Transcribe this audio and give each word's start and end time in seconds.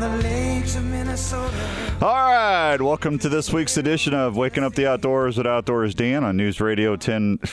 the 0.00 0.08
Minnesota. 0.08 0.37
All 2.00 2.14
right, 2.14 2.80
welcome 2.80 3.18
to 3.18 3.28
this 3.28 3.52
week's 3.52 3.76
edition 3.76 4.14
of 4.14 4.36
Waking 4.36 4.62
Up 4.62 4.76
the 4.76 4.88
Outdoors 4.88 5.36
with 5.36 5.48
Outdoors 5.48 5.96
Dan 5.96 6.22
on 6.22 6.36
News 6.36 6.60
Radio 6.60 6.94
10 6.94 7.40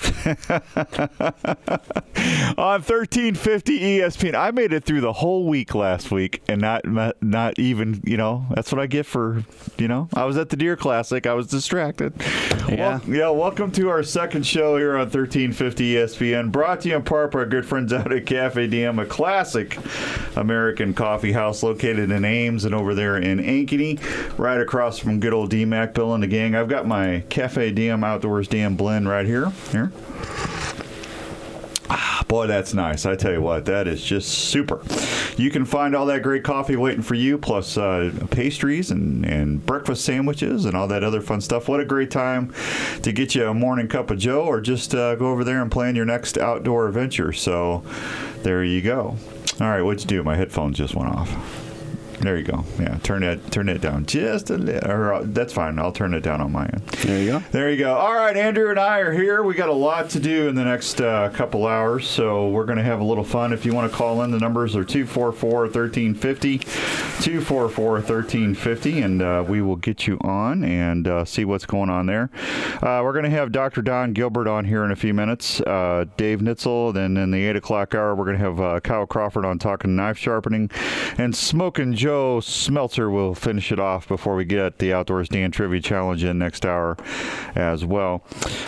on 2.56 2.82
1350 2.84 3.80
ESPN. 3.80 4.36
I 4.36 4.52
made 4.52 4.72
it 4.72 4.84
through 4.84 5.02
the 5.02 5.14
whole 5.14 5.48
week 5.48 5.74
last 5.74 6.12
week 6.12 6.44
and 6.48 6.62
not 6.62 6.84
not 7.24 7.58
even, 7.58 8.02
you 8.06 8.18
know, 8.18 8.46
that's 8.54 8.72
what 8.72 8.80
I 8.80 8.86
get 8.86 9.08
for, 9.08 9.44
you 9.80 9.88
know, 9.88 10.10
I 10.14 10.26
was 10.26 10.38
at 10.38 10.50
the 10.50 10.58
Deer 10.58 10.76
Classic. 10.76 11.26
I 11.26 11.34
was 11.34 11.48
distracted. 11.48 12.14
Yeah. 12.70 13.00
Wel- 13.00 13.16
yeah, 13.16 13.30
welcome 13.30 13.72
to 13.72 13.90
our 13.90 14.04
second 14.04 14.46
show 14.46 14.78
here 14.78 14.94
on 14.94 15.08
1350 15.08 15.96
ESPN, 15.96 16.52
brought 16.52 16.82
to 16.82 16.90
you 16.90 16.96
in 16.98 17.02
part 17.04 17.32
by 17.32 17.40
our 17.40 17.46
good 17.48 17.66
friends 17.66 17.92
out 17.92 18.12
at 18.12 18.28
Cafe 18.28 18.68
DM, 18.68 19.02
a 19.02 19.08
classic 19.08 19.80
American 20.38 20.94
coffee 20.94 21.32
house 21.32 21.64
located 21.64 22.12
in 22.12 22.24
Ames 22.24 22.64
and 22.64 22.76
over 22.76 22.94
there 22.94 23.18
in 23.18 23.40
Ankeny, 23.40 24.00
right 24.38 24.60
across 24.60 25.00
from 25.00 25.20
good 25.20 25.34
old 25.34 25.52
DMACC 25.52 25.94
Bill 25.94 26.14
and 26.14 26.24
the 26.24 26.28
gang. 26.28 26.56
I've 26.56 26.70
got 26.70 26.88
my 26.88 27.24
Cafe 27.30 27.74
DM 27.74 28.06
Outdoors 28.06 28.48
DM 28.48 28.78
blend 28.78 29.08
right 29.08 29.26
here. 29.26 29.50
Here. 29.72 29.92
Ah, 31.90 32.16
Boy, 32.28 32.48
that's 32.48 32.74
nice. 32.74 33.06
I 33.06 33.16
tell 33.16 33.32
you 33.32 33.42
what, 33.42 33.66
that 33.66 33.88
is 33.88 34.04
just 34.04 34.30
super. 34.30 34.82
You 35.38 35.52
can 35.52 35.66
find 35.66 35.96
all 35.96 36.08
that 36.08 36.24
great 36.24 36.44
coffee 36.44 36.76
waiting 36.76 37.04
for 37.04 37.14
you, 37.14 37.38
plus 37.38 37.78
uh, 37.78 38.12
pastries 38.32 38.90
and, 38.90 39.26
and 39.26 39.64
breakfast 39.66 40.04
sandwiches 40.04 40.66
and 40.66 40.76
all 40.76 40.88
that 40.88 41.04
other 41.04 41.22
fun 41.22 41.42
stuff. 41.42 41.68
What 41.68 41.80
a 41.80 41.86
great 41.86 42.10
time 42.10 42.54
to 43.04 43.12
get 43.12 43.36
you 43.36 43.48
a 43.48 43.54
morning 43.54 43.88
cup 43.88 44.10
of 44.10 44.18
Joe 44.18 44.44
or 44.44 44.60
just 44.60 44.96
uh, 44.96 45.16
go 45.16 45.28
over 45.28 45.44
there 45.44 45.62
and 45.62 45.72
plan 45.72 45.96
your 45.96 46.06
next 46.06 46.38
outdoor 46.38 46.88
adventure. 46.88 47.32
So 47.32 47.84
there 48.42 48.64
you 48.64 48.82
go. 48.82 49.18
All 49.62 49.68
right, 49.68 49.82
what'd 49.82 50.02
you 50.02 50.08
do? 50.08 50.24
My 50.24 50.36
headphones 50.36 50.78
just 50.78 50.96
went 50.96 51.14
off. 51.14 51.65
There 52.20 52.38
you 52.38 52.44
go. 52.44 52.64
Yeah, 52.80 52.98
turn 53.04 53.24
it 53.24 53.52
turn 53.52 53.70
it 53.70 53.82
down 53.82 54.06
just 54.06 54.50
a 54.50 54.58
little. 54.58 54.90
Or, 54.90 55.14
uh, 55.14 55.22
that's 55.26 55.54
fine. 55.54 55.78
I'll 55.80 55.92
turn 55.92 56.14
it 56.14 56.22
down 56.22 56.42
on 56.42 56.52
my 56.52 56.66
end. 56.66 56.82
There 57.04 57.20
you 57.20 57.32
go. 57.32 57.40
There 57.52 57.70
you 57.70 57.78
go. 57.78 57.96
All 57.96 58.14
right, 58.14 58.36
Andrew 58.36 58.70
and 58.70 58.80
I 58.80 59.00
are 59.00 59.12
here. 59.14 59.44
We 59.44 59.54
got 59.54 59.70
a 59.70 59.74
lot 59.74 60.10
to 60.12 60.20
do 60.20 60.48
in 60.48 60.56
the 60.56 60.64
next 60.64 61.02
uh, 61.02 61.30
couple 61.30 61.66
hours, 61.68 62.08
so 62.08 62.50
we're 62.50 62.66
going 62.66 62.78
to 62.78 62.84
have 62.84 63.00
a 63.00 63.04
little 63.04 63.24
fun. 63.24 63.54
If 63.54 63.66
you 63.66 63.74
want 63.74 63.92
to 63.92 63.98
call 63.98 64.22
in, 64.24 64.32
the 64.32 64.40
numbers 64.40 64.76
are 64.76 64.84
244 64.84 65.62
1350, 65.62 66.58
244 66.60 67.92
1350, 67.92 69.02
and 69.02 69.22
uh, 69.22 69.44
we 69.48 69.62
will 69.62 69.76
get 69.76 70.08
you 70.08 70.18
on 70.22 70.64
and 70.64 71.08
uh, 71.08 71.26
see 71.26 71.46
what's 71.46 71.66
going 71.66 71.90
on 71.90 72.06
there. 72.06 72.30
Uh, 72.82 73.02
we're 73.04 73.14
going 73.14 73.26
to 73.26 73.30
have 73.30 73.52
Dr. 73.52 73.82
Don 73.82 74.14
Gilbert 74.14 74.48
on 74.48 74.66
here 74.66 74.84
in 74.84 74.92
a 74.92 74.96
few 74.96 75.14
minutes, 75.14 75.62
uh, 75.62 76.06
Dave 76.18 76.40
Nitzel, 76.40 76.94
then 76.94 77.18
in 77.18 77.32
the 77.32 77.46
8 77.46 77.56
o'clock 77.58 77.94
hour, 77.94 78.16
we're 78.16 78.26
going 78.26 78.38
to 78.38 78.44
have 78.44 78.84
Kyle 78.84 79.06
Crawford 79.06 79.46
on 79.46 79.60
talking 79.60 79.96
knife 79.96 80.18
sharpening, 80.18 80.70
and 81.18 81.36
Smoking 81.36 81.94
Joe 82.06 82.40
Smelter 82.40 83.10
will 83.10 83.34
finish 83.34 83.72
it 83.72 83.80
off 83.80 84.08
before 84.08 84.36
we 84.36 84.46
get 84.46 84.78
the 84.78 84.94
Outdoors 84.94 85.28
Dan 85.28 85.50
Trivia 85.50 85.82
Challenge 85.82 86.24
in 86.24 86.38
next 86.38 86.64
hour 86.64 86.96
as 87.56 87.84
well. 87.84 88.24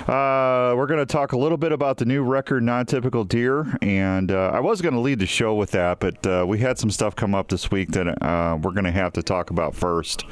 Uh, 0.07 0.73
we're 0.75 0.87
going 0.87 0.97
to 0.97 1.05
talk 1.05 1.33
a 1.33 1.37
little 1.37 1.59
bit 1.59 1.71
about 1.71 1.97
the 1.97 2.05
new 2.05 2.23
record 2.23 2.63
non-typical 2.63 3.25
deer, 3.25 3.77
and 3.83 4.31
uh, 4.31 4.49
I 4.55 4.59
was 4.59 4.81
going 4.81 4.95
to 4.95 4.99
lead 4.99 5.19
the 5.19 5.27
show 5.27 5.53
with 5.53 5.69
that, 5.69 5.99
but 5.99 6.25
uh, 6.25 6.45
we 6.47 6.57
had 6.57 6.79
some 6.79 6.89
stuff 6.89 7.15
come 7.15 7.35
up 7.35 7.49
this 7.49 7.69
week 7.69 7.91
that 7.91 8.07
uh, 8.23 8.57
we're 8.59 8.71
going 8.71 8.85
to 8.85 8.91
have 8.91 9.13
to 9.13 9.21
talk 9.21 9.51
about 9.51 9.75
first, 9.75 10.23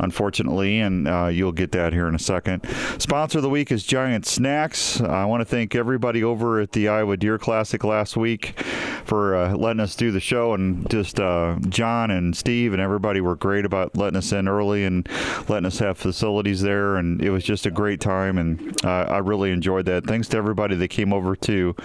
unfortunately, 0.00 0.80
and 0.80 1.06
uh, 1.06 1.28
you'll 1.28 1.52
get 1.52 1.70
that 1.70 1.92
here 1.92 2.08
in 2.08 2.16
a 2.16 2.18
second. 2.18 2.68
Sponsor 2.98 3.38
of 3.38 3.42
the 3.42 3.50
week 3.50 3.70
is 3.70 3.84
Giant 3.84 4.26
Snacks. 4.26 5.00
I 5.00 5.26
want 5.26 5.42
to 5.42 5.44
thank 5.44 5.76
everybody 5.76 6.24
over 6.24 6.58
at 6.58 6.72
the 6.72 6.88
Iowa 6.88 7.16
Deer 7.16 7.38
Classic 7.38 7.84
last 7.84 8.16
week 8.16 8.60
for 9.04 9.36
uh, 9.36 9.54
letting 9.54 9.78
us 9.78 9.94
do 9.94 10.10
the 10.10 10.18
show, 10.18 10.54
and 10.54 10.90
just 10.90 11.18
John 11.18 12.10
and 12.10 12.36
Steve 12.36 12.47
and 12.48 12.80
everybody 12.80 13.20
were 13.20 13.36
great 13.36 13.64
about 13.64 13.96
letting 13.96 14.16
us 14.16 14.32
in 14.32 14.48
early 14.48 14.84
and 14.84 15.08
letting 15.48 15.66
us 15.66 15.78
have 15.78 15.98
facilities 15.98 16.62
there, 16.62 16.96
and 16.96 17.22
it 17.22 17.30
was 17.30 17.44
just 17.44 17.66
a 17.66 17.70
great 17.70 18.00
time, 18.00 18.38
and 18.38 18.84
uh, 18.84 19.04
I 19.08 19.18
really 19.18 19.50
enjoyed 19.50 19.84
that. 19.86 20.06
Thanks 20.06 20.28
to 20.28 20.36
everybody 20.36 20.74
that 20.76 20.88
came 20.88 21.12
over 21.12 21.36
to 21.36 21.76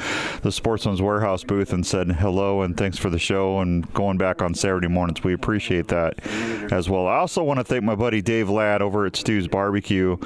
the 0.42 0.52
Sportsman's 0.52 1.02
Warehouse 1.02 1.44
booth 1.44 1.74
and 1.74 1.86
said 1.86 2.12
hello 2.14 2.62
and 2.62 2.78
thanks 2.78 2.98
for 2.98 3.10
the 3.10 3.20
show 3.20 3.60
and 3.60 3.92
going 3.94 4.18
back 4.18 4.42
on 4.42 4.54
Saturday 4.54 4.88
mornings. 4.88 5.24
We 5.24 5.34
appreciate 5.34 5.88
that 5.90 6.26
as 6.72 6.90
well. 6.90 7.08
I 7.08 7.18
also 7.18 7.44
want 7.44 7.60
to 7.60 7.64
thank 7.64 7.84
my 7.84 7.96
buddy 7.96 8.22
Dave 8.22 8.50
Ladd 8.50 8.82
over 8.82 9.06
at 9.06 9.16
Stu's 9.16 9.48
Barbecue. 9.48 10.18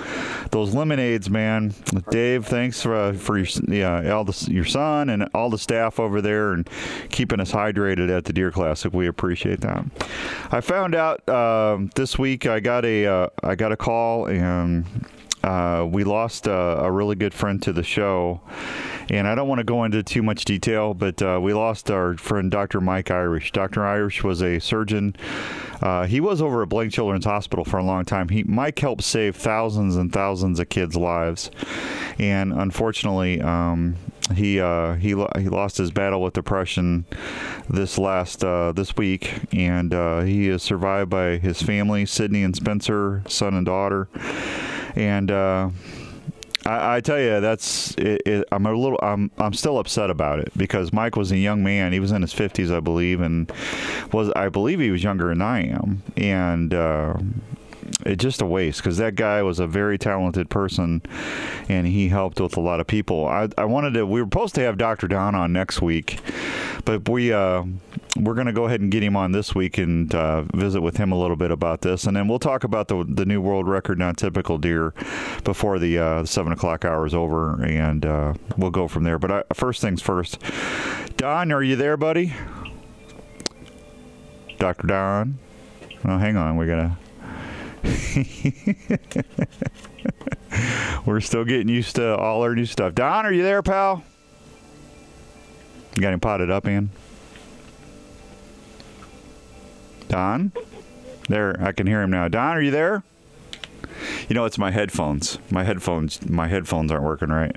Those 0.52 0.74
lemonades, 0.74 1.30
man. 1.30 1.74
Dave, 2.10 2.46
thanks 2.46 2.82
for 2.82 2.96
uh, 2.96 3.14
for 3.14 3.38
your 3.38 3.48
yeah, 3.68 4.12
all 4.12 4.24
the, 4.24 4.52
your 4.52 4.66
son 4.66 5.10
and 5.10 5.30
all 5.34 5.50
the 5.50 5.58
staff 5.58 6.00
over 6.00 6.22
there 6.22 6.54
and 6.54 6.70
keeping 7.10 7.40
us 7.40 7.52
hydrated 7.52 8.16
at 8.16 8.26
the 8.26 8.34
Deer 8.34 8.52
Classic. 8.52 8.94
We 8.94 9.08
appreciate 9.08 9.62
that. 9.62 9.86
I 10.52 10.62
found 10.62 10.96
out 10.96 11.28
um, 11.30 11.90
this 11.96 12.18
week 12.18 12.46
I 12.46 12.60
got 12.60 12.86
a 12.86 13.06
uh, 13.06 13.30
I 13.44 13.56
got 13.56 13.72
a 13.72 13.78
call 13.78 14.28
and 14.28 14.86
uh, 15.44 15.86
we 15.90 16.04
lost 16.04 16.48
uh, 16.48 16.78
a 16.82 16.92
really 16.92 17.16
good 17.16 17.34
friend 17.34 17.62
to 17.64 17.72
the 17.72 17.84
show. 17.84 18.42
And 19.10 19.26
I 19.26 19.36
don't 19.36 19.48
want 19.48 19.60
to 19.60 19.64
go 19.64 19.86
into 19.86 20.04
too 20.04 20.22
much 20.22 20.44
detail, 20.44 20.94
but 20.94 21.22
uh, 21.22 21.40
we 21.42 21.54
lost 21.54 21.90
our 21.90 22.18
friend 22.18 22.52
Dr. 22.52 22.82
Mike 22.82 23.10
Irish. 23.10 23.54
Dr. 23.54 23.86
Irish 23.86 24.24
was 24.24 24.42
a 24.42 24.60
surgeon. 24.60 25.16
Uh, 25.82 26.06
he 26.06 26.20
was 26.20 26.42
over 26.42 26.64
at 26.64 26.70
Blank 26.70 26.92
Children's 26.92 27.24
Hospital 27.24 27.64
for 27.64 27.78
a 27.78 27.84
long 27.84 28.04
time. 28.04 28.28
He 28.28 28.44
Mike 28.44 28.78
helped 28.80 29.04
save 29.04 29.38
thousands 29.38 29.96
and 29.96 30.12
thousands 30.12 30.60
of 30.60 30.68
kids' 30.68 30.98
lives, 30.98 31.52
and 32.20 32.52
unfortunately, 32.52 33.40
um, 33.40 33.96
he 34.36 34.60
uh, 34.60 34.94
he 34.96 35.10
he 35.10 35.50
lost 35.50 35.78
his 35.78 35.92
battle 35.92 36.22
with 36.22 36.34
depression 36.34 37.06
this 37.70 37.98
last 37.98 38.44
uh, 38.44 38.72
this 38.72 38.96
week, 38.98 39.42
and 39.54 39.94
uh, 39.94 40.22
he 40.22 40.50
is 40.50 40.64
survived 40.64 41.10
by 41.10 41.38
his 41.38 41.62
family, 41.62 42.06
Sydney 42.06 42.44
and 42.44 42.56
Spencer, 42.56 43.24
son 43.28 43.54
and 43.54 43.66
daughter, 43.66 44.08
and. 44.96 45.32
Uh, 45.32 45.70
I, 46.66 46.98
I 46.98 47.02
tell 47.02 47.20
you, 47.20 47.40
that's 47.40 47.96
it, 47.96 48.24
it, 48.26 48.48
I'm 48.52 48.66
a 48.66 48.74
little. 48.74 49.00
I'm 49.02 49.32
I'm 49.38 49.54
still 49.54 49.80
upset 49.80 50.10
about 50.10 50.40
it 50.40 50.52
because 50.58 50.92
Mike 50.92 51.16
was 51.16 51.32
a 51.32 51.38
young 51.38 51.64
man. 51.64 51.94
He 51.94 52.00
was 52.00 52.12
in 52.12 52.22
his 52.22 52.34
50s, 52.34 52.76
I 52.76 52.82
believe, 52.82 53.22
and 53.22 53.50
was 54.12 54.32
I 54.36 54.50
believe 54.50 54.80
he 54.80 54.92
was 54.92 55.04
younger 55.04 55.30
than 55.30 55.42
I 55.42 55.68
am, 55.68 56.04
and. 56.18 56.74
It's 58.06 58.22
just 58.22 58.42
a 58.42 58.46
waste 58.46 58.80
because 58.80 58.98
that 58.98 59.16
guy 59.16 59.42
was 59.42 59.60
a 59.60 59.68
very 59.68 59.98
talented 59.98 60.50
person 60.50 61.02
and 61.68 61.88
he 61.88 62.10
helped 62.10 62.40
with 62.40 62.56
a 62.58 62.60
lot 62.60 62.80
of 62.80 62.88
people. 62.88 63.28
I, 63.28 63.50
I 63.58 63.66
wanted 63.66 63.94
to, 63.96 64.06
we 64.06 64.22
were 64.22 64.28
supposed 64.28 64.56
to 64.56 64.62
have 64.62 64.78
Dr. 64.78 65.08
Don 65.08 65.36
on 65.36 65.52
next 65.52 65.82
week, 65.82 66.20
but 66.86 67.08
we, 67.10 67.34
uh, 67.34 67.64
we're 68.16 68.34
going 68.34 68.48
to 68.48 68.54
go 68.54 68.66
ahead 68.66 68.82
and 68.82 68.92
get 68.92 69.04
him 69.04 69.16
on 69.16 69.32
this 69.32 69.56
week 69.56 69.78
and 69.78 70.14
uh, 70.14 70.44
visit 70.54 70.82
with 70.82 70.98
him 70.98 71.12
a 71.12 71.20
little 71.20 71.36
bit 71.36 71.52
about 71.52 71.82
this. 71.82 72.06
And 72.06 72.16
then 72.16 72.28
we'll 72.28 72.40
talk 72.40 72.64
about 72.64 72.88
the, 72.88 73.06
the 73.08 73.26
new 73.26 73.42
world 73.42 73.68
record 73.68 74.00
non 74.00 74.16
typical 74.16 74.58
deer 74.58 74.94
before 75.44 75.80
the 75.80 75.98
uh, 75.98 76.26
seven 76.26 76.52
o'clock 76.52 76.86
hour 76.86 77.06
is 77.06 77.14
over 77.14 77.64
and 77.64 78.06
uh, 78.06 78.34
we'll 78.58 78.72
go 78.72 78.88
from 78.88 79.04
there. 79.04 79.18
But 79.20 79.32
I, 79.32 79.44
first 79.54 79.82
things 79.82 80.02
first, 80.02 80.40
Don, 81.18 81.52
are 81.52 81.64
you 81.64 81.76
there, 81.76 81.98
buddy? 81.98 82.34
Dr. 84.60 84.88
Don? 84.88 85.38
Oh, 86.06 86.18
hang 86.18 86.38
on. 86.38 86.58
We're 86.58 86.68
going 86.68 86.90
to. 86.90 86.98
We're 91.06 91.22
still 91.22 91.46
getting 91.46 91.70
used 91.70 91.96
to 91.98 92.18
all 92.18 92.42
our 92.42 92.56
new 92.56 92.66
stuff. 92.66 92.96
Don, 92.96 93.26
are 93.26 93.32
you 93.32 93.44
there, 93.44 93.62
pal? 93.62 94.04
You 95.96 96.02
got 96.02 96.14
him 96.14 96.20
potted 96.20 96.52
up, 96.52 96.68
Ian? 96.68 96.90
Don? 100.08 100.52
There, 101.30 101.62
I 101.62 101.72
can 101.72 101.88
hear 101.88 102.02
him 102.02 102.12
now. 102.12 102.28
Don, 102.28 102.58
are 102.58 102.62
you 102.62 102.72
there? 102.72 103.04
You 104.30 104.36
know, 104.36 104.46
it's 104.46 104.58
my 104.58 104.72
headphones. 104.72 105.40
My 105.50 105.64
headphones. 105.64 106.28
My 106.28 106.48
headphones 106.48 106.92
aren't 106.92 107.04
working 107.04 107.30
right. 107.30 107.56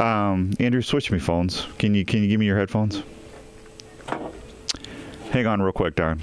Um, 0.00 0.52
Andrew, 0.58 0.82
switch 0.82 1.10
me 1.10 1.18
phones. 1.18 1.66
Can 1.78 1.94
you 1.94 2.04
can 2.04 2.22
you 2.22 2.28
give 2.28 2.40
me 2.40 2.46
your 2.46 2.58
headphones? 2.58 3.02
Hang 5.30 5.46
on, 5.46 5.62
real 5.62 5.72
quick, 5.72 5.94
Don. 5.94 6.20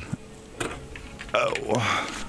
Oh. 1.33 2.23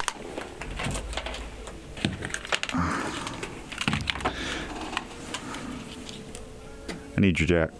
I 7.16 7.20
need 7.20 7.40
your 7.40 7.48
jack. 7.48 7.70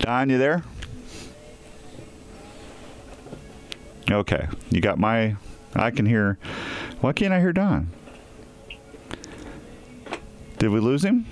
Don, 0.00 0.28
you 0.28 0.36
there? 0.36 0.62
Okay, 4.10 4.46
you 4.68 4.82
got 4.82 4.98
my. 4.98 5.36
I 5.74 5.90
can 5.90 6.04
hear. 6.04 6.36
Why 7.04 7.12
can't 7.12 7.34
I 7.34 7.40
hear 7.40 7.52
Don? 7.52 7.90
Did 10.56 10.70
we 10.70 10.80
lose 10.80 11.04
him? 11.04 11.26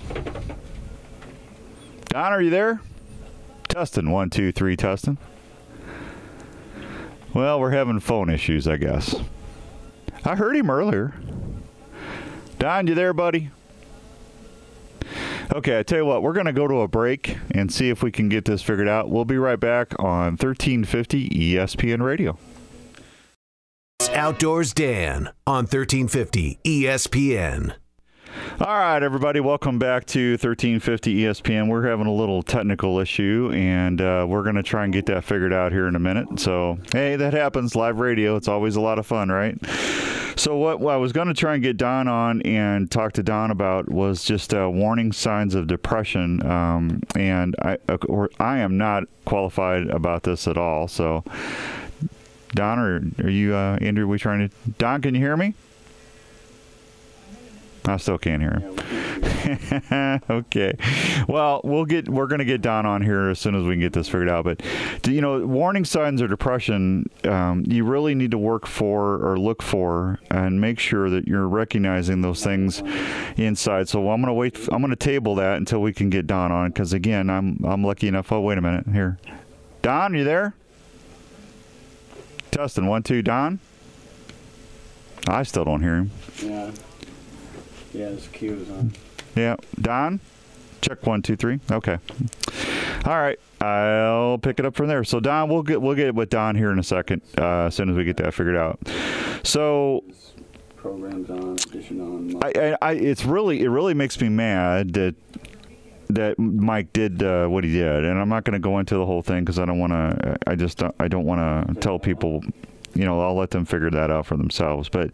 Don, 2.09 2.31
are 2.31 2.43
you 2.43 2.51
there? 2.51 2.79
Tustin, 3.69 4.11
one, 4.11 4.29
two, 4.29 4.51
three, 4.51 4.77
Tustin. 4.77 5.17
Well, 7.33 7.59
we're 7.59 7.71
having 7.71 7.99
phone 8.01 8.29
issues, 8.29 8.67
I 8.67 8.77
guess. 8.77 9.15
I 10.23 10.35
heard 10.35 10.55
him 10.55 10.69
earlier. 10.69 11.15
Don, 12.59 12.85
you 12.85 12.93
there, 12.93 13.11
buddy? 13.11 13.49
Okay, 15.55 15.79
I 15.79 15.81
tell 15.81 15.97
you 15.97 16.05
what, 16.05 16.21
we're 16.21 16.33
going 16.33 16.45
to 16.45 16.53
go 16.53 16.67
to 16.67 16.81
a 16.81 16.87
break 16.87 17.35
and 17.49 17.73
see 17.73 17.89
if 17.89 18.03
we 18.03 18.11
can 18.11 18.29
get 18.29 18.45
this 18.45 18.61
figured 18.61 18.87
out. 18.87 19.09
We'll 19.09 19.25
be 19.25 19.37
right 19.37 19.59
back 19.59 19.95
on 19.97 20.33
1350 20.33 21.29
ESPN 21.29 22.03
Radio. 22.03 22.37
Outdoors 24.23 24.73
Dan 24.73 25.31
on 25.45 25.65
1350 25.65 26.57
ESPN. 26.63 27.75
All 28.61 28.67
right, 28.67 29.03
everybody, 29.03 29.41
welcome 29.41 29.77
back 29.79 30.05
to 30.05 30.31
1350 30.35 31.23
ESPN. 31.23 31.67
We're 31.67 31.89
having 31.89 32.07
a 32.07 32.13
little 32.13 32.41
technical 32.41 32.99
issue, 32.99 33.51
and 33.53 33.99
uh, 33.99 34.25
we're 34.25 34.43
going 34.43 34.55
to 34.55 34.63
try 34.63 34.85
and 34.85 34.93
get 34.93 35.07
that 35.07 35.25
figured 35.25 35.51
out 35.51 35.73
here 35.73 35.89
in 35.89 35.97
a 35.97 35.99
minute. 35.99 36.39
So, 36.39 36.79
hey, 36.93 37.17
that 37.17 37.33
happens. 37.33 37.75
Live 37.75 37.99
radio, 37.99 38.37
it's 38.37 38.47
always 38.47 38.77
a 38.77 38.81
lot 38.81 38.97
of 38.97 39.05
fun, 39.05 39.27
right? 39.27 39.57
So, 40.37 40.55
what, 40.55 40.79
what 40.79 40.93
I 40.93 40.97
was 40.97 41.11
going 41.11 41.27
to 41.27 41.33
try 41.33 41.55
and 41.55 41.61
get 41.61 41.75
Don 41.75 42.07
on 42.07 42.41
and 42.43 42.89
talk 42.89 43.11
to 43.13 43.23
Don 43.23 43.51
about 43.51 43.91
was 43.91 44.23
just 44.23 44.53
uh, 44.53 44.69
warning 44.69 45.11
signs 45.11 45.53
of 45.53 45.67
depression. 45.67 46.49
Um, 46.49 47.01
and 47.17 47.57
I, 47.61 47.77
I 48.39 48.59
am 48.59 48.77
not 48.77 49.03
qualified 49.25 49.89
about 49.89 50.23
this 50.23 50.47
at 50.47 50.57
all. 50.57 50.87
So, 50.87 51.25
Don, 52.53 52.79
or 52.79 53.01
are 53.23 53.29
you, 53.29 53.55
uh, 53.55 53.77
Andrew? 53.81 54.07
We 54.07 54.17
trying 54.17 54.49
to? 54.49 54.55
Don, 54.77 55.01
can 55.01 55.15
you 55.15 55.21
hear 55.21 55.37
me? 55.37 55.53
I 57.85 57.97
still 57.97 58.17
can't 58.17 58.41
hear 58.41 58.51
him. 58.51 60.21
okay. 60.29 60.73
Well, 61.27 61.61
we'll 61.63 61.85
get 61.85 62.07
we're 62.07 62.27
going 62.27 62.39
to 62.39 62.45
get 62.45 62.61
Don 62.61 62.85
on 62.85 63.01
here 63.01 63.29
as 63.29 63.39
soon 63.39 63.55
as 63.55 63.63
we 63.63 63.73
can 63.73 63.81
get 63.81 63.93
this 63.93 64.07
figured 64.07 64.29
out. 64.29 64.45
But 64.45 64.61
you 65.05 65.21
know, 65.21 65.45
warning 65.45 65.83
signs 65.85 66.21
of 66.21 66.29
depression, 66.29 67.09
um, 67.25 67.63
you 67.67 67.83
really 67.83 68.15
need 68.15 68.31
to 68.31 68.37
work 68.37 68.65
for 68.65 69.15
or 69.15 69.37
look 69.37 69.61
for 69.61 70.19
and 70.31 70.61
make 70.61 70.79
sure 70.79 71.09
that 71.09 71.27
you're 71.27 71.47
recognizing 71.47 72.21
those 72.21 72.43
things 72.43 72.81
inside. 73.35 73.89
So 73.89 74.09
I'm 74.09 74.21
going 74.21 74.27
to 74.27 74.33
wait. 74.33 74.57
I'm 74.71 74.81
going 74.81 74.91
to 74.91 74.95
table 74.95 75.35
that 75.35 75.57
until 75.57 75.81
we 75.81 75.93
can 75.93 76.09
get 76.09 76.25
Don 76.25 76.51
on 76.51 76.69
because 76.69 76.93
again, 76.93 77.29
I'm 77.29 77.59
I'm 77.65 77.83
lucky 77.83 78.07
enough. 78.07 78.31
Oh, 78.31 78.39
wait 78.39 78.57
a 78.57 78.61
minute 78.61 78.87
here. 78.87 79.17
Don, 79.81 80.13
you 80.13 80.23
there? 80.23 80.55
Tustin, 82.53 82.87
one, 82.87 83.01
two, 83.01 83.23
Don. 83.23 83.59
I 85.27 85.41
still 85.41 85.65
don't 85.65 85.81
hear 85.81 85.95
him. 85.95 86.11
Yeah. 86.41 86.71
Yeah, 87.93 88.09
his 88.09 88.27
cue 88.27 88.55
is 88.55 88.69
on. 88.69 88.93
Yeah, 89.35 89.55
Don. 89.81 90.19
Check 90.81 91.05
one, 91.05 91.23
two, 91.23 91.35
three. 91.35 91.59
Okay. 91.71 91.97
All 93.05 93.19
right, 93.19 93.39
I'll 93.59 94.37
pick 94.37 94.59
it 94.59 94.65
up 94.65 94.75
from 94.75 94.87
there. 94.87 95.03
So 95.03 95.19
Don, 95.19 95.49
we'll 95.49 95.63
get 95.63 95.81
we'll 95.81 95.95
get 95.95 96.13
with 96.13 96.29
Don 96.29 96.55
here 96.55 96.71
in 96.71 96.77
a 96.77 96.83
second. 96.83 97.21
Uh, 97.37 97.65
as 97.65 97.75
soon 97.75 97.89
as 97.89 97.95
we 97.95 98.03
get 98.03 98.17
that 98.17 98.33
figured 98.33 98.55
out. 98.55 98.79
So 99.43 100.03
Programs 100.75 101.29
on, 101.29 101.57
on. 101.99 102.43
I, 102.43 102.51
I, 102.59 102.77
I 102.81 102.91
it's 102.93 103.25
really 103.25 103.61
it 103.63 103.69
really 103.69 103.93
makes 103.93 104.19
me 104.21 104.29
mad 104.29 104.93
that 104.93 105.15
that 106.15 106.39
Mike 106.39 106.93
did 106.93 107.21
uh, 107.23 107.47
what 107.47 107.63
he 107.63 107.73
did, 107.73 108.05
and 108.05 108.19
I'm 108.19 108.29
not 108.29 108.43
going 108.43 108.53
to 108.53 108.59
go 108.59 108.79
into 108.79 108.95
the 108.95 109.05
whole 109.05 109.21
thing 109.21 109.43
because 109.43 109.59
I 109.59 109.65
don't 109.65 109.79
want 109.79 109.93
to. 109.93 110.37
I 110.47 110.55
just 110.55 110.81
I 110.99 111.07
don't 111.07 111.25
want 111.25 111.67
to 111.69 111.79
tell 111.79 111.99
people. 111.99 112.41
You 112.95 113.05
know, 113.05 113.19
I'll 113.21 113.35
let 113.35 113.49
them 113.49 113.65
figure 113.65 113.89
that 113.89 114.11
out 114.11 114.27
for 114.27 114.37
themselves. 114.37 114.87
But 114.87 115.11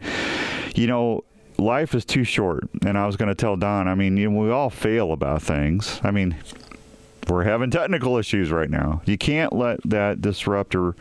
you 0.75 0.87
know, 0.87 1.23
life 1.57 1.95
is 1.95 2.05
too 2.05 2.23
short, 2.23 2.69
and 2.85 2.97
I 2.97 3.05
was 3.05 3.15
going 3.15 3.29
to 3.29 3.35
tell 3.35 3.55
Don. 3.55 3.87
I 3.87 3.95
mean, 3.95 4.17
you 4.17 4.29
know, 4.29 4.39
we 4.39 4.51
all 4.51 4.69
fail 4.69 5.11
about 5.11 5.41
things. 5.41 5.99
I 6.03 6.11
mean. 6.11 6.35
We're 7.29 7.43
having 7.43 7.69
technical 7.69 8.17
issues 8.17 8.51
right 8.51 8.69
now. 8.69 9.01
You 9.05 9.17
can't 9.17 9.53
let 9.53 9.79
that 9.85 10.21
disrupt 10.21 10.75
or, 10.75 10.95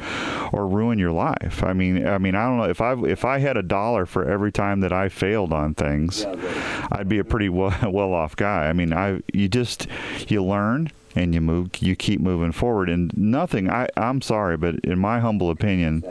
or 0.52 0.66
ruin 0.66 0.98
your 0.98 1.12
life. 1.12 1.62
I 1.62 1.72
mean, 1.72 2.06
I 2.06 2.18
mean, 2.18 2.34
I 2.34 2.46
don't 2.46 2.58
know 2.58 2.64
if 2.64 2.80
I 2.80 2.94
if 3.06 3.24
I 3.24 3.38
had 3.38 3.56
a 3.56 3.62
dollar 3.62 4.06
for 4.06 4.28
every 4.28 4.52
time 4.52 4.80
that 4.80 4.92
I 4.92 5.08
failed 5.08 5.52
on 5.52 5.74
things, 5.74 6.22
Yeah, 6.22 6.88
I'd 6.92 7.08
be 7.08 7.18
a 7.18 7.24
pretty 7.24 7.48
well, 7.48 7.74
well 7.90 8.12
off 8.12 8.36
guy. 8.36 8.68
I 8.68 8.72
mean, 8.72 8.92
I 8.92 9.20
you 9.32 9.48
just 9.48 9.86
you 10.28 10.44
learn 10.44 10.90
and 11.16 11.34
you 11.34 11.40
move, 11.40 11.70
you 11.80 11.96
keep 11.96 12.20
moving 12.20 12.52
forward, 12.52 12.88
and 12.88 13.16
nothing. 13.16 13.70
I 13.70 13.88
I'm 13.96 14.20
sorry, 14.20 14.56
but 14.56 14.76
in 14.80 14.98
my 14.98 15.20
humble 15.20 15.50
opinion, 15.50 16.04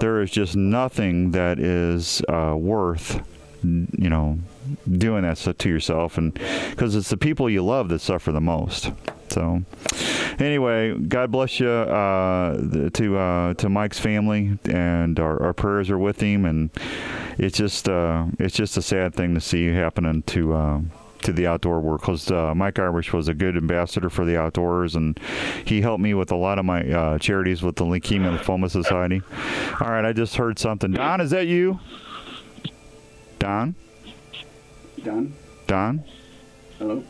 there 0.00 0.20
is 0.22 0.30
just 0.30 0.56
nothing 0.56 1.32
that 1.32 1.58
is 1.58 2.22
uh, 2.28 2.54
worth 2.56 3.20
you 3.62 4.10
know 4.10 4.38
doing 4.90 5.22
that 5.22 5.38
stuff 5.38 5.58
to 5.58 5.68
yourself, 5.68 6.18
and 6.18 6.34
because 6.70 6.96
it's 6.96 7.10
the 7.10 7.16
people 7.16 7.48
you 7.50 7.62
love 7.62 7.88
that 7.90 8.00
suffer 8.00 8.32
the 8.32 8.40
most. 8.40 8.90
So, 9.32 9.62
anyway, 10.38 10.94
God 10.94 11.32
bless 11.32 11.58
you 11.58 11.68
uh, 11.68 12.90
to 12.90 13.16
uh, 13.16 13.54
to 13.54 13.68
Mike's 13.70 13.98
family, 13.98 14.58
and 14.66 15.18
our, 15.18 15.42
our 15.42 15.54
prayers 15.54 15.90
are 15.90 15.98
with 15.98 16.20
him. 16.20 16.44
And 16.44 16.70
it's 17.38 17.56
just 17.56 17.88
uh, 17.88 18.26
it's 18.38 18.54
just 18.54 18.76
a 18.76 18.82
sad 18.82 19.14
thing 19.14 19.34
to 19.34 19.40
see 19.40 19.66
happening 19.68 20.22
to. 20.22 20.52
Uh, 20.52 20.80
to 21.22 21.32
the 21.32 21.46
outdoor 21.46 21.78
world 21.78 22.00
because 22.00 22.32
uh, 22.32 22.52
Mike 22.52 22.80
Irish 22.80 23.12
was 23.12 23.28
a 23.28 23.34
good 23.34 23.56
ambassador 23.56 24.10
for 24.10 24.24
the 24.24 24.36
outdoors 24.36 24.96
and 24.96 25.20
he 25.64 25.80
helped 25.80 26.02
me 26.02 26.14
with 26.14 26.32
a 26.32 26.36
lot 26.36 26.58
of 26.58 26.64
my 26.64 26.82
uh, 26.90 27.16
charities 27.18 27.62
with 27.62 27.76
the 27.76 27.84
Leukemia 27.84 28.36
Lymphoma 28.36 28.68
Society. 28.68 29.22
All 29.80 29.88
right, 29.92 30.04
I 30.04 30.12
just 30.12 30.34
heard 30.34 30.58
something. 30.58 30.90
Don, 30.90 31.20
is 31.20 31.30
that 31.30 31.46
you? 31.46 31.78
Don? 33.38 33.76
Don? 35.04 35.32
Don? 35.68 36.04
Hello? 36.80 37.04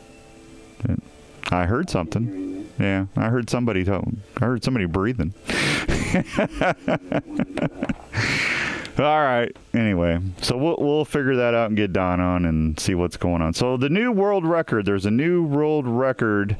I 1.51 1.65
heard 1.65 1.89
something. 1.89 2.69
Yeah, 2.79 3.05
I 3.15 3.29
heard 3.29 3.49
somebody 3.49 3.83
tell. 3.83 4.07
I 4.41 4.45
heard 4.45 4.63
somebody 4.63 4.85
breathing. 4.85 5.33
All 8.99 9.23
right. 9.23 9.51
Anyway, 9.73 10.19
so 10.39 10.55
we'll 10.55 10.75
we'll 10.77 11.03
figure 11.03 11.35
that 11.37 11.55
out 11.55 11.69
and 11.69 11.75
get 11.75 11.93
Don 11.93 12.19
on 12.19 12.45
and 12.45 12.79
see 12.79 12.93
what's 12.93 13.17
going 13.17 13.41
on. 13.41 13.55
So 13.55 13.75
the 13.75 13.89
new 13.89 14.11
world 14.11 14.45
record. 14.45 14.85
There's 14.85 15.07
a 15.07 15.11
new 15.11 15.43
world 15.43 15.87
record, 15.87 16.57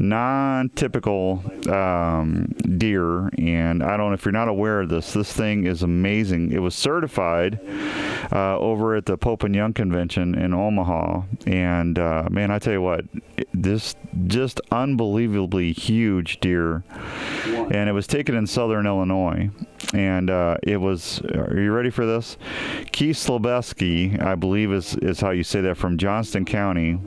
non-typical 0.00 1.44
um, 1.70 2.46
deer, 2.78 3.28
and 3.38 3.84
I 3.84 3.96
don't 3.96 4.08
know 4.08 4.14
if 4.14 4.24
you're 4.24 4.32
not 4.32 4.48
aware 4.48 4.80
of 4.80 4.88
this. 4.88 5.12
This 5.12 5.32
thing 5.32 5.66
is 5.66 5.84
amazing. 5.84 6.50
It 6.50 6.58
was 6.58 6.74
certified 6.74 7.60
uh, 8.32 8.58
over 8.58 8.96
at 8.96 9.06
the 9.06 9.16
Pope 9.16 9.44
and 9.44 9.54
Young 9.54 9.72
convention 9.72 10.34
in 10.34 10.52
Omaha, 10.52 11.22
and 11.46 11.96
uh, 11.96 12.26
man, 12.28 12.50
I 12.50 12.58
tell 12.58 12.72
you 12.72 12.82
what, 12.82 13.04
this 13.54 13.94
just 14.26 14.60
unbelievably 14.72 15.74
huge 15.74 16.40
deer, 16.40 16.82
and 17.46 17.88
it 17.88 17.92
was 17.92 18.08
taken 18.08 18.34
in 18.34 18.48
southern 18.48 18.84
Illinois, 18.84 19.50
and 19.94 20.30
uh, 20.30 20.56
it 20.62 20.76
was. 20.78 21.20
Are 21.20 21.58
you 21.58 21.72
ready 21.72 21.90
for 21.90 22.06
this? 22.06 22.36
Keith 22.92 23.16
Slobeski, 23.16 24.20
I 24.20 24.34
believe 24.34 24.72
is 24.72 24.94
is 24.96 25.20
how 25.20 25.30
you 25.30 25.44
say 25.44 25.60
that 25.62 25.76
from 25.76 25.98
Johnston 25.98 26.44
County, 26.44 26.98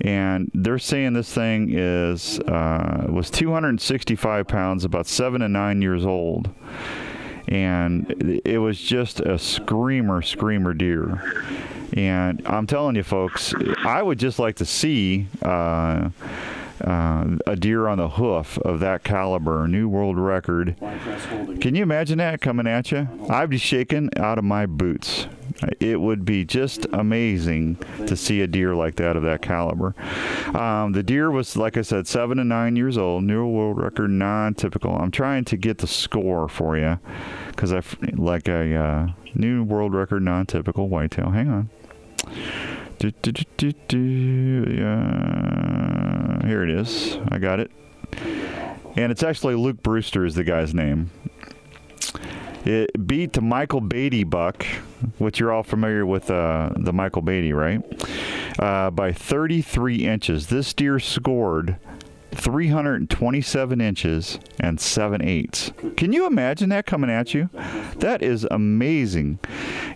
and 0.00 0.50
they're 0.54 0.78
saying 0.78 1.12
this 1.12 1.32
thing 1.32 1.72
is 1.72 2.40
uh, 2.40 3.06
was 3.08 3.30
265 3.30 4.48
pounds, 4.48 4.84
about 4.84 5.06
seven 5.06 5.40
to 5.40 5.48
nine 5.48 5.82
years 5.82 6.04
old, 6.04 6.50
and 7.46 8.40
it 8.44 8.58
was 8.58 8.80
just 8.80 9.20
a 9.20 9.38
screamer, 9.38 10.22
screamer 10.22 10.74
deer. 10.74 11.22
And 11.94 12.42
I'm 12.46 12.66
telling 12.66 12.96
you, 12.96 13.02
folks, 13.02 13.54
I 13.78 14.02
would 14.02 14.18
just 14.18 14.38
like 14.38 14.56
to 14.56 14.66
see. 14.66 15.26
Uh, 15.42 16.10
uh, 16.82 17.36
a 17.46 17.56
deer 17.56 17.88
on 17.88 17.98
the 17.98 18.08
hoof 18.10 18.58
of 18.58 18.80
that 18.80 19.04
caliber, 19.04 19.66
new 19.68 19.88
world 19.88 20.18
record. 20.18 20.76
Can 21.60 21.74
you 21.74 21.82
imagine 21.82 22.18
that 22.18 22.40
coming 22.40 22.66
at 22.66 22.90
you? 22.92 23.08
I'd 23.28 23.50
be 23.50 23.58
shaking 23.58 24.10
out 24.16 24.38
of 24.38 24.44
my 24.44 24.66
boots. 24.66 25.26
It 25.80 26.00
would 26.00 26.24
be 26.24 26.44
just 26.44 26.86
amazing 26.92 27.76
to 28.06 28.16
see 28.16 28.42
a 28.42 28.46
deer 28.46 28.74
like 28.74 28.96
that 28.96 29.16
of 29.16 29.24
that 29.24 29.42
caliber. 29.42 29.94
Um, 30.54 30.92
the 30.92 31.02
deer 31.02 31.30
was, 31.30 31.56
like 31.56 31.76
I 31.76 31.82
said, 31.82 32.06
seven 32.06 32.36
to 32.38 32.44
nine 32.44 32.76
years 32.76 32.96
old, 32.96 33.24
new 33.24 33.46
world 33.46 33.78
record, 33.78 34.10
non-typical. 34.10 34.94
I'm 34.94 35.10
trying 35.10 35.44
to 35.46 35.56
get 35.56 35.78
the 35.78 35.88
score 35.88 36.48
for 36.48 36.76
you 36.76 37.00
because 37.48 37.72
I 37.72 37.82
like 38.14 38.46
a 38.46 38.76
uh, 38.76 39.08
new 39.34 39.64
world 39.64 39.94
record, 39.94 40.22
non-typical 40.22 40.88
whitetail. 40.88 41.30
Hang 41.30 41.48
on. 41.48 41.70
Do, 42.98 43.10
do, 43.22 43.32
do, 43.32 43.44
do, 43.56 43.72
do. 43.88 44.76
Yeah. 44.76 45.77
Here 46.48 46.64
it 46.64 46.70
is. 46.70 47.18
I 47.28 47.36
got 47.36 47.60
it. 47.60 47.70
And 48.96 49.12
it's 49.12 49.22
actually 49.22 49.54
Luke 49.54 49.82
Brewster 49.82 50.24
is 50.24 50.34
the 50.34 50.44
guy's 50.44 50.72
name. 50.72 51.10
It 52.64 53.06
beat 53.06 53.34
the 53.34 53.42
Michael 53.42 53.82
Beatty 53.82 54.24
buck, 54.24 54.64
which 55.18 55.38
you're 55.38 55.52
all 55.52 55.62
familiar 55.62 56.06
with 56.06 56.30
uh, 56.30 56.70
the 56.74 56.94
Michael 56.94 57.20
Beatty, 57.20 57.52
right? 57.52 57.82
Uh, 58.58 58.90
by 58.90 59.12
33 59.12 60.06
inches. 60.06 60.46
This 60.46 60.72
deer 60.72 60.98
scored 60.98 61.76
327 62.32 63.80
inches 63.80 64.38
and 64.60 64.80
7 64.80 65.22
eighths. 65.22 65.72
Can 65.96 66.12
you 66.12 66.26
imagine 66.26 66.68
that 66.70 66.86
coming 66.86 67.10
at 67.10 67.34
you? 67.34 67.50
That 67.96 68.22
is 68.22 68.46
amazing. 68.50 69.38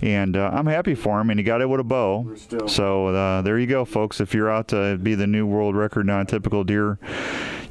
And 0.01 0.37
uh, 0.37 0.51
I'm 0.53 0.67
happy 0.67 0.95
for 0.95 1.21
him, 1.21 1.31
and 1.31 1.39
he 1.39 1.45
got 1.45 1.61
it 1.61 1.69
with 1.69 1.81
a 1.81 1.85
bow. 1.85 2.35
So 2.67 3.09
uh, 3.09 3.43
there 3.43 3.59
you 3.59 3.67
go, 3.67 3.85
folks. 3.85 4.21
If 4.21 4.35
you're 4.35 4.51
out 4.51 4.69
to 4.69 4.99
be 4.99 5.15
the 5.15 5.27
new 5.27 5.47
world 5.47 5.77
record 5.77 6.07
non-typical 6.07 6.65
deer, 6.65 6.99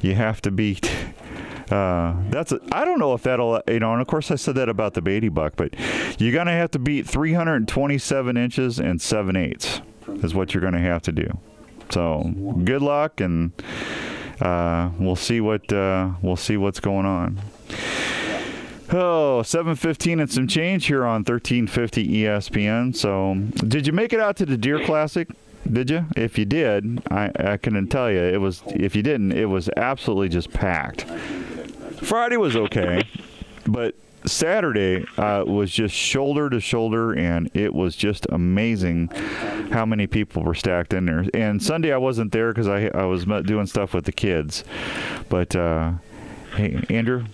you 0.00 0.14
have 0.14 0.40
to 0.42 0.50
beat. 0.50 0.90
Uh, 1.70 2.14
that's 2.28 2.52
a, 2.52 2.60
I 2.70 2.84
don't 2.84 2.98
know 2.98 3.14
if 3.14 3.22
that'll 3.22 3.62
you 3.66 3.80
know, 3.80 3.92
and 3.92 4.02
of 4.02 4.06
course 4.06 4.30
I 4.30 4.34
said 4.34 4.56
that 4.56 4.68
about 4.68 4.92
the 4.92 5.00
Beatty 5.00 5.30
buck, 5.30 5.54
but 5.56 5.74
you're 6.20 6.34
gonna 6.34 6.52
have 6.52 6.70
to 6.72 6.78
beat 6.78 7.06
327 7.06 8.36
inches 8.36 8.78
and 8.78 9.00
seven 9.00 9.36
eighths 9.36 9.80
is 10.22 10.34
what 10.34 10.52
you're 10.52 10.62
gonna 10.62 10.80
have 10.80 11.00
to 11.02 11.12
do. 11.12 11.38
So 11.88 12.30
good 12.64 12.82
luck, 12.82 13.20
and 13.20 13.52
uh, 14.42 14.90
we'll 14.98 15.16
see 15.16 15.40
what 15.40 15.72
uh, 15.72 16.10
we'll 16.20 16.36
see 16.36 16.56
what's 16.56 16.80
going 16.80 17.06
on. 17.06 17.40
Oh, 18.94 19.42
715 19.42 20.20
and 20.20 20.30
some 20.30 20.46
change 20.46 20.86
here 20.86 21.04
on 21.04 21.20
1350 21.20 22.08
ESPN. 22.08 22.94
So, 22.94 23.34
did 23.66 23.86
you 23.86 23.92
make 23.92 24.12
it 24.12 24.20
out 24.20 24.36
to 24.36 24.46
the 24.46 24.58
Deer 24.58 24.84
Classic? 24.84 25.28
Did 25.70 25.90
you? 25.90 26.04
If 26.16 26.36
you 26.36 26.44
did, 26.44 27.02
I, 27.10 27.30
I 27.36 27.56
couldn't 27.56 27.88
tell 27.88 28.10
you 28.10 28.18
it 28.18 28.40
was. 28.40 28.62
If 28.66 28.96
you 28.96 29.02
didn't, 29.02 29.32
it 29.32 29.46
was 29.46 29.70
absolutely 29.76 30.28
just 30.28 30.52
packed. 30.52 31.02
Friday 32.02 32.36
was 32.36 32.56
okay, 32.56 33.04
but 33.66 33.94
Saturday 34.24 35.04
uh, 35.16 35.44
was 35.46 35.70
just 35.70 35.94
shoulder 35.94 36.48
to 36.50 36.60
shoulder, 36.60 37.12
and 37.12 37.50
it 37.54 37.74
was 37.74 37.96
just 37.96 38.26
amazing 38.30 39.08
how 39.72 39.84
many 39.84 40.06
people 40.06 40.42
were 40.42 40.54
stacked 40.54 40.92
in 40.92 41.06
there. 41.06 41.24
And 41.34 41.62
Sunday 41.62 41.92
I 41.92 41.98
wasn't 41.98 42.32
there 42.32 42.52
because 42.52 42.68
I 42.68 42.86
I 42.88 43.04
was 43.04 43.24
doing 43.24 43.66
stuff 43.66 43.94
with 43.94 44.04
the 44.04 44.12
kids, 44.12 44.64
but 45.28 45.54
uh, 45.56 45.92
hey, 46.56 46.82
Andrew, 46.90 47.24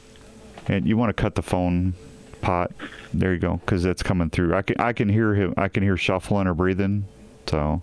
and 0.67 0.87
you 0.87 0.97
want 0.97 1.11
to 1.11 1.21
cut 1.21 1.35
the 1.35 1.43
phone 1.43 1.95
pot? 2.41 2.73
There 3.13 3.33
you 3.33 3.39
go, 3.39 3.57
because 3.57 3.83
that's 3.83 4.03
coming 4.03 4.31
through. 4.31 4.55
I 4.55 4.63
can 4.63 4.81
I 4.81 4.93
can 4.93 5.09
hear 5.09 5.35
him. 5.35 5.55
I 5.57 5.69
can 5.69 5.83
hear 5.83 5.97
shuffling 5.97 6.47
or 6.47 6.55
breathing. 6.55 7.07
So, 7.47 7.83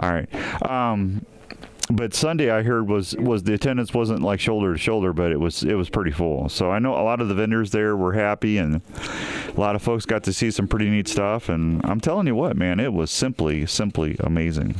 all 0.00 0.12
right. 0.12 0.28
Um, 0.68 1.24
but 1.90 2.14
Sunday 2.14 2.50
I 2.50 2.62
heard 2.62 2.88
was 2.88 3.14
was 3.16 3.44
the 3.44 3.54
attendance 3.54 3.94
wasn't 3.94 4.22
like 4.22 4.40
shoulder 4.40 4.72
to 4.72 4.78
shoulder, 4.78 5.12
but 5.12 5.30
it 5.30 5.38
was 5.38 5.62
it 5.62 5.74
was 5.74 5.88
pretty 5.88 6.10
full. 6.10 6.48
So 6.48 6.70
I 6.70 6.78
know 6.78 6.94
a 6.94 7.02
lot 7.02 7.20
of 7.20 7.28
the 7.28 7.34
vendors 7.34 7.70
there 7.70 7.96
were 7.96 8.12
happy, 8.12 8.58
and 8.58 8.80
a 9.54 9.60
lot 9.60 9.76
of 9.76 9.82
folks 9.82 10.04
got 10.04 10.24
to 10.24 10.32
see 10.32 10.50
some 10.50 10.66
pretty 10.66 10.90
neat 10.90 11.08
stuff. 11.08 11.48
And 11.48 11.80
I'm 11.84 12.00
telling 12.00 12.26
you 12.26 12.34
what, 12.34 12.56
man, 12.56 12.80
it 12.80 12.92
was 12.92 13.10
simply 13.10 13.66
simply 13.66 14.16
amazing. 14.20 14.74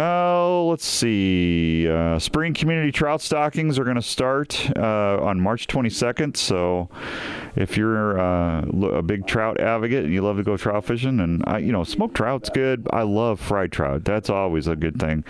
Oh, 0.00 0.68
let's 0.70 0.86
see. 0.86 1.88
Uh, 1.88 2.20
spring 2.20 2.54
community 2.54 2.92
trout 2.92 3.20
stockings 3.20 3.80
are 3.80 3.84
going 3.84 3.96
to 3.96 4.02
start 4.02 4.70
uh, 4.76 5.18
on 5.20 5.40
March 5.40 5.66
22nd. 5.66 6.36
So, 6.36 6.88
if 7.56 7.76
you're 7.76 8.20
uh, 8.20 8.62
a 8.62 9.02
big 9.02 9.26
trout 9.26 9.60
advocate 9.60 10.04
and 10.04 10.14
you 10.14 10.22
love 10.22 10.36
to 10.36 10.44
go 10.44 10.56
trout 10.56 10.84
fishing, 10.84 11.18
and 11.18 11.42
I, 11.48 11.58
you 11.58 11.72
know, 11.72 11.82
smoked 11.82 12.14
trout's 12.14 12.48
good. 12.48 12.86
I 12.92 13.02
love 13.02 13.40
fried 13.40 13.72
trout. 13.72 14.04
That's 14.04 14.30
always 14.30 14.68
a 14.68 14.76
good 14.76 15.00
thing. 15.00 15.24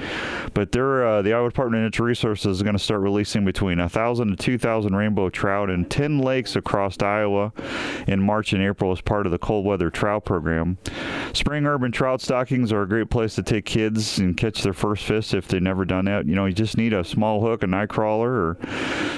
But 0.53 0.73
they're 0.73 1.07
uh, 1.07 1.23
the 1.23 1.33
Iowa 1.33 1.49
Department 1.49 1.83
of 1.83 1.87
Natural 1.87 2.07
Resources 2.07 2.59
is 2.59 2.63
going 2.63 2.77
to 2.77 2.83
start 2.83 3.01
releasing 3.01 3.47
between 3.47 3.87
thousand 3.89 4.29
to 4.29 4.37
two 4.37 4.59
thousand 4.59 4.95
rainbow 4.95 5.31
trout 5.31 5.71
in 5.71 5.87
ten 5.87 6.19
lakes 6.19 6.57
across 6.57 7.01
Iowa 7.01 7.53
in 8.07 8.21
March 8.21 8.53
and 8.53 8.63
April 8.63 8.93
as 8.93 9.01
part 9.01 9.25
of 9.25 9.33
the 9.33 9.39
cold 9.39 9.65
weather 9.65 9.89
trout 9.89 10.27
program. 10.27 10.77
Spring 11.33 11.65
urban 11.65 11.93
trout 11.93 12.21
stockings 12.21 12.73
are 12.73 12.83
a 12.83 12.89
great 12.89 13.09
place 13.09 13.35
to 13.37 13.43
take 13.43 13.65
kids 13.65 14.19
and 14.19 14.37
catch 14.37 14.58
their 14.63 14.73
first 14.73 15.05
fish 15.05 15.35
if 15.35 15.49
they've 15.49 15.63
never 15.63 15.85
done 15.85 16.05
that. 16.07 16.27
You 16.27 16.35
know, 16.35 16.47
you 16.47 16.53
just 16.53 16.77
need 16.77 16.93
a 16.93 17.05
small 17.05 17.41
hook, 17.41 17.63
a 17.63 17.67
night 17.67 17.89
crawler, 17.89 18.31
or 18.31 18.59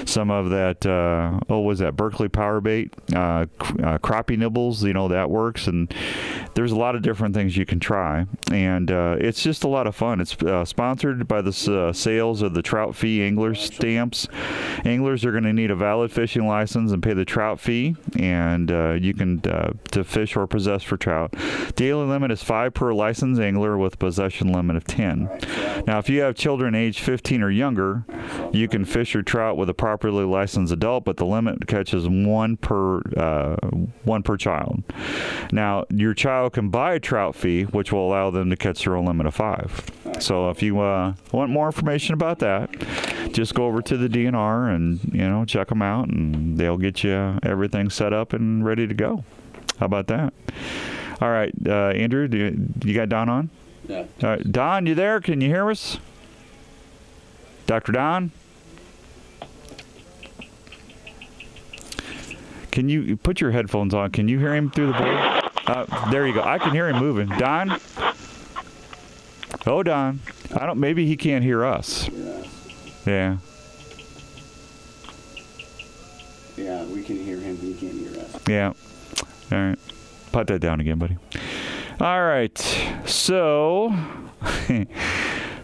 some 0.05 0.31
of 0.31 0.49
that. 0.49 0.85
Uh, 0.85 1.39
oh, 1.49 1.61
was 1.61 1.79
that 1.79 1.95
Berkley 1.95 2.29
PowerBait? 2.29 2.91
Uh, 3.13 3.45
uh, 3.83 3.97
crappie 3.99 4.37
nibbles. 4.37 4.83
You 4.83 4.93
know 4.93 5.07
that 5.07 5.29
works, 5.29 5.67
and 5.67 5.93
there's 6.53 6.71
a 6.71 6.75
lot 6.75 6.95
of 6.95 7.01
different 7.01 7.35
things 7.35 7.57
you 7.57 7.65
can 7.65 7.79
try, 7.79 8.25
and 8.51 8.91
uh, 8.91 9.17
it's 9.19 9.43
just 9.43 9.63
a 9.63 9.67
lot 9.67 9.87
of 9.87 9.95
fun. 9.95 10.21
It's 10.21 10.35
uh, 10.43 10.65
sponsored 10.65 11.27
by 11.27 11.41
the 11.41 11.51
uh, 11.89 11.93
sales 11.93 12.41
of 12.41 12.53
the 12.53 12.61
Trout 12.61 12.95
Fee 12.95 13.23
Angler 13.23 13.55
stamps. 13.55 14.27
Anglers 14.85 15.25
are 15.25 15.31
going 15.31 15.43
to 15.43 15.53
need 15.53 15.71
a 15.71 15.75
valid 15.75 16.11
fishing 16.11 16.47
license 16.47 16.91
and 16.91 17.03
pay 17.03 17.13
the 17.13 17.25
trout 17.25 17.59
fee, 17.59 17.95
and 18.17 18.69
you 19.03 19.13
can 19.13 19.41
to 19.41 20.03
fish 20.03 20.35
or 20.35 20.47
possess 20.47 20.83
for 20.83 20.97
trout. 20.97 21.33
Daily 21.75 22.05
limit 22.05 22.31
is 22.31 22.43
five 22.43 22.73
per 22.73 22.93
licensed 22.93 23.41
angler 23.41 23.77
with 23.77 23.99
possession 23.99 24.51
limit 24.51 24.75
of 24.75 24.83
ten. 24.85 25.20
Now, 25.87 25.99
if 25.99 26.09
you 26.09 26.21
have 26.21 26.35
children 26.35 26.75
aged 26.75 26.99
15 26.99 27.41
or 27.41 27.49
younger, 27.49 28.05
you 28.51 28.67
can 28.67 28.85
fish 28.85 29.13
your 29.13 29.23
trout 29.23 29.57
with 29.57 29.69
a 29.69 29.73
properly 29.73 30.25
licensed 30.25 30.71
adult, 30.71 31.05
but 31.05 31.17
the 31.17 31.25
limit 31.25 31.67
catches 31.67 32.07
one 32.07 32.57
per 32.57 32.99
uh, 33.17 33.55
one 34.03 34.23
per 34.23 34.37
child. 34.37 34.83
Now, 35.51 35.85
your 35.89 36.13
child 36.13 36.53
can 36.53 36.69
buy 36.69 36.93
a 36.93 36.99
trout 36.99 37.35
fee, 37.35 37.63
which 37.63 37.91
will 37.91 38.07
allow 38.07 38.29
them 38.29 38.49
to 38.49 38.55
catch 38.55 38.83
their 38.83 38.95
own 38.95 39.05
limit 39.05 39.25
of 39.27 39.35
five. 39.35 39.89
So, 40.19 40.49
if 40.49 40.61
you 40.61 40.79
uh, 40.79 41.13
want 41.31 41.51
more 41.51 41.67
information 41.67 42.13
about 42.13 42.39
that, 42.39 42.69
just 43.33 43.55
go 43.55 43.65
over 43.65 43.81
to 43.81 43.97
the 43.97 44.07
DNR 44.07 44.75
and 44.75 44.99
you 45.13 45.27
know 45.27 45.45
check 45.45 45.69
them 45.69 45.81
out, 45.81 46.07
and 46.07 46.57
they'll 46.57 46.77
get 46.77 47.03
you 47.03 47.39
everything 47.43 47.89
set 47.89 48.13
up 48.13 48.33
and 48.33 48.65
ready 48.65 48.87
to 48.87 48.93
go. 48.93 49.23
How 49.79 49.85
about 49.85 50.07
that? 50.07 50.33
All 51.21 51.29
right, 51.29 51.53
uh, 51.67 51.89
Andrew, 51.89 52.27
do 52.27 52.37
you, 52.37 52.67
you 52.83 52.93
got 52.95 53.09
Don 53.09 53.29
on? 53.29 53.49
Yeah. 53.87 54.05
All 54.23 54.29
right, 54.29 54.51
Don, 54.51 54.85
you 54.85 54.95
there? 54.95 55.19
Can 55.19 55.41
you 55.41 55.49
hear 55.49 55.69
us? 55.69 55.97
Dr. 57.65 57.91
Don? 57.91 58.31
Can 62.71 62.87
you 62.87 63.17
put 63.17 63.41
your 63.41 63.51
headphones 63.51 63.93
on? 63.93 64.11
Can 64.11 64.27
you 64.27 64.39
hear 64.39 64.55
him 64.55 64.71
through 64.71 64.87
the 64.87 64.93
board? 64.93 65.51
Uh, 65.67 66.09
there 66.09 66.25
you 66.25 66.33
go. 66.33 66.41
I 66.41 66.57
can 66.57 66.71
hear 66.71 66.87
him 66.87 66.97
moving. 66.97 67.27
Don? 67.37 67.79
Oh, 69.67 69.83
Don. 69.83 70.21
I 70.55 70.65
don't. 70.65 70.79
Maybe 70.79 71.05
he 71.05 71.17
can't 71.17 71.43
hear 71.43 71.65
us. 71.65 72.09
Yeah. 73.05 73.37
Yeah, 76.57 76.83
we 76.85 77.03
can 77.03 77.17
hear 77.17 77.37
him. 77.39 77.57
He 77.57 77.73
can't 77.73 77.93
hear 77.93 78.21
us. 78.21 78.37
Yeah. 78.47 78.73
All 79.51 79.69
right. 79.69 79.79
Put 80.31 80.47
that 80.47 80.59
down 80.59 80.79
again, 80.79 80.97
buddy. 80.97 81.17
All 82.01 82.23
right. 82.23 82.57
So, 83.05 83.95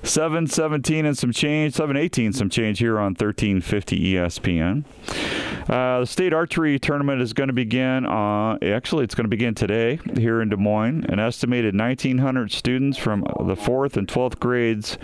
717 0.03 1.03
and 1.03 1.17
some 1.17 1.31
change, 1.31 1.73
718 1.73 2.31
some 2.31 2.51
change 2.51 2.77
here 2.77 2.99
on 2.99 3.15
1350 3.15 4.13
ESPN. 4.13 4.83
Uh, 5.69 5.99
the 5.99 6.05
state 6.05 6.33
archery 6.33 6.79
tournament 6.79 7.21
is 7.21 7.33
going 7.33 7.47
to 7.47 7.53
begin 7.53 8.05
on, 8.05 8.57
actually, 8.63 9.03
it's 9.03 9.15
going 9.15 9.25
to 9.25 9.29
begin 9.29 9.53
today 9.53 9.99
here 10.15 10.41
in 10.41 10.47
Des 10.47 10.55
Moines. 10.55 11.05
An 11.09 11.19
estimated 11.19 11.77
1,900 11.77 12.51
students 12.51 12.97
from 12.97 13.21
the 13.21 13.55
4th 13.55 13.97
and 13.97 14.07
12th 14.07 14.39
grades 14.39 14.97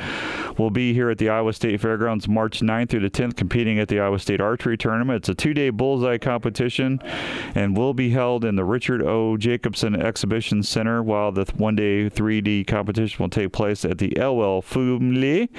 will 0.58 0.70
be 0.70 0.94
here 0.94 1.10
at 1.10 1.18
the 1.18 1.30
Iowa 1.30 1.52
State 1.52 1.82
Fairgrounds 1.82 2.30
March 2.30 2.62
9th 2.62 2.90
through 2.90 3.02
the 3.02 3.10
10th 3.10 3.36
competing 3.36 3.78
at 3.78 3.90
the 3.90 4.00
Iowa 4.00 4.20
State 4.20 4.40
Archery 4.40 4.78
Tournament. 4.78 5.18
It's 5.18 5.30
a 5.30 5.36
two 5.36 5.54
day 5.54 5.70
bullseye 5.70 6.18
competition 6.18 7.02
and 7.56 7.76
will 7.76 7.94
be 7.94 8.12
held 8.12 8.46
in 8.46 8.56
the 8.56 8.64
Richard 8.64 9.02
O. 9.02 9.36
Jacobson 9.36 10.00
Exhibition 10.00 10.64
Center, 10.64 11.04
while 11.04 11.32
the 11.32 11.46
one 11.58 11.76
day 11.76 12.10
3D 12.10 12.66
competition 12.68 13.22
will 13.22 13.30
take 13.30 13.52
place 13.52 13.84
at 13.84 13.98
the 13.98 14.18
Elwell 14.18 14.62
Family. 14.62 15.50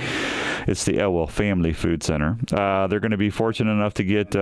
It's 0.67 0.85
the 0.85 0.99
Elwell 0.99 1.27
Family 1.27 1.73
Food 1.73 2.03
Center. 2.03 2.39
Uh, 2.53 2.87
they're 2.87 3.01
going 3.01 3.11
to 3.11 3.19
be 3.19 3.31
fortunate 3.31 3.73
enough 3.73 3.95
to 3.95 4.05
get 4.05 4.35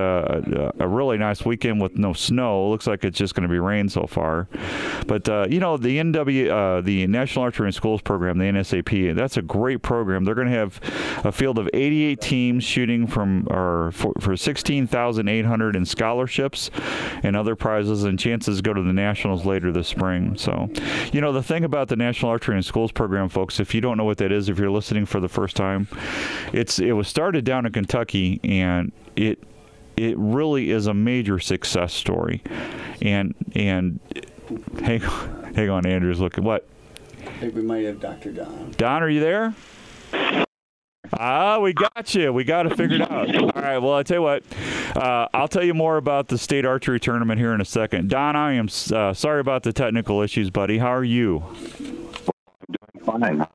a, 0.53 0.89
really 0.89 1.19
nice 1.19 1.45
weekend 1.45 1.81
with 1.81 1.97
no 1.97 2.13
snow. 2.13 2.69
Looks 2.69 2.87
like 2.87 3.05
it's 3.05 3.19
just 3.19 3.35
going 3.35 3.49
to 3.49 3.49
be 3.49 3.59
rain 3.59 3.89
so 3.89 4.07
far. 4.07 4.49
But 5.07 5.29
uh, 5.29 5.47
you 5.49 5.61
know 5.61 5.77
the 5.77 5.99
NW, 5.99 6.51
uh, 6.51 6.81
the 6.81 7.07
National 7.07 7.45
Archery 7.45 7.69
in 7.69 7.73
Schools 7.73 8.03
program, 8.03 8.39
the 8.39 8.45
NSAP, 8.45 9.15
that's 9.15 9.37
a 9.37 9.43
great 9.43 9.83
program. 9.83 10.25
They're 10.25 10.35
going 10.35 10.49
to 10.49 10.53
have 10.53 10.81
a 11.25 11.33
field 11.33 11.59
of 11.59 11.69
88 11.73 12.21
teams 12.21 12.65
shooting 12.65 13.07
from 13.07 13.47
or 13.51 13.93
for, 13.93 14.13
for 14.21 14.37
16,800 14.37 15.77
in 15.77 15.85
scholarships 15.85 16.71
and 17.23 17.37
other 17.37 17.57
prizes, 17.57 18.05
and 18.05 18.19
chances 18.19 18.61
go 18.61 18.73
to 18.73 18.83
the 18.83 18.93
nationals 18.93 19.45
later 19.45 19.73
this 19.73 19.89
spring. 19.89 20.37
So, 20.37 20.71
you 21.13 21.21
know 21.21 21.33
the 21.33 21.43
thing 21.43 21.65
about 21.65 21.89
the 21.89 21.97
National 21.97 22.31
Archery 22.31 22.57
in 22.57 22.63
Schools 22.63 22.93
program, 22.93 23.29
folks, 23.29 23.61
if 23.61 23.75
you 23.75 23.81
don't 23.81 23.97
know 23.97 24.05
what 24.05 24.19
that 24.19 24.33
is, 24.33 24.49
if 24.49 24.59
you're 24.59 24.71
listening 24.71 25.07
for 25.07 25.21
the 25.21 25.29
first 25.29 25.57
time, 25.57 25.89
it's 26.53 26.79
it 26.79 26.93
was 26.93 27.09
started 27.09 27.45
down 27.45 27.67
in 27.67 27.73
Kentucky 27.73 28.41
and 28.45 28.93
it 29.17 29.43
it 29.97 30.17
really 30.19 30.71
is 30.71 30.87
a 30.87 30.95
major 30.95 31.39
success 31.39 31.93
story. 31.93 32.43
And 33.01 33.35
and 33.55 34.01
hang 34.81 35.05
on, 35.05 35.55
hang 35.55 35.71
on, 35.71 35.87
Andrew's 35.87 36.21
looking. 36.21 36.45
What? 36.45 36.67
I 37.21 37.31
think 37.39 37.55
we 37.55 37.63
might 37.63 37.85
have 37.85 38.01
Dr. 38.01 38.33
Don. 38.33 38.73
Don, 38.77 39.03
are 39.03 39.09
you 39.09 39.21
there? 39.21 39.55
Ah, 41.15 41.59
we 41.59 41.73
got 41.73 42.15
you. 42.15 42.33
We 42.33 42.45
got 42.45 42.67
it 42.67 42.77
figured 42.77 43.03
out. 43.03 43.35
All 43.37 43.63
right. 43.63 43.79
Well, 43.79 43.95
I 43.95 44.03
tell 44.03 44.19
you 44.19 44.23
what. 44.23 44.43
Uh, 44.97 45.29
I'll 45.35 45.49
tell 45.49 45.63
you 45.63 45.75
more 45.75 45.97
about 45.99 46.29
the 46.29 46.39
state 46.39 46.65
archery 46.65 46.99
tournament 46.99 47.39
here 47.39 47.53
in 47.53 47.61
a 47.61 47.65
second. 47.65 48.09
Don, 48.09 48.35
I 48.35 48.55
am 48.55 48.69
uh, 48.93 49.13
sorry 49.13 49.41
about 49.41 49.63
the 49.63 49.73
technical 49.73 50.23
issues, 50.23 50.51
buddy. 50.51 50.79
How 50.79 50.93
are 50.95 51.05
you? 51.05 51.43
I'm 51.43 52.01
doing 52.69 53.05
fine. 53.05 53.47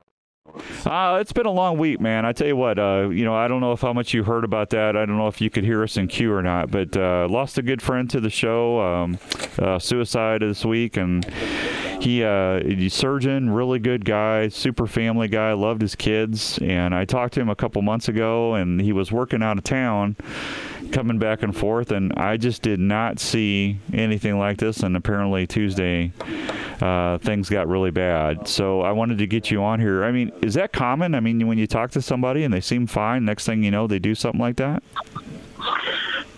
Uh, 0.84 1.18
it's 1.20 1.32
been 1.32 1.46
a 1.46 1.50
long 1.50 1.78
week, 1.78 2.00
man. 2.00 2.24
I 2.24 2.32
tell 2.32 2.46
you 2.46 2.56
what, 2.56 2.78
uh, 2.78 3.08
you 3.10 3.24
know, 3.24 3.34
I 3.34 3.48
don't 3.48 3.60
know 3.60 3.72
if 3.72 3.80
how 3.80 3.92
much 3.92 4.14
you 4.14 4.24
heard 4.24 4.44
about 4.44 4.70
that. 4.70 4.96
I 4.96 5.06
don't 5.06 5.16
know 5.16 5.28
if 5.28 5.40
you 5.40 5.50
could 5.50 5.64
hear 5.64 5.82
us 5.82 5.96
in 5.96 6.08
queue 6.08 6.32
or 6.32 6.42
not, 6.42 6.70
but 6.70 6.96
uh, 6.96 7.26
lost 7.28 7.58
a 7.58 7.62
good 7.62 7.82
friend 7.82 8.08
to 8.10 8.20
the 8.20 8.30
show, 8.30 8.80
um, 8.80 9.18
uh, 9.58 9.78
suicide 9.78 10.40
this 10.42 10.64
week, 10.64 10.96
and 10.96 11.24
he, 12.00 12.22
uh, 12.24 12.60
surgeon, 12.88 13.50
really 13.50 13.78
good 13.78 14.04
guy, 14.04 14.48
super 14.48 14.86
family 14.86 15.28
guy, 15.28 15.52
loved 15.52 15.82
his 15.82 15.94
kids, 15.94 16.58
and 16.62 16.94
I 16.94 17.04
talked 17.04 17.34
to 17.34 17.40
him 17.40 17.48
a 17.48 17.56
couple 17.56 17.82
months 17.82 18.08
ago, 18.08 18.54
and 18.54 18.80
he 18.80 18.92
was 18.92 19.12
working 19.12 19.42
out 19.42 19.58
of 19.58 19.64
town, 19.64 20.16
coming 20.92 21.18
back 21.18 21.42
and 21.42 21.56
forth, 21.56 21.90
and 21.90 22.12
I 22.14 22.36
just 22.36 22.62
did 22.62 22.80
not 22.80 23.18
see 23.20 23.78
anything 23.92 24.38
like 24.38 24.58
this, 24.58 24.82
and 24.82 24.96
apparently 24.96 25.46
Tuesday 25.46 26.12
uh, 26.80 27.18
things 27.18 27.48
got 27.48 27.68
really 27.68 27.90
bad. 27.90 28.48
So 28.48 28.82
I 28.82 28.92
wanted 28.92 29.18
to 29.18 29.26
get 29.26 29.50
you 29.50 29.62
on 29.62 29.80
here. 29.80 30.04
I 30.04 30.12
mean, 30.12 30.32
is 30.42 30.54
that 30.54 30.72
common? 30.72 31.14
I 31.14 31.20
mean, 31.20 31.46
when 31.46 31.58
you 31.58 31.66
talk 31.66 31.90
to 31.92 32.02
somebody 32.02 32.44
and 32.44 32.52
they 32.52 32.60
seem 32.60 32.86
fine, 32.86 33.24
next 33.24 33.46
thing 33.46 33.62
you 33.62 33.70
know, 33.70 33.86
they 33.86 33.98
do 33.98 34.14
something 34.14 34.40
like 34.40 34.56
that? 34.56 34.82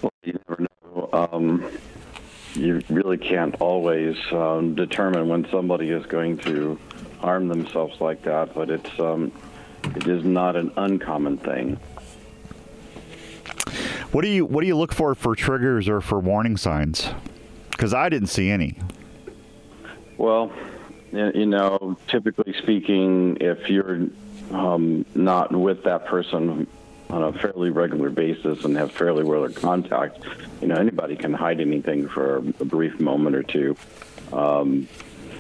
Well, 0.02 0.12
you 0.25 0.38
never 0.49 0.62
know. 0.62 1.09
Um, 1.12 1.71
you 2.54 2.83
really 2.88 3.19
can't 3.19 3.54
always 3.61 4.16
um, 4.33 4.75
determine 4.75 5.28
when 5.28 5.49
somebody 5.50 5.90
is 5.90 6.04
going 6.07 6.38
to 6.38 6.78
harm 7.21 7.49
themselves 7.49 8.00
like 8.00 8.23
that, 8.23 8.54
but 8.54 8.71
it's 8.71 8.99
um, 8.99 9.30
it 9.85 10.07
is 10.07 10.25
not 10.25 10.57
an 10.57 10.73
uncommon 10.76 11.38
thing. 11.38 11.78
What 14.12 14.23
do 14.23 14.29
you 14.29 14.45
What 14.45 14.62
do 14.62 14.67
you 14.67 14.76
look 14.76 14.93
for 14.93 15.14
for 15.14 15.35
triggers 15.35 15.88
or 15.88 16.00
for 16.00 16.19
warning 16.19 16.57
signs? 16.57 17.11
Because 17.71 17.95
I 17.95 18.09
didn't 18.09 18.29
see 18.29 18.50
any. 18.50 18.76
Well, 20.19 20.52
you 21.12 21.47
know, 21.47 21.97
typically 22.09 22.52
speaking, 22.55 23.38
if 23.40 23.71
you're 23.71 24.07
um, 24.50 25.07
not 25.14 25.52
with 25.52 25.85
that 25.85 26.07
person 26.07 26.67
on 27.09 27.23
a 27.23 27.33
fairly 27.33 27.70
regular 27.70 28.11
basis 28.11 28.64
and 28.64 28.77
have 28.77 28.92
fairly 28.92 29.23
regular 29.23 29.51
contact, 29.51 30.18
you 30.61 30.68
know, 30.68 30.75
anybody 30.75 31.16
can 31.16 31.33
hide 31.33 31.61
anything 31.61 32.09
for 32.09 32.37
a 32.37 32.64
brief 32.64 33.01
moment 33.01 33.35
or 33.35 33.42
two. 33.42 33.77
Um, 34.33 34.88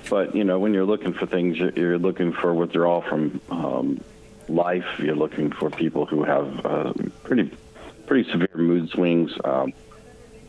but 0.08 0.34
you 0.34 0.44
know, 0.44 0.58
when 0.58 0.74
you're 0.74 0.84
looking 0.84 1.12
for 1.12 1.26
things, 1.26 1.58
you're- 1.58 1.98
looking 1.98 2.32
for 2.32 2.54
withdrawal 2.54 3.02
from 3.02 3.40
um, 3.50 4.00
life. 4.48 4.86
You're 4.98 5.14
looking 5.14 5.52
for 5.52 5.70
people 5.70 6.06
who 6.06 6.24
have 6.24 6.66
uh, 6.66 6.92
pretty 7.22 7.50
pretty 8.10 8.28
severe 8.28 8.48
mood 8.56 8.90
swings, 8.90 9.30
um, 9.44 9.72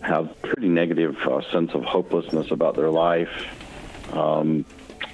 have 0.02 0.36
pretty 0.42 0.68
negative 0.68 1.16
uh, 1.28 1.42
sense 1.52 1.72
of 1.76 1.84
hopelessness 1.84 2.50
about 2.50 2.76
their 2.76 2.90
life. 2.90 3.30
Um, 4.12 4.66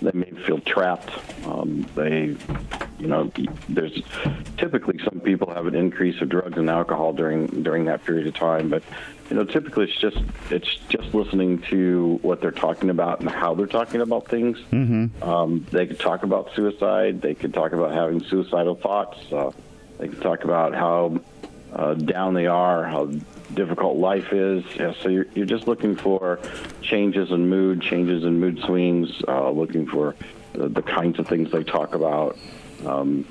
they 0.01 0.12
may 0.13 0.31
feel 0.45 0.60
trapped. 0.62 1.12
Um, 1.45 1.86
they, 1.93 2.38
you 2.99 3.07
know, 3.07 3.29
there's 3.67 4.01
typically 4.55 4.97
some 5.03 5.19
people 5.19 5.53
have 5.53 5.67
an 5.67 5.75
increase 5.75 6.21
of 6.21 6.29
drugs 6.29 6.57
and 6.57 6.69
alcohol 6.69 7.12
during 7.12 7.47
during 7.63 7.83
that 7.83 8.05
period 8.05 8.27
of 8.27 8.36
time, 8.36 8.69
but 8.69 8.81
you 9.29 9.36
know, 9.36 9.43
typically 9.43 9.83
it's 9.83 9.99
just 9.99 10.23
it's 10.49 10.73
just 10.88 11.13
listening 11.13 11.62
to 11.63 12.17
what 12.21 12.39
they're 12.39 12.51
talking 12.51 12.89
about 12.89 13.19
and 13.19 13.29
how 13.29 13.55
they're 13.55 13.67
talking 13.67 13.99
about 13.99 14.29
things. 14.29 14.57
Mm-hmm. 14.71 15.21
Um, 15.21 15.67
they 15.71 15.86
could 15.86 15.99
talk 15.99 16.23
about 16.23 16.55
suicide. 16.55 17.21
They 17.21 17.36
could 17.36 17.53
talk 17.53 17.73
about 17.73 17.91
having 17.93 18.23
suicidal 18.23 18.75
thoughts. 18.75 19.17
Uh, 19.33 19.51
they 19.97 20.07
could 20.07 20.21
talk 20.21 20.45
about 20.45 20.73
how 20.73 21.19
uh, 21.73 21.93
down 21.93 22.34
they 22.34 22.47
are, 22.47 22.84
how 22.84 23.10
difficult 23.53 23.97
life 23.97 24.34
is. 24.34 24.63
Yeah, 24.75 24.93
so 25.01 25.10
you're, 25.10 25.27
you're 25.36 25.45
just 25.45 25.67
looking 25.67 25.95
for 25.95 26.39
changes 26.82 27.32
in 27.32 27.49
mood, 27.49 27.82
changes 27.82 28.23
in 28.23 28.39
mood 28.39 28.60
swings, 28.60 29.21
uh, 29.27 29.49
looking 29.49 29.88
for 29.88 30.15
the, 30.53 30.69
the 30.69 30.82
kinds 30.82 31.19
of 31.19 31.27
things 31.27 31.51
they 31.51 31.63
talk 31.63 31.95
about. 31.95 32.38
Um, 32.86 33.25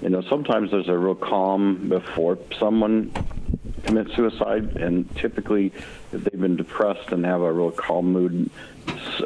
you 0.00 0.10
know, 0.10 0.22
sometimes 0.22 0.70
there's 0.70 0.88
a 0.88 0.96
real 0.96 1.14
calm 1.14 1.88
before 1.88 2.38
someone 2.58 3.12
commits 3.84 4.14
suicide, 4.14 4.76
and 4.76 5.14
typically, 5.16 5.72
if 6.12 6.24
they've 6.24 6.40
been 6.40 6.56
depressed 6.56 7.10
and 7.10 7.24
have 7.24 7.40
a 7.40 7.52
real 7.52 7.72
calm 7.72 8.12
mood, 8.12 8.50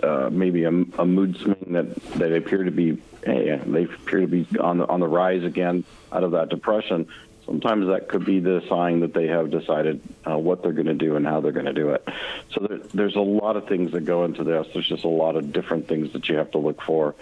uh, 0.03 0.31
maybe 0.33 0.65
a, 0.65 0.71
a 0.71 1.05
mood 1.05 1.37
swing 1.37 1.57
that 1.69 1.95
they 2.15 2.37
appear 2.37 2.65
to 2.65 2.71
be, 2.71 2.97
hey, 3.25 3.61
they 3.67 3.85
appear 3.85 4.21
to 4.21 4.27
be 4.27 4.47
on 4.59 4.79
the 4.79 4.89
on 4.89 5.01
the 5.01 5.09
rise 5.09 5.45
again 5.45 5.85
out 6.11 6.25
of 6.25 6.33
that 6.33 6.49
depression. 6.49 7.07
Sometimes 7.47 7.89
that 7.89 8.09
could 8.09 8.25
be 8.25 8.39
the 8.39 8.63
sign 8.69 9.01
that 9.01 9.15
they 9.15 9.27
have 9.27 9.51
decided 9.51 10.01
uh, 10.29 10.39
what 10.39 10.63
they're 10.63 10.73
going 10.73 10.87
to 10.87 10.95
do 10.95 11.17
and 11.17 11.27
how 11.27 11.41
they're 11.41 11.53
going 11.53 11.67
to 11.67 11.73
do 11.73 11.91
it. 11.91 12.09
So 12.53 12.67
there, 12.67 12.79
there's 12.95 13.17
a 13.17 13.21
lot 13.21 13.57
of 13.57 13.67
things 13.67 13.93
that 13.93 14.05
go 14.05 14.25
into 14.25 14.45
this. 14.45 14.67
There's 14.73 14.87
just 14.87 15.05
a 15.05 15.09
lot 15.09 15.37
of 15.37 15.53
different 15.53 15.89
things 15.89 16.13
that 16.13 16.29
you 16.29 16.37
have 16.37 16.53
to 16.53 16.59
look 16.59 16.81
for. 16.83 17.15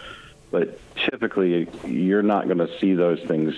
But 0.51 0.79
typically, 0.97 1.69
you're 1.87 2.23
not 2.23 2.47
going 2.47 2.59
to 2.59 2.79
see 2.79 2.95
those 2.95 3.21
things 3.21 3.55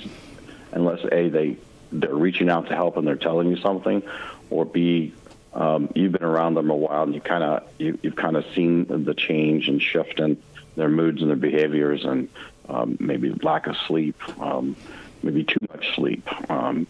unless 0.72 1.04
a 1.10 1.28
they 1.28 1.56
they're 1.90 2.14
reaching 2.14 2.48
out 2.48 2.68
to 2.68 2.74
help 2.74 2.96
and 2.96 3.06
they're 3.06 3.16
telling 3.16 3.50
you 3.50 3.56
something, 3.56 4.02
or 4.50 4.64
b 4.64 5.12
um, 5.54 5.90
you've 5.94 6.12
been 6.12 6.24
around 6.24 6.54
them 6.54 6.70
a 6.70 6.76
while 6.76 7.02
and 7.02 7.14
you 7.14 7.20
kind 7.20 7.42
of 7.44 7.68
you, 7.78 7.98
you've 8.02 8.16
kind 8.16 8.36
of 8.36 8.44
seen 8.54 8.86
the 9.04 9.14
change 9.14 9.68
and 9.68 9.82
shift 9.82 10.20
in 10.20 10.42
their 10.76 10.88
moods 10.88 11.20
and 11.20 11.28
their 11.28 11.36
behaviors 11.36 12.04
and 12.04 12.28
um, 12.68 12.96
maybe 13.00 13.30
lack 13.42 13.66
of 13.66 13.76
sleep, 13.86 14.16
um, 14.40 14.76
maybe 15.22 15.44
too 15.44 15.60
much 15.70 15.94
sleep, 15.94 16.50
um, 16.50 16.86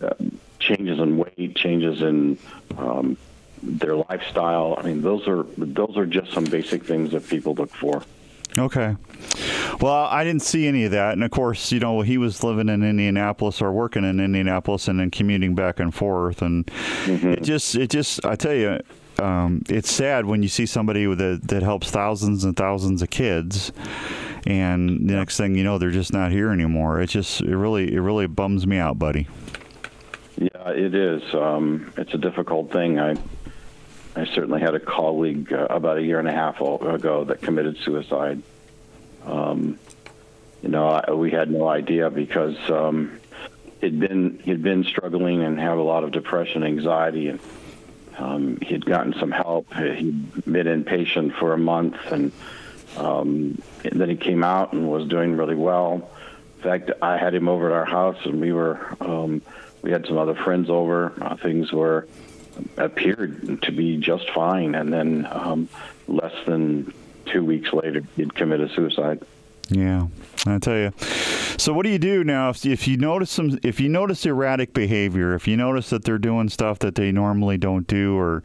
uh, 0.00 0.14
changes 0.58 0.98
in 0.98 1.16
weight, 1.18 1.56
changes 1.56 2.02
in 2.02 2.38
um, 2.76 3.16
their 3.62 3.96
lifestyle. 3.96 4.76
I 4.78 4.82
mean, 4.82 5.02
those 5.02 5.26
are 5.28 5.44
those 5.56 5.96
are 5.96 6.06
just 6.06 6.32
some 6.32 6.44
basic 6.44 6.84
things 6.84 7.12
that 7.12 7.28
people 7.28 7.54
look 7.54 7.70
for. 7.70 8.02
Okay. 8.58 8.96
Well, 9.80 10.06
I 10.06 10.24
didn't 10.24 10.42
see 10.42 10.66
any 10.66 10.84
of 10.84 10.90
that, 10.90 11.12
and 11.12 11.22
of 11.22 11.30
course, 11.30 11.70
you 11.72 11.80
know, 11.80 12.00
he 12.02 12.18
was 12.18 12.42
living 12.42 12.68
in 12.68 12.82
Indianapolis 12.82 13.62
or 13.62 13.72
working 13.72 14.04
in 14.04 14.20
Indianapolis, 14.20 14.88
and 14.88 14.98
then 14.98 15.10
commuting 15.10 15.54
back 15.54 15.78
and 15.78 15.94
forth, 15.94 16.42
and 16.42 16.70
it 17.06 17.42
just, 17.42 17.76
it 17.76 17.90
just, 17.90 18.24
I 18.24 18.34
tell 18.34 18.54
you. 18.54 18.80
Um, 19.20 19.62
it's 19.68 19.92
sad 19.92 20.24
when 20.24 20.42
you 20.42 20.48
see 20.48 20.66
somebody 20.66 21.06
with 21.06 21.20
a, 21.20 21.40
that 21.44 21.62
helps 21.62 21.90
thousands 21.90 22.44
and 22.44 22.56
thousands 22.56 23.02
of 23.02 23.10
kids, 23.10 23.72
and 24.46 25.08
the 25.08 25.14
next 25.14 25.36
thing 25.36 25.54
you 25.54 25.64
know, 25.64 25.78
they're 25.78 25.90
just 25.90 26.12
not 26.12 26.32
here 26.32 26.50
anymore. 26.50 27.00
It 27.00 27.08
just, 27.10 27.40
it 27.42 27.56
really, 27.56 27.92
it 27.92 28.00
really 28.00 28.26
bums 28.26 28.66
me 28.66 28.78
out, 28.78 28.98
buddy. 28.98 29.28
Yeah, 30.36 30.70
it 30.70 30.94
is. 30.94 31.22
Um, 31.34 31.92
it's 31.96 32.14
a 32.14 32.18
difficult 32.18 32.72
thing. 32.72 32.98
I 32.98 33.16
I 34.16 34.24
certainly 34.34 34.60
had 34.60 34.74
a 34.74 34.80
colleague 34.80 35.52
uh, 35.52 35.66
about 35.70 35.98
a 35.98 36.02
year 36.02 36.18
and 36.18 36.26
a 36.26 36.32
half 36.32 36.60
ago 36.60 37.24
that 37.24 37.40
committed 37.42 37.78
suicide. 37.78 38.42
Um, 39.24 39.78
you 40.62 40.68
know, 40.68 40.88
I, 40.88 41.12
we 41.12 41.30
had 41.30 41.50
no 41.50 41.68
idea 41.68 42.10
because 42.10 42.56
um, 42.70 43.20
he'd 43.80 44.00
been 44.00 44.40
he'd 44.44 44.62
been 44.62 44.84
struggling 44.84 45.42
and 45.42 45.58
had 45.58 45.78
a 45.78 45.82
lot 45.82 46.04
of 46.04 46.10
depression, 46.10 46.64
anxiety, 46.64 47.28
and 47.28 47.40
um, 48.20 48.58
he'd 48.60 48.84
gotten 48.84 49.14
some 49.18 49.30
help. 49.30 49.72
He'd 49.72 50.44
been 50.44 50.66
inpatient 50.66 51.38
for 51.38 51.54
a 51.54 51.58
month, 51.58 51.96
and, 52.12 52.32
um, 52.96 53.60
and 53.82 54.00
then 54.00 54.10
he 54.10 54.16
came 54.16 54.44
out 54.44 54.72
and 54.72 54.90
was 54.90 55.08
doing 55.08 55.36
really 55.36 55.54
well. 55.54 56.10
In 56.56 56.62
fact, 56.62 56.90
I 57.00 57.16
had 57.16 57.34
him 57.34 57.48
over 57.48 57.70
at 57.70 57.72
our 57.72 57.86
house, 57.86 58.18
and 58.24 58.40
we 58.40 58.52
were 58.52 58.78
um, 59.00 59.40
we 59.80 59.90
had 59.90 60.06
some 60.06 60.18
other 60.18 60.34
friends 60.34 60.68
over. 60.68 61.14
Uh, 61.18 61.36
things 61.36 61.72
were 61.72 62.06
appeared 62.76 63.62
to 63.62 63.72
be 63.72 63.96
just 63.96 64.28
fine, 64.30 64.74
and 64.74 64.92
then 64.92 65.26
um, 65.30 65.68
less 66.06 66.34
than 66.46 66.92
two 67.24 67.42
weeks 67.42 67.72
later, 67.72 68.02
he'd 68.16 68.34
committed 68.34 68.70
suicide. 68.72 69.22
Yeah, 69.70 70.08
I 70.46 70.58
tell 70.58 70.76
you. 70.76 70.92
So 71.56 71.72
what 71.72 71.84
do 71.84 71.90
you 71.90 71.98
do 71.98 72.24
now 72.24 72.48
if, 72.48 72.64
if 72.64 72.88
you 72.88 72.96
notice 72.96 73.30
some 73.30 73.58
if 73.62 73.78
you 73.80 73.88
notice 73.88 74.24
erratic 74.26 74.72
behavior, 74.72 75.34
if 75.34 75.46
you 75.46 75.56
notice 75.56 75.90
that 75.90 76.04
they're 76.04 76.18
doing 76.18 76.48
stuff 76.48 76.78
that 76.80 76.94
they 76.94 77.12
normally 77.12 77.58
don't 77.58 77.86
do, 77.86 78.18
or 78.18 78.42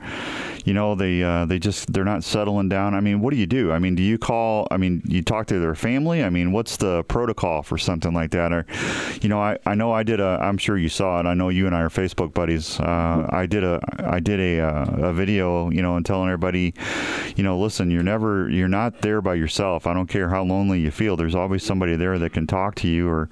you 0.66 0.74
know 0.74 0.94
they 0.94 1.24
uh, 1.24 1.46
they 1.46 1.58
just 1.58 1.94
they're 1.94 2.04
not 2.04 2.24
settling 2.24 2.70
down? 2.70 2.94
I 2.94 3.00
mean, 3.00 3.22
what 3.22 3.32
do 3.32 3.38
you 3.38 3.48
do? 3.48 3.72
I 3.72 3.80
mean, 3.80 3.96
do 3.96 4.04
you 4.04 4.18
call? 4.18 4.68
I 4.70 4.78
mean, 4.78 5.02
you 5.06 5.24
talk 5.24 5.48
to 5.48 5.60
their 5.60 5.76
family. 5.76 6.24
I 6.24 6.30
mean, 6.30 6.52
what's 6.52 6.78
the 6.78 7.04
protocol 7.06 7.64
for 7.64 7.78
something 7.78 8.14
like 8.14 8.32
that? 8.32 8.52
Or 8.52 8.66
you 9.22 9.30
know, 9.30 9.40
I, 9.40 9.58
I 9.66 9.74
know 9.74 9.92
I 9.92 10.04
did 10.04 10.20
a. 10.20 10.38
I'm 10.42 10.58
sure 10.58 10.78
you 10.78 10.90
saw 10.90 11.22
it. 11.22 11.26
I 11.26 11.34
know 11.34 11.50
you 11.50 11.66
and 11.66 11.76
I 11.76 11.82
are 11.82 11.90
Facebook 11.90 12.34
buddies. 12.34 12.80
Uh, 12.80 13.28
I 13.30 13.46
did 13.46 13.64
a 13.64 13.80
I 14.00 14.20
did 14.20 14.40
a 14.40 14.60
uh, 14.60 15.10
a 15.10 15.14
video, 15.14 15.72
you 15.72 15.82
know, 15.82 15.96
and 15.96 16.06
telling 16.06 16.28
everybody, 16.28 16.74
you 17.36 17.44
know, 17.44 17.58
listen, 17.58 17.90
you're 17.90 18.04
never 18.04 18.50
you're 18.50 18.68
not 18.68 19.02
there 19.02 19.22
by 19.22 19.36
yourself. 19.36 19.88
I 19.88 19.94
don't 19.94 20.08
care 20.08 20.30
how 20.30 20.44
lonely 20.44 20.82
you 20.82 20.92
feel. 20.92 21.14
There's 21.15 21.36
always 21.36 21.63
somebody 21.63 21.95
there 21.95 22.17
that 22.19 22.34
can 22.34 22.47
talk 22.47 22.75
to 22.75 22.88
you 22.88 23.10
or 23.10 23.30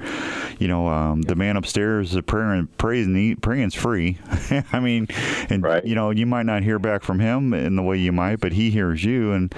you 0.59 0.67
know 0.67 0.87
um, 0.87 1.23
the 1.23 1.35
man 1.35 1.57
upstairs 1.57 2.15
is 2.15 2.21
praying 2.21 2.67
praying 2.77 3.35
praying's 3.37 3.75
free. 3.75 4.17
I 4.71 4.79
mean 4.79 5.07
and 5.49 5.63
Right. 5.63 5.83
you 5.85 5.95
know 5.95 6.11
you 6.11 6.25
might 6.25 6.45
not 6.45 6.63
hear 6.63 6.79
back 6.79 7.03
from 7.03 7.19
him 7.19 7.53
in 7.53 7.75
the 7.75 7.83
way 7.83 7.97
you 7.97 8.11
might 8.11 8.39
but 8.39 8.53
he 8.53 8.69
hears 8.69 9.03
you. 9.03 9.31
And 9.31 9.51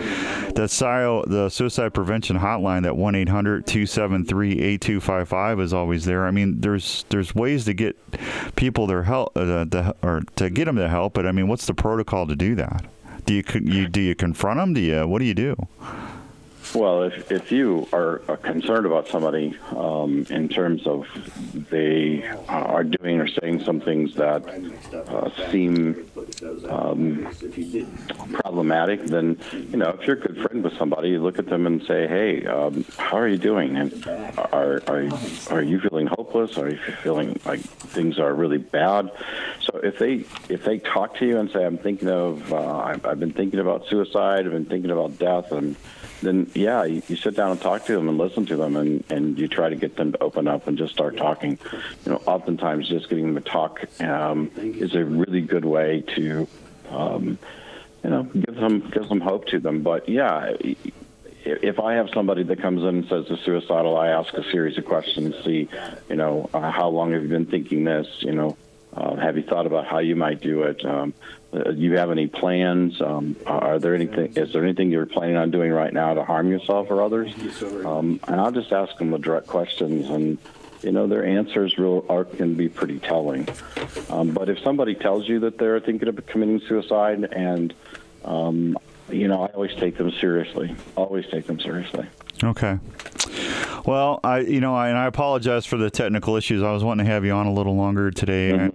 SIO, 0.55 1.25
the 1.27 1.49
suicide 1.49 1.93
prevention 1.93 2.39
hotline 2.39 2.83
that 2.83 2.93
1-800-273-8255 2.93 5.61
is 5.61 5.73
always 5.73 6.05
there. 6.05 6.25
I 6.25 6.31
mean 6.31 6.61
there's 6.61 7.05
there's 7.09 7.35
ways 7.35 7.65
to 7.65 7.73
get 7.73 7.97
people 8.55 8.87
their 8.87 9.03
help 9.03 9.35
uh, 9.37 9.65
the, 9.65 9.95
or 10.01 10.21
to 10.35 10.49
get 10.49 10.65
them 10.65 10.75
to 10.77 10.87
help 10.89 11.13
but 11.13 11.25
i 11.25 11.31
mean 11.31 11.47
what's 11.47 11.65
the 11.65 11.73
protocol 11.73 12.27
to 12.27 12.35
do 12.35 12.55
that? 12.55 12.85
Do 13.25 13.33
you, 13.33 13.43
you 13.61 13.87
do 13.87 14.01
you 14.01 14.15
confront 14.15 14.59
them 14.59 14.73
do 14.73 14.81
you 14.81 15.07
what 15.07 15.19
do 15.19 15.25
you 15.25 15.33
do 15.33 15.55
Well, 16.75 17.03
if, 17.03 17.31
if 17.31 17.53
you 17.53 17.87
are 17.93 18.21
uh, 18.27 18.35
concerned 18.35 18.85
about 18.85 19.07
somebody 19.07 19.57
um, 19.69 20.27
in 20.29 20.49
terms 20.49 20.85
of 20.85 21.07
they 21.69 22.27
are 22.49 22.83
doing 22.83 23.21
or 23.21 23.29
saying 23.29 23.63
some 23.63 23.79
things 23.79 24.13
that 24.15 24.43
uh, 25.07 25.51
seem 25.51 26.05
um, 26.67 27.29
problematic, 28.33 29.05
then 29.05 29.39
you 29.53 29.77
know 29.77 29.91
if 29.91 30.05
you're 30.05 30.17
a 30.17 30.19
good 30.19 30.41
friend 30.41 30.65
with 30.65 30.77
somebody, 30.77 31.11
you 31.11 31.23
look 31.23 31.39
at 31.39 31.45
them 31.45 31.65
and 31.65 31.81
say, 31.83 32.07
"Hey, 32.07 32.45
um, 32.45 32.83
how 32.97 33.19
are 33.19 33.27
you 33.29 33.37
doing? 33.37 33.77
And 33.77 34.05
are 34.51 34.83
are 34.87 35.07
are 35.51 35.61
you 35.61 35.79
feeling 35.79 36.07
hopeless? 36.07 36.57
Are 36.57 36.69
you 36.69 36.77
feeling 37.03 37.39
like 37.45 37.61
things 37.61 38.19
are 38.19 38.33
really 38.33 38.57
bad?" 38.57 39.11
So 39.61 39.79
if 39.81 39.97
they 39.97 40.25
if 40.49 40.65
they 40.65 40.79
talk 40.79 41.15
to 41.19 41.25
you 41.25 41.39
and 41.39 41.49
say, 41.51 41.65
"I'm 41.65 41.77
thinking 41.77 42.09
of 42.09 42.51
uh, 42.51 42.77
I've, 42.79 43.05
I've 43.05 43.19
been 43.21 43.33
thinking 43.33 43.61
about 43.61 43.87
suicide, 43.87 44.45
I've 44.45 44.51
been 44.51 44.65
thinking 44.65 44.91
about 44.91 45.17
death," 45.17 45.53
and 45.53 45.77
then 46.25 46.51
yeah, 46.53 46.83
you, 46.83 47.01
you 47.07 47.15
sit 47.15 47.35
down 47.35 47.51
and 47.51 47.61
talk 47.61 47.85
to 47.85 47.93
them 47.93 48.09
and 48.09 48.17
listen 48.17 48.45
to 48.47 48.55
them, 48.55 48.75
and 48.75 49.03
and 49.09 49.37
you 49.37 49.47
try 49.47 49.69
to 49.69 49.75
get 49.75 49.95
them 49.95 50.11
to 50.11 50.23
open 50.23 50.47
up 50.47 50.67
and 50.67 50.77
just 50.77 50.93
start 50.93 51.17
talking. 51.17 51.59
You 52.05 52.13
know, 52.13 52.21
oftentimes 52.25 52.89
just 52.89 53.09
getting 53.09 53.33
them 53.33 53.43
to 53.43 53.49
talk 53.49 53.81
um, 54.01 54.51
is 54.57 54.95
a 54.95 55.03
really 55.03 55.41
good 55.41 55.65
way 55.65 56.03
to. 56.15 56.47
Um, 56.89 57.37
you 58.03 58.11
know, 58.11 58.23
give 58.23 58.55
them 58.55 58.87
give 58.91 59.07
some 59.07 59.19
hope 59.19 59.47
to 59.47 59.59
them. 59.59 59.81
But 59.81 60.07
yeah, 60.07 60.53
if 61.45 61.79
I 61.79 61.93
have 61.93 62.09
somebody 62.13 62.43
that 62.43 62.61
comes 62.61 62.81
in 62.81 62.87
and 62.89 63.07
says 63.07 63.25
they're 63.27 63.37
suicidal, 63.37 63.97
I 63.97 64.09
ask 64.09 64.33
a 64.35 64.43
series 64.51 64.77
of 64.77 64.85
questions. 64.85 65.35
See, 65.43 65.69
you 66.09 66.15
know, 66.15 66.49
uh, 66.53 66.71
how 66.71 66.89
long 66.89 67.13
have 67.13 67.23
you 67.23 67.29
been 67.29 67.47
thinking 67.47 67.83
this? 67.83 68.07
You 68.19 68.33
know, 68.33 68.57
uh, 68.93 69.15
have 69.15 69.37
you 69.37 69.43
thought 69.43 69.65
about 69.65 69.87
how 69.87 69.99
you 69.99 70.15
might 70.15 70.41
do 70.41 70.63
it? 70.63 70.85
Um, 70.85 71.13
do 71.63 71.79
you 71.79 71.97
have 71.97 72.11
any 72.11 72.27
plans? 72.27 73.01
Um, 73.01 73.35
are 73.45 73.79
there 73.79 73.95
anything? 73.95 74.33
Is 74.35 74.53
there 74.53 74.63
anything 74.63 74.91
you're 74.91 75.05
planning 75.05 75.37
on 75.37 75.51
doing 75.51 75.71
right 75.71 75.93
now 75.93 76.13
to 76.13 76.23
harm 76.23 76.49
yourself 76.49 76.87
or 76.89 77.01
others? 77.01 77.33
Um, 77.85 78.19
and 78.27 78.39
I'll 78.39 78.51
just 78.51 78.71
ask 78.71 78.97
them 78.97 79.11
the 79.11 79.19
direct 79.19 79.47
questions 79.47 80.09
and. 80.09 80.37
You 80.83 80.91
know, 80.91 81.07
their 81.07 81.25
answers 81.25 81.79
real 81.79 82.05
are, 82.09 82.25
can 82.25 82.53
be 82.53 82.69
pretty 82.69 82.99
telling. 82.99 83.47
Um, 84.09 84.31
but 84.31 84.49
if 84.49 84.59
somebody 84.59 84.93
tells 84.93 85.27
you 85.27 85.39
that 85.39 85.57
they're 85.57 85.79
thinking 85.79 86.07
of 86.07 86.23
committing 86.27 86.59
suicide, 86.59 87.23
and 87.23 87.73
um, 88.23 88.77
you 89.09 89.27
know, 89.27 89.43
I 89.43 89.47
always 89.47 89.73
take 89.75 89.97
them 89.97 90.11
seriously. 90.19 90.75
Always 90.95 91.25
take 91.27 91.47
them 91.47 91.59
seriously. 91.59 92.07
Okay. 92.43 92.79
Well, 93.85 94.19
I 94.23 94.39
you 94.39 94.61
know, 94.61 94.75
I, 94.75 94.89
and 94.89 94.97
I 94.97 95.05
apologize 95.05 95.65
for 95.65 95.77
the 95.77 95.91
technical 95.91 96.35
issues. 96.35 96.63
I 96.63 96.71
was 96.71 96.83
wanting 96.83 97.05
to 97.05 97.11
have 97.11 97.23
you 97.23 97.31
on 97.31 97.45
a 97.45 97.53
little 97.53 97.75
longer 97.75 98.09
today. 98.09 98.71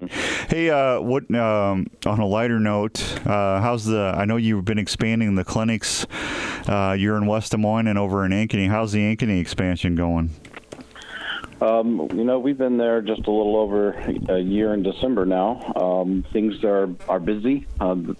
Hey, 0.48 0.70
uh, 0.70 1.00
what 1.00 1.32
um, 1.34 1.88
on 2.06 2.20
a 2.20 2.26
lighter 2.26 2.60
note? 2.60 3.02
Uh, 3.26 3.60
how's 3.60 3.84
the? 3.86 4.14
I 4.16 4.24
know 4.24 4.36
you've 4.36 4.64
been 4.64 4.78
expanding 4.78 5.34
the 5.34 5.44
clinics. 5.44 6.06
Uh, 6.68 6.94
you're 6.98 7.16
in 7.16 7.26
West 7.26 7.50
Des 7.50 7.58
Moines 7.58 7.88
and 7.88 7.98
over 7.98 8.24
in 8.24 8.30
Ankeny. 8.30 8.68
How's 8.68 8.92
the 8.92 9.00
Ankeny 9.00 9.40
expansion 9.40 9.96
going? 9.96 10.30
Um, 11.60 12.08
you 12.14 12.24
know, 12.24 12.38
we've 12.38 12.56
been 12.56 12.78
there 12.78 13.02
just 13.02 13.26
a 13.26 13.30
little 13.30 13.56
over 13.56 13.90
a 14.28 14.38
year 14.38 14.72
in 14.72 14.82
December 14.82 15.26
now. 15.26 15.72
Um, 15.76 16.24
things 16.32 16.64
are 16.64 16.88
are 17.08 17.20
busy. 17.20 17.66
Uh, 17.78 17.94
the, 17.94 18.16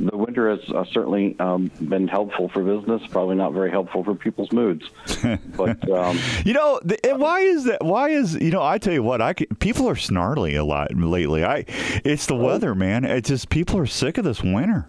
the 0.00 0.16
winter 0.16 0.50
has 0.50 0.68
uh, 0.70 0.84
certainly 0.92 1.36
um, 1.38 1.70
been 1.80 2.08
helpful 2.08 2.48
for 2.48 2.62
business. 2.64 3.02
Probably 3.10 3.36
not 3.36 3.52
very 3.52 3.70
helpful 3.70 4.02
for 4.02 4.14
people's 4.16 4.50
moods. 4.52 4.88
but 5.56 5.88
um, 5.90 6.18
You 6.44 6.54
know, 6.54 6.80
th- 6.86 7.00
and 7.04 7.20
why 7.20 7.40
is 7.40 7.64
that? 7.64 7.84
Why 7.84 8.08
is 8.08 8.34
you 8.34 8.50
know? 8.50 8.62
I 8.62 8.78
tell 8.78 8.92
you 8.92 9.02
what, 9.02 9.20
I 9.20 9.32
can, 9.34 9.46
people 9.56 9.88
are 9.88 9.96
snarly 9.96 10.56
a 10.56 10.64
lot 10.64 10.92
lately. 10.96 11.44
I, 11.44 11.64
it's 12.04 12.26
the 12.26 12.34
weather, 12.34 12.74
man. 12.74 13.04
It's 13.04 13.28
just 13.28 13.48
people 13.48 13.78
are 13.78 13.86
sick 13.86 14.18
of 14.18 14.24
this 14.24 14.42
winter. 14.42 14.86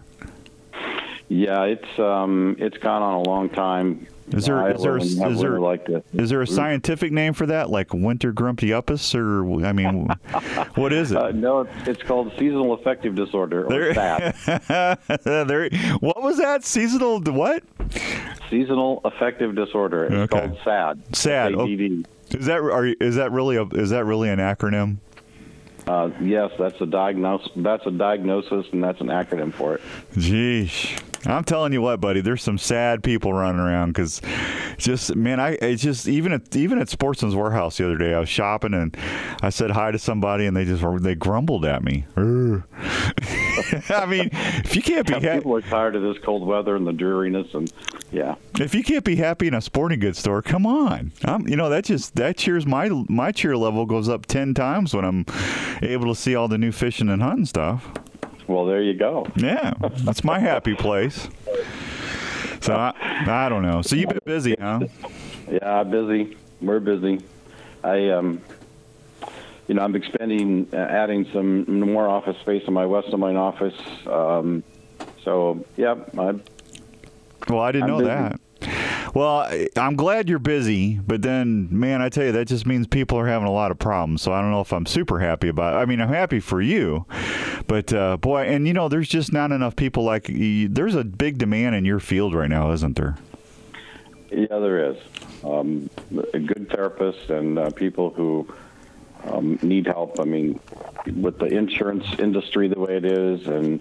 yeah, 1.28 1.62
it's 1.62 1.98
um, 1.98 2.56
it's 2.58 2.76
gone 2.78 3.02
on 3.02 3.14
a 3.14 3.22
long 3.22 3.50
time. 3.50 4.06
Is 4.32 4.46
there- 4.46 4.70
is 4.70 4.82
there- 4.82 4.96
is 4.96 5.16
there- 5.40 5.60
like. 5.60 5.88
Is 6.14 6.30
there 6.30 6.40
a 6.42 6.46
scientific 6.46 7.12
name 7.12 7.34
for 7.34 7.46
that, 7.46 7.70
like 7.70 7.92
winter 7.92 8.32
grumpy 8.32 8.68
uppus, 8.68 9.14
or 9.14 9.64
I 9.66 9.72
mean, 9.72 10.08
what 10.76 10.92
is 10.92 11.12
it? 11.12 11.18
Uh, 11.18 11.30
no, 11.32 11.66
it's, 11.86 12.02
called 12.02 12.32
seasonal 12.38 12.72
affective 12.72 13.14
disorder 13.14 13.66
or 13.66 13.68
There- 13.68 13.94
SAD. 13.94 14.98
there, 15.24 15.68
what 16.00 16.22
was 16.22 16.38
that? 16.38 16.64
Seasonal 16.64 17.20
what? 17.20 17.62
seasonal 18.50 19.00
affective 19.04 19.54
disorder. 19.54 20.04
It's 20.04 20.32
Okay. 20.32 20.46
called 20.48 20.58
SAD. 20.64 21.16
SAD. 21.16 21.54
Oh. 21.54 21.66
Is 21.66 22.46
that 22.46 22.60
are, 22.60 22.86
is 22.86 23.16
that 23.16 23.30
really 23.32 23.56
a 23.56 23.64
is 23.64 23.90
that 23.90 24.04
really 24.04 24.30
an 24.30 24.38
acronym? 24.38 24.96
Uh, 25.86 26.10
yes, 26.20 26.50
that's 26.58 26.80
a 26.80 26.86
diagnosis. 26.86 27.50
That's 27.56 27.86
a 27.86 27.90
diagnosis, 27.90 28.66
and 28.72 28.82
that's 28.82 29.00
an 29.00 29.08
acronym 29.08 29.52
for 29.52 29.74
it. 29.74 29.82
Jeez. 30.14 30.98
I'm 31.26 31.44
telling 31.44 31.72
you 31.72 31.80
what, 31.80 32.00
buddy. 32.00 32.20
There's 32.20 32.42
some 32.42 32.58
sad 32.58 33.02
people 33.02 33.32
running 33.32 33.60
around 33.60 33.90
because, 33.90 34.20
just 34.76 35.14
man, 35.16 35.40
I 35.40 35.50
it's 35.52 35.82
just 35.82 36.08
even 36.08 36.32
at 36.32 36.54
even 36.54 36.78
at 36.78 36.88
Sportsman's 36.88 37.34
Warehouse 37.34 37.78
the 37.78 37.84
other 37.84 37.96
day, 37.96 38.14
I 38.14 38.20
was 38.20 38.28
shopping 38.28 38.74
and 38.74 38.96
I 39.42 39.50
said 39.50 39.70
hi 39.70 39.90
to 39.90 39.98
somebody 39.98 40.46
and 40.46 40.56
they 40.56 40.64
just 40.64 40.84
they 41.02 41.14
grumbled 41.14 41.64
at 41.64 41.82
me. 41.82 42.06
I 42.16 44.06
mean, 44.06 44.30
if 44.32 44.74
you 44.76 44.82
can't 44.82 45.06
be 45.06 45.14
happy, 45.14 45.38
people 45.38 45.54
are 45.56 45.62
tired 45.62 45.96
of 45.96 46.02
this 46.02 46.18
cold 46.22 46.46
weather 46.46 46.76
and 46.76 46.86
the 46.86 46.92
dreariness, 46.92 47.54
and 47.54 47.72
yeah, 48.12 48.34
if 48.58 48.74
you 48.74 48.82
can't 48.82 49.04
be 49.04 49.16
happy 49.16 49.46
in 49.46 49.54
a 49.54 49.60
sporting 49.60 50.00
goods 50.00 50.18
store, 50.18 50.42
come 50.42 50.66
on. 50.66 51.12
I'm, 51.24 51.48
you 51.48 51.56
know, 51.56 51.68
that 51.68 51.84
just 51.84 52.16
that 52.16 52.36
cheers 52.36 52.66
my 52.66 52.88
my 53.08 53.32
cheer 53.32 53.56
level 53.56 53.86
goes 53.86 54.08
up 54.08 54.26
ten 54.26 54.54
times 54.54 54.94
when 54.94 55.04
I'm 55.04 55.26
able 55.82 56.12
to 56.12 56.20
see 56.20 56.34
all 56.34 56.48
the 56.48 56.58
new 56.58 56.72
fishing 56.72 57.08
and 57.08 57.22
hunting 57.22 57.46
stuff. 57.46 57.90
Well, 58.46 58.66
there 58.66 58.82
you 58.82 58.94
go. 58.94 59.26
Yeah, 59.36 59.74
that's 60.04 60.24
my 60.24 60.38
happy 60.38 60.74
place. 60.74 61.28
So 62.60 62.74
I, 62.74 62.94
I 63.26 63.48
don't 63.48 63.62
know. 63.62 63.82
So 63.82 63.94
you've 63.96 64.08
been 64.08 64.20
busy, 64.24 64.56
huh? 64.58 64.80
Yeah, 65.50 65.82
busy. 65.84 66.36
We're 66.60 66.80
busy. 66.80 67.20
I 67.82 68.08
um, 68.10 68.40
you 69.68 69.74
know, 69.74 69.82
I'm 69.82 69.94
expanding, 69.96 70.68
uh, 70.72 70.76
adding 70.76 71.26
some 71.32 71.80
more 71.80 72.08
office 72.08 72.36
space 72.40 72.62
in 72.66 72.74
my 72.74 72.86
West 72.86 73.10
Des 73.10 73.16
Moines 73.16 73.36
office. 73.36 73.74
Um, 74.06 74.62
so 75.22 75.64
yeah, 75.76 75.94
I, 76.18 76.34
Well, 77.48 77.60
I 77.60 77.72
didn't 77.72 77.84
I'm 77.84 77.88
know 77.90 77.98
busy. 77.98 78.08
that. 78.08 78.40
Well, 79.12 79.48
I'm 79.76 79.96
glad 79.96 80.28
you're 80.28 80.38
busy, 80.38 80.98
but 80.98 81.22
then, 81.22 81.68
man, 81.70 82.00
I 82.00 82.08
tell 82.08 82.24
you, 82.24 82.32
that 82.32 82.48
just 82.48 82.66
means 82.66 82.86
people 82.86 83.18
are 83.18 83.26
having 83.26 83.46
a 83.48 83.52
lot 83.52 83.70
of 83.70 83.78
problems. 83.78 84.22
So 84.22 84.32
I 84.32 84.40
don't 84.40 84.50
know 84.50 84.60
if 84.60 84.72
I'm 84.72 84.86
super 84.86 85.20
happy 85.20 85.48
about. 85.48 85.74
It. 85.74 85.78
I 85.78 85.84
mean, 85.84 86.00
I'm 86.00 86.08
happy 86.08 86.40
for 86.40 86.60
you, 86.60 87.06
but 87.66 87.92
uh, 87.92 88.16
boy, 88.16 88.42
and 88.44 88.66
you 88.66 88.72
know, 88.72 88.88
there's 88.88 89.08
just 89.08 89.32
not 89.32 89.52
enough 89.52 89.76
people 89.76 90.04
like. 90.04 90.30
There's 90.30 90.94
a 90.94 91.04
big 91.04 91.38
demand 91.38 91.74
in 91.74 91.84
your 91.84 92.00
field 92.00 92.34
right 92.34 92.48
now, 92.48 92.72
isn't 92.72 92.96
there? 92.96 93.16
Yeah, 94.30 94.58
there 94.58 94.90
is. 94.90 94.96
Um, 95.44 95.90
good 96.10 96.68
therapists 96.70 97.28
and 97.30 97.58
uh, 97.58 97.70
people 97.70 98.10
who 98.10 98.48
um, 99.30 99.58
need 99.62 99.86
help. 99.86 100.18
I 100.18 100.24
mean, 100.24 100.58
with 101.16 101.38
the 101.38 101.46
insurance 101.46 102.06
industry 102.18 102.68
the 102.68 102.78
way 102.78 102.96
it 102.96 103.04
is, 103.04 103.46
and 103.46 103.80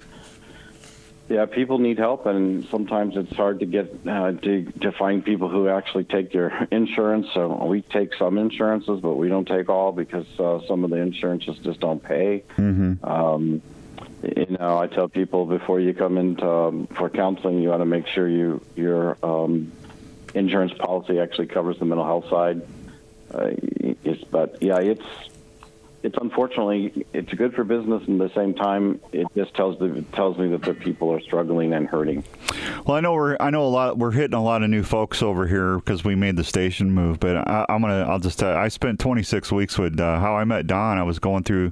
yeah, 1.33 1.47
people 1.47 1.79
need 1.79 1.97
help, 1.97 2.27
and 2.27 2.63
sometimes 2.65 3.17
it's 3.17 3.35
hard 3.35 3.59
to 3.61 3.65
get 3.65 3.91
uh, 4.07 4.33
to 4.33 4.71
to 4.81 4.91
find 4.91 5.25
people 5.25 5.49
who 5.49 5.67
actually 5.67 6.03
take 6.03 6.31
your 6.31 6.49
insurance. 6.71 7.25
So 7.33 7.65
we 7.65 7.81
take 7.81 8.13
some 8.13 8.37
insurances, 8.37 8.99
but 9.01 9.15
we 9.15 9.29
don't 9.29 9.47
take 9.47 9.67
all 9.67 9.91
because 9.91 10.27
uh, 10.39 10.59
some 10.67 10.83
of 10.83 10.91
the 10.91 10.97
insurances 10.97 11.57
just 11.57 11.79
don't 11.79 12.03
pay. 12.03 12.43
Um, 13.03 13.63
you 14.21 14.57
know, 14.59 14.77
I 14.77 14.85
tell 14.85 15.09
people 15.09 15.47
before 15.47 15.79
you 15.79 15.95
come 15.95 16.19
in 16.19 16.39
um, 16.43 16.85
for 16.87 17.09
counseling, 17.09 17.63
you 17.63 17.69
want 17.69 17.81
to 17.81 17.85
make 17.85 18.05
sure 18.05 18.27
you 18.29 18.61
you're 18.75 19.17
um, 19.23 19.71
insurance 20.35 20.73
policy 20.73 21.19
actually 21.19 21.47
covers 21.47 21.79
the 21.79 21.85
mental 21.85 22.05
health 22.05 22.29
side. 22.29 22.61
Uh, 23.33 23.49
it's, 24.03 24.23
but 24.25 24.61
yeah, 24.61 24.77
it's 24.77 25.05
it's 26.03 26.17
unfortunately 26.19 27.05
it's 27.13 27.33
good 27.33 27.53
for 27.53 27.63
business, 27.63 28.03
and 28.07 28.21
at 28.21 28.27
the 28.27 28.35
same 28.35 28.53
time, 28.53 28.99
it 29.13 29.25
just 29.35 29.53
tells 29.55 29.79
the, 29.79 30.03
tells 30.11 30.37
me 30.37 30.49
that 30.49 30.61
the 30.61 30.73
people 30.73 31.11
are 31.13 31.21
struggling 31.21 31.73
and 31.73 31.87
hurting. 31.87 32.25
Well, 32.85 32.97
I 32.97 32.99
know 32.99 33.13
we're 33.13 33.37
I 33.39 33.49
know 33.49 33.63
a 33.63 33.69
lot. 33.69 33.97
We're 33.97 34.11
hitting 34.11 34.33
a 34.33 34.43
lot 34.43 34.63
of 34.63 34.69
new 34.69 34.83
folks 34.83 35.23
over 35.23 35.47
here 35.47 35.77
because 35.77 36.03
we 36.03 36.15
made 36.15 36.35
the 36.35 36.43
station 36.43 36.91
move. 36.91 37.21
But 37.21 37.37
I, 37.37 37.65
am 37.69 37.81
gonna 37.81 38.03
I'll 38.03 38.19
just 38.19 38.37
tell 38.37 38.51
you, 38.51 38.57
I 38.57 38.67
spent 38.67 38.99
26 38.99 39.51
weeks 39.53 39.79
with 39.79 39.97
uh, 39.97 40.19
how 40.19 40.35
I 40.35 40.43
met 40.43 40.67
Don. 40.67 40.97
I 40.97 41.03
was 41.03 41.19
going 41.19 41.43
through 41.43 41.71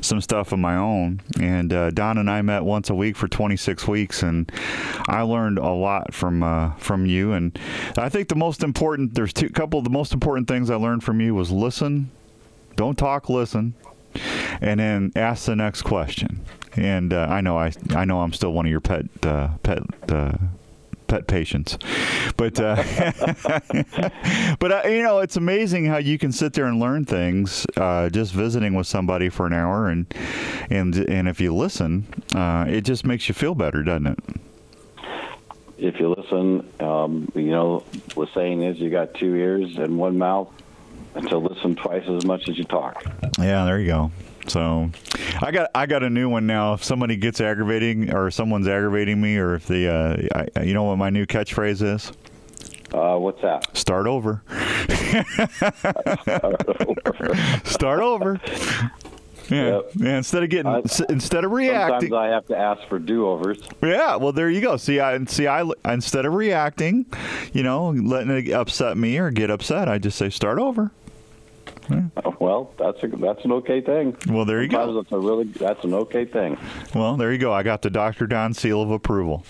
some 0.00 0.20
stuff 0.20 0.52
of 0.52 0.60
my 0.60 0.76
own, 0.76 1.20
and 1.40 1.72
uh, 1.72 1.90
Don 1.90 2.18
and 2.18 2.30
I 2.30 2.40
met 2.42 2.64
once 2.64 2.88
a 2.88 2.94
week 2.94 3.16
for 3.16 3.26
26 3.26 3.88
weeks, 3.88 4.22
and 4.22 4.50
I 5.08 5.22
learned 5.22 5.58
a 5.58 5.70
lot 5.70 6.14
from 6.14 6.44
uh, 6.44 6.74
from 6.76 7.04
you. 7.04 7.32
And 7.32 7.58
I 7.98 8.08
think 8.08 8.28
the 8.28 8.36
most 8.36 8.62
important 8.62 9.14
there's 9.14 9.32
two 9.32 9.50
couple 9.50 9.78
of 9.78 9.84
the 9.84 9.90
most 9.90 10.12
important 10.12 10.46
things 10.46 10.70
I 10.70 10.76
learned 10.76 11.02
from 11.02 11.20
you 11.20 11.34
was 11.34 11.50
listen 11.50 12.12
don't 12.76 12.96
talk, 12.96 13.28
listen, 13.28 13.74
and 14.60 14.80
then 14.80 15.12
ask 15.16 15.46
the 15.46 15.56
next 15.56 15.82
question. 15.82 16.40
And 16.74 17.12
uh, 17.12 17.26
I 17.28 17.40
know 17.40 17.58
I 17.58 17.72
I 17.90 18.04
know 18.04 18.22
I'm 18.22 18.32
still 18.32 18.52
one 18.52 18.66
of 18.66 18.70
your 18.70 18.80
pet 18.80 19.04
uh, 19.24 19.48
pet 19.62 19.82
uh, 20.08 20.38
pet 21.06 21.26
patients, 21.26 21.76
but 22.38 22.58
uh, 22.58 22.76
but 24.58 24.72
uh, 24.72 24.88
you 24.88 25.02
know 25.02 25.18
it's 25.18 25.36
amazing 25.36 25.84
how 25.84 25.98
you 25.98 26.18
can 26.18 26.32
sit 26.32 26.54
there 26.54 26.64
and 26.64 26.80
learn 26.80 27.04
things 27.04 27.66
uh, 27.76 28.08
just 28.08 28.32
visiting 28.32 28.74
with 28.74 28.86
somebody 28.86 29.28
for 29.28 29.46
an 29.46 29.52
hour, 29.52 29.88
and 29.88 30.12
and 30.70 30.96
and 30.96 31.28
if 31.28 31.40
you 31.40 31.54
listen, 31.54 32.06
it 32.34 32.82
just 32.82 33.04
makes 33.04 33.28
you 33.28 33.34
feel 33.34 33.54
better, 33.54 33.82
doesn't 33.82 34.06
it? 34.06 34.18
If 35.76 35.98
you 35.98 36.14
listen, 36.14 36.72
um, 36.80 37.30
you 37.34 37.50
know 37.50 37.84
the 38.14 38.28
saying 38.32 38.62
is 38.62 38.78
you 38.78 38.88
got 38.88 39.12
two 39.12 39.34
ears 39.34 39.76
and 39.76 39.98
one 39.98 40.16
mouth 40.16 40.48
and 41.14 41.28
to 41.28 41.38
listen 41.38 41.76
twice 41.76 42.04
as 42.08 42.24
much 42.24 42.48
as 42.48 42.58
you 42.58 42.64
talk. 42.64 43.02
Yeah, 43.38 43.64
there 43.64 43.80
you 43.80 43.86
go. 43.86 44.10
So, 44.48 44.90
I 45.40 45.52
got 45.52 45.70
I 45.74 45.86
got 45.86 46.02
a 46.02 46.10
new 46.10 46.28
one 46.28 46.46
now. 46.46 46.74
If 46.74 46.82
somebody 46.82 47.16
gets 47.16 47.40
aggravating, 47.40 48.12
or 48.12 48.30
someone's 48.30 48.66
aggravating 48.66 49.20
me, 49.20 49.36
or 49.36 49.54
if 49.54 49.66
the 49.66 49.88
uh, 49.88 50.46
I, 50.56 50.62
you 50.62 50.74
know 50.74 50.84
what 50.84 50.96
my 50.96 51.10
new 51.10 51.26
catchphrase 51.26 51.82
is? 51.82 52.12
Uh, 52.92 53.16
what's 53.16 53.40
that? 53.40 53.74
Start 53.76 54.06
over. 54.06 54.42
Start 57.64 58.00
over. 58.00 58.40
Yeah. 59.48 59.66
Yep. 59.66 59.90
yeah. 59.96 60.16
Instead 60.16 60.42
of 60.42 60.50
getting, 60.50 60.72
I, 60.72 60.82
instead 61.08 61.44
of 61.44 61.52
reacting, 61.52 62.10
sometimes 62.10 62.12
I 62.12 62.34
have 62.34 62.46
to 62.48 62.56
ask 62.56 62.86
for 62.88 62.98
do-overs. 62.98 63.60
Yeah. 63.82 64.16
Well, 64.16 64.32
there 64.32 64.50
you 64.50 64.60
go. 64.60 64.76
See, 64.76 65.00
I 65.00 65.22
see. 65.24 65.46
I 65.46 65.64
instead 65.84 66.26
of 66.26 66.34
reacting, 66.34 67.06
you 67.52 67.62
know, 67.62 67.90
letting 67.90 68.30
it 68.30 68.52
upset 68.52 68.96
me 68.96 69.18
or 69.18 69.30
get 69.30 69.50
upset, 69.50 69.88
I 69.88 69.98
just 69.98 70.18
say 70.18 70.30
start 70.30 70.58
over. 70.58 70.90
Yeah. 71.90 72.04
Well, 72.40 72.72
that's 72.78 73.02
a, 73.02 73.08
that's 73.08 73.44
an 73.44 73.52
okay 73.52 73.80
thing. 73.80 74.16
Well, 74.28 74.44
there 74.44 74.62
you 74.62 74.70
Sometimes 74.70 74.92
go. 74.92 75.02
That's 75.02 75.12
a 75.12 75.18
really 75.18 75.44
that's 75.44 75.84
an 75.84 75.94
okay 75.94 76.24
thing. 76.24 76.58
Well, 76.94 77.16
there 77.16 77.32
you 77.32 77.38
go. 77.38 77.52
I 77.52 77.62
got 77.62 77.82
the 77.82 77.90
Dr. 77.90 78.26
Don 78.26 78.54
seal 78.54 78.82
of 78.82 78.90
approval. 78.90 79.44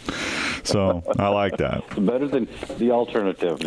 So 0.65 1.03
I 1.19 1.29
like 1.29 1.57
that. 1.59 1.83
It's 1.93 1.99
better 1.99 2.29
than 2.29 2.49
the 2.79 2.91
alternative. 2.91 3.61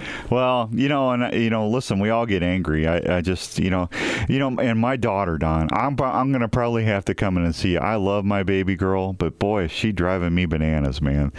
well, 0.30 0.68
you 0.72 0.88
know, 0.88 1.10
and 1.10 1.34
you 1.34 1.50
know, 1.50 1.68
listen, 1.68 1.98
we 1.98 2.10
all 2.10 2.26
get 2.26 2.42
angry. 2.42 2.86
I, 2.86 3.18
I 3.18 3.20
just, 3.20 3.58
you 3.58 3.70
know, 3.70 3.88
you 4.28 4.38
know, 4.38 4.58
and 4.58 4.78
my 4.78 4.96
daughter, 4.96 5.38
Don, 5.38 5.68
I'm 5.72 6.00
I'm 6.00 6.32
gonna 6.32 6.48
probably 6.48 6.84
have 6.84 7.04
to 7.06 7.14
come 7.14 7.36
in 7.36 7.44
and 7.44 7.54
see. 7.54 7.72
You. 7.72 7.78
I 7.80 7.96
love 7.96 8.24
my 8.24 8.42
baby 8.42 8.76
girl, 8.76 9.12
but 9.12 9.38
boy, 9.38 9.64
is 9.64 9.70
she 9.72 9.92
driving 9.92 10.34
me 10.34 10.46
bananas, 10.46 11.00
man. 11.00 11.32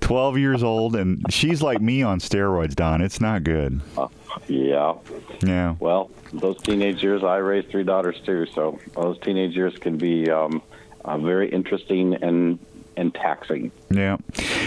Twelve 0.00 0.38
years 0.38 0.62
old, 0.62 0.96
and 0.96 1.22
she's 1.30 1.62
like 1.62 1.80
me 1.80 2.02
on 2.02 2.20
steroids, 2.20 2.74
Don. 2.74 3.00
It's 3.00 3.20
not 3.20 3.44
good. 3.44 3.80
Uh, 3.96 4.08
yeah. 4.48 4.94
Yeah. 5.42 5.76
Well, 5.78 6.10
those 6.32 6.60
teenage 6.62 7.02
years, 7.02 7.22
I 7.22 7.36
raised 7.36 7.70
three 7.70 7.84
daughters 7.84 8.20
too, 8.24 8.46
so 8.46 8.78
those 8.94 9.18
teenage 9.18 9.56
years 9.56 9.76
can 9.78 9.96
be 9.96 10.30
um, 10.30 10.62
uh, 11.04 11.18
very 11.18 11.48
interesting 11.48 12.14
and 12.14 12.58
and 12.96 13.14
taxing. 13.14 13.70
Yeah. 13.90 14.16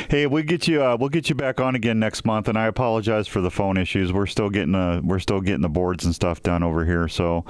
Hey, 0.10 0.28
we 0.28 0.44
get 0.44 0.68
you. 0.68 0.84
Uh, 0.84 0.98
we'll 1.00 1.10
get 1.10 1.30
you 1.30 1.36
back 1.36 1.60
on 1.60 1.76
again 1.76 2.00
next 2.00 2.26
month. 2.26 2.48
And 2.48 2.58
I 2.58 2.68
apologize 2.68 3.28
for 3.28 3.42
the 3.42 3.52
phone 3.52 3.78
issues. 3.78 4.14
We're 4.14 4.26
still 4.26 4.50
getting 4.50 4.76
uh, 4.76 5.02
we're 5.04 5.20
still 5.20 5.42
getting 5.42 5.62
the 5.62 5.70
boards 5.70 6.06
and 6.06 6.14
stuff 6.14 6.42
done 6.42 6.64
over 6.64 6.86
here. 6.86 7.08
So 7.08 7.46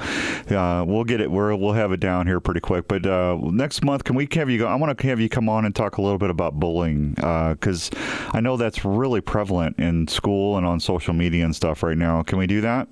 uh, 0.50 0.84
we'll 0.88 1.04
get 1.04 1.22
it. 1.22 1.30
We're, 1.30 1.56
we'll 1.56 1.74
have 1.74 1.92
it 1.92 2.00
down 2.00 2.28
here 2.28 2.40
pretty 2.40 2.62
quick. 2.62 2.88
But 2.88 3.06
uh, 3.06 3.38
next 3.42 3.84
month, 3.84 4.04
can 4.04 4.16
we 4.16 4.28
have 4.34 4.50
you? 4.50 4.60
Go, 4.60 4.68
I 4.68 4.76
want 4.76 4.98
to 4.98 5.08
have 5.08 5.20
you 5.20 5.30
come 5.30 5.50
on 5.50 5.66
and 5.66 5.76
talk 5.76 5.98
a 5.98 6.02
little 6.02 6.18
bit 6.18 6.30
about 6.30 6.60
bullying 6.60 7.12
because 7.12 7.92
uh, 7.92 8.32
I 8.34 8.40
know 8.40 8.58
that's 8.58 8.86
really 8.86 9.22
prevalent 9.22 9.80
in 9.80 10.08
school 10.08 10.58
and 10.58 10.66
on 10.66 10.80
social 10.80 11.14
media 11.14 11.46
and 11.46 11.56
stuff 11.56 11.84
right 11.84 11.98
now. 11.98 12.24
Can 12.24 12.38
we 12.38 12.48
do 12.48 12.62
that? 12.62 12.88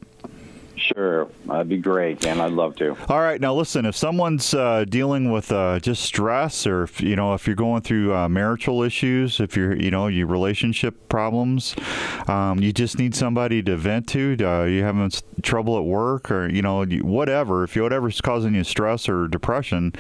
Sure, 0.78 1.28
that'd 1.46 1.70
be 1.70 1.78
great, 1.78 2.20
Dan. 2.20 2.42
I'd 2.42 2.52
love 2.52 2.76
to. 2.78 2.98
All 3.08 3.22
right, 3.22 3.40
now 3.40 3.54
listen. 3.54 3.86
If 3.86 3.96
someone's 3.96 4.54
uh, 4.54 4.86
dealing 4.88 5.32
with 5.32 5.52
uh, 5.52 5.80
just 5.80 6.04
stress, 6.04 6.68
or 6.68 6.84
if 6.84 7.02
you 7.02 7.16
know, 7.16 7.34
if 7.34 7.48
you're 7.48 7.56
going 7.56 7.82
through 7.82 8.14
uh, 8.14 8.28
marital 8.28 8.84
issues, 8.84 9.40
if 9.40 9.56
you're, 9.56 9.76
you 9.76 9.90
know, 9.90 10.08
your 10.08 10.28
relationship 10.28 11.08
problems, 11.08 11.76
um, 12.28 12.60
you 12.60 12.74
just 12.74 13.00
need 13.00 13.16
somebody 13.16 13.64
to 13.64 13.78
vent 13.78 14.08
to. 14.10 14.36
Uh, 14.42 14.64
you 14.64 14.84
having 14.84 15.10
trouble 15.42 15.78
at 15.78 15.86
work, 15.86 16.30
or 16.30 16.50
you 16.50 16.62
know, 16.62 16.84
whatever. 16.86 17.64
If 17.64 17.76
you 17.76 17.84
whatever's 17.84 18.20
causing 18.20 18.56
you 18.56 18.64
stress 18.64 19.08
or 19.08 19.28
depression, 19.28 19.94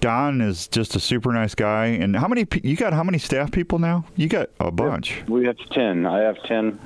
Don 0.00 0.40
is 0.40 0.68
just 0.68 0.94
a 0.94 1.00
super 1.00 1.32
nice 1.32 1.54
guy. 1.54 1.86
And 1.86 2.16
how 2.16 2.28
many 2.28 2.46
you 2.62 2.76
got? 2.76 2.92
How 2.92 3.04
many 3.04 3.18
staff 3.18 3.50
people 3.50 3.78
now? 3.78 4.04
You 4.16 4.28
got 4.28 4.50
a 4.60 4.70
bunch. 4.70 5.22
We 5.26 5.46
have 5.46 5.56
ten. 5.70 6.04
I 6.06 6.20
have 6.20 6.42
ten 6.44 6.78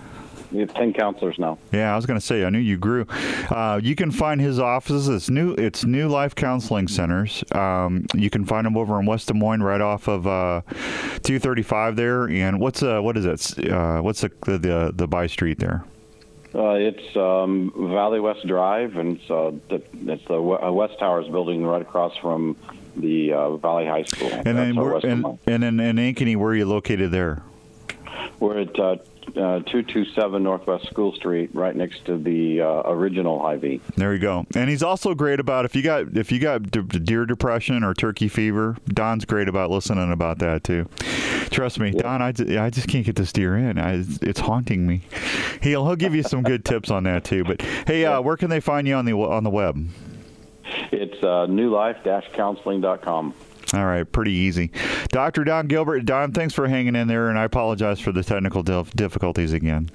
we 0.53 0.61
have 0.61 0.73
ten 0.75 0.93
counselors 0.93 1.39
now. 1.39 1.59
Yeah, 1.73 1.93
I 1.93 1.97
was 1.97 2.07
going 2.07 2.19
to 2.19 2.25
say 2.25 2.45
I 2.45 2.51
knew 2.51 2.59
you 2.59 2.77
grew. 2.77 3.07
Uh, 3.51 3.81
you 3.83 3.95
can 3.95 4.11
find 4.11 4.41
his 4.41 4.59
offices. 4.59 5.09
It's 5.09 5.31
new. 5.31 5.53
It's 5.55 5.85
New 5.85 6.09
Life 6.09 6.35
Counseling 6.35 6.89
Centers. 6.89 7.45
Um, 7.53 8.07
you 8.15 8.31
can 8.31 8.45
find 8.45 8.67
them 8.67 8.77
over 8.77 8.99
in 9.01 9.07
West 9.07 9.29
Des 9.29 9.35
Moines, 9.35 9.63
right 9.63 9.81
off 9.81 10.09
of 10.09 10.27
uh, 10.27 10.63
235 11.23 11.97
there. 11.97 12.29
And 12.29 12.61
what's 12.61 12.83
uh, 12.83 13.01
what 13.01 13.17
is 13.17 13.25
it? 13.25 13.71
Uh, 13.71 14.01
what's 14.01 14.21
the 14.21 14.31
the 14.45 14.93
the, 14.95 15.07
by 15.07 15.27
street 15.27 15.59
there? 15.59 15.85
Uh, 16.55 16.73
it's 16.73 17.17
um, 17.17 17.73
Valley 17.77 18.19
West 18.19 18.47
Drive, 18.47 18.97
and 18.97 19.19
it's, 19.19 19.31
uh, 19.31 19.53
the, 19.69 19.83
it's 20.11 20.25
the 20.27 20.41
uh, 20.41 20.73
West 20.73 20.99
Towers 20.99 21.29
building 21.29 21.67
right 21.67 21.83
across 21.83 22.17
from 22.17 22.57
the 22.97 23.33
uh, 23.33 23.57
Valley 23.57 23.85
High 23.85 24.05
School. 24.05 24.31
And 24.33 24.57
then, 24.57 24.79
and, 24.79 25.39
and 25.47 25.65
in, 25.65 25.81
in 25.81 25.97
Ankeny, 25.97 26.35
where 26.35 26.53
are 26.53 26.55
you 26.55 26.65
located 26.65 27.11
there? 27.11 27.43
We're 28.41 28.61
at 28.61 28.79
uh, 29.37 29.57
uh, 29.57 29.61
227 29.61 30.43
Northwest 30.43 30.87
School 30.87 31.15
Street, 31.15 31.51
right 31.55 31.75
next 31.75 32.05
to 32.07 32.19
the 32.19 32.61
uh, 32.61 32.83
original 32.87 33.41
Hy-Vee. 33.41 33.81
There 33.97 34.12
you 34.12 34.19
go. 34.19 34.47
And 34.55 34.69
he's 34.69 34.83
also 34.83 35.15
great 35.15 35.41
about 35.41 35.65
if 35.65 35.75
you 35.75 35.83
got 35.83 36.17
if 36.17 36.31
you 36.31 36.39
got 36.39 36.71
deer 36.71 37.27
depression 37.27 37.83
or 37.83 37.95
turkey 37.95 38.29
fever. 38.29 38.77
Don's 38.87 39.25
great 39.25 39.49
about 39.49 39.71
listening 39.71 40.12
about 40.12 40.39
that 40.39 40.65
too. 40.65 40.89
Trust 41.51 41.79
me, 41.81 41.93
Don. 41.93 42.23
I, 42.23 42.29
I 42.29 42.71
just 42.71 42.89
can't 42.89 43.07
get 43.07 43.17
this 43.17 43.33
deer 43.33 43.57
in. 43.57 43.79
I, 43.79 44.05
it's 44.23 44.41
haunting 44.41 44.87
me. 44.87 45.03
He'll 45.62 45.87
he'll 45.87 45.97
give 45.97 46.15
you 46.15 46.23
some 46.23 46.43
good 46.43 46.65
tips 46.65 46.91
on 46.91 47.05
that 47.05 47.25
too. 47.25 47.45
But 47.45 47.62
hey, 47.62 48.05
uh, 48.05 48.21
where 48.21 48.37
can 48.37 48.51
they 48.51 48.61
find 48.61 48.87
you 48.87 48.95
on 48.95 49.05
the 49.05 49.12
on 49.15 49.45
the 49.45 49.51
web? 49.51 49.87
It's 50.91 51.23
uh, 51.23 51.47
newlife-counseling.com. 51.47 53.35
All 53.74 53.85
right, 53.85 54.11
pretty 54.11 54.33
easy. 54.33 54.70
Dr. 55.09 55.44
Don 55.44 55.66
Gilbert, 55.66 56.05
Don, 56.05 56.33
thanks 56.33 56.55
for 56.55 56.68
hanging 56.68 56.94
in 56.94 57.09
there, 57.09 57.29
and 57.29 57.38
I 57.38 57.44
apologize 57.44 57.98
for 57.98 58.12
the 58.12 58.22
technical 58.22 58.62
difficulties 58.62 59.52
again. 59.52 59.90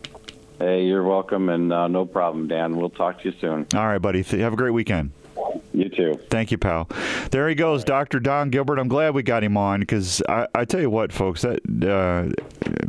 Hey, 0.59 0.83
you're 0.85 1.03
welcome, 1.03 1.49
and 1.49 1.71
uh, 1.71 1.87
no 1.87 2.05
problem, 2.05 2.47
Dan. 2.47 2.75
We'll 2.75 2.89
talk 2.89 3.21
to 3.21 3.29
you 3.29 3.35
soon. 3.39 3.65
All 3.73 3.87
right, 3.87 3.97
buddy. 3.97 4.21
Have 4.23 4.53
a 4.53 4.57
great 4.57 4.71
weekend. 4.71 5.11
You 5.81 5.89
too. 5.89 6.19
Thank 6.29 6.51
you, 6.51 6.59
pal. 6.59 6.87
There 7.31 7.49
he 7.49 7.55
goes, 7.55 7.83
Dr. 7.83 8.19
Don 8.19 8.51
Gilbert. 8.51 8.77
I'm 8.77 8.87
glad 8.87 9.15
we 9.15 9.23
got 9.23 9.43
him 9.43 9.57
on 9.57 9.79
because 9.79 10.21
I, 10.29 10.45
I, 10.53 10.63
tell 10.63 10.79
you 10.79 10.91
what, 10.91 11.11
folks, 11.11 11.41
that 11.41 11.59
uh, 11.65 12.29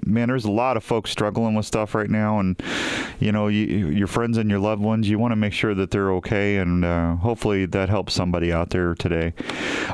man, 0.04 0.28
there's 0.28 0.44
a 0.44 0.50
lot 0.50 0.76
of 0.76 0.84
folks 0.84 1.10
struggling 1.10 1.54
with 1.54 1.64
stuff 1.64 1.94
right 1.94 2.10
now, 2.10 2.38
and 2.38 2.62
you 3.18 3.32
know, 3.32 3.48
you, 3.48 3.88
your 3.88 4.06
friends 4.06 4.36
and 4.36 4.50
your 4.50 4.58
loved 4.58 4.82
ones, 4.82 5.08
you 5.08 5.18
want 5.18 5.32
to 5.32 5.36
make 5.36 5.54
sure 5.54 5.74
that 5.74 5.90
they're 5.90 6.12
okay, 6.12 6.58
and 6.58 6.84
uh, 6.84 7.16
hopefully 7.16 7.64
that 7.64 7.88
helps 7.88 8.12
somebody 8.12 8.52
out 8.52 8.68
there 8.68 8.94
today. 8.94 9.32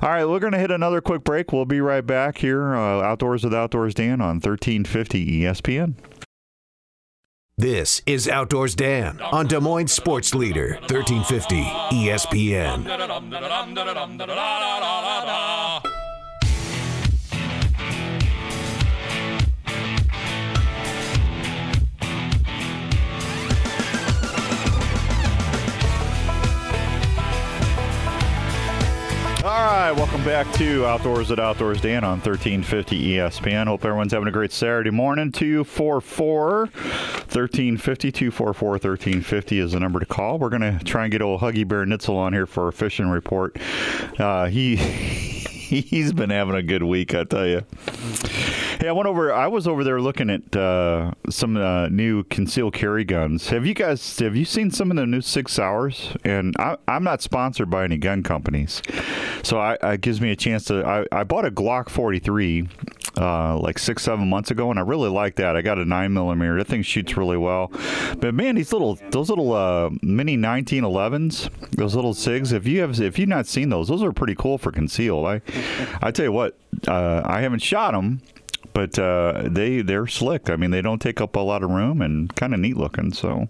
All 0.02 0.08
right, 0.08 0.24
we're 0.24 0.40
going 0.40 0.54
to 0.54 0.58
hit 0.58 0.72
another 0.72 1.00
quick 1.00 1.22
break. 1.22 1.52
We'll 1.52 1.66
be 1.66 1.80
right 1.80 2.04
back 2.04 2.38
here, 2.38 2.74
uh, 2.74 3.00
Outdoors 3.00 3.44
with 3.44 3.54
Outdoors 3.54 3.94
Dan 3.94 4.20
on 4.20 4.40
1350 4.40 5.42
ESPN. 5.42 5.94
This 7.60 8.00
is 8.06 8.28
Outdoors 8.28 8.76
Dan 8.76 9.20
on 9.32 9.48
Des 9.48 9.58
Moines 9.58 9.90
Sports 9.90 10.32
Leader, 10.32 10.78
1350 10.86 11.64
ESPN. 11.90 12.84
Right, 29.54 29.92
welcome 29.92 30.22
back 30.24 30.52
to 30.54 30.84
Outdoors 30.84 31.30
at 31.30 31.38
Outdoors 31.38 31.80
Dan 31.80 32.04
on 32.04 32.20
1350 32.20 33.14
ESPN. 33.14 33.66
Hope 33.66 33.82
everyone's 33.84 34.12
having 34.12 34.28
a 34.28 34.30
great 34.30 34.52
Saturday 34.52 34.90
morning. 34.90 35.32
244 35.32 36.66
1350 36.66 38.12
244 38.12 38.68
1350 38.70 39.58
is 39.58 39.72
the 39.72 39.80
number 39.80 40.00
to 40.00 40.06
call. 40.06 40.38
We're 40.38 40.50
going 40.50 40.60
to 40.60 40.84
try 40.84 41.04
and 41.04 41.12
get 41.12 41.22
old 41.22 41.40
Huggy 41.40 41.66
Bear 41.66 41.86
Nitzel 41.86 42.16
on 42.16 42.34
here 42.34 42.46
for 42.46 42.68
a 42.68 42.72
fishing 42.72 43.08
report. 43.08 43.56
Uh, 44.18 44.46
he 44.46 44.76
he's 44.76 46.12
been 46.12 46.30
having 46.30 46.54
a 46.54 46.62
good 46.62 46.82
week, 46.82 47.14
I 47.14 47.24
tell 47.24 47.46
you. 47.46 47.64
Hey, 48.80 48.86
I 48.86 48.92
went 48.92 49.08
over. 49.08 49.32
I 49.32 49.48
was 49.48 49.66
over 49.66 49.82
there 49.82 50.00
looking 50.00 50.30
at 50.30 50.54
uh, 50.54 51.10
some 51.28 51.56
uh, 51.56 51.88
new 51.88 52.22
concealed 52.22 52.74
carry 52.74 53.02
guns. 53.02 53.48
Have 53.48 53.66
you 53.66 53.74
guys? 53.74 54.20
Have 54.20 54.36
you 54.36 54.44
seen 54.44 54.70
some 54.70 54.92
of 54.92 54.96
the 54.96 55.04
new 55.04 55.20
Sig 55.20 55.48
Sauers? 55.48 56.16
And 56.24 56.54
I, 56.60 56.76
I'm 56.86 57.02
not 57.02 57.20
sponsored 57.20 57.70
by 57.70 57.82
any 57.82 57.98
gun 57.98 58.22
companies, 58.22 58.80
so 59.42 59.58
I, 59.58 59.76
it 59.82 60.00
gives 60.00 60.20
me 60.20 60.30
a 60.30 60.36
chance 60.36 60.66
to. 60.66 60.86
I, 60.86 61.04
I 61.10 61.24
bought 61.24 61.44
a 61.44 61.50
Glock 61.50 61.88
43 61.88 62.68
uh, 63.16 63.58
like 63.58 63.80
six, 63.80 64.04
seven 64.04 64.28
months 64.28 64.52
ago, 64.52 64.70
and 64.70 64.78
I 64.78 64.82
really 64.82 65.10
like 65.10 65.34
that. 65.36 65.56
I 65.56 65.62
got 65.62 65.78
a 65.78 65.84
nine 65.84 66.12
millimeter. 66.12 66.56
That 66.58 66.68
thing 66.68 66.82
shoots 66.82 67.16
really 67.16 67.36
well. 67.36 67.72
But 68.18 68.32
man, 68.32 68.54
these 68.54 68.72
little, 68.72 68.96
those 69.10 69.28
little 69.28 69.54
uh, 69.54 69.90
mini 70.02 70.36
1911s, 70.36 71.50
those 71.72 71.96
little 71.96 72.14
Sigs. 72.14 72.52
If 72.52 72.64
you 72.64 72.80
have, 72.82 73.00
if 73.00 73.18
you've 73.18 73.28
not 73.28 73.48
seen 73.48 73.70
those, 73.70 73.88
those 73.88 74.04
are 74.04 74.12
pretty 74.12 74.36
cool 74.36 74.56
for 74.56 74.70
concealed. 74.70 75.26
I, 75.26 75.42
I 76.00 76.12
tell 76.12 76.26
you 76.26 76.32
what, 76.32 76.56
uh, 76.86 77.22
I 77.24 77.40
haven't 77.40 77.62
shot 77.62 77.92
them 77.92 78.20
but 78.78 78.96
uh, 78.96 79.42
they 79.50 79.82
they're 79.82 80.06
slick. 80.06 80.48
I 80.48 80.54
mean, 80.54 80.70
they 80.70 80.80
don't 80.80 81.02
take 81.02 81.20
up 81.20 81.34
a 81.34 81.40
lot 81.40 81.64
of 81.64 81.70
room 81.70 82.00
and 82.00 82.32
kind 82.36 82.54
of 82.54 82.60
neat 82.60 82.76
looking. 82.76 83.12
So 83.12 83.48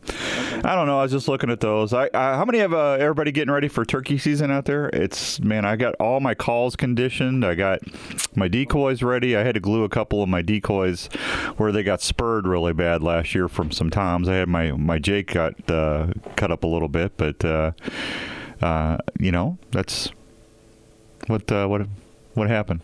I 0.65 0.75
don't 0.75 0.87
know. 0.87 1.01
I 1.01 1.03
was 1.03 1.13
just 1.13 1.29
looking 1.29 1.51
at 1.51 1.61
those. 1.61 1.93
I, 1.93 2.09
I 2.15 2.37
how 2.37 2.47
many 2.47 2.61
of 2.61 2.73
uh, 2.73 2.93
everybody 2.93 3.31
getting 3.31 3.53
ready 3.53 3.69
for 3.69 3.85
turkey 3.85 4.17
season 4.17 4.51
out 4.51 4.65
there? 4.65 4.89
It's 4.89 5.39
man, 5.41 5.67
I 5.67 5.77
got 5.77 5.95
all 5.97 6.21
my 6.21 6.35
calls 6.35 6.77
conditioned. 6.77 7.45
I 7.45 7.57
got 7.57 7.81
my 8.35 8.49
decoys 8.49 9.03
ready. 9.03 9.37
I 9.37 9.43
had 9.43 9.57
to 9.57 9.61
glue 9.61 9.85
a 9.85 9.91
couple 9.91 10.23
of 10.23 10.31
my 10.31 10.41
decoys 10.41 11.11
where 11.59 11.73
they 11.73 11.83
got 11.83 12.01
spurred 12.01 12.47
really 12.47 12.73
bad 12.73 13.03
last 13.03 13.35
year 13.35 13.49
from 13.49 13.71
some 13.71 13.91
toms. 13.91 14.31
I 14.31 14.37
had 14.37 14.49
my 14.49 14.73
my 14.73 14.99
Jake 14.99 15.35
got 15.35 15.71
uh, 15.71 16.07
cut 16.37 16.51
up 16.51 16.65
a 16.65 16.67
little 16.67 16.89
bit, 16.89 17.19
but 17.19 17.45
uh, 17.45 17.73
uh, 18.63 18.97
you 19.21 19.31
know 19.31 19.59
that's 19.73 20.11
what 21.27 21.53
uh, 21.53 21.67
what 21.67 21.87
what 22.33 22.49
happened. 22.49 22.81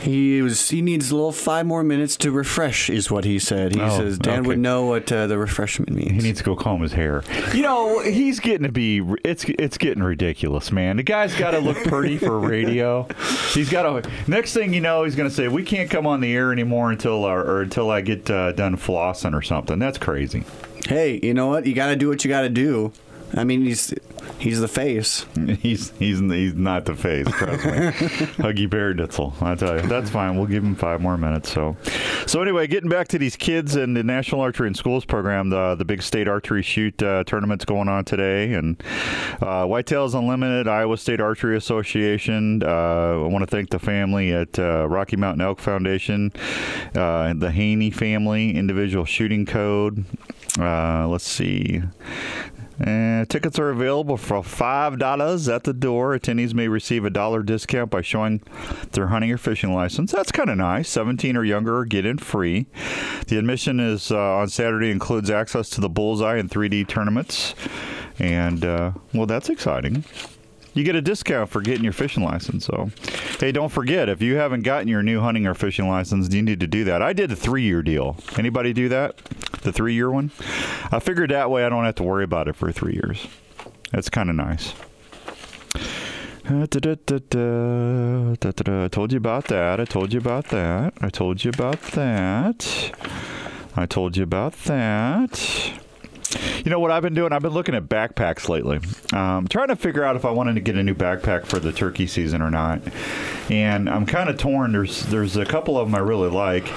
He 0.00 0.40
was. 0.42 0.70
He 0.70 0.82
needs 0.82 1.10
a 1.10 1.14
little 1.14 1.32
five 1.32 1.66
more 1.66 1.82
minutes 1.84 2.16
to 2.18 2.30
refresh, 2.30 2.88
is 2.90 3.10
what 3.10 3.24
he 3.24 3.38
said. 3.38 3.74
He 3.74 3.80
Oh, 3.80 3.96
says 3.98 4.18
Dan 4.18 4.40
okay. 4.40 4.48
would 4.48 4.58
know 4.58 4.86
what 4.86 5.10
uh, 5.12 5.26
the 5.26 5.36
refreshment 5.38 5.90
means. 5.90 6.10
He 6.12 6.18
needs 6.18 6.38
to 6.38 6.44
go 6.44 6.56
comb 6.56 6.82
his 6.82 6.92
hair. 6.92 7.22
You 7.54 7.62
know, 7.62 8.00
he's 8.00 8.40
getting 8.40 8.62
to 8.66 8.72
be. 8.72 9.02
It's 9.24 9.44
it's 9.44 9.76
getting 9.78 10.02
ridiculous, 10.02 10.72
man. 10.72 10.96
The 10.96 11.02
guy's 11.02 11.34
got 11.34 11.50
to 11.52 11.58
look 11.58 11.76
pretty 11.84 12.18
for 12.18 12.38
radio. 12.38 13.06
He's 13.52 13.70
got 13.70 13.82
to. 14.02 14.10
Next 14.26 14.54
thing 14.54 14.72
you 14.72 14.80
know, 14.80 15.04
he's 15.04 15.16
going 15.16 15.28
to 15.28 15.34
say, 15.34 15.48
"We 15.48 15.62
can't 15.64 15.90
come 15.90 16.06
on 16.06 16.20
the 16.20 16.34
air 16.34 16.52
anymore 16.52 16.90
until 16.90 17.24
our, 17.24 17.40
or 17.44 17.60
until 17.62 17.90
I 17.90 18.00
get 18.00 18.30
uh, 18.30 18.52
done 18.52 18.76
flossing 18.76 19.34
or 19.34 19.42
something." 19.42 19.78
That's 19.78 19.98
crazy. 19.98 20.44
hey, 20.86 21.20
you 21.22 21.34
know 21.34 21.48
what? 21.48 21.66
You 21.66 21.74
got 21.74 21.88
to 21.88 21.96
do 21.96 22.08
what 22.08 22.24
you 22.24 22.28
got 22.28 22.42
to 22.42 22.48
do. 22.48 22.92
I 23.34 23.44
mean, 23.44 23.62
he's 23.64 23.94
he's 24.40 24.60
the 24.60 24.68
face. 24.68 25.26
He's 25.60 25.90
he's 25.98 26.20
he's 26.20 26.54
not 26.54 26.84
the 26.86 26.94
face. 26.94 27.26
Trust 27.28 27.64
me, 27.64 27.70
Huggy 28.40 28.68
Bear 28.68 28.94
Nitzel. 28.94 29.40
I 29.42 29.54
tell 29.54 29.76
you, 29.76 29.86
that's 29.86 30.10
fine. 30.10 30.36
We'll 30.36 30.46
give 30.46 30.64
him 30.64 30.74
five 30.74 31.00
more 31.00 31.16
minutes. 31.18 31.52
So, 31.52 31.76
so 32.26 32.40
anyway, 32.40 32.66
getting 32.66 32.88
back 32.88 33.08
to 33.08 33.18
these 33.18 33.36
kids 33.36 33.76
and 33.76 33.96
the 33.96 34.02
National 34.02 34.40
Archery 34.40 34.68
in 34.68 34.74
Schools 34.74 35.04
program, 35.04 35.50
the 35.50 35.74
the 35.74 35.84
big 35.84 36.02
state 36.02 36.28
archery 36.28 36.62
shoot 36.62 37.02
uh, 37.02 37.24
tournament's 37.24 37.64
going 37.64 37.88
on 37.88 38.04
today, 38.04 38.54
and 38.54 38.82
uh, 39.40 39.64
Whitetails 39.66 40.14
Unlimited, 40.18 40.66
Iowa 40.68 40.96
State 40.96 41.20
Archery 41.20 41.56
Association. 41.56 42.62
Uh, 42.62 42.66
I 42.66 43.26
want 43.26 43.42
to 43.42 43.50
thank 43.50 43.70
the 43.70 43.78
family 43.78 44.32
at 44.32 44.58
uh, 44.58 44.86
Rocky 44.88 45.16
Mountain 45.16 45.42
Elk 45.42 45.58
Foundation, 45.58 46.32
uh, 46.94 47.32
the 47.34 47.50
Haney 47.50 47.90
family, 47.90 48.56
individual 48.56 49.04
shooting 49.04 49.46
code. 49.46 50.04
Uh, 50.58 51.06
let's 51.08 51.26
see. 51.26 51.82
Uh, 52.84 53.24
tickets 53.26 53.58
are 53.58 53.70
available 53.70 54.16
for 54.16 54.42
five 54.42 54.98
dollars 54.98 55.48
at 55.48 55.64
the 55.64 55.72
door. 55.72 56.18
Attendees 56.18 56.54
may 56.54 56.68
receive 56.68 57.04
a 57.04 57.10
dollar 57.10 57.42
discount 57.42 57.90
by 57.90 58.00
showing 58.00 58.40
their 58.92 59.08
hunting 59.08 59.30
or 59.30 59.36
fishing 59.38 59.74
license. 59.74 60.12
That's 60.12 60.32
kind 60.32 60.48
of 60.48 60.56
nice. 60.56 60.88
Seventeen 60.88 61.36
or 61.36 61.44
younger 61.44 61.84
get 61.84 62.06
in 62.06 62.18
free. 62.18 62.66
The 63.26 63.38
admission 63.38 63.80
is 63.80 64.10
uh, 64.10 64.18
on 64.18 64.48
Saturday 64.48 64.90
includes 64.90 65.30
access 65.30 65.68
to 65.70 65.80
the 65.80 65.90
Bullseye 65.90 66.36
and 66.36 66.50
3D 66.50 66.88
tournaments, 66.88 67.54
and 68.18 68.64
uh, 68.64 68.92
well, 69.12 69.26
that's 69.26 69.50
exciting. 69.50 70.04
You 70.72 70.84
get 70.84 70.94
a 70.94 71.02
discount 71.02 71.50
for 71.50 71.60
getting 71.60 71.82
your 71.82 71.92
fishing 71.92 72.22
license. 72.22 72.66
So, 72.66 72.90
hey, 73.38 73.52
don't 73.52 73.70
forget 73.70 74.08
if 74.08 74.22
you 74.22 74.36
haven't 74.36 74.62
gotten 74.62 74.88
your 74.88 75.02
new 75.02 75.20
hunting 75.20 75.46
or 75.46 75.54
fishing 75.54 75.88
license, 75.88 76.32
you 76.32 76.42
need 76.42 76.60
to 76.60 76.66
do 76.66 76.84
that. 76.84 77.02
I 77.02 77.12
did 77.12 77.32
a 77.32 77.36
three-year 77.36 77.82
deal. 77.82 78.16
Anybody 78.36 78.72
do 78.72 78.88
that? 78.88 79.16
The 79.62 79.72
three-year 79.72 80.10
one? 80.10 80.30
I 80.92 81.00
figured 81.00 81.30
that 81.30 81.50
way 81.50 81.64
I 81.64 81.68
don't 81.68 81.84
have 81.84 81.96
to 81.96 82.02
worry 82.02 82.24
about 82.24 82.48
it 82.48 82.56
for 82.56 82.72
three 82.72 82.92
years. 82.92 83.26
That's 83.90 84.08
kind 84.08 84.30
of 84.30 84.36
nice. 84.36 84.72
I 86.44 86.66
told 86.66 86.86
you 89.12 89.18
about 89.18 89.48
that. 89.48 89.80
I 89.80 89.84
told 89.84 90.12
you 90.12 90.18
about 90.18 90.48
that. 90.48 90.92
I 91.00 91.08
told 91.08 91.44
you 91.44 91.50
about 91.50 91.82
that. 91.82 92.92
I 93.76 93.86
told 93.86 94.16
you 94.16 94.22
about 94.22 94.54
that. 94.64 95.79
You 96.64 96.70
know 96.70 96.78
what 96.80 96.90
I've 96.90 97.02
been 97.02 97.14
doing? 97.14 97.32
I've 97.32 97.42
been 97.42 97.52
looking 97.52 97.74
at 97.74 97.84
backpacks 97.84 98.48
lately. 98.48 98.80
Um, 99.12 99.48
trying 99.48 99.68
to 99.68 99.76
figure 99.76 100.04
out 100.04 100.16
if 100.16 100.24
I 100.24 100.30
wanted 100.30 100.54
to 100.54 100.60
get 100.60 100.76
a 100.76 100.82
new 100.82 100.94
backpack 100.94 101.46
for 101.46 101.58
the 101.58 101.72
turkey 101.72 102.06
season 102.06 102.42
or 102.42 102.50
not. 102.50 102.80
And 103.48 103.88
I'm 103.88 104.06
kind 104.06 104.28
of 104.30 104.38
torn. 104.38 104.72
There's 104.72 105.02
there's 105.06 105.36
a 105.36 105.44
couple 105.44 105.78
of 105.78 105.88
them 105.88 105.94
I 105.94 105.98
really 105.98 106.30
like. 106.30 106.70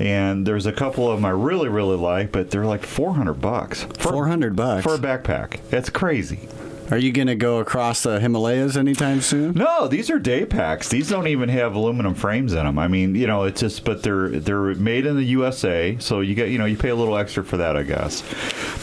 And 0.00 0.46
there's 0.46 0.66
a 0.66 0.72
couple 0.72 1.08
of 1.08 1.18
them 1.18 1.24
I 1.24 1.30
really, 1.30 1.68
really 1.68 1.96
like, 1.96 2.32
but 2.32 2.50
they're 2.50 2.64
like 2.64 2.84
400 2.84 3.34
bucks. 3.34 3.84
For, 3.98 4.12
Four 4.12 4.26
hundred 4.26 4.56
bucks. 4.56 4.82
For 4.82 4.94
a 4.94 4.98
backpack. 4.98 5.60
That's 5.70 5.90
crazy. 5.90 6.48
Are 6.90 6.98
you 6.98 7.12
gonna 7.12 7.34
go 7.34 7.58
across 7.58 8.02
the 8.02 8.20
Himalayas 8.20 8.76
anytime 8.76 9.20
soon? 9.20 9.54
No, 9.54 9.88
these 9.88 10.10
are 10.10 10.18
day 10.18 10.44
packs. 10.44 10.88
These 10.88 11.08
don't 11.08 11.26
even 11.26 11.48
have 11.48 11.74
aluminum 11.74 12.14
frames 12.14 12.52
in 12.52 12.64
them. 12.64 12.78
I 12.78 12.88
mean, 12.88 13.14
you 13.14 13.26
know, 13.26 13.44
it's 13.44 13.60
just, 13.60 13.84
but 13.84 14.02
they're 14.02 14.28
they're 14.28 14.74
made 14.74 15.06
in 15.06 15.16
the 15.16 15.24
USA, 15.24 15.96
so 16.00 16.20
you 16.20 16.34
get, 16.34 16.50
you 16.50 16.58
know, 16.58 16.66
you 16.66 16.76
pay 16.76 16.90
a 16.90 16.94
little 16.94 17.16
extra 17.16 17.42
for 17.44 17.56
that, 17.56 17.76
I 17.76 17.82
guess. 17.82 18.22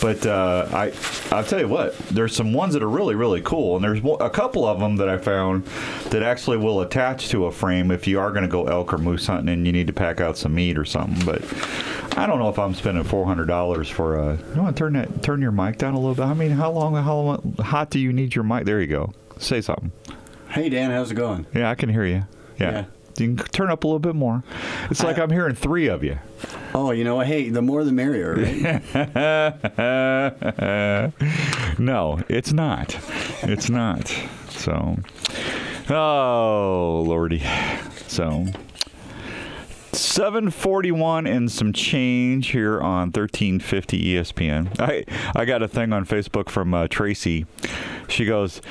But 0.01 0.25
uh, 0.25 0.67
I, 0.71 0.93
I'll 1.31 1.43
tell 1.43 1.59
you 1.59 1.67
what, 1.67 1.97
there's 2.09 2.35
some 2.35 2.53
ones 2.53 2.73
that 2.73 2.81
are 2.81 2.89
really 2.89 3.15
really 3.15 3.41
cool, 3.41 3.75
and 3.75 3.83
there's 3.83 3.99
a 4.19 4.29
couple 4.29 4.65
of 4.65 4.79
them 4.79 4.95
that 4.95 5.09
I 5.09 5.17
found 5.17 5.65
that 6.09 6.23
actually 6.23 6.57
will 6.57 6.81
attach 6.81 7.29
to 7.29 7.45
a 7.45 7.51
frame 7.51 7.91
if 7.91 8.07
you 8.07 8.19
are 8.19 8.31
going 8.31 8.43
to 8.43 8.49
go 8.49 8.65
elk 8.67 8.93
or 8.93 8.97
moose 8.97 9.27
hunting 9.27 9.49
and 9.49 9.65
you 9.65 9.71
need 9.71 9.87
to 9.87 9.93
pack 9.93 10.19
out 10.21 10.37
some 10.37 10.55
meat 10.55 10.77
or 10.77 10.85
something. 10.85 11.23
But 11.25 11.43
I 12.17 12.25
don't 12.25 12.39
know 12.39 12.49
if 12.49 12.57
I'm 12.57 12.73
spending 12.73 13.03
four 13.03 13.25
hundred 13.25 13.45
dollars 13.45 13.87
for 13.89 14.17
a. 14.17 14.37
You 14.55 14.61
want 14.61 14.75
to 14.75 14.79
turn 14.79 14.93
that 14.93 15.21
turn 15.21 15.41
your 15.41 15.51
mic 15.51 15.77
down 15.77 15.93
a 15.93 15.99
little 15.99 16.15
bit? 16.15 16.25
I 16.25 16.33
mean, 16.33 16.51
how 16.51 16.71
long 16.71 16.95
how 16.95 17.41
hot 17.63 17.89
do 17.91 17.98
you 17.99 18.11
need 18.13 18.35
your 18.35 18.43
mic? 18.43 18.65
There 18.65 18.79
you 18.81 18.87
go. 18.87 19.13
Say 19.37 19.61
something. 19.61 19.91
Hey 20.49 20.69
Dan, 20.69 20.91
how's 20.91 21.11
it 21.11 21.15
going? 21.15 21.45
Yeah, 21.53 21.69
I 21.69 21.75
can 21.75 21.89
hear 21.89 22.05
you. 22.05 22.23
Yeah. 22.59 22.71
Yeah. 22.71 22.85
You 23.17 23.35
can 23.35 23.45
turn 23.47 23.69
up 23.69 23.83
a 23.83 23.87
little 23.87 23.99
bit 23.99 24.15
more. 24.15 24.43
It's 24.89 25.03
like 25.03 25.19
I'm 25.19 25.29
hearing 25.29 25.53
three 25.55 25.87
of 25.87 26.03
you. 26.03 26.17
Oh, 26.73 26.91
you 26.91 27.03
know 27.03 27.15
what? 27.15 27.27
Hey, 27.27 27.49
the 27.49 27.61
more 27.61 27.83
the 27.83 27.91
merrier, 27.91 28.35
right? 28.35 28.81
no, 31.79 32.21
it's 32.29 32.53
not. 32.53 32.97
It's 33.43 33.69
not. 33.69 34.07
So, 34.49 34.97
oh, 35.89 37.03
Lordy. 37.05 37.43
So, 38.07 38.45
741 39.91 41.25
and 41.27 41.51
some 41.51 41.73
change 41.73 42.49
here 42.49 42.79
on 42.79 43.07
1350 43.07 44.15
ESPN. 44.15 44.79
I 44.79 45.05
I 45.35 45.45
got 45.45 45.61
a 45.61 45.67
thing 45.67 45.93
on 45.93 46.05
Facebook 46.05 46.49
from 46.49 46.73
uh, 46.73 46.87
Tracy. 46.87 47.45
She 48.07 48.25
goes, 48.25 48.61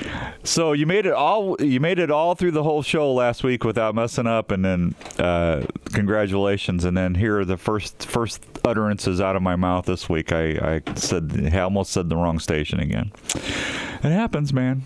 "So 0.44 0.72
you 0.72 0.86
made 0.86 1.06
it 1.06 1.12
all 1.12 1.56
you 1.60 1.80
made 1.80 1.98
it 1.98 2.10
all 2.10 2.34
through 2.34 2.52
the 2.52 2.62
whole 2.62 2.82
show 2.82 3.12
last 3.12 3.42
week 3.42 3.64
without 3.64 3.94
messing 3.94 4.26
up 4.26 4.50
and 4.50 4.64
then 4.64 4.94
uh, 5.18 5.64
congratulations 5.92 6.84
and 6.84 6.96
then 6.96 7.14
here 7.16 7.38
are 7.40 7.44
the 7.44 7.56
first 7.56 8.06
first 8.06 8.42
utterances 8.64 9.20
out 9.20 9.36
of 9.36 9.42
my 9.42 9.56
mouth 9.56 9.86
this 9.86 10.08
week. 10.08 10.32
I 10.32 10.80
I 10.86 10.94
said 10.94 11.50
I 11.52 11.58
almost 11.60 11.92
said 11.92 12.08
the 12.08 12.16
wrong 12.16 12.38
station 12.38 12.80
again. 12.80 13.12
It 13.34 14.10
happens, 14.10 14.52
man. 14.52 14.82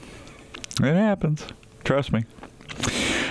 It 0.80 0.94
happens. 0.94 1.46
Trust 1.84 2.12
me." 2.12 2.24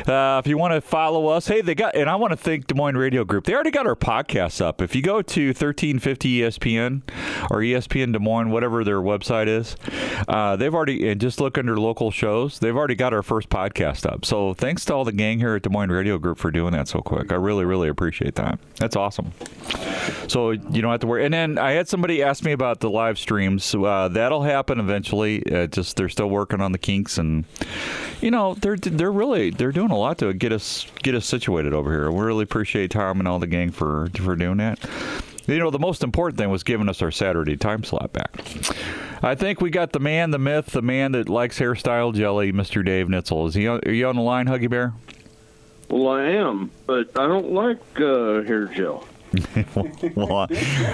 Uh, 0.07 0.39
if 0.43 0.47
you 0.47 0.57
want 0.57 0.73
to 0.73 0.81
follow 0.81 1.27
us, 1.27 1.47
hey, 1.47 1.61
they 1.61 1.75
got, 1.75 1.95
and 1.95 2.09
I 2.09 2.15
want 2.15 2.31
to 2.31 2.37
thank 2.37 2.67
Des 2.67 2.75
Moines 2.75 2.97
Radio 2.97 3.23
Group. 3.23 3.45
They 3.45 3.53
already 3.53 3.71
got 3.71 3.85
our 3.87 3.95
podcasts 3.95 4.61
up. 4.61 4.81
If 4.81 4.95
you 4.95 5.01
go 5.01 5.21
to 5.21 5.47
1350 5.47 6.39
ESPN 6.39 7.01
or 7.49 7.57
ESPN 7.59 8.13
Des 8.13 8.19
Moines, 8.19 8.49
whatever 8.49 8.83
their 8.83 8.99
website 8.99 9.47
is, 9.47 9.75
uh, 10.27 10.55
they've 10.55 10.73
already, 10.73 11.09
and 11.09 11.19
just 11.21 11.39
look 11.39 11.57
under 11.57 11.79
local 11.79 12.11
shows, 12.11 12.59
they've 12.59 12.75
already 12.75 12.95
got 12.95 13.13
our 13.13 13.23
first 13.23 13.49
podcast 13.49 14.05
up. 14.11 14.25
So 14.25 14.53
thanks 14.53 14.85
to 14.85 14.93
all 14.93 15.05
the 15.05 15.11
gang 15.11 15.39
here 15.39 15.55
at 15.55 15.61
Des 15.63 15.69
Moines 15.69 15.91
Radio 15.91 16.17
Group 16.17 16.37
for 16.37 16.51
doing 16.51 16.73
that 16.73 16.87
so 16.87 17.01
quick. 17.01 17.31
I 17.31 17.35
really, 17.35 17.65
really 17.65 17.89
appreciate 17.89 18.35
that. 18.35 18.59
That's 18.77 18.95
awesome. 18.95 19.31
So 20.27 20.51
you 20.51 20.81
don't 20.81 20.91
have 20.91 21.01
to 21.01 21.07
worry. 21.07 21.25
And 21.25 21.33
then 21.33 21.57
I 21.57 21.71
had 21.71 21.87
somebody 21.87 22.23
ask 22.23 22.43
me 22.43 22.51
about 22.51 22.79
the 22.79 22.89
live 22.89 23.17
streams. 23.19 23.73
Uh, 23.75 24.07
that'll 24.09 24.43
happen 24.43 24.79
eventually. 24.79 25.43
Uh, 25.51 25.67
just 25.67 25.97
they're 25.97 26.09
still 26.09 26.29
working 26.29 26.61
on 26.61 26.71
the 26.71 26.77
kinks, 26.77 27.17
and 27.17 27.45
you 28.21 28.31
know 28.31 28.53
they're 28.55 28.77
they're 28.77 29.11
really 29.11 29.49
they're 29.49 29.71
doing 29.71 29.91
a 29.91 29.97
lot 29.97 30.17
to 30.19 30.33
get 30.33 30.51
us 30.51 30.85
get 31.03 31.15
us 31.15 31.25
situated 31.25 31.73
over 31.73 31.91
here. 31.91 32.11
We 32.11 32.23
really 32.23 32.43
appreciate 32.43 32.91
Tom 32.91 33.19
and 33.19 33.27
all 33.27 33.39
the 33.39 33.47
gang 33.47 33.71
for 33.71 34.09
for 34.15 34.35
doing 34.35 34.57
that. 34.57 34.79
You 35.47 35.57
know, 35.57 35.71
the 35.71 35.79
most 35.79 36.03
important 36.03 36.37
thing 36.37 36.49
was 36.49 36.63
giving 36.63 36.87
us 36.87 37.01
our 37.01 37.11
Saturday 37.11 37.57
time 37.57 37.83
slot 37.83 38.13
back. 38.13 38.31
I 39.23 39.35
think 39.35 39.59
we 39.59 39.69
got 39.69 39.91
the 39.91 39.99
man, 39.99 40.31
the 40.31 40.39
myth, 40.39 40.67
the 40.67 40.81
man 40.81 41.11
that 41.13 41.29
likes 41.29 41.59
hairstyle 41.59 42.13
jelly, 42.13 42.51
Mr. 42.51 42.85
Dave 42.85 43.07
Nitzel. 43.07 43.47
Is 43.47 43.55
he? 43.55 43.67
On, 43.67 43.79
are 43.85 43.91
you 43.91 44.07
on 44.07 44.15
the 44.15 44.21
line, 44.21 44.47
Huggy 44.47 44.69
Bear? 44.69 44.93
Well, 45.89 46.07
I 46.07 46.23
am, 46.23 46.71
but 46.85 47.09
I 47.19 47.27
don't 47.27 47.51
like 47.51 47.79
uh, 47.99 48.43
hair 48.43 48.65
gel. 48.65 49.05
well, 50.15 50.47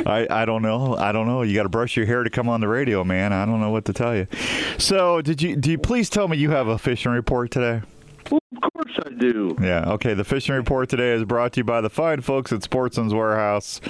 I, 0.06 0.28
I 0.30 0.46
don't 0.46 0.62
know. 0.62 0.96
I 0.96 1.12
don't 1.12 1.28
know. 1.28 1.42
You 1.42 1.56
got 1.56 1.64
to 1.64 1.70
brush 1.70 1.98
your 1.98 2.06
hair 2.06 2.24
to 2.24 2.30
come 2.30 2.48
on 2.50 2.62
the 2.62 2.68
radio, 2.68 3.04
man. 3.04 3.34
I 3.34 3.46
don't 3.46 3.60
know 3.60 3.72
what 3.72 3.86
to 3.86 3.94
tell 3.94 4.16
you. 4.16 4.28
So, 4.78 5.22
did 5.22 5.42
you? 5.42 5.56
Do 5.56 5.72
you 5.72 5.78
please 5.78 6.10
tell 6.10 6.28
me 6.28 6.38
you 6.38 6.52
have 6.52 6.68
a 6.68 6.78
fishing 6.78 7.12
report 7.12 7.52
today? 7.52 7.82
Well, 8.30 8.42
of 8.62 8.74
course 8.74 9.00
I 9.06 9.10
do. 9.10 9.56
Yeah. 9.62 9.92
Okay. 9.94 10.14
The 10.14 10.24
fishing 10.24 10.56
report 10.56 10.90
today 10.90 11.14
is 11.14 11.24
brought 11.24 11.54
to 11.54 11.62
you 11.62 11.64
by 11.64 11.82
the 11.82 11.90
fine 11.90 12.22
folks 12.22 12.52
at 12.52 12.64
Sportsman's 12.64 13.14
Warehouse. 13.14 13.82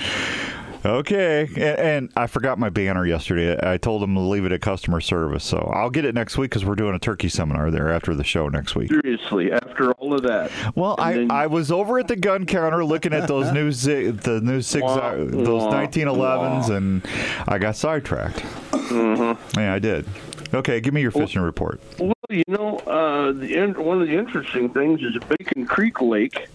Okay, 0.87 1.41
and, 1.55 1.57
and 1.57 2.09
I 2.15 2.27
forgot 2.27 2.57
my 2.57 2.69
banner 2.69 3.05
yesterday. 3.05 3.59
I 3.61 3.75
told 3.77 4.01
them 4.01 4.13
to 4.15 4.21
leave 4.21 4.45
it 4.45 4.53
at 4.53 4.61
customer 4.61 5.01
service, 5.01 5.43
so 5.43 5.57
I'll 5.75 5.89
get 5.89 6.05
it 6.05 6.15
next 6.15 6.37
week 6.37 6.49
because 6.51 6.63
we're 6.63 6.75
doing 6.75 6.95
a 6.95 6.99
turkey 6.99 7.27
seminar 7.27 7.69
there 7.71 7.91
after 7.91 8.15
the 8.15 8.23
show 8.23 8.47
next 8.47 8.73
week. 8.73 8.89
Seriously, 8.89 9.51
after 9.51 9.91
all 9.93 10.13
of 10.13 10.21
that. 10.23 10.49
Well, 10.75 10.95
I, 10.97 11.13
then- 11.13 11.31
I 11.31 11.47
was 11.47 11.71
over 11.73 11.99
at 11.99 12.07
the 12.07 12.15
gun 12.15 12.45
counter 12.45 12.85
looking 12.85 13.11
at 13.11 13.27
those 13.27 13.51
new 13.51 13.71
zi- 13.73 14.11
the 14.11 14.39
new 14.39 14.61
six 14.61 14.83
Wah, 14.83 15.15
those 15.15 15.63
wah, 15.63 15.73
1911s, 15.73 16.69
and 16.69 17.05
I 17.49 17.57
got 17.57 17.75
sidetracked. 17.75 18.37
Mm-hmm. 18.71 19.59
Yeah, 19.59 19.73
I 19.73 19.79
did. 19.79 20.05
Okay, 20.53 20.79
give 20.79 20.93
me 20.93 21.01
your 21.01 21.11
fishing 21.11 21.41
report. 21.41 21.81
Well, 21.99 22.13
you 22.29 22.43
know, 22.47 22.77
uh, 22.79 23.33
the 23.33 23.55
in- 23.61 23.73
one 23.83 24.01
of 24.01 24.07
the 24.07 24.17
interesting 24.17 24.69
things 24.69 25.01
is 25.01 25.17
Bacon 25.37 25.65
Creek 25.65 25.99
Lake. 26.01 26.47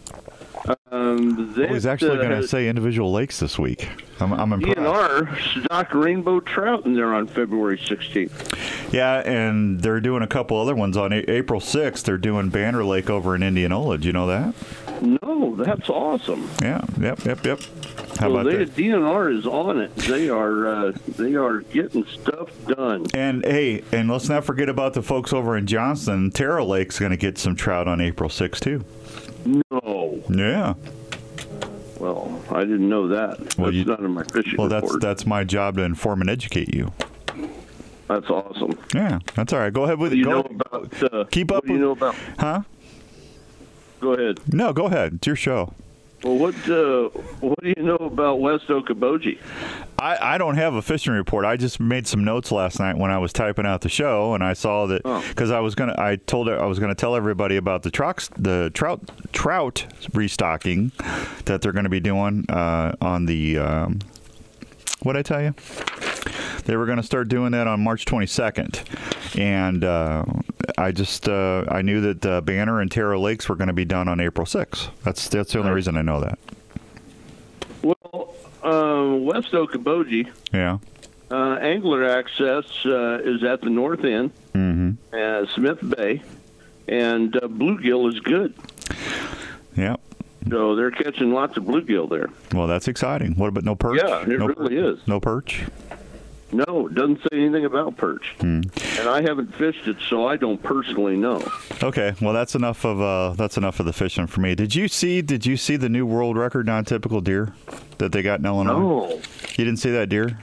Um, 0.91 1.55
I 1.59 1.71
was 1.73 1.83
that, 1.85 1.93
actually 1.93 2.19
going 2.19 2.33
uh, 2.33 2.41
to 2.41 2.49
say 2.49 2.69
individual 2.69 3.13
lakes 3.13 3.41
this 3.41 3.59
week. 3.59 3.89
I'm, 4.21 4.33
I'm 4.33 4.53
impressed. 4.53 4.79
DNR 4.79 5.65
stocked 5.65 5.95
rainbow 5.95 6.41
trout 6.41 6.87
in 6.87 6.95
there 6.95 7.13
on 7.15 7.27
February 7.27 7.79
16th. 7.79 8.93
Yeah, 8.93 9.23
and 9.25 9.81
they're 9.81 10.01
doing 10.01 10.23
a 10.23 10.27
couple 10.27 10.61
other 10.61 10.75
ones 10.75 10.97
on 10.97 11.13
A- 11.13 11.29
April 11.29 11.61
6th. 11.61 12.05
They're 12.05 12.19
doing 12.19 12.51
Banner 12.51 12.85
Lake 12.85 13.11
over 13.11 13.35
in 13.35 13.43
Indianola. 13.43 13.99
Do 13.99 14.07
you 14.07 14.13
know 14.13 14.27
that? 14.29 14.55
No, 15.03 15.57
that's 15.57 15.91
awesome. 15.91 16.49
Yeah. 16.63 16.85
Yep. 17.01 17.25
Yep. 17.25 17.45
Yep. 17.45 17.61
How 18.19 18.31
well, 18.31 18.41
about 18.41 18.53
they, 18.53 18.65
that? 18.65 18.77
DNR 18.77 19.37
is 19.37 19.47
on 19.47 19.81
it. 19.81 19.95
They 19.97 20.29
are 20.29 20.67
uh, 20.67 20.93
they 21.09 21.35
are 21.35 21.63
getting 21.63 22.07
stuff 22.07 22.51
done. 22.67 23.07
And 23.15 23.45
hey, 23.45 23.83
and 23.91 24.09
let's 24.09 24.29
not 24.29 24.45
forget 24.45 24.69
about 24.69 24.95
the 24.95 25.03
folks 25.03 25.33
over 25.33 25.57
in 25.57 25.67
Johnston. 25.67 26.31
Terra 26.31 26.65
Lake's 26.65 27.01
going 27.01 27.11
to 27.11 27.17
get 27.17 27.39
some 27.39 27.57
trout 27.57 27.89
on 27.89 28.01
April 28.01 28.31
6th 28.31 28.61
too. 28.61 28.85
Yeah. 30.35 30.75
well, 31.99 32.41
I 32.51 32.61
didn't 32.61 32.89
know 32.89 33.09
that. 33.09 33.57
Well, 33.59 33.67
that's 33.67 33.77
you- 33.77 33.85
not 33.85 34.01
in 34.01 34.11
my 34.13 34.25
fishing 34.25 34.57
Well, 34.59 34.69
that's 34.69 34.85
report. 34.85 35.01
that's 35.03 35.27
my 35.27 35.45
job 35.45 35.77
to 35.77 35.83
inform 35.83 36.21
and 36.21 36.31
educate 36.31 36.75
you. 36.75 36.93
That's 38.09 38.29
awesome. 38.29 38.79
Yeah, 38.95 39.21
that's 39.35 39.53
all 39.53 39.61
right. 39.61 39.73
Go 39.73 39.85
ahead 39.85 39.99
with 39.99 40.13
What 40.13 40.19
you 40.19 40.25
go. 40.25 40.31
know 40.31 40.41
about? 40.41 41.03
Uh, 41.03 41.25
Keep 41.31 41.51
what 41.51 41.57
up 41.59 41.63
do 41.65 41.69
you 41.69 41.75
with- 41.75 41.83
know 41.83 41.91
about? 41.93 42.15
huh? 42.39 42.61
Go 44.01 44.13
ahead. 44.15 44.41
No, 44.53 44.73
go 44.73 44.87
ahead. 44.87 45.15
It's 45.15 45.27
your 45.27 45.37
show. 45.37 45.73
Well, 46.23 46.37
what 46.39 46.55
uh, 46.69 47.09
what 47.41 47.59
do 47.63 47.69
you 47.77 47.83
know 47.83 47.97
about 47.97 48.41
West 48.41 48.69
Okoboji? 48.69 49.39
I, 49.99 50.35
I 50.35 50.39
don't 50.39 50.55
have 50.57 50.75
a 50.75 50.83
fishing 50.83 51.13
report. 51.13 51.45
I 51.45 51.57
just 51.57 51.81
made 51.81 52.07
some 52.07 52.23
notes 52.23 52.53
last 52.53 52.79
night 52.79 52.97
when 52.97 53.11
I 53.11 53.19
was 53.19 53.33
typing 53.33 53.67
out 53.67 53.81
the 53.81 53.89
show, 53.89 54.33
and 54.35 54.45
I 54.45 54.53
saw 54.53 54.87
that 54.87 55.03
Oh. 55.05 55.25
because 55.29 55.51
I 55.51 55.59
was 55.61 55.75
gonna. 55.75 55.97
I 55.99 56.17
told 56.17 56.49
I 56.49 56.67
was 56.67 56.79
gonna 56.79 56.95
tell 56.95 57.17
everybody 57.17 57.57
about 57.57 57.83
the 57.83 57.91
trucks, 57.91 58.29
the 58.37 58.71
trout 58.73 59.01
trout 59.33 59.85
restocking 60.15 60.93
that 61.47 61.61
they're 61.61 61.73
going 61.73 61.85
to 61.85 61.91
be 61.91 62.01
doing 62.01 62.47
uh, 62.49 62.95
on 63.01 63.27
the. 63.27 63.59
Um, 63.59 63.99
what 65.03 65.17
I 65.17 65.23
tell 65.23 65.43
you? 65.43 65.55
They 66.65 66.77
were 66.77 66.87
going 66.87 66.99
to 66.99 67.03
start 67.03 67.29
doing 67.29 67.53
that 67.53 67.67
on 67.67 67.81
March 67.83 68.05
22nd, 68.05 69.39
and 69.39 69.83
uh, 69.83 70.25
I 70.79 70.93
just 70.93 71.29
uh, 71.29 71.65
I 71.69 71.83
knew 71.83 72.01
that 72.03 72.25
uh, 72.27 72.41
Banner 72.41 72.81
and 72.81 72.91
Terra 72.91 73.19
Lakes 73.19 73.49
were 73.49 73.57
going 73.57 73.67
to 73.69 73.73
be 73.75 73.85
done 73.85 74.07
on 74.09 74.21
April 74.21 74.47
6th. 74.47 74.91
That's 75.03 75.29
that's 75.29 75.53
the 75.53 75.59
only 75.59 75.73
reason 75.73 75.97
I 75.97 76.03
know 76.03 76.21
that. 76.21 76.39
Well, 77.83 78.35
uh, 78.63 79.17
West 79.17 79.51
Okoboji 79.53 80.31
Yeah. 80.53 80.79
uh, 81.31 81.55
angler 81.61 82.05
access 82.09 82.65
uh, 82.87 83.19
is 83.25 83.43
at 83.43 83.61
the 83.61 83.71
north 83.71 84.05
end, 84.05 84.31
Mm-hmm. 84.55 85.15
uh, 85.15 85.47
Smith 85.55 85.97
Bay, 85.97 86.23
and 86.87 87.35
uh, 87.37 87.41
bluegill 87.49 88.09
is 88.13 88.21
good. 88.21 88.55
Yeah. 89.77 89.97
So 90.51 90.75
they're 90.77 90.91
catching 90.91 91.33
lots 91.33 91.57
of 91.57 91.65
bluegill 91.65 92.09
there. 92.11 92.29
Well, 92.53 92.67
that's 92.67 92.87
exciting. 92.89 93.35
What 93.37 93.49
about 93.49 93.65
no 93.65 93.75
perch? 93.75 94.01
Yeah, 94.05 94.23
it 94.23 94.29
no, 94.39 94.47
really 94.49 94.77
is. 94.77 94.99
No 95.07 95.19
perch. 95.21 95.63
No, 96.53 96.87
it 96.87 96.95
doesn't 96.95 97.21
say 97.23 97.29
anything 97.39 97.65
about 97.65 97.97
perch, 97.97 98.35
Hmm. 98.41 98.61
and 98.99 99.09
I 99.09 99.23
haven't 99.23 99.55
fished 99.55 99.89
it, 99.89 99.97
so 100.09 100.27
I 100.27 100.37
don't 100.37 100.63
personally 100.63 101.17
know. 101.17 101.43
Okay, 101.83 102.13
well 102.21 102.35
that's 102.35 102.55
enough 102.55 102.85
of 102.85 103.01
uh, 103.01 103.33
that's 103.37 103.57
enough 103.57 103.81
of 103.81 103.87
the 103.87 103.93
fishing 103.95 104.27
for 104.27 104.41
me. 104.41 104.55
Did 104.55 104.75
you 104.75 104.87
see? 104.89 105.23
Did 105.23 105.47
you 105.47 105.57
see 105.57 105.77
the 105.77 105.89
new 105.89 106.05
world 106.05 106.37
record 106.37 106.67
non-typical 106.67 107.23
deer 107.23 107.55
that 107.99 108.13
they 108.13 108.21
got 108.23 108.41
in 108.41 108.45
Illinois? 108.47 108.79
No, 108.79 109.09
You 109.57 109.65
didn't 109.65 109.79
see 109.79 109.91
that 109.93 110.09
deer? 110.09 110.39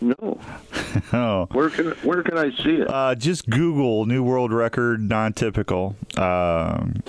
no. 0.00 0.40
Oh. 1.14 1.48
Where 1.52 1.70
can 1.70 1.92
where 2.02 2.22
can 2.22 2.36
I 2.36 2.50
see 2.50 2.76
it? 2.76 2.90
Uh, 2.90 3.14
just 3.14 3.48
Google 3.48 4.04
new 4.04 4.22
world 4.22 4.52
record 4.52 5.00
non-typical. 5.08 5.96
Um, 6.18 7.02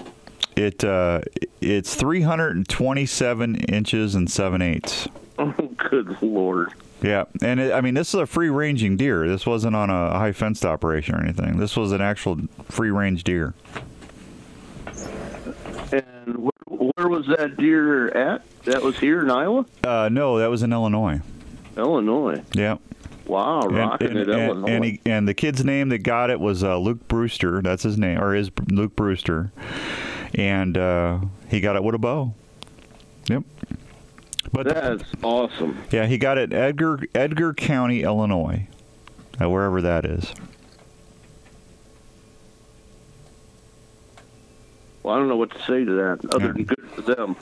it 0.56 0.84
uh, 0.86 1.20
it's 1.60 1.96
327 1.96 3.56
inches 3.56 4.16
and 4.16 4.30
seven 4.32 4.62
eighths. 4.62 5.08
Oh, 5.38 5.52
good 5.90 6.16
lord! 6.22 6.70
Yeah, 7.04 7.26
and 7.42 7.60
it, 7.60 7.74
I 7.74 7.82
mean 7.82 7.94
this 7.96 8.10
is 8.14 8.20
a 8.20 8.26
free 8.26 8.50
ranging 8.50 8.96
deer. 8.98 9.28
This 9.28 9.46
wasn't 9.46 9.76
on 9.76 9.90
a 9.90 10.18
high 10.18 10.32
fenced 10.32 10.66
operation 10.66 11.16
or 11.16 11.22
anything. 11.22 11.58
This 11.58 11.76
was 11.76 11.92
an 11.92 12.02
actual 12.02 12.40
free 12.70 12.92
range 12.92 13.24
deer. 13.26 13.54
And 15.92 16.38
where, 16.38 16.52
where 16.96 17.08
was 17.10 17.28
that 17.28 17.58
deer 17.58 18.08
at? 18.10 18.44
That 18.64 18.82
was 18.82 18.98
here 18.98 19.22
in 19.22 19.30
Iowa, 19.30 19.66
Uh, 19.84 20.10
no, 20.12 20.40
that 20.40 20.50
was 20.50 20.64
in 20.64 20.72
Illinois. 20.72 21.20
Illinois. 21.76 22.42
Yeah. 22.54 22.78
Wow, 23.26 23.62
And, 23.62 23.76
rocking 23.78 24.08
and, 24.10 24.18
it, 24.18 24.30
and, 24.30 24.42
Illinois. 24.42 24.68
and, 24.72 24.86
he, 24.86 25.02
and 25.06 25.28
the 25.28 25.34
kid's 25.34 25.64
name 25.66 25.90
that 25.90 26.00
got 26.00 26.30
it 26.30 26.40
was 26.40 26.64
uh, 26.64 26.78
Luke 26.78 27.08
Brewster. 27.08 27.62
That's 27.62 27.84
his 27.84 27.98
name, 27.98 28.20
or 28.20 28.36
is 28.36 28.52
Luke 28.70 28.96
Brewster. 28.96 29.52
And 30.36 30.78
uh, 30.78 31.20
he 31.50 31.60
got 31.62 31.76
it 31.76 31.84
with 31.84 31.96
a 31.96 31.98
bow. 32.00 32.34
Yep. 33.30 33.44
But 34.52 34.68
That's 34.68 35.04
awesome. 35.24 35.78
yeah, 35.92 36.06
he 36.06 36.18
got 36.18 36.38
it 36.38 36.54
Edgar 36.54 37.00
Edgar 37.16 37.54
County, 37.54 38.04
Illinois, 38.04 38.68
uh, 39.42 39.50
wherever 39.50 39.82
that 39.82 40.06
is. 40.06 40.34
Well, 45.02 45.16
I 45.16 45.20
don't 45.20 45.28
know 45.28 45.36
what 45.36 45.52
to 45.52 45.60
say 45.64 45.84
to 45.84 45.92
that, 45.96 46.34
other 46.34 46.48
Yeah. 46.48 46.52
than 46.54 46.64
good 46.64 46.90
for 46.92 47.02
them. 47.02 47.36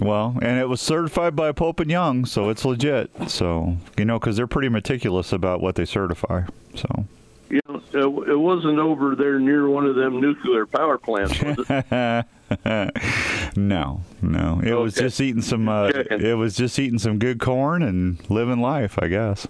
Well, 0.00 0.36
and 0.42 0.58
it 0.58 0.68
was 0.68 0.80
certified 0.82 1.34
by 1.34 1.52
Pope 1.52 1.80
and 1.80 1.90
Young, 1.90 2.26
so 2.26 2.50
it's 2.50 2.64
legit. 2.64 3.10
So 3.28 3.76
you 3.96 4.04
know, 4.04 4.18
because 4.18 4.36
they're 4.36 4.46
pretty 4.46 4.68
meticulous 4.68 5.32
about 5.32 5.60
what 5.60 5.76
they 5.76 5.84
certify. 5.86 6.42
So. 6.74 7.06
You 7.50 7.60
know, 7.68 7.82
it, 7.92 8.30
it 8.30 8.36
wasn't 8.36 8.78
over 8.78 9.16
there 9.16 9.40
near 9.40 9.68
one 9.68 9.84
of 9.84 9.96
them 9.96 10.20
nuclear 10.20 10.66
power 10.66 10.98
plants, 10.98 11.42
was 11.42 11.66
it? 11.68 12.26
no, 13.56 14.02
no. 14.22 14.60
It 14.62 14.74
was 14.74 14.94
just 14.94 15.20
eating 15.20 15.42
some. 15.42 15.68
Uh, 15.68 15.88
it 15.88 16.36
was 16.36 16.56
just 16.56 16.78
eating 16.78 16.98
some 17.00 17.18
good 17.18 17.40
corn 17.40 17.82
and 17.82 18.18
living 18.30 18.60
life. 18.60 18.98
I 19.00 19.08
guess 19.08 19.46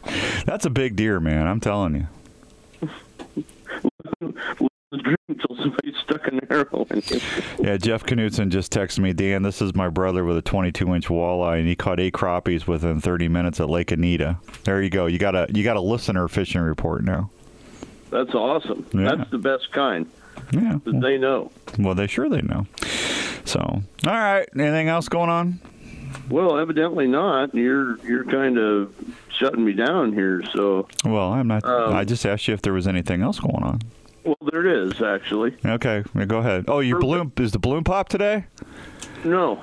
that's 0.46 0.64
a 0.64 0.70
big 0.70 0.96
deer, 0.96 1.20
man. 1.20 1.46
I'm 1.46 1.60
telling 1.60 1.94
you. 1.94 2.08
Dream 4.92 5.16
until 5.28 5.56
somebody 5.56 5.94
stuck 6.02 6.26
an 6.26 6.40
arrow 6.50 6.84
in. 6.90 7.02
Yeah, 7.60 7.76
Jeff 7.76 8.04
Knutson 8.04 8.48
just 8.48 8.72
texted 8.72 8.98
me, 8.98 9.12
Dan. 9.12 9.42
This 9.42 9.62
is 9.62 9.72
my 9.74 9.88
brother 9.88 10.24
with 10.24 10.36
a 10.36 10.42
22 10.42 10.94
inch 10.94 11.06
walleye, 11.06 11.58
and 11.60 11.68
he 11.68 11.76
caught 11.76 12.00
eight 12.00 12.12
crappies 12.12 12.66
within 12.66 13.00
30 13.00 13.28
minutes 13.28 13.60
at 13.60 13.70
Lake 13.70 13.92
Anita. 13.92 14.38
There 14.64 14.82
you 14.82 14.90
go. 14.90 15.06
You 15.06 15.18
got 15.18 15.36
a 15.36 15.46
you 15.54 15.62
got 15.62 15.76
a 15.76 15.80
listener 15.80 16.26
fishing 16.28 16.60
report 16.60 17.04
now. 17.04 17.30
That's 18.10 18.34
awesome. 18.34 18.86
Yeah. 18.92 19.14
That's 19.16 19.30
the 19.30 19.38
best 19.38 19.70
kind. 19.72 20.06
Yeah. 20.52 20.78
'cause 20.84 20.94
they 21.00 21.18
know. 21.18 21.50
Well, 21.78 21.94
they 21.94 22.06
sure 22.06 22.28
they 22.28 22.42
know. 22.42 22.66
So, 23.44 23.60
all 23.60 23.82
right. 24.12 24.48
Anything 24.58 24.88
else 24.88 25.08
going 25.08 25.30
on? 25.30 25.60
Well, 26.28 26.58
evidently 26.58 27.06
not. 27.06 27.54
You're 27.54 27.98
you're 28.04 28.24
kind 28.24 28.58
of 28.58 28.92
shutting 29.30 29.64
me 29.64 29.72
down 29.72 30.12
here. 30.12 30.42
So, 30.52 30.88
Well, 31.04 31.32
I'm 31.32 31.46
not. 31.48 31.64
Um, 31.64 31.94
I 31.94 32.04
just 32.04 32.24
asked 32.26 32.46
you 32.48 32.54
if 32.54 32.62
there 32.62 32.72
was 32.72 32.86
anything 32.86 33.22
else 33.22 33.38
going 33.40 33.62
on. 33.62 33.80
well, 34.24 34.36
there 34.50 34.66
it 34.66 34.88
is 34.88 35.00
actually. 35.02 35.56
Okay, 35.64 36.02
go 36.26 36.38
ahead. 36.38 36.64
Oh, 36.68 36.80
your 36.80 37.00
balloon 37.00 37.32
is 37.38 37.52
the 37.52 37.58
balloon 37.58 37.84
pop 37.84 38.08
today? 38.08 38.44
No, 39.24 39.62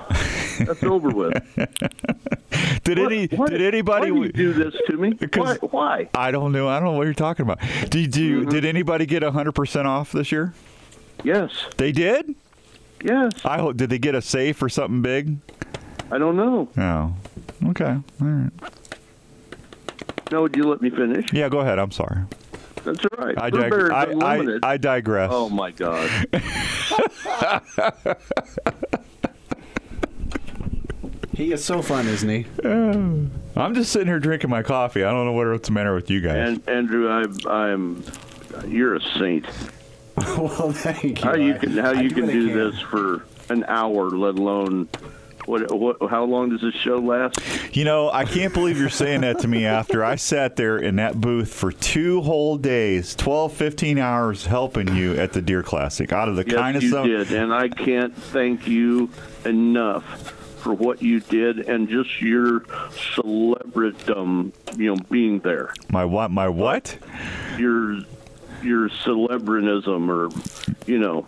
that's 0.60 0.82
over 0.84 1.10
with. 1.10 1.32
Did 2.84 2.98
What- 2.98 3.12
any? 3.12 3.26
what- 3.26 3.50
did 3.50 3.60
anybody? 3.60 4.10
Why 4.10 4.18
do 4.18 4.26
you 4.26 4.32
do 4.32 4.52
this 4.52 4.74
to 4.86 4.96
me? 4.96 5.08
Why? 5.12 5.16
Because- 5.18 5.58
why? 5.60 6.08
I 6.14 6.30
don't 6.30 6.52
know. 6.52 6.68
I 6.68 6.76
don't 6.80 6.84
know 6.92 6.92
what 6.98 7.04
you're 7.04 7.12
talking 7.14 7.42
about. 7.44 7.58
Did 7.90 8.16
you? 8.16 8.40
Mm-hmm. 8.42 8.50
Did 8.50 8.64
anybody 8.64 9.04
get 9.04 9.22
100 9.22 9.52
percent 9.52 9.86
off 9.86 10.12
this 10.12 10.32
year? 10.32 10.54
Yes, 11.24 11.50
They 11.76 11.92
did. 11.92 12.34
yes. 13.04 13.32
I 13.44 13.58
hope. 13.58 13.76
Did 13.76 13.90
they 13.90 13.98
get 13.98 14.14
a 14.14 14.22
safe 14.22 14.62
or 14.62 14.68
something 14.68 15.02
big? 15.02 15.36
I 16.10 16.16
don't 16.18 16.36
know. 16.36 16.68
No. 16.76 17.14
Okay. 17.70 17.84
All 18.20 18.26
right. 18.26 18.50
No, 20.30 20.42
would 20.42 20.56
you 20.56 20.64
let 20.68 20.80
me 20.80 20.90
finish? 20.90 21.32
Yeah. 21.32 21.48
Go 21.48 21.58
ahead. 21.60 21.78
I'm 21.78 21.90
sorry. 21.90 22.22
That's 22.84 23.04
all 23.04 23.26
right. 23.26 23.34
I, 23.42 23.50
dig- 23.50 23.72
I, 23.90 24.04
I, 24.22 24.58
I 24.72 24.76
digress. 24.78 25.30
oh 25.32 25.48
my 25.50 25.72
God. 25.72 26.08
He 31.38 31.52
is 31.52 31.64
so 31.64 31.82
fun, 31.82 32.08
isn't 32.08 32.28
he? 32.28 32.46
Uh, 32.64 32.98
I'm 33.54 33.72
just 33.72 33.92
sitting 33.92 34.08
here 34.08 34.18
drinking 34.18 34.50
my 34.50 34.64
coffee. 34.64 35.04
I 35.04 35.12
don't 35.12 35.24
know 35.24 35.32
what's 35.34 35.68
the 35.68 35.72
matter 35.72 35.94
with 35.94 36.10
you 36.10 36.20
guys. 36.20 36.48
And 36.48 36.68
Andrew, 36.68 37.08
I, 37.08 37.26
I'm. 37.48 38.02
You're 38.66 38.96
a 38.96 39.00
saint. 39.00 39.46
well, 40.16 40.72
thank 40.72 41.20
you. 41.20 41.24
How 41.24 41.36
you 41.36 41.54
can 41.54 41.76
how 41.78 41.90
I 41.90 42.00
you 42.00 42.08
do 42.08 42.14
can 42.16 42.26
do 42.26 42.48
can. 42.48 42.56
this 42.56 42.80
for 42.80 43.24
an 43.50 43.64
hour, 43.68 44.10
let 44.10 44.34
alone 44.34 44.88
what 45.46 45.70
what? 45.70 46.10
How 46.10 46.24
long 46.24 46.48
does 46.50 46.60
this 46.60 46.74
show 46.74 46.96
last? 46.98 47.38
You 47.70 47.84
know, 47.84 48.10
I 48.10 48.24
can't 48.24 48.52
believe 48.52 48.76
you're 48.76 48.88
saying 48.88 49.20
that 49.20 49.38
to 49.38 49.46
me 49.46 49.64
after 49.64 50.04
I 50.04 50.16
sat 50.16 50.56
there 50.56 50.76
in 50.76 50.96
that 50.96 51.20
booth 51.20 51.54
for 51.54 51.70
two 51.70 52.20
whole 52.20 52.56
days, 52.56 53.14
12, 53.14 53.52
15 53.52 53.98
hours 53.98 54.46
helping 54.46 54.92
you 54.96 55.14
at 55.14 55.34
the 55.34 55.40
Deer 55.40 55.62
Classic 55.62 56.12
out 56.12 56.28
of 56.28 56.34
the 56.34 56.44
Yes, 56.44 56.56
kindness 56.56 56.82
you 56.82 56.96
of 56.96 57.04
did, 57.04 57.30
and 57.30 57.54
I 57.54 57.68
can't 57.68 58.16
thank 58.16 58.66
you 58.66 59.08
enough 59.44 60.34
for 60.58 60.72
what 60.74 61.02
you 61.02 61.20
did 61.20 61.60
and 61.60 61.88
just 61.88 62.20
your 62.20 62.60
celebridom, 62.60 64.52
you 64.78 64.94
know, 64.94 65.00
being 65.10 65.38
there. 65.40 65.72
my 65.90 66.04
what 66.04 66.30
my 66.30 66.48
what? 66.48 66.96
Your 67.58 67.98
your 68.62 68.88
celebritism, 68.88 70.08
or 70.08 70.30
you 70.90 70.98
know, 70.98 71.26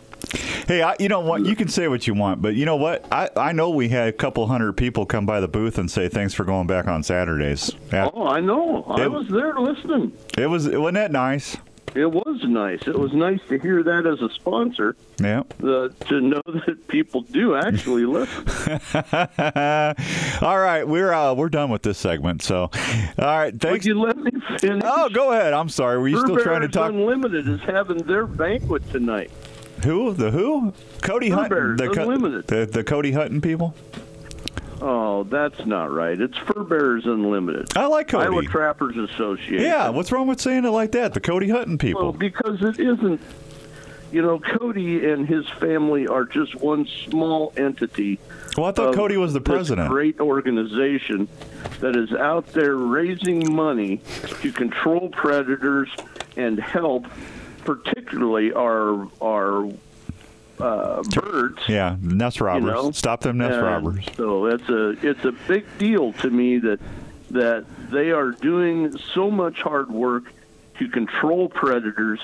Hey, 0.66 0.82
I, 0.82 0.94
you 1.00 1.08
know 1.08 1.20
what? 1.20 1.44
You 1.46 1.56
can 1.56 1.68
say 1.68 1.88
what 1.88 2.06
you 2.06 2.14
want, 2.14 2.42
but 2.42 2.54
you 2.54 2.64
know 2.64 2.76
what? 2.76 3.04
I, 3.10 3.30
I 3.36 3.52
know 3.52 3.70
we 3.70 3.88
had 3.88 4.08
a 4.08 4.12
couple 4.12 4.46
hundred 4.46 4.74
people 4.76 5.04
come 5.06 5.26
by 5.26 5.40
the 5.40 5.48
booth 5.48 5.78
and 5.78 5.90
say 5.90 6.08
thanks 6.08 6.34
for 6.34 6.44
going 6.44 6.66
back 6.68 6.86
on 6.86 7.02
Saturdays. 7.02 7.72
Oh, 7.92 8.26
I 8.28 8.40
know, 8.40 8.84
I 8.88 9.04
It- 9.04 9.10
was 9.10 9.26
there 9.28 9.54
listening. 9.58 10.12
It 10.38 10.46
was 10.46 10.68
wasn't 10.68 10.94
that 10.94 11.10
nice? 11.12 11.56
It 11.94 12.10
was 12.10 12.40
nice. 12.44 12.86
It 12.86 12.98
was 12.98 13.12
nice 13.12 13.40
to 13.48 13.58
hear 13.58 13.82
that 13.82 14.06
as 14.06 14.22
a 14.22 14.32
sponsor. 14.34 14.94
Yeah. 15.20 15.42
The, 15.58 15.92
to 16.08 16.20
know 16.20 16.40
that 16.66 16.86
people 16.88 17.22
do 17.22 17.56
actually 17.56 18.06
listen. 18.06 18.80
all 20.42 20.58
right, 20.58 20.84
we're 20.86 21.12
uh, 21.12 21.34
we're 21.34 21.48
done 21.48 21.70
with 21.70 21.82
this 21.82 21.98
segment. 21.98 22.42
So, 22.42 22.62
all 22.64 22.70
right, 23.18 23.52
Would 23.52 23.60
thanks. 23.60 23.86
you 23.86 24.00
let 24.00 24.16
me 24.16 24.30
finish? 24.58 24.82
Oh, 24.86 25.08
go 25.08 25.32
ahead. 25.32 25.52
I'm 25.52 25.68
sorry. 25.68 25.98
Were 25.98 26.08
you 26.08 26.20
still 26.20 26.38
trying 26.38 26.62
to 26.62 26.68
talk? 26.68 26.90
Unlimited 26.90 27.48
is 27.48 27.60
having 27.62 27.98
their 27.98 28.26
banquet 28.26 28.88
tonight. 28.90 29.30
Who? 29.84 30.12
The 30.12 30.30
who? 30.30 30.72
Cody. 31.02 31.30
Bears 31.30 31.78
The, 31.78 31.88
Co- 31.88 32.18
the 32.42 32.68
the 32.70 32.84
Cody 32.84 33.12
Hutton 33.12 33.40
people. 33.40 33.74
Oh, 34.82 35.24
that's 35.24 35.66
not 35.66 35.90
right. 35.92 36.18
It's 36.20 36.36
Fur 36.38 36.64
Bears 36.64 37.04
Unlimited. 37.06 37.76
I 37.76 37.86
like 37.86 38.08
Cody. 38.08 38.24
Iowa 38.26 38.42
Trappers 38.42 38.96
Association. 38.96 39.60
yeah. 39.64 39.88
What's 39.90 40.10
wrong 40.10 40.26
with 40.26 40.40
saying 40.40 40.64
it 40.64 40.70
like 40.70 40.92
that? 40.92 41.12
The 41.14 41.20
Cody 41.20 41.48
Hutton 41.50 41.76
people. 41.78 42.02
Well, 42.02 42.12
because 42.12 42.62
it 42.62 42.78
isn't. 42.80 43.20
You 44.12 44.22
know, 44.22 44.40
Cody 44.40 45.08
and 45.08 45.24
his 45.28 45.48
family 45.48 46.08
are 46.08 46.24
just 46.24 46.56
one 46.56 46.84
small 47.08 47.52
entity. 47.56 48.18
Well, 48.56 48.66
I 48.66 48.72
thought 48.72 48.92
Cody 48.94 49.16
was 49.16 49.32
the 49.32 49.40
president. 49.40 49.88
great 49.88 50.18
organization 50.18 51.28
that 51.78 51.94
is 51.94 52.12
out 52.12 52.48
there 52.48 52.74
raising 52.74 53.54
money 53.54 54.00
to 54.42 54.50
control 54.50 55.10
predators 55.10 55.88
and 56.36 56.58
help, 56.58 57.06
particularly 57.64 58.52
our 58.52 59.06
our 59.22 59.70
uh, 60.60 61.02
birds. 61.02 61.60
Yeah, 61.68 61.96
nest 62.00 62.40
robbers. 62.40 62.64
know? 62.64 62.90
Stop 62.92 63.20
them 63.20 63.38
nest 63.38 63.54
And 63.54 63.62
robbers. 63.62 64.06
So 64.16 64.46
it's 64.46 64.68
a 64.68 64.90
it's 65.06 65.24
a 65.24 65.32
big 65.32 65.66
deal 65.78 66.12
to 66.14 66.30
me 66.30 66.58
that 66.58 66.80
that 67.30 67.64
they 67.90 68.10
are 68.10 68.32
doing 68.32 68.96
so 68.98 69.30
much 69.30 69.60
hard 69.60 69.90
work 69.90 70.32
to 70.78 70.88
control 70.88 71.48
predators 71.48 72.20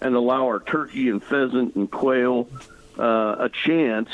and 0.00 0.14
allow 0.14 0.44
our 0.46 0.60
turkey 0.60 1.08
and 1.08 1.22
pheasant 1.22 1.74
and 1.76 1.90
quail 1.90 2.48
uh, 2.98 3.36
a 3.38 3.48
chance 3.48 4.08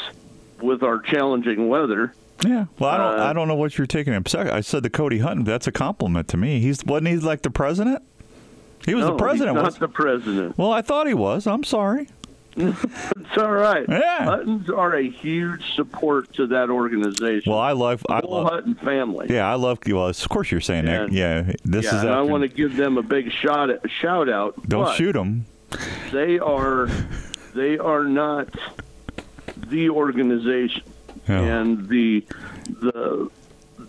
with 0.61 0.83
our 0.83 0.99
challenging 0.99 1.68
weather. 1.68 2.12
Yeah. 2.45 2.66
Well, 2.79 2.91
I 2.91 2.97
don't. 2.97 3.20
Uh, 3.20 3.24
I 3.24 3.33
don't 3.33 3.49
know 3.49 3.55
what 3.55 3.79
you're 3.79 3.87
taking 3.87 4.12
him. 4.12 4.24
I 4.35 4.61
said 4.61 4.83
the 4.83 4.91
Cody 4.91 5.18
Hutton. 5.18 5.45
That's 5.45 5.66
a 5.66 5.72
compliment 5.72 6.29
to 6.29 6.37
me. 6.37 6.61
He's 6.61 6.85
wasn't 6.85 7.09
he 7.09 7.16
like 7.16 7.43
the 7.43 7.51
president? 7.51 8.03
He 8.85 8.95
was 8.95 9.05
no, 9.05 9.12
the 9.12 9.16
president. 9.16 9.57
he's 9.57 9.64
not 9.64 9.81
the 9.81 9.89
president. 9.89 10.59
well, 10.59 10.70
I 10.70 10.83
thought 10.83 11.07
he 11.07 11.14
was. 11.14 11.47
I'm 11.47 11.64
sorry. 11.64 12.09
It's 12.57 13.37
all 13.37 13.53
right. 13.53 13.85
Yeah. 13.89 14.25
Huttons 14.25 14.71
are 14.71 14.95
a 14.95 15.09
huge 15.09 15.75
support 15.75 16.33
to 16.35 16.47
that 16.49 16.71
organization. 16.71 17.53
Well, 17.53 17.61
I 17.61 17.73
love. 17.73 18.05
I 18.09 18.21
whole 18.21 18.43
love. 18.43 18.53
Hutton 18.53 18.75
family. 18.77 19.27
Yeah, 19.29 19.51
I 19.51 19.55
love. 19.55 19.79
Well, 19.87 20.07
of 20.09 20.29
course 20.29 20.51
you're 20.51 20.61
saying 20.61 20.87
that. 20.87 21.13
Yeah. 21.13 21.53
This 21.65 21.85
yeah, 21.85 21.97
is. 21.97 22.03
and 22.03 22.11
I 22.11 22.23
want 22.23 22.43
to 22.43 22.49
give 22.49 22.77
them 22.77 22.97
a 22.97 23.03
big 23.03 23.31
shot 23.31 23.71
at, 23.71 23.89
shout 23.91 24.29
out. 24.29 24.69
Don't 24.69 24.95
shoot 24.97 25.13
them. 25.13 25.47
They 26.13 26.39
are 26.39 26.89
they 27.55 27.79
are 27.79 28.05
not 28.05 28.49
the 29.69 29.91
organization, 29.91 30.83
Yeah. 31.29 31.41
and 31.41 31.89
the 31.89 32.25
the 32.69 33.31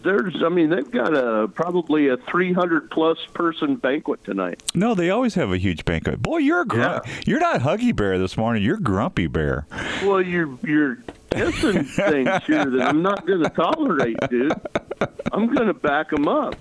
there's 0.08 0.42
I 0.44 0.50
mean 0.50 0.70
they've 0.70 0.90
got 0.90 1.14
a 1.14 1.48
probably 1.50 2.08
a 2.08 2.18
300 2.18 2.90
plus 2.90 3.18
person 3.34 3.76
banquet 3.76 4.24
tonight. 4.24 4.64
No, 4.74 4.96
they 4.96 5.10
always 5.10 5.36
have 5.36 5.52
a 5.52 5.58
huge 5.58 5.84
banquet. 5.86 6.22
Boy, 6.22 6.38
you're 6.38 6.66
grump. 6.66 7.06
Yeah. 7.06 7.14
You're 7.26 7.40
not 7.40 7.62
Huggy 7.62 7.96
Bear 7.96 8.18
this 8.18 8.38
morning. 8.38 8.64
You're 8.64 8.78
Grumpy 8.78 9.28
Bear. 9.28 9.68
Well, 10.04 10.22
you're 10.22 10.58
you're 10.64 11.00
guessing 11.30 11.84
things 11.84 12.30
here 12.46 12.66
that 12.66 12.82
I'm 12.82 13.02
not 13.02 13.28
going 13.28 13.44
to 13.44 13.50
tolerate, 13.50 14.18
dude. 14.30 14.54
I'm 15.32 15.54
going 15.54 15.68
to 15.68 15.74
back 15.74 16.10
them 16.10 16.28
up. 16.28 16.56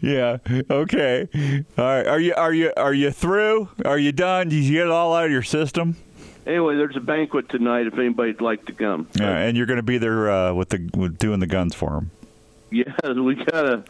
Yeah. 0.00 0.38
Okay. 0.70 1.28
All 1.76 1.84
right. 1.84 2.06
Are 2.06 2.20
you 2.20 2.34
are 2.34 2.54
you 2.54 2.72
are 2.76 2.94
you 2.94 3.10
through? 3.10 3.68
Are 3.84 3.98
you 3.98 4.12
done? 4.12 4.48
Did 4.48 4.64
you 4.64 4.78
get 4.78 4.86
it 4.86 4.92
all 4.92 5.14
out 5.14 5.26
of 5.26 5.30
your 5.30 5.42
system? 5.42 5.96
Anyway, 6.46 6.76
there's 6.76 6.96
a 6.96 7.00
banquet 7.00 7.48
tonight 7.48 7.86
if 7.86 7.94
anybody'd 7.94 8.40
like 8.40 8.64
to 8.66 8.72
come. 8.72 9.08
Yeah. 9.14 9.36
And 9.36 9.56
you're 9.56 9.66
going 9.66 9.76
to 9.78 9.82
be 9.82 9.98
there 9.98 10.30
uh, 10.30 10.52
with 10.54 10.70
the 10.70 10.90
with 10.96 11.18
doing 11.18 11.40
the 11.40 11.46
guns 11.46 11.74
for 11.74 11.90
them. 11.90 12.10
Yeah, 13.04 13.12
we 13.12 13.34
got 13.34 13.66
a 13.66 13.84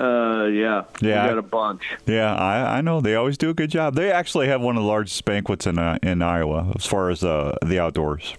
uh, 0.00 0.44
yeah, 0.46 0.84
Yeah. 1.00 1.24
we 1.24 1.28
got 1.30 1.38
a 1.38 1.42
bunch. 1.42 1.82
Yeah, 2.06 2.32
I, 2.34 2.78
I 2.78 2.80
know 2.82 3.00
they 3.00 3.16
always 3.16 3.36
do 3.36 3.50
a 3.50 3.54
good 3.54 3.70
job. 3.70 3.94
They 3.96 4.12
actually 4.12 4.46
have 4.46 4.60
one 4.60 4.76
of 4.76 4.82
the 4.84 4.88
largest 4.88 5.24
banquets 5.24 5.66
in 5.66 5.76
uh, 5.78 5.98
in 6.04 6.22
Iowa 6.22 6.72
as 6.76 6.86
far 6.86 7.10
as 7.10 7.24
uh, 7.24 7.56
the 7.64 7.80
outdoors. 7.80 8.34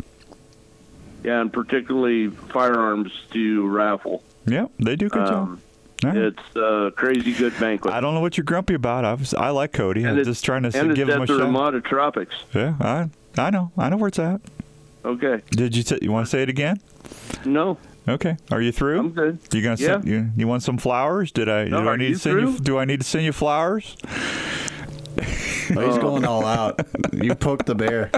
Yeah, 1.23 1.41
and 1.41 1.51
particularly 1.51 2.29
firearms 2.29 3.11
to 3.31 3.67
raffle. 3.67 4.23
Yeah, 4.45 4.67
they 4.79 4.95
do 4.95 5.09
good 5.09 5.21
Um, 5.27 5.27
job. 5.27 5.59
Right. 6.01 6.15
It's 6.15 6.55
a 6.55 6.93
crazy 6.95 7.33
good 7.33 7.59
banquet. 7.59 7.93
I 7.93 7.99
don't 7.99 8.13
know 8.13 8.21
what 8.21 8.37
you're 8.37 8.45
grumpy 8.45 8.75
about. 8.75 9.03
I 9.03 9.15
was, 9.15 9.33
I 9.33 9.49
like 9.49 9.73
Cody. 9.73 10.03
and 10.05 10.17
I'm 10.17 10.23
just 10.23 10.45
trying 10.45 10.63
to 10.63 10.67
and 10.79 10.95
give 10.95 11.09
it's 11.09 11.15
him 11.15 11.19
a 11.19 11.23
at 11.23 11.27
the 11.27 11.37
shot. 11.39 11.43
Ramada 11.43 11.81
Tropics. 11.81 12.35
Yeah, 12.55 12.75
I 12.79 13.09
I 13.37 13.49
know. 13.49 13.73
I 13.77 13.89
know 13.89 13.97
where 13.97 14.07
it's 14.07 14.19
at. 14.19 14.39
Okay. 15.03 15.41
Did 15.51 15.75
you 15.75 15.83
t- 15.83 15.99
you 16.01 16.11
want 16.13 16.25
to 16.25 16.29
say 16.29 16.41
it 16.41 16.47
again? 16.49 16.79
No, 17.43 17.77
Okay. 18.09 18.37
Are 18.51 18.61
you 18.61 18.71
through? 18.71 18.99
I'm 18.99 19.09
good. 19.11 19.39
You 19.53 19.61
gonna 19.61 19.77
send, 19.77 20.07
you, 20.07 20.31
you 20.35 20.47
want 20.47 20.63
some 20.63 20.77
flowers? 20.77 21.31
Did 21.31 21.47
I 21.49 21.65
No, 21.65 21.83
do 21.83 21.89
I 21.89 21.95
need 21.95 22.07
you 22.09 22.13
to 22.15 22.19
send 22.19 22.39
you 22.41 22.51
through? 22.53 22.59
do 22.63 22.77
I 22.79 22.85
need 22.85 23.01
to 23.01 23.05
send 23.07 23.23
you 23.25 23.31
flowers? 23.31 23.95
Oh, 25.75 25.85
he's 25.87 25.97
going 25.99 26.25
all 26.25 26.45
out. 26.45 26.79
You 27.13 27.35
poked 27.35 27.65
the 27.65 27.75
bear. 27.75 28.11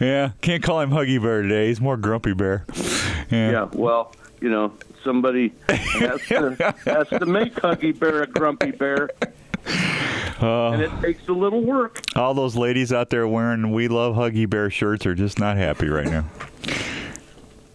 Yeah. 0.00 0.32
Can't 0.42 0.62
call 0.62 0.80
him 0.80 0.90
Huggy 0.90 1.20
Bear 1.22 1.42
today. 1.42 1.68
He's 1.68 1.80
more 1.80 1.96
Grumpy 1.96 2.34
Bear. 2.34 2.64
Yeah. 3.30 3.50
Yeah. 3.50 3.68
Well, 3.72 4.14
you 4.40 4.50
know, 4.50 4.72
somebody 5.02 5.52
has 5.68 6.20
to 6.28 6.74
has 6.84 7.08
to 7.08 7.24
make 7.26 7.54
Huggy 7.54 7.98
Bear 7.98 8.22
a 8.22 8.26
grumpy 8.26 8.70
bear, 8.72 9.10
Uh, 10.40 10.70
and 10.72 10.82
it 10.82 10.90
takes 11.00 11.26
a 11.28 11.32
little 11.32 11.62
work. 11.62 12.00
all 12.16 12.34
those 12.34 12.54
ladies 12.56 12.92
out 12.92 13.10
there 13.10 13.26
wearing 13.26 13.72
"We 13.72 13.88
Love 13.88 14.14
Huggy 14.14 14.48
Bear" 14.48 14.70
shirts 14.70 15.06
are 15.06 15.14
just 15.14 15.38
not 15.38 15.56
happy 15.56 15.88
right 15.88 16.06
now. 16.06 16.24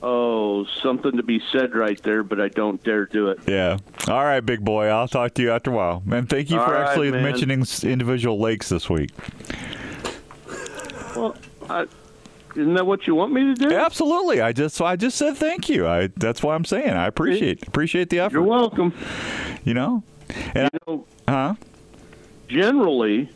Oh, 0.07 0.67
something 0.83 1.17
to 1.17 1.23
be 1.23 1.41
said 1.51 1.73
right 1.73 1.99
there, 2.03 2.21
but 2.21 2.39
I 2.39 2.47
don't 2.49 2.81
dare 2.83 3.07
do 3.07 3.29
it. 3.29 3.39
Yeah. 3.47 3.79
All 4.07 4.23
right, 4.23 4.39
big 4.39 4.63
boy. 4.63 4.85
I'll 4.85 5.07
talk 5.07 5.33
to 5.33 5.41
you 5.41 5.51
after 5.51 5.71
a 5.71 5.73
while. 5.73 6.03
And 6.11 6.29
thank 6.29 6.51
you 6.51 6.59
for 6.59 6.73
right, 6.73 6.87
actually 6.87 7.09
man. 7.09 7.23
mentioning 7.23 7.65
individual 7.81 8.39
lakes 8.39 8.69
this 8.69 8.87
week. 8.87 9.09
Well, 11.15 11.35
I 11.69 11.87
Isn't 12.55 12.75
that 12.75 12.85
what 12.85 13.07
you 13.07 13.15
want 13.15 13.33
me 13.33 13.45
to 13.45 13.55
do? 13.55 13.73
Absolutely. 13.75 14.41
I 14.41 14.51
just 14.53 14.79
I 14.79 14.95
just 14.95 15.17
said 15.17 15.37
thank 15.37 15.69
you. 15.69 15.87
I 15.87 16.09
that's 16.17 16.43
what 16.43 16.53
I'm 16.53 16.65
saying. 16.65 16.91
I 16.91 17.07
appreciate 17.07 17.67
appreciate 17.67 18.09
the 18.11 18.19
effort. 18.19 18.33
You're 18.33 18.43
welcome. 18.43 18.93
You 19.63 19.73
know, 19.73 20.03
and 20.53 20.69
You 20.71 20.79
know, 20.87 21.05
I, 21.27 21.31
huh? 21.31 21.53
generally, 22.47 23.29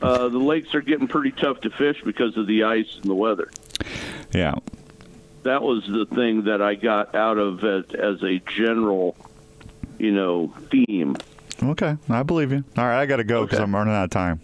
uh, 0.00 0.28
the 0.28 0.38
lakes 0.38 0.74
are 0.76 0.80
getting 0.80 1.08
pretty 1.08 1.32
tough 1.32 1.60
to 1.62 1.70
fish 1.70 2.00
because 2.04 2.36
of 2.36 2.46
the 2.46 2.62
ice 2.62 2.94
and 2.96 3.04
the 3.06 3.14
weather. 3.16 3.50
Yeah. 4.32 4.54
That 5.48 5.62
was 5.62 5.82
the 5.86 6.04
thing 6.14 6.44
that 6.44 6.60
I 6.60 6.74
got 6.74 7.14
out 7.14 7.38
of 7.38 7.64
it 7.64 7.94
as 7.94 8.22
a 8.22 8.38
general, 8.40 9.16
you 9.98 10.12
know, 10.12 10.52
theme. 10.70 11.16
Okay, 11.62 11.96
I 12.10 12.22
believe 12.22 12.52
you. 12.52 12.62
All 12.76 12.84
right, 12.84 13.00
I 13.00 13.06
got 13.06 13.16
to 13.16 13.24
go 13.24 13.44
because 13.44 13.56
Okay. 13.56 13.64
I'm 13.64 13.74
running 13.74 13.94
out 13.94 14.04
of 14.04 14.10
time. 14.10 14.40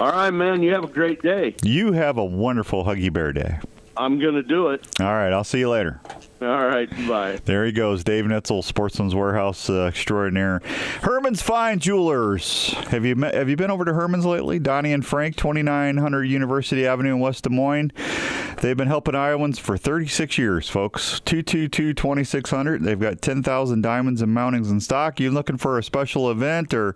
All 0.00 0.10
right, 0.10 0.30
man. 0.30 0.62
You 0.62 0.72
have 0.72 0.84
a 0.84 0.88
great 0.88 1.20
day. 1.20 1.54
You 1.62 1.92
have 1.92 2.16
a 2.16 2.24
wonderful 2.24 2.82
Huggy 2.84 3.12
Bear 3.12 3.34
day. 3.34 3.58
I'm 3.98 4.18
gonna 4.18 4.42
do 4.42 4.68
it. 4.68 4.86
All 5.00 5.06
right, 5.06 5.32
I'll 5.32 5.44
see 5.44 5.58
you 5.58 5.68
later. 5.70 6.00
All 6.40 6.66
right. 6.68 6.88
Bye. 7.08 7.40
There 7.44 7.66
he 7.66 7.72
goes, 7.72 8.04
Dave 8.04 8.24
Nitzel, 8.24 8.62
Sportsman's 8.62 9.12
Warehouse 9.12 9.68
uh, 9.68 9.86
extraordinaire. 9.86 10.60
Herman's 11.02 11.42
Fine 11.42 11.80
Jewelers. 11.80 12.74
Have 12.90 13.04
you 13.04 13.16
met, 13.16 13.34
have 13.34 13.48
you 13.48 13.56
been 13.56 13.72
over 13.72 13.84
to 13.84 13.92
Herman's 13.92 14.24
lately? 14.24 14.60
Donnie 14.60 14.92
and 14.92 15.04
Frank, 15.04 15.34
2900 15.34 16.24
University 16.24 16.86
Avenue 16.86 17.14
in 17.14 17.20
West 17.20 17.42
Des 17.42 17.50
Moines. 17.50 17.90
They've 18.60 18.76
been 18.76 18.86
helping 18.86 19.16
Iowans 19.16 19.58
for 19.58 19.76
36 19.76 20.38
years, 20.38 20.68
folks. 20.68 21.20
222-2600. 21.24 22.82
They've 22.84 22.98
got 22.98 23.20
10,000 23.20 23.80
diamonds 23.82 24.22
and 24.22 24.36
mountings 24.36 24.70
in 24.70 24.80
stock. 24.80 25.18
You 25.18 25.32
looking 25.32 25.56
for 25.56 25.76
a 25.76 25.82
special 25.82 26.30
event 26.30 26.72
or 26.72 26.92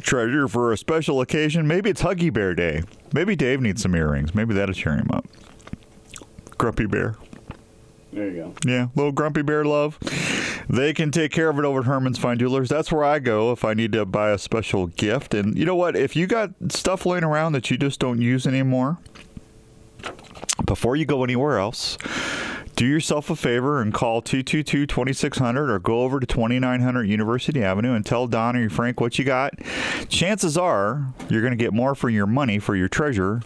treasure 0.00 0.48
for 0.48 0.72
a 0.72 0.76
special 0.76 1.20
occasion? 1.20 1.68
Maybe 1.68 1.90
it's 1.90 2.02
Huggy 2.02 2.32
Bear 2.32 2.54
Day. 2.54 2.82
Maybe 3.12 3.36
Dave 3.36 3.60
needs 3.60 3.82
some 3.82 3.94
earrings. 3.94 4.34
Maybe 4.34 4.54
that'll 4.54 4.74
cheer 4.74 4.96
him 4.96 5.08
up. 5.12 5.26
Grumpy 6.58 6.86
Bear. 6.86 7.16
There 8.12 8.30
you 8.30 8.36
go. 8.36 8.54
Yeah, 8.64 8.88
little 8.94 9.12
grumpy 9.12 9.42
bear 9.42 9.62
love. 9.64 9.98
They 10.70 10.94
can 10.94 11.10
take 11.10 11.32
care 11.32 11.50
of 11.50 11.58
it 11.58 11.66
over 11.66 11.80
at 11.80 11.84
Herman's 11.84 12.18
Fine 12.18 12.38
Jewelers. 12.38 12.70
That's 12.70 12.90
where 12.90 13.04
I 13.04 13.18
go 13.18 13.52
if 13.52 13.62
I 13.62 13.74
need 13.74 13.92
to 13.92 14.06
buy 14.06 14.30
a 14.30 14.38
special 14.38 14.86
gift. 14.86 15.34
And 15.34 15.56
you 15.56 15.66
know 15.66 15.76
what? 15.76 15.96
If 15.96 16.16
you 16.16 16.26
got 16.26 16.50
stuff 16.70 17.04
laying 17.04 17.24
around 17.24 17.52
that 17.52 17.70
you 17.70 17.76
just 17.76 18.00
don't 18.00 18.22
use 18.22 18.46
anymore, 18.46 18.96
before 20.64 20.96
you 20.96 21.04
go 21.04 21.24
anywhere 21.24 21.58
else, 21.58 21.98
do 22.74 22.86
yourself 22.86 23.28
a 23.28 23.36
favor 23.36 23.82
and 23.82 23.92
call 23.92 24.22
222 24.22 24.86
2600 24.86 25.70
or 25.70 25.78
go 25.78 26.00
over 26.00 26.18
to 26.18 26.26
2900 26.26 27.04
University 27.04 27.62
Avenue 27.62 27.92
and 27.92 28.06
tell 28.06 28.26
Don 28.26 28.56
or 28.56 28.70
Frank 28.70 29.00
what 29.00 29.18
you 29.18 29.24
got. 29.24 29.52
Chances 30.08 30.56
are 30.56 31.06
you're 31.28 31.42
going 31.42 31.56
to 31.56 31.62
get 31.62 31.72
more 31.72 31.94
for 31.94 32.08
your 32.08 32.26
money, 32.26 32.58
for 32.58 32.74
your 32.74 32.88
treasure, 32.88 33.42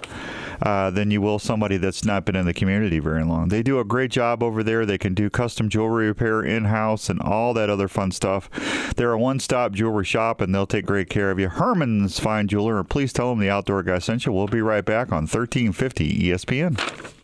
uh, 0.63 0.91
than 0.91 1.11
you 1.11 1.21
will 1.21 1.39
somebody 1.39 1.77
that's 1.77 2.05
not 2.05 2.25
been 2.25 2.37
in 2.37 2.47
the 2.47 2.55
community 2.55 2.99
very 2.99 3.25
long. 3.25 3.49
They 3.49 3.63
do 3.63 3.79
a 3.79 3.85
great 3.85 4.11
job 4.11 4.43
over 4.43 4.63
there. 4.63 4.85
They 4.85 4.99
can 4.99 5.15
do 5.15 5.31
custom 5.31 5.69
jewelry 5.69 6.07
repair 6.07 6.43
in 6.43 6.65
house 6.67 7.09
and 7.09 7.21
all 7.21 7.55
that 7.55 7.71
other 7.71 7.89
fun 7.89 8.11
stuff. 8.11 8.51
They're 8.97 9.13
a 9.13 9.19
one 9.19 9.41
stop 9.41 9.73
jewelry 9.73 10.05
shop 10.05 10.41
and 10.41 10.55
they'll 10.55 10.67
take 10.67 10.87
great 10.87 11.09
care 11.09 11.31
of 11.31 11.39
you. 11.39 11.49
Herman's 11.49 12.19
Fine 12.19 12.49
Jeweler. 12.49 12.83
Please 12.85 13.13
tell 13.13 13.31
them 13.31 13.39
the 13.39 13.51
outdoor 13.51 13.83
guy 13.83 13.99
sent 13.99 14.27
you. 14.27 14.33
We'll 14.33 14.47
be 14.47 14.63
right 14.63 14.85
back 14.85 15.09
on 15.09 15.23
1350 15.23 16.19
ESPN. 16.19 17.15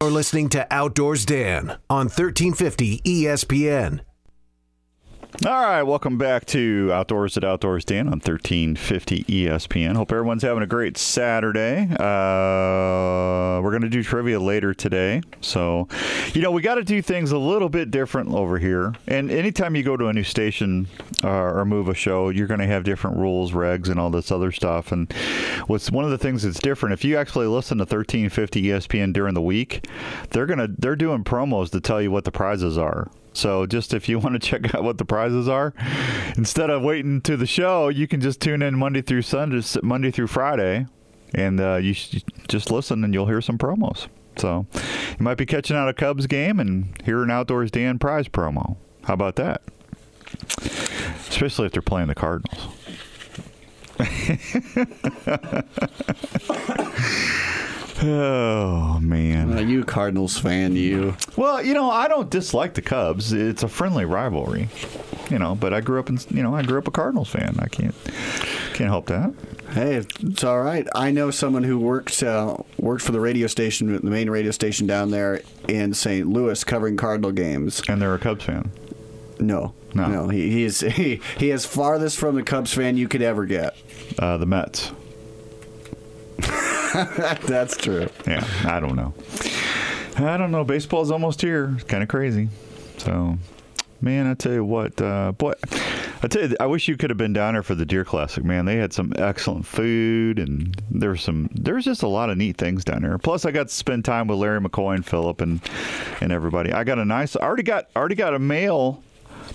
You're 0.00 0.10
listening 0.10 0.48
to 0.50 0.66
Outdoors 0.72 1.24
Dan 1.24 1.78
on 1.88 2.06
1350 2.06 3.02
ESPN. 3.02 4.00
All 5.46 5.50
right, 5.50 5.82
welcome 5.82 6.18
back 6.18 6.44
to 6.46 6.90
Outdoors 6.92 7.38
at 7.38 7.42
Outdoors 7.42 7.86
Dan 7.86 8.06
on 8.06 8.20
1350 8.20 9.24
ESPN. 9.24 9.96
Hope 9.96 10.12
everyone's 10.12 10.42
having 10.42 10.62
a 10.62 10.66
great 10.66 10.98
Saturday. 10.98 11.88
Uh, 11.90 13.58
we're 13.60 13.70
going 13.70 13.82
to 13.82 13.88
do 13.88 14.04
trivia 14.04 14.38
later 14.38 14.74
today. 14.74 15.22
So, 15.40 15.88
you 16.34 16.42
know, 16.42 16.52
we 16.52 16.60
got 16.60 16.74
to 16.76 16.84
do 16.84 17.00
things 17.00 17.32
a 17.32 17.38
little 17.38 17.70
bit 17.70 17.90
different 17.90 18.28
over 18.34 18.58
here. 18.58 18.94
And 19.08 19.30
anytime 19.30 19.74
you 19.74 19.82
go 19.82 19.96
to 19.96 20.08
a 20.08 20.12
new 20.12 20.22
station 20.22 20.86
uh, 21.24 21.28
or 21.28 21.64
move 21.64 21.88
a 21.88 21.94
show, 21.94 22.28
you're 22.28 22.46
going 22.46 22.60
to 22.60 22.66
have 22.66 22.84
different 22.84 23.16
rules, 23.16 23.52
regs, 23.52 23.88
and 23.88 23.98
all 23.98 24.10
this 24.10 24.30
other 24.30 24.52
stuff. 24.52 24.92
And 24.92 25.10
what's 25.66 25.90
one 25.90 26.04
of 26.04 26.10
the 26.10 26.18
things 26.18 26.42
that's 26.42 26.60
different, 26.60 26.92
if 26.92 27.04
you 27.04 27.16
actually 27.16 27.46
listen 27.46 27.78
to 27.78 27.82
1350 27.84 28.62
ESPN 28.64 29.14
during 29.14 29.32
the 29.32 29.42
week, 29.42 29.88
they're 30.30 30.46
going 30.46 30.58
to, 30.58 30.68
they're 30.68 30.94
doing 30.94 31.24
promos 31.24 31.70
to 31.70 31.80
tell 31.80 32.02
you 32.02 32.10
what 32.10 32.24
the 32.24 32.32
prizes 32.32 32.76
are. 32.76 33.10
So 33.32 33.66
just 33.66 33.94
if 33.94 34.08
you 34.08 34.18
want 34.18 34.34
to 34.34 34.38
check 34.38 34.74
out 34.74 34.84
what 34.84 34.98
the 34.98 35.04
prizes 35.04 35.48
are, 35.48 35.74
instead 36.36 36.70
of 36.70 36.82
waiting 36.82 37.20
to 37.22 37.36
the 37.36 37.46
show, 37.46 37.88
you 37.88 38.06
can 38.06 38.20
just 38.20 38.40
tune 38.40 38.62
in 38.62 38.78
Monday 38.78 39.02
through 39.02 39.22
Sunday, 39.22 39.62
Monday 39.82 40.10
through 40.10 40.28
Friday, 40.28 40.86
and 41.34 41.60
uh, 41.60 41.76
you 41.76 41.94
just 42.48 42.70
listen 42.70 43.04
and 43.04 43.14
you'll 43.14 43.26
hear 43.26 43.40
some 43.40 43.58
promos. 43.58 44.08
So 44.36 44.66
you 44.74 45.24
might 45.24 45.36
be 45.36 45.46
catching 45.46 45.76
out 45.76 45.88
a 45.88 45.94
Cubs 45.94 46.26
game 46.26 46.58
and 46.58 46.96
hear 47.04 47.22
an 47.22 47.30
Outdoors 47.30 47.70
Dan 47.70 47.98
prize 47.98 48.28
promo. 48.28 48.76
How 49.04 49.14
about 49.14 49.36
that? 49.36 49.62
Especially 51.28 51.66
if 51.66 51.72
they're 51.72 51.82
playing 51.82 52.08
the 52.08 52.14
Cardinals. 52.14 52.68
oh 58.02 58.98
man. 59.00 59.52
Uh, 59.52 59.60
you 59.60 59.84
Cardinals 59.84 60.38
fan, 60.38 60.76
you. 60.76 61.16
Well, 61.36 61.62
you 61.62 61.74
know, 61.74 61.90
I 61.90 62.08
don't 62.08 62.30
dislike 62.30 62.74
the 62.74 62.82
Cubs. 62.82 63.32
It's 63.32 63.62
a 63.62 63.68
friendly 63.68 64.04
rivalry, 64.04 64.68
you 65.30 65.38
know. 65.38 65.54
But 65.54 65.72
I 65.72 65.80
grew 65.80 65.98
up 66.00 66.08
in, 66.08 66.18
you 66.30 66.42
know, 66.42 66.54
I 66.54 66.62
grew 66.62 66.78
up 66.78 66.88
a 66.88 66.90
Cardinals 66.90 67.28
fan. 67.28 67.56
I 67.58 67.68
can't, 67.68 67.94
can't 68.74 68.90
help 68.90 69.06
that. 69.06 69.32
Hey, 69.70 69.96
it's 70.20 70.44
all 70.44 70.60
right. 70.60 70.86
I 70.94 71.10
know 71.12 71.30
someone 71.30 71.62
who 71.62 71.78
worked 71.78 72.22
uh, 72.22 72.56
worked 72.78 73.02
for 73.02 73.12
the 73.12 73.20
radio 73.20 73.46
station, 73.46 73.92
the 73.92 74.10
main 74.10 74.28
radio 74.28 74.50
station 74.50 74.86
down 74.86 75.10
there 75.10 75.40
in 75.68 75.94
St. 75.94 76.28
Louis, 76.28 76.62
covering 76.64 76.96
Cardinal 76.96 77.32
games. 77.32 77.82
And 77.88 78.00
they're 78.00 78.14
a 78.14 78.18
Cubs 78.18 78.44
fan. 78.44 78.70
No, 79.40 79.74
No. 79.94 80.28
He, 80.28 80.50
he 80.50 80.64
is 80.64 80.80
he, 80.96 81.20
he 81.38 81.50
is 81.50 81.64
farthest 81.64 82.18
from 82.18 82.34
the 82.34 82.42
Cubs 82.42 82.72
fan 82.74 82.96
you 82.96 83.08
could 83.08 83.22
ever 83.22 83.46
get. 83.46 83.76
Uh, 84.18 84.36
the 84.36 84.46
Mets. 84.46 84.92
That's 87.46 87.76
true. 87.76 88.08
Yeah, 88.26 88.46
I 88.64 88.80
don't 88.80 88.96
know. 88.96 89.14
I 90.16 90.36
don't 90.36 90.50
know. 90.50 90.64
Baseball's 90.64 91.10
almost 91.10 91.40
here. 91.40 91.72
It's 91.74 91.84
kind 91.84 92.02
of 92.02 92.08
crazy. 92.08 92.48
So, 92.98 93.38
man, 94.00 94.26
I 94.26 94.34
tell 94.34 94.52
you 94.52 94.64
what, 94.64 95.00
uh, 95.00 95.32
boy, 95.32 95.54
I 96.22 96.28
tell 96.28 96.48
you, 96.48 96.56
I 96.60 96.66
wish 96.66 96.88
you 96.88 96.96
could 96.96 97.10
have 97.10 97.16
been 97.16 97.32
down 97.32 97.54
there 97.54 97.62
for 97.62 97.74
the 97.74 97.86
Deer 97.86 98.04
Classic. 98.04 98.44
Man, 98.44 98.66
they 98.66 98.76
had 98.76 98.92
some 98.92 99.12
excellent 99.16 99.66
food, 99.66 100.38
and 100.38 100.80
there's 100.90 101.22
some, 101.22 101.48
there's 101.54 101.84
just 101.84 102.02
a 102.02 102.08
lot 102.08 102.30
of 102.30 102.36
neat 102.36 102.58
things 102.58 102.84
down 102.84 103.02
there. 103.02 103.16
Plus, 103.18 103.44
I 103.44 103.50
got 103.50 103.68
to 103.68 103.74
spend 103.74 104.04
time 104.04 104.26
with 104.26 104.38
Larry 104.38 104.60
McCoy 104.60 104.96
and 104.96 105.06
Philip 105.06 105.40
and 105.40 105.60
and 106.20 106.30
everybody. 106.30 106.72
I 106.72 106.84
got 106.84 106.98
a 106.98 107.04
nice, 107.04 107.36
I 107.36 107.40
already 107.40 107.62
got, 107.62 107.88
already 107.96 108.14
got 108.14 108.34
a 108.34 108.38
mail 108.38 109.02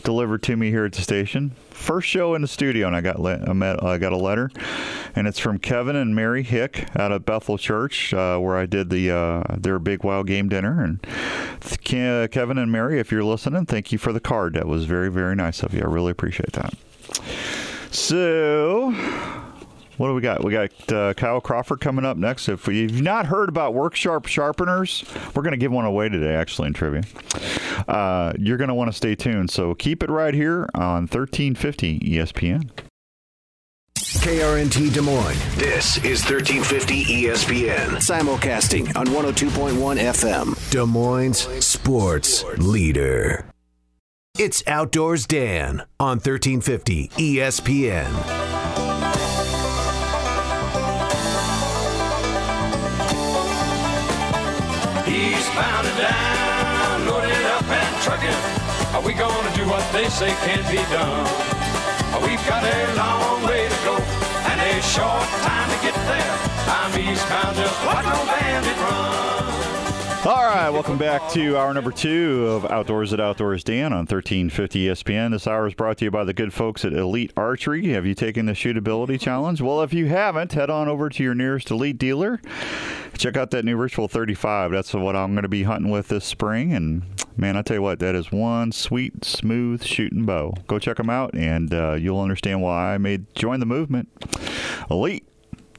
delivered 0.03 0.43
to 0.43 0.55
me 0.55 0.69
here 0.69 0.85
at 0.85 0.93
the 0.93 1.01
station. 1.01 1.51
First 1.69 2.07
show 2.07 2.35
in 2.35 2.41
the 2.41 2.47
studio, 2.47 2.87
and 2.87 2.95
I 2.95 3.01
got 3.01 3.19
le- 3.19 3.43
I, 3.47 3.53
met, 3.53 3.83
I 3.83 3.97
got 3.97 4.13
a 4.13 4.17
letter, 4.17 4.51
and 5.15 5.27
it's 5.27 5.39
from 5.39 5.59
Kevin 5.59 5.95
and 5.95 6.15
Mary 6.15 6.43
Hick 6.43 6.87
out 6.95 7.11
of 7.11 7.25
Bethel 7.25 7.57
Church, 7.57 8.13
uh, 8.13 8.37
where 8.37 8.57
I 8.57 8.65
did 8.65 8.89
the 8.89 9.11
uh, 9.11 9.43
their 9.57 9.79
big 9.79 10.03
wild 10.03 10.27
game 10.27 10.49
dinner. 10.49 10.83
And 10.83 11.05
th- 11.61 12.31
Kevin 12.31 12.57
and 12.57 12.71
Mary, 12.71 12.99
if 12.99 13.11
you're 13.11 13.23
listening, 13.23 13.65
thank 13.65 13.91
you 13.91 13.97
for 13.97 14.11
the 14.11 14.19
card. 14.19 14.53
That 14.53 14.67
was 14.67 14.85
very 14.85 15.09
very 15.09 15.35
nice 15.35 15.63
of 15.63 15.73
you. 15.73 15.81
I 15.81 15.85
really 15.85 16.11
appreciate 16.11 16.53
that. 16.53 16.73
So. 17.91 18.93
What 19.97 20.09
do 20.09 20.13
we 20.13 20.21
got? 20.21 20.43
We 20.43 20.51
got 20.51 20.93
uh, 20.93 21.13
Kyle 21.15 21.41
Crawford 21.41 21.81
coming 21.81 22.05
up 22.05 22.17
next. 22.17 22.49
If 22.49 22.67
you've 22.67 23.01
not 23.01 23.25
heard 23.25 23.49
about 23.49 23.73
Work 23.73 23.95
Sharp 23.95 24.27
Sharpeners, 24.27 25.03
we're 25.33 25.41
going 25.41 25.51
to 25.51 25.57
give 25.57 25.71
one 25.71 25.85
away 25.85 26.07
today, 26.09 26.35
actually, 26.35 26.67
in 26.67 26.73
trivia. 26.73 27.03
Uh, 27.87 28.33
you're 28.37 28.57
going 28.57 28.67
to 28.67 28.75
want 28.75 28.91
to 28.91 28.95
stay 28.95 29.15
tuned. 29.15 29.49
So 29.49 29.73
keep 29.73 30.03
it 30.03 30.09
right 30.09 30.33
here 30.33 30.69
on 30.75 31.07
1350 31.07 31.99
ESPN. 31.99 32.69
KRNT 33.95 34.93
Des 34.93 35.01
Moines. 35.01 35.55
This 35.55 35.97
is 35.97 36.23
1350 36.23 37.03
ESPN. 37.05 37.97
Simulcasting 37.97 38.95
on 38.95 39.07
102.1 39.07 39.97
FM. 39.97 40.71
Des 40.71 40.85
Moines 40.85 41.47
Sports 41.63 42.43
Leader. 42.57 43.45
It's 44.37 44.61
Outdoors 44.67 45.25
Dan 45.25 45.83
on 45.99 46.17
1350 46.19 47.09
ESPN. 47.09 48.46
They 59.97 60.09
say 60.09 60.29
can't 60.45 60.67
be 60.69 60.77
done? 60.93 61.25
We've 62.21 62.45
got 62.45 62.63
a 62.63 62.93
long 62.95 63.43
way 63.47 63.67
to 63.67 63.77
go 63.83 63.95
and 64.49 64.61
a 64.61 64.81
short 64.83 65.27
time 65.41 65.69
to 65.71 65.77
get 65.81 65.95
there. 66.05 66.33
I'm 66.69 66.93
eastbound, 66.99 67.55
just 67.57 67.85
watch 67.85 68.05
no 68.05 68.25
bandit 68.25 68.77
run. 68.77 69.36
All 70.25 70.43
right, 70.43 70.69
welcome 70.69 70.97
back 70.97 71.29
to 71.31 71.55
hour 71.57 71.73
number 71.73 71.91
two 71.91 72.47
of 72.47 72.65
Outdoors 72.65 73.13
at 73.13 73.19
Outdoors 73.21 73.63
Dan 73.63 73.93
on 73.93 73.99
1350 73.99 74.87
ESPN. 74.87 75.31
This 75.31 75.47
hour 75.47 75.67
is 75.67 75.73
brought 75.73 75.99
to 75.99 76.05
you 76.05 76.11
by 76.11 76.25
the 76.25 76.33
good 76.33 76.53
folks 76.53 76.83
at 76.83 76.91
Elite 76.91 77.31
Archery. 77.37 77.89
Have 77.89 78.05
you 78.05 78.13
taken 78.13 78.45
the 78.45 78.51
shootability 78.53 79.21
challenge? 79.21 79.61
Well, 79.61 79.81
if 79.83 79.93
you 79.93 80.07
haven't, 80.07 80.51
head 80.51 80.69
on 80.69 80.89
over 80.89 81.07
to 81.07 81.23
your 81.23 81.33
nearest 81.33 81.71
Elite 81.71 81.97
dealer. 81.97 82.41
Check 83.17 83.37
out 83.37 83.51
that 83.51 83.63
new 83.63 83.77
Ritual 83.77 84.09
35. 84.09 84.71
That's 84.71 84.93
what 84.93 85.15
I'm 85.15 85.33
going 85.33 85.43
to 85.43 85.49
be 85.49 85.63
hunting 85.63 85.91
with 85.91 86.09
this 86.09 86.25
spring. 86.25 86.73
And 86.73 87.03
man, 87.37 87.55
I 87.55 87.61
tell 87.61 87.77
you 87.77 87.81
what, 87.81 87.99
that 87.99 88.15
is 88.15 88.29
one 88.29 88.73
sweet, 88.73 89.23
smooth 89.23 89.83
shooting 89.83 90.25
bow. 90.25 90.55
Go 90.67 90.77
check 90.77 90.97
them 90.97 91.09
out, 91.09 91.35
and 91.35 91.73
uh, 91.73 91.93
you'll 91.93 92.19
understand 92.19 92.61
why 92.61 92.95
I 92.95 92.97
made 92.97 93.33
join 93.35 93.61
the 93.61 93.65
movement. 93.65 94.09
Elite. 94.89 95.25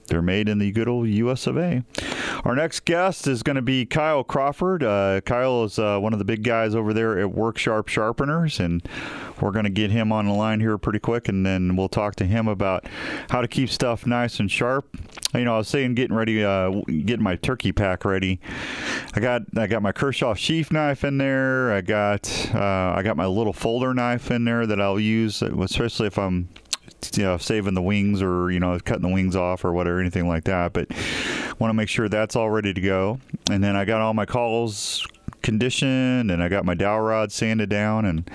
They're 0.08 0.22
made 0.22 0.48
in 0.48 0.58
the 0.58 0.70
good 0.72 0.88
old 0.88 1.08
US 1.08 1.46
of 1.46 1.56
A. 1.56 1.84
Our 2.44 2.54
next 2.54 2.84
guest 2.84 3.26
is 3.26 3.42
going 3.42 3.56
to 3.56 3.62
be 3.62 3.84
Kyle 3.84 4.24
Crawford. 4.24 4.82
Uh, 4.82 5.20
Kyle 5.22 5.64
is 5.64 5.78
uh, 5.78 5.98
one 5.98 6.12
of 6.12 6.18
the 6.18 6.24
big 6.24 6.42
guys 6.42 6.74
over 6.74 6.92
there 6.92 7.18
at 7.18 7.32
Work 7.32 7.58
Sharp 7.58 7.88
Sharpeners, 7.88 8.60
and 8.60 8.86
we're 9.40 9.50
going 9.50 9.64
to 9.64 9.70
get 9.70 9.90
him 9.90 10.12
on 10.12 10.26
the 10.26 10.32
line 10.32 10.60
here 10.60 10.78
pretty 10.78 10.98
quick, 10.98 11.28
and 11.28 11.44
then 11.44 11.76
we'll 11.76 11.88
talk 11.88 12.16
to 12.16 12.24
him 12.24 12.48
about 12.48 12.86
how 13.30 13.40
to 13.40 13.48
keep 13.48 13.70
stuff 13.70 14.06
nice 14.06 14.40
and 14.40 14.50
sharp. 14.50 14.96
You 15.34 15.44
know, 15.44 15.54
I 15.54 15.58
was 15.58 15.68
saying 15.68 15.94
getting 15.94 16.16
ready, 16.16 16.44
uh, 16.44 16.70
getting 16.86 17.22
my 17.22 17.36
turkey 17.36 17.72
pack 17.72 18.04
ready. 18.04 18.40
I 19.14 19.20
got 19.20 19.42
I 19.56 19.66
got 19.66 19.82
my 19.82 19.92
Kershaw 19.92 20.34
sheath 20.34 20.72
knife 20.72 21.04
in 21.04 21.18
there. 21.18 21.72
I 21.72 21.80
got 21.80 22.50
uh, 22.54 22.94
I 22.96 23.02
got 23.02 23.16
my 23.16 23.26
little 23.26 23.52
folder 23.52 23.94
knife 23.94 24.30
in 24.30 24.44
there 24.44 24.66
that 24.66 24.80
I'll 24.80 25.00
use, 25.00 25.42
especially 25.42 26.06
if 26.06 26.18
I'm 26.18 26.48
you 27.14 27.22
know 27.22 27.38
saving 27.38 27.74
the 27.74 27.82
wings 27.82 28.22
or 28.22 28.50
you 28.50 28.60
know 28.60 28.78
cutting 28.84 29.02
the 29.02 29.12
wings 29.12 29.36
off 29.36 29.64
or 29.64 29.72
whatever 29.72 30.00
anything 30.00 30.28
like 30.28 30.44
that 30.44 30.72
but 30.72 30.88
want 31.58 31.70
to 31.70 31.74
make 31.74 31.88
sure 31.88 32.08
that's 32.08 32.36
all 32.36 32.50
ready 32.50 32.74
to 32.74 32.80
go 32.80 33.18
and 33.50 33.62
then 33.62 33.76
i 33.76 33.84
got 33.84 34.00
all 34.00 34.14
my 34.14 34.26
calls 34.26 35.06
conditioned 35.42 36.30
and 36.30 36.42
I 36.42 36.48
got 36.48 36.64
my 36.64 36.74
dowel 36.74 37.00
rod 37.00 37.32
sanded 37.32 37.68
down 37.68 38.04
and 38.04 38.30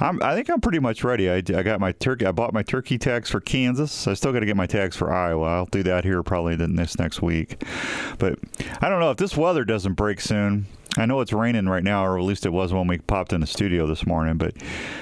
I'm, 0.00 0.22
I 0.22 0.34
think 0.34 0.50
I'm 0.50 0.60
pretty 0.60 0.78
much 0.78 1.04
ready. 1.04 1.30
I, 1.30 1.36
I 1.36 1.62
got 1.62 1.80
my 1.80 1.92
turkey. 1.92 2.26
I 2.26 2.32
bought 2.32 2.52
my 2.52 2.62
turkey 2.62 2.98
tags 2.98 3.30
for 3.30 3.40
Kansas. 3.40 4.06
I 4.06 4.14
still 4.14 4.32
got 4.32 4.40
to 4.40 4.46
get 4.46 4.56
my 4.56 4.66
tags 4.66 4.96
for 4.96 5.12
Iowa. 5.12 5.46
I'll 5.46 5.66
do 5.66 5.82
that 5.84 6.04
here 6.04 6.22
probably 6.22 6.56
this 6.56 6.98
next 6.98 7.22
week. 7.22 7.62
But 8.18 8.38
I 8.80 8.88
don't 8.88 9.00
know 9.00 9.10
if 9.10 9.16
this 9.16 9.36
weather 9.36 9.64
doesn't 9.64 9.94
break 9.94 10.20
soon. 10.20 10.66
I 10.96 11.06
know 11.06 11.20
it's 11.20 11.32
raining 11.32 11.68
right 11.68 11.84
now, 11.84 12.04
or 12.04 12.18
at 12.18 12.24
least 12.24 12.46
it 12.46 12.52
was 12.52 12.72
when 12.72 12.86
we 12.86 12.98
popped 12.98 13.32
in 13.32 13.40
the 13.40 13.46
studio 13.46 13.86
this 13.86 14.06
morning. 14.06 14.36
But 14.36 14.54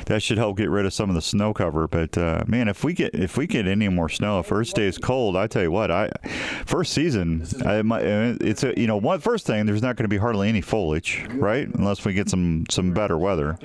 that 0.06 0.22
should 0.22 0.38
help 0.38 0.56
get 0.56 0.68
rid 0.70 0.84
of 0.84 0.92
some 0.92 1.08
of 1.08 1.14
the 1.14 1.22
snow 1.22 1.54
cover. 1.54 1.88
But 1.88 2.16
uh, 2.18 2.44
man, 2.46 2.68
if 2.68 2.84
we 2.84 2.92
get 2.92 3.14
if 3.14 3.36
we 3.36 3.46
get 3.46 3.66
any 3.66 3.88
more 3.88 4.08
snow, 4.08 4.40
if 4.40 4.52
it 4.52 4.66
stays 4.66 4.98
cold, 4.98 5.36
I 5.36 5.46
tell 5.46 5.62
you 5.62 5.70
what, 5.70 5.90
I 5.90 6.10
first 6.66 6.92
season, 6.92 7.46
I, 7.64 7.82
it's 8.40 8.64
a 8.64 8.78
you 8.78 8.86
know 8.86 8.96
one 8.96 9.20
first 9.20 9.46
thing, 9.46 9.66
there's 9.66 9.82
not 9.82 9.96
going 9.96 10.04
to 10.04 10.08
be 10.08 10.18
hardly 10.18 10.48
any 10.48 10.60
foliage, 10.60 11.26
right? 11.30 11.66
Unless 11.66 12.04
we 12.04 12.12
get 12.12 12.28
some 12.28 12.64
some 12.70 12.92
better 12.92 13.16
weather. 13.16 13.58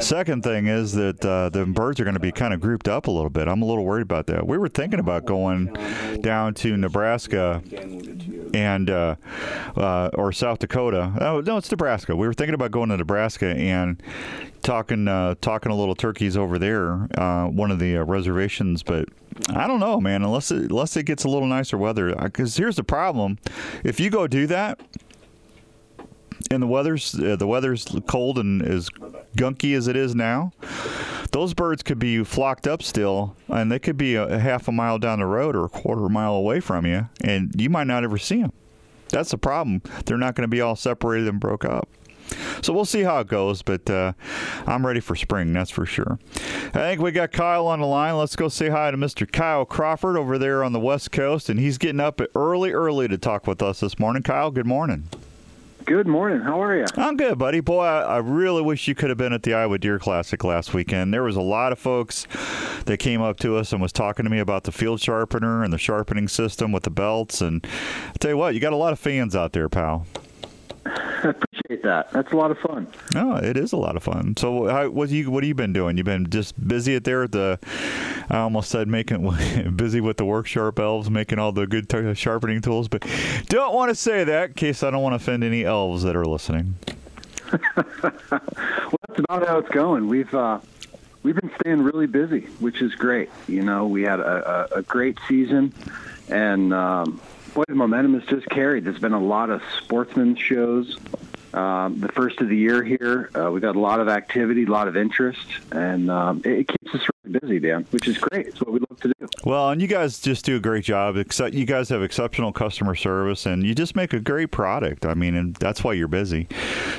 Second 0.00 0.42
thing 0.42 0.66
is 0.68 0.92
that 0.92 1.24
uh, 1.24 1.50
the 1.50 1.66
birds 1.66 2.00
are 2.00 2.04
going 2.04 2.14
to 2.14 2.20
be 2.20 2.32
kind 2.32 2.54
of 2.54 2.60
grouped 2.60 2.88
up 2.88 3.06
a 3.06 3.10
little 3.10 3.30
bit. 3.30 3.46
I'm 3.46 3.62
a 3.62 3.66
little 3.66 3.84
worried 3.84 4.02
about 4.02 4.26
that. 4.28 4.46
We 4.46 4.56
were 4.56 4.68
thinking 4.68 5.00
about 5.00 5.26
going 5.26 5.74
down 6.20 6.54
to 6.54 6.76
Nebraska 6.76 7.62
and 8.54 8.90
uh, 8.90 9.16
uh, 9.76 10.10
or 10.14 10.32
South 10.32 10.60
Dakota. 10.60 11.12
Oh 11.20 11.40
no, 11.40 11.57
it's 11.58 11.70
Nebraska. 11.70 12.16
We 12.16 12.26
were 12.26 12.32
thinking 12.32 12.54
about 12.54 12.70
going 12.70 12.88
to 12.88 12.96
Nebraska 12.96 13.46
and 13.46 14.02
talking 14.62 15.08
uh, 15.08 15.34
talking 15.40 15.70
a 15.70 15.74
little 15.74 15.94
turkeys 15.94 16.36
over 16.36 16.58
there, 16.58 17.08
uh, 17.18 17.46
one 17.46 17.70
of 17.70 17.78
the 17.78 17.98
uh, 17.98 18.04
reservations. 18.04 18.82
But 18.82 19.08
I 19.50 19.66
don't 19.66 19.80
know, 19.80 20.00
man. 20.00 20.22
Unless 20.22 20.50
it, 20.50 20.70
unless 20.70 20.96
it 20.96 21.04
gets 21.04 21.24
a 21.24 21.28
little 21.28 21.48
nicer 21.48 21.76
weather, 21.76 22.14
because 22.14 22.56
here's 22.56 22.76
the 22.76 22.84
problem: 22.84 23.38
if 23.84 24.00
you 24.00 24.10
go 24.10 24.26
do 24.26 24.46
that. 24.46 24.80
And 26.50 26.62
the 26.62 26.66
weather's 26.68 27.14
uh, 27.14 27.36
the 27.36 27.46
weather's 27.46 27.84
cold 28.06 28.38
and 28.38 28.62
as 28.62 28.88
gunky 29.36 29.76
as 29.76 29.86
it 29.86 29.96
is 29.96 30.14
now. 30.14 30.52
Those 31.32 31.52
birds 31.52 31.82
could 31.82 31.98
be 31.98 32.24
flocked 32.24 32.66
up 32.66 32.82
still, 32.82 33.36
and 33.48 33.70
they 33.70 33.78
could 33.78 33.98
be 33.98 34.14
a, 34.14 34.24
a 34.24 34.38
half 34.38 34.66
a 34.66 34.72
mile 34.72 34.98
down 34.98 35.18
the 35.18 35.26
road 35.26 35.54
or 35.54 35.66
a 35.66 35.68
quarter 35.68 36.08
mile 36.08 36.34
away 36.34 36.60
from 36.60 36.86
you, 36.86 37.08
and 37.22 37.52
you 37.60 37.68
might 37.68 37.86
not 37.86 38.02
ever 38.02 38.16
see 38.16 38.40
them. 38.40 38.52
That's 39.10 39.30
the 39.30 39.38
problem. 39.38 39.82
They're 40.04 40.18
not 40.18 40.34
going 40.34 40.42
to 40.42 40.48
be 40.48 40.60
all 40.60 40.76
separated 40.76 41.28
and 41.28 41.40
broke 41.40 41.64
up. 41.64 41.88
So 42.62 42.72
we'll 42.72 42.84
see 42.84 43.02
how 43.02 43.20
it 43.20 43.28
goes, 43.28 43.62
but 43.62 43.88
uh, 43.88 44.12
I'm 44.66 44.86
ready 44.86 45.00
for 45.00 45.16
spring, 45.16 45.52
that's 45.52 45.70
for 45.70 45.86
sure. 45.86 46.18
I 46.66 46.70
think 46.70 47.00
we 47.00 47.10
got 47.10 47.32
Kyle 47.32 47.66
on 47.66 47.80
the 47.80 47.86
line. 47.86 48.16
Let's 48.16 48.36
go 48.36 48.48
say 48.48 48.68
hi 48.68 48.90
to 48.90 48.96
Mr. 48.96 49.30
Kyle 49.30 49.64
Crawford 49.64 50.16
over 50.16 50.38
there 50.38 50.62
on 50.62 50.72
the 50.72 50.80
West 50.80 51.10
Coast, 51.10 51.48
and 51.48 51.58
he's 51.58 51.78
getting 51.78 52.00
up 52.00 52.20
early, 52.34 52.72
early 52.72 53.08
to 53.08 53.16
talk 53.16 53.46
with 53.46 53.62
us 53.62 53.80
this 53.80 53.98
morning. 53.98 54.22
Kyle, 54.22 54.50
good 54.50 54.66
morning. 54.66 55.08
Good 55.88 56.06
morning. 56.06 56.42
How 56.42 56.62
are 56.62 56.76
you? 56.76 56.84
I'm 56.96 57.16
good, 57.16 57.38
buddy. 57.38 57.60
Boy, 57.60 57.82
I, 57.82 58.02
I, 58.02 58.16
really 58.18 58.60
wish 58.60 58.86
you 58.88 58.94
could 58.94 59.08
have 59.08 59.16
been 59.16 59.32
at 59.32 59.42
the 59.42 59.54
Iowa 59.54 59.78
Deer 59.78 59.98
Classic 59.98 60.44
last 60.44 60.74
weekend. 60.74 61.14
There 61.14 61.22
was 61.22 61.34
a 61.34 61.40
lot 61.40 61.72
of 61.72 61.78
folks 61.78 62.26
that 62.84 62.98
came 62.98 63.22
up 63.22 63.38
to 63.38 63.56
us 63.56 63.72
and 63.72 63.80
was 63.80 63.90
talking 63.90 64.24
to 64.24 64.30
me 64.30 64.38
about 64.38 64.64
the 64.64 64.70
field 64.70 65.00
sharpener 65.00 65.64
and 65.64 65.72
the 65.72 65.78
sharpening 65.78 66.28
system 66.28 66.72
with 66.72 66.82
the 66.82 66.90
belts. 66.90 67.40
And 67.40 67.66
I 68.06 68.12
tell 68.18 68.32
you 68.32 68.36
what, 68.36 68.52
you 68.52 68.60
got 68.60 68.74
a 68.74 68.76
lot 68.76 68.92
of 68.92 68.98
fans 68.98 69.34
out 69.34 69.54
there, 69.54 69.70
pal. 69.70 70.04
I 71.24 71.28
appreciate 71.28 71.82
that. 71.82 72.10
That's 72.12 72.32
a 72.32 72.36
lot 72.36 72.50
of 72.50 72.58
fun. 72.58 72.86
Oh, 73.14 73.36
it 73.36 73.56
is 73.56 73.72
a 73.72 73.76
lot 73.76 73.96
of 73.96 74.02
fun. 74.02 74.36
So, 74.36 74.66
how, 74.68 74.88
what 74.88 75.10
you 75.10 75.30
what 75.30 75.42
have 75.42 75.48
you 75.48 75.54
been 75.54 75.72
doing? 75.72 75.96
You've 75.96 76.06
been 76.06 76.30
just 76.30 76.66
busy 76.66 76.94
at 76.94 77.04
there 77.04 77.24
at 77.24 77.32
the. 77.32 77.58
I 78.30 78.38
almost 78.38 78.70
said 78.70 78.88
making 78.88 79.28
busy 79.76 80.00
with 80.00 80.16
the 80.16 80.24
work 80.24 80.46
sharp 80.46 80.78
elves, 80.78 81.10
making 81.10 81.38
all 81.38 81.52
the 81.52 81.66
good 81.66 81.88
t- 81.88 82.14
sharpening 82.14 82.60
tools, 82.60 82.88
but 82.88 83.04
don't 83.46 83.74
want 83.74 83.90
to 83.90 83.94
say 83.94 84.24
that 84.24 84.50
in 84.50 84.54
case 84.54 84.82
I 84.82 84.90
don't 84.90 85.02
want 85.02 85.12
to 85.12 85.16
offend 85.16 85.44
any 85.44 85.64
elves 85.64 86.02
that 86.04 86.16
are 86.16 86.24
listening. 86.24 86.76
well, 87.52 87.82
that's 87.92 89.18
about 89.18 89.46
how 89.46 89.58
it's 89.58 89.70
going. 89.70 90.08
We've 90.08 90.32
uh, 90.34 90.60
we've 91.22 91.36
been 91.36 91.50
staying 91.60 91.82
really 91.82 92.06
busy, 92.06 92.40
which 92.60 92.80
is 92.80 92.94
great. 92.94 93.30
You 93.46 93.62
know, 93.62 93.86
we 93.86 94.02
had 94.02 94.20
a, 94.20 94.68
a, 94.74 94.78
a 94.78 94.82
great 94.82 95.18
season, 95.28 95.72
and 96.28 96.72
um, 96.72 97.20
boy, 97.54 97.64
the 97.68 97.74
momentum 97.74 98.14
has 98.14 98.24
just 98.24 98.48
carried. 98.48 98.84
There's 98.84 98.98
been 98.98 99.12
a 99.12 99.20
lot 99.20 99.50
of 99.50 99.62
sportsman 99.76 100.36
shows. 100.36 100.98
Um, 101.54 102.00
the 102.00 102.08
first 102.08 102.40
of 102.40 102.48
the 102.48 102.56
year 102.56 102.82
here, 102.82 103.30
uh, 103.34 103.50
we 103.50 103.60
got 103.60 103.76
a 103.76 103.80
lot 103.80 104.00
of 104.00 104.08
activity, 104.08 104.64
a 104.64 104.70
lot 104.70 104.88
of 104.88 104.96
interest, 104.96 105.46
and 105.72 106.10
um, 106.10 106.42
it, 106.44 106.60
it 106.60 106.68
keeps 106.68 106.94
us 106.94 107.08
really 107.24 107.38
busy, 107.40 107.58
Dan, 107.58 107.86
which 107.90 108.06
is 108.06 108.18
great. 108.18 108.48
It's 108.48 108.60
what 108.60 108.72
we 108.72 108.80
love 108.80 109.00
to 109.00 109.08
do. 109.18 109.28
Well, 109.44 109.70
and 109.70 109.80
you 109.80 109.88
guys 109.88 110.20
just 110.20 110.44
do 110.44 110.56
a 110.56 110.60
great 110.60 110.84
job. 110.84 111.16
Except 111.16 111.54
you 111.54 111.64
guys 111.64 111.88
have 111.88 112.02
exceptional 112.02 112.52
customer 112.52 112.94
service, 112.94 113.46
and 113.46 113.64
you 113.64 113.74
just 113.74 113.96
make 113.96 114.12
a 114.12 114.20
great 114.20 114.50
product. 114.50 115.06
I 115.06 115.14
mean, 115.14 115.34
and 115.34 115.54
that's 115.56 115.82
why 115.82 115.94
you're 115.94 116.08
busy. 116.08 116.48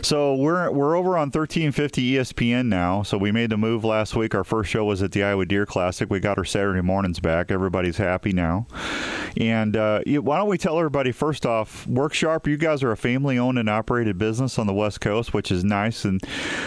So 0.01 0.35
we're 0.35 0.71
we're 0.71 0.95
over 0.95 1.09
on 1.09 1.27
1350 1.27 2.13
ESPN 2.13 2.67
now. 2.67 3.03
So 3.03 3.17
we 3.17 3.31
made 3.31 3.51
the 3.51 3.57
move 3.57 3.83
last 3.83 4.15
week. 4.15 4.33
Our 4.33 4.43
first 4.43 4.71
show 4.71 4.85
was 4.85 5.03
at 5.03 5.11
the 5.11 5.23
Iowa 5.23 5.45
Deer 5.45 5.65
Classic. 5.65 6.09
We 6.09 6.19
got 6.19 6.37
our 6.37 6.45
Saturday 6.45 6.81
mornings 6.81 7.19
back. 7.19 7.51
Everybody's 7.51 7.97
happy 7.97 8.31
now. 8.31 8.67
And 9.37 9.75
uh, 9.75 10.01
why 10.05 10.37
don't 10.37 10.49
we 10.49 10.57
tell 10.57 10.77
everybody 10.77 11.11
first 11.11 11.45
off, 11.45 11.85
Work 11.87 12.13
Sharp, 12.13 12.47
you 12.47 12.57
guys 12.57 12.83
are 12.83 12.91
a 12.91 12.97
family-owned 12.97 13.59
and 13.59 13.69
operated 13.69 14.17
business 14.17 14.38
on 14.39 14.67
the 14.67 14.73
West 14.73 15.01
Coast, 15.01 15.33
which 15.33 15.51
is 15.51 15.63
nice. 15.63 16.05
And 16.05 16.21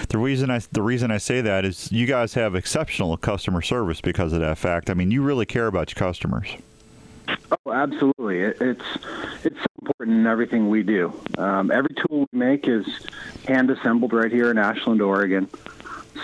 the 0.09 0.18
reason 0.18 0.51
I 0.51 0.61
the 0.73 0.83
reason 0.83 1.11
I 1.11 1.18
say 1.18 1.41
that 1.41 1.64
is 1.64 1.91
you 1.91 2.07
guys 2.07 2.35
have 2.35 2.55
exceptional 2.55 3.16
customer 3.16 3.62
service 3.62 4.01
because 4.01 4.33
of 4.33 4.41
that 4.41 4.59
fact. 4.59 4.91
I 4.91 4.95
mean, 4.95 5.11
you 5.11 5.23
really 5.23 5.47
care 5.47 5.66
about 5.66 5.95
your 5.95 5.99
customers. 6.07 6.49
Oh, 7.66 7.73
absolutely. 7.73 8.41
It, 8.41 8.59
it's 8.61 8.85
it's 9.45 9.59
so 9.59 9.66
important 9.81 10.18
in 10.18 10.27
everything 10.27 10.68
we 10.68 10.83
do. 10.83 11.12
Um, 11.39 11.70
every 11.70 11.95
tool 11.95 12.29
we 12.33 12.39
make 12.39 12.68
is 12.68 12.87
hand 13.47 13.70
assembled 13.70 14.12
right 14.12 14.31
here 14.31 14.51
in 14.51 14.59
Ashland, 14.59 15.01
Oregon. 15.01 15.49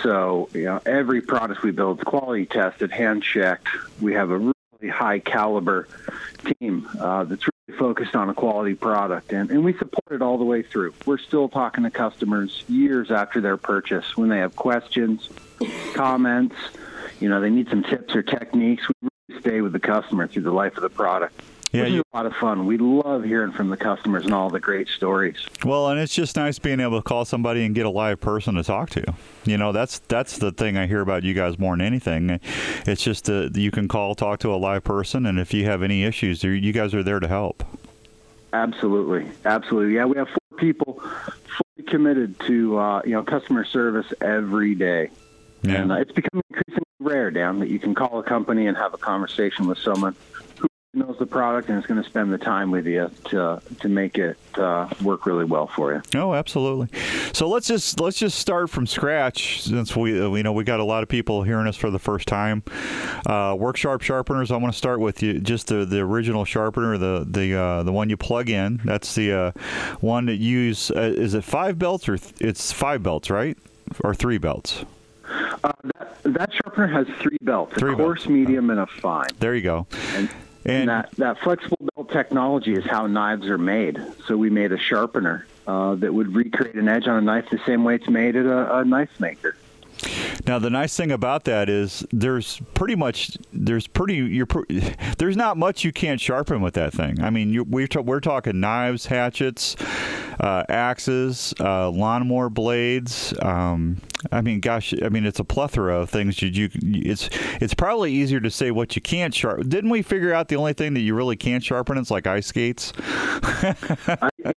So, 0.03 0.49
you 0.53 0.65
know, 0.65 0.81
every 0.85 1.21
product 1.21 1.63
we 1.63 1.71
build 1.71 1.99
is 1.99 2.03
quality 2.03 2.45
tested, 2.45 2.91
hand 2.91 3.23
checked. 3.23 3.67
We 3.99 4.13
have 4.13 4.29
a 4.31 4.37
really 4.37 4.89
high 4.89 5.19
caliber 5.19 5.87
team 6.45 6.87
uh, 6.99 7.25
that's 7.25 7.45
focused 7.77 8.15
on 8.15 8.29
a 8.29 8.33
quality 8.33 8.75
product, 8.75 9.31
and, 9.33 9.51
and 9.51 9.63
we 9.63 9.73
support 9.73 10.11
it 10.11 10.21
all 10.21 10.37
the 10.37 10.45
way 10.45 10.61
through. 10.61 10.93
We're 11.05 11.17
still 11.17 11.49
talking 11.49 11.83
to 11.83 11.89
customers 11.89 12.63
years 12.67 13.11
after 13.11 13.41
their 13.41 13.57
purchase 13.57 14.17
when 14.17 14.29
they 14.29 14.39
have 14.39 14.55
questions, 14.55 15.29
comments. 15.93 16.55
You 17.19 17.29
know, 17.29 17.41
they 17.41 17.49
need 17.49 17.69
some 17.69 17.83
tips 17.83 18.15
or 18.15 18.23
techniques. 18.23 18.87
We 18.87 19.09
really 19.29 19.41
stay 19.41 19.61
with 19.61 19.73
the 19.73 19.79
customer 19.79 20.27
through 20.27 20.43
the 20.43 20.51
life 20.51 20.77
of 20.77 20.83
the 20.83 20.89
product. 20.89 21.41
Yeah, 21.71 21.85
you, 21.85 22.01
a 22.13 22.17
lot 22.17 22.25
of 22.25 22.33
fun. 22.35 22.65
We 22.65 22.77
love 22.77 23.23
hearing 23.23 23.51
from 23.51 23.69
the 23.69 23.77
customers 23.77 24.25
and 24.25 24.33
all 24.33 24.49
the 24.49 24.59
great 24.59 24.87
stories. 24.87 25.37
Well, 25.63 25.89
and 25.89 25.99
it's 25.99 26.15
just 26.15 26.35
nice 26.35 26.57
being 26.57 26.79
able 26.79 26.97
to 26.97 27.03
call 27.03 27.25
somebody 27.25 27.63
and 27.63 27.75
get 27.75 27.85
a 27.85 27.91
live 27.91 28.19
person 28.19 28.55
to 28.55 28.63
talk 28.63 28.89
to. 28.91 29.13
You 29.45 29.57
know, 29.57 29.71
that's 29.71 29.99
that's 29.99 30.39
the 30.39 30.51
thing 30.51 30.77
I 30.77 30.87
hear 30.87 31.01
about 31.01 31.23
you 31.23 31.35
guys 31.35 31.59
more 31.59 31.77
than 31.77 31.85
anything. 31.85 32.39
It's 32.87 33.03
just 33.03 33.25
that 33.25 33.55
you 33.55 33.69
can 33.69 33.87
call, 33.87 34.15
talk 34.15 34.39
to 34.39 34.53
a 34.53 34.57
live 34.57 34.83
person, 34.83 35.27
and 35.27 35.39
if 35.39 35.53
you 35.53 35.65
have 35.65 35.83
any 35.83 36.03
issues, 36.03 36.43
you 36.43 36.71
guys 36.71 36.95
are 36.95 37.03
there 37.03 37.19
to 37.19 37.27
help. 37.27 37.63
Absolutely, 38.51 39.29
absolutely. 39.45 39.93
Yeah, 39.93 40.05
we 40.05 40.17
have 40.17 40.27
four 40.27 40.57
people 40.57 40.99
fully 41.01 41.87
committed 41.87 42.39
to 42.41 42.79
uh, 42.79 43.01
you 43.05 43.11
know 43.11 43.21
customer 43.21 43.63
service 43.63 44.11
every 44.21 44.73
day, 44.73 45.11
yeah. 45.61 45.73
and 45.73 45.91
uh, 45.91 45.95
it's 45.95 46.11
becoming 46.11 46.43
increasingly 46.49 46.83
rare, 46.99 47.29
Dan, 47.29 47.59
that 47.59 47.69
you 47.69 47.77
can 47.77 47.93
call 47.93 48.19
a 48.19 48.23
company 48.23 48.65
and 48.65 48.75
have 48.75 48.95
a 48.95 48.97
conversation 48.97 49.67
with 49.67 49.77
someone 49.77 50.15
knows 50.93 51.15
the 51.19 51.25
product 51.25 51.69
and 51.69 51.77
is 51.77 51.85
going 51.85 52.01
to 52.01 52.09
spend 52.09 52.33
the 52.33 52.37
time 52.37 52.71
with 52.71 52.87
you 52.87 53.11
to 53.25 53.61
to 53.79 53.87
make 53.87 54.17
it 54.17 54.37
uh, 54.55 54.89
work 55.03 55.27
really 55.27 55.45
well 55.45 55.67
for 55.67 55.93
you. 55.93 56.01
Oh, 56.15 56.33
absolutely. 56.33 56.87
So 57.31 57.47
let's 57.47 57.67
just 57.67 57.99
let's 57.99 58.17
just 58.17 58.39
start 58.39 58.71
from 58.71 58.87
scratch 58.87 59.61
since 59.61 59.95
we 59.95 60.19
uh, 60.19 60.33
you 60.33 60.41
know 60.41 60.51
we 60.51 60.63
got 60.63 60.79
a 60.79 60.83
lot 60.83 61.03
of 61.03 61.09
people 61.09 61.43
hearing 61.43 61.67
us 61.67 61.75
for 61.75 61.91
the 61.91 61.99
first 61.99 62.27
time. 62.27 62.63
Uh, 63.27 63.55
work 63.57 63.77
sharp 63.77 64.01
sharpeners. 64.01 64.49
I 64.51 64.57
want 64.57 64.73
to 64.73 64.77
start 64.77 64.99
with 64.99 65.21
you 65.21 65.39
just 65.39 65.67
the, 65.67 65.85
the 65.85 65.99
original 65.99 66.43
sharpener, 66.43 66.97
the 66.97 67.23
the 67.29 67.53
uh, 67.55 67.83
the 67.83 67.91
one 67.91 68.09
you 68.09 68.17
plug 68.17 68.49
in. 68.49 68.81
That's 68.83 69.13
the 69.13 69.31
uh, 69.31 69.51
one 69.99 70.25
that 70.25 70.37
you 70.37 70.57
use. 70.59 70.89
Uh, 70.89 71.01
is 71.01 71.35
it 71.35 71.43
five 71.43 71.77
belts 71.77 72.09
or 72.09 72.17
th- 72.17 72.33
it's 72.39 72.71
five 72.71 73.03
belts, 73.03 73.29
right? 73.29 73.55
Or 74.03 74.15
three 74.15 74.39
belts? 74.39 74.85
Uh, 75.63 75.71
that, 75.99 76.23
that 76.23 76.53
sharpener 76.53 76.87
has 76.87 77.07
three 77.19 77.37
belts: 77.41 77.75
Three 77.77 77.93
a 77.93 77.95
coarse, 77.95 78.21
belts. 78.21 78.29
medium, 78.29 78.71
and 78.71 78.79
a 78.79 78.87
fine. 78.87 79.27
There 79.39 79.53
you 79.53 79.61
go. 79.61 79.85
And, 80.15 80.29
And- 80.65 80.89
that, 80.89 81.11
that 81.17 81.39
flexible 81.39 81.77
belt 81.95 82.11
technology 82.11 82.73
is 82.73 82.85
how 82.85 83.07
knives 83.07 83.47
are 83.47 83.57
made. 83.57 83.99
So 84.27 84.37
we 84.37 84.49
made 84.49 84.71
a 84.71 84.77
sharpener 84.77 85.45
uh, 85.67 85.95
that 85.95 86.13
would 86.13 86.35
recreate 86.35 86.75
an 86.75 86.87
edge 86.87 87.07
on 87.07 87.17
a 87.17 87.21
knife 87.21 87.49
the 87.49 87.59
same 87.65 87.83
way 87.83 87.95
it's 87.95 88.09
made 88.09 88.35
at 88.35 88.45
a, 88.45 88.79
a 88.79 88.85
knife 88.85 89.19
maker. 89.19 89.55
Now 90.47 90.59
the 90.59 90.69
nice 90.69 90.95
thing 90.95 91.11
about 91.11 91.43
that 91.43 91.69
is 91.69 92.05
there's 92.11 92.61
pretty 92.73 92.95
much 92.95 93.37
there's 93.51 93.85
pretty 93.85 94.15
you're 94.15 94.47
there's 95.17 95.35
not 95.35 95.57
much 95.57 95.83
you 95.83 95.91
can't 95.91 96.21
sharpen 96.21 96.61
with 96.61 96.73
that 96.75 96.93
thing. 96.93 97.21
I 97.21 97.29
mean 97.29 97.51
you, 97.51 97.63
we're 97.63 97.87
ta- 97.87 98.01
we're 98.01 98.21
talking 98.21 98.59
knives, 98.59 99.05
hatchets, 99.07 99.75
uh, 100.39 100.63
axes, 100.69 101.53
uh, 101.59 101.89
lawnmower 101.89 102.49
blades. 102.49 103.33
Um, 103.41 103.97
I 104.31 104.41
mean, 104.41 104.59
gosh, 104.59 104.93
I 105.01 105.09
mean 105.09 105.25
it's 105.25 105.39
a 105.39 105.43
plethora 105.43 105.99
of 105.99 106.09
things. 106.09 106.41
You, 106.41 106.49
you 106.49 106.69
it's 106.81 107.29
it's 107.61 107.73
probably 107.73 108.11
easier 108.11 108.39
to 108.39 108.51
say 108.51 108.71
what 108.71 108.95
you 108.95 109.01
can't 109.01 109.33
sharpen. 109.33 109.69
Didn't 109.69 109.89
we 109.89 110.01
figure 110.01 110.33
out 110.33 110.47
the 110.47 110.55
only 110.55 110.73
thing 110.73 110.93
that 110.95 111.01
you 111.01 111.15
really 111.15 111.35
can't 111.35 111.63
sharpen 111.63 111.97
is 111.97 112.11
like 112.11 112.27
ice 112.27 112.47
skates? 112.47 112.93
I, 112.99 114.29
yeah, 114.37 114.51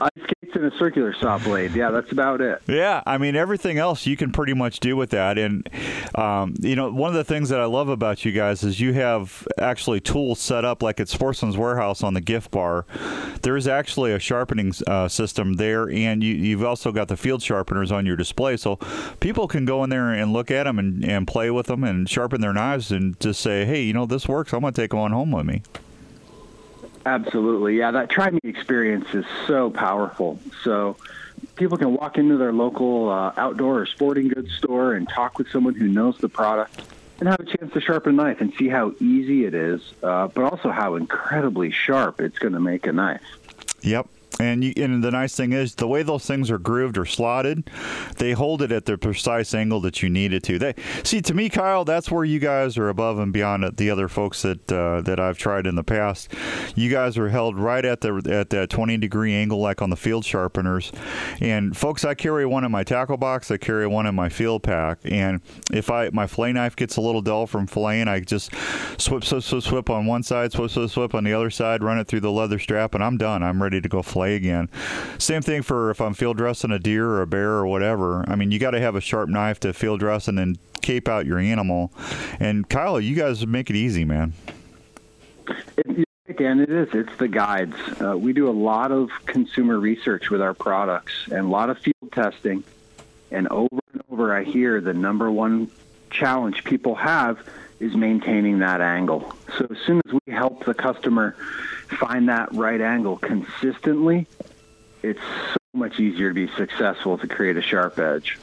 ice 0.00 0.10
skates 0.16 0.54
and 0.54 0.64
a 0.72 0.76
circular 0.78 1.14
saw 1.14 1.38
blade. 1.38 1.72
Yeah, 1.72 1.90
that's 1.90 2.12
about 2.12 2.40
it. 2.40 2.62
Yeah, 2.66 3.02
I 3.06 3.18
mean 3.18 3.36
everything 3.36 3.78
else 3.78 4.06
you 4.06 4.16
can 4.16 4.32
pretty 4.32 4.54
much 4.54 4.80
do 4.80 4.96
with 4.96 5.10
that, 5.10 5.38
and 5.38 5.68
um, 6.14 6.54
you 6.60 6.76
know 6.76 6.90
one 6.90 7.08
of 7.08 7.16
the 7.16 7.24
things 7.24 7.48
that 7.48 7.60
I 7.60 7.64
love 7.64 7.88
about 7.88 8.24
you 8.24 8.32
guys 8.32 8.62
is 8.62 8.80
you 8.80 8.92
have 8.92 9.46
actually 9.58 10.00
tools 10.00 10.40
set 10.40 10.64
up 10.64 10.82
like 10.82 11.00
at 11.00 11.08
Sportsman's 11.08 11.56
Warehouse 11.56 12.02
on 12.02 12.14
the 12.14 12.20
gift 12.20 12.50
bar. 12.50 12.86
There 13.42 13.56
is 13.56 13.66
actually 13.66 14.12
a 14.12 14.18
sharpening 14.18 14.72
uh, 14.86 15.08
system 15.08 15.54
there, 15.54 15.90
and 15.90 16.22
you, 16.22 16.34
you've 16.34 16.64
also 16.64 16.92
got 16.92 17.08
the 17.08 17.16
field 17.16 17.42
sharpeners 17.42 17.90
on 17.90 18.06
your 18.06 18.16
display, 18.16 18.56
so 18.56 18.78
people 19.20 19.48
can 19.48 19.64
go 19.64 19.84
in 19.84 19.90
there 19.90 20.12
and 20.12 20.32
look 20.32 20.50
at 20.50 20.64
them 20.64 20.78
and, 20.78 21.04
and 21.04 21.26
play 21.26 21.50
with 21.50 21.66
them 21.66 21.84
and 21.84 22.08
sharpen 22.08 22.40
their 22.40 22.52
knives 22.52 22.90
and 22.92 23.18
just 23.20 23.40
say, 23.40 23.64
hey, 23.64 23.82
you 23.82 23.92
know 23.92 24.06
this 24.06 24.28
works. 24.28 24.52
I'm 24.52 24.60
going 24.60 24.72
to 24.72 24.80
take 24.80 24.90
them 24.90 25.00
on 25.00 25.12
home 25.12 25.30
with 25.30 25.46
me. 25.46 25.62
Absolutely. 27.06 27.78
Yeah, 27.78 27.90
that 27.92 28.10
try 28.10 28.30
me 28.30 28.40
experience 28.44 29.06
is 29.14 29.24
so 29.46 29.70
powerful. 29.70 30.38
So 30.62 30.96
people 31.56 31.78
can 31.78 31.94
walk 31.94 32.18
into 32.18 32.36
their 32.36 32.52
local 32.52 33.08
uh, 33.08 33.32
outdoor 33.36 33.80
or 33.80 33.86
sporting 33.86 34.28
goods 34.28 34.52
store 34.54 34.94
and 34.94 35.08
talk 35.08 35.38
with 35.38 35.50
someone 35.50 35.74
who 35.74 35.88
knows 35.88 36.18
the 36.18 36.28
product 36.28 36.82
and 37.20 37.28
have 37.28 37.40
a 37.40 37.44
chance 37.44 37.72
to 37.72 37.80
sharpen 37.80 38.18
a 38.18 38.22
knife 38.22 38.40
and 38.40 38.52
see 38.54 38.68
how 38.68 38.92
easy 39.00 39.44
it 39.44 39.54
is, 39.54 39.80
uh, 40.02 40.28
but 40.28 40.44
also 40.44 40.70
how 40.70 40.94
incredibly 40.94 41.70
sharp 41.70 42.20
it's 42.20 42.38
going 42.38 42.52
to 42.52 42.60
make 42.60 42.86
a 42.86 42.92
knife. 42.92 43.22
Yep. 43.80 44.06
And 44.40 44.62
you, 44.62 44.72
and 44.76 45.02
the 45.02 45.10
nice 45.10 45.34
thing 45.34 45.52
is 45.52 45.74
the 45.74 45.88
way 45.88 46.02
those 46.02 46.24
things 46.24 46.50
are 46.50 46.58
grooved 46.58 46.96
or 46.96 47.04
slotted, 47.04 47.68
they 48.18 48.32
hold 48.32 48.62
it 48.62 48.70
at 48.70 48.84
the 48.84 48.96
precise 48.96 49.52
angle 49.52 49.80
that 49.80 50.00
you 50.02 50.08
need 50.08 50.32
it 50.32 50.44
to. 50.44 50.58
They 50.58 50.74
see 51.02 51.20
to 51.22 51.34
me, 51.34 51.48
Kyle, 51.48 51.84
that's 51.84 52.10
where 52.10 52.24
you 52.24 52.38
guys 52.38 52.78
are 52.78 52.88
above 52.88 53.18
and 53.18 53.32
beyond 53.32 53.76
the 53.76 53.90
other 53.90 54.06
folks 54.06 54.42
that 54.42 54.70
uh, 54.70 55.00
that 55.02 55.18
I've 55.18 55.38
tried 55.38 55.66
in 55.66 55.74
the 55.74 55.82
past. 55.82 56.32
You 56.76 56.88
guys 56.88 57.18
are 57.18 57.30
held 57.30 57.58
right 57.58 57.84
at 57.84 58.00
the 58.00 58.22
at 58.30 58.50
that 58.50 58.70
20 58.70 58.96
degree 58.98 59.34
angle, 59.34 59.58
like 59.58 59.82
on 59.82 59.90
the 59.90 59.96
field 59.96 60.24
sharpeners. 60.24 60.92
And 61.40 61.76
folks, 61.76 62.04
I 62.04 62.14
carry 62.14 62.46
one 62.46 62.64
in 62.64 62.70
my 62.70 62.84
tackle 62.84 63.16
box. 63.16 63.50
I 63.50 63.56
carry 63.56 63.88
one 63.88 64.06
in 64.06 64.14
my 64.14 64.28
field 64.28 64.62
pack. 64.62 64.98
And 65.04 65.40
if 65.72 65.90
I 65.90 66.10
my 66.10 66.28
fillet 66.28 66.52
knife 66.52 66.76
gets 66.76 66.96
a 66.96 67.00
little 67.00 67.22
dull 67.22 67.48
from 67.48 67.66
filleting, 67.66 68.06
I 68.06 68.20
just 68.20 68.52
swip, 69.00 69.24
swip, 69.24 69.42
swip, 69.42 69.62
swip 69.64 69.90
on 69.90 70.06
one 70.06 70.22
side, 70.22 70.52
swip, 70.52 70.70
swip, 70.70 70.90
swip 70.90 71.14
on 71.14 71.24
the 71.24 71.32
other 71.32 71.50
side, 71.50 71.82
run 71.82 71.98
it 71.98 72.06
through 72.06 72.20
the 72.20 72.30
leather 72.30 72.60
strap, 72.60 72.94
and 72.94 73.02
I'm 73.02 73.16
done. 73.16 73.42
I'm 73.42 73.60
ready 73.60 73.80
to 73.80 73.88
go 73.88 74.00
fillet 74.02 74.27
again. 74.34 74.68
Same 75.18 75.42
thing 75.42 75.62
for 75.62 75.90
if 75.90 76.00
I'm 76.00 76.14
field 76.14 76.36
dressing 76.36 76.70
a 76.70 76.78
deer 76.78 77.06
or 77.06 77.22
a 77.22 77.26
bear 77.26 77.50
or 77.50 77.66
whatever. 77.66 78.24
I 78.28 78.36
mean, 78.36 78.50
you 78.50 78.58
got 78.58 78.72
to 78.72 78.80
have 78.80 78.94
a 78.94 79.00
sharp 79.00 79.28
knife 79.28 79.60
to 79.60 79.72
field 79.72 80.00
dress 80.00 80.28
and 80.28 80.38
then 80.38 80.56
cape 80.82 81.08
out 81.08 81.26
your 81.26 81.38
animal. 81.38 81.92
And 82.40 82.68
Kyle, 82.68 83.00
you 83.00 83.14
guys 83.14 83.46
make 83.46 83.70
it 83.70 83.76
easy, 83.76 84.04
man. 84.04 84.32
It, 85.76 86.08
again, 86.28 86.60
it 86.60 86.70
is. 86.70 86.88
It's 86.92 87.16
the 87.16 87.28
guides. 87.28 87.76
Uh, 88.00 88.16
we 88.16 88.32
do 88.32 88.48
a 88.48 88.52
lot 88.52 88.92
of 88.92 89.10
consumer 89.26 89.78
research 89.78 90.30
with 90.30 90.40
our 90.40 90.54
products 90.54 91.12
and 91.26 91.46
a 91.46 91.48
lot 91.48 91.70
of 91.70 91.78
field 91.78 92.12
testing. 92.12 92.64
And 93.30 93.48
over 93.48 93.80
and 93.92 94.02
over, 94.10 94.34
I 94.34 94.44
hear 94.44 94.80
the 94.80 94.94
number 94.94 95.30
one 95.30 95.70
challenge 96.10 96.64
people 96.64 96.94
have 96.94 97.38
is 97.80 97.94
maintaining 97.94 98.58
that 98.58 98.80
angle. 98.80 99.32
So 99.56 99.66
as 99.70 99.78
soon 99.86 100.00
as 100.06 100.12
we 100.12 100.32
help 100.32 100.64
the 100.64 100.74
customer 100.74 101.32
find 101.98 102.28
that 102.28 102.52
right 102.54 102.80
angle 102.80 103.16
consistently, 103.18 104.26
it's 105.02 105.20
so 105.20 105.56
much 105.74 106.00
easier 106.00 106.28
to 106.28 106.34
be 106.34 106.48
successful 106.56 107.18
to 107.18 107.26
create 107.26 107.56
a 107.56 107.62
sharp 107.62 107.98
edge. 107.98 108.38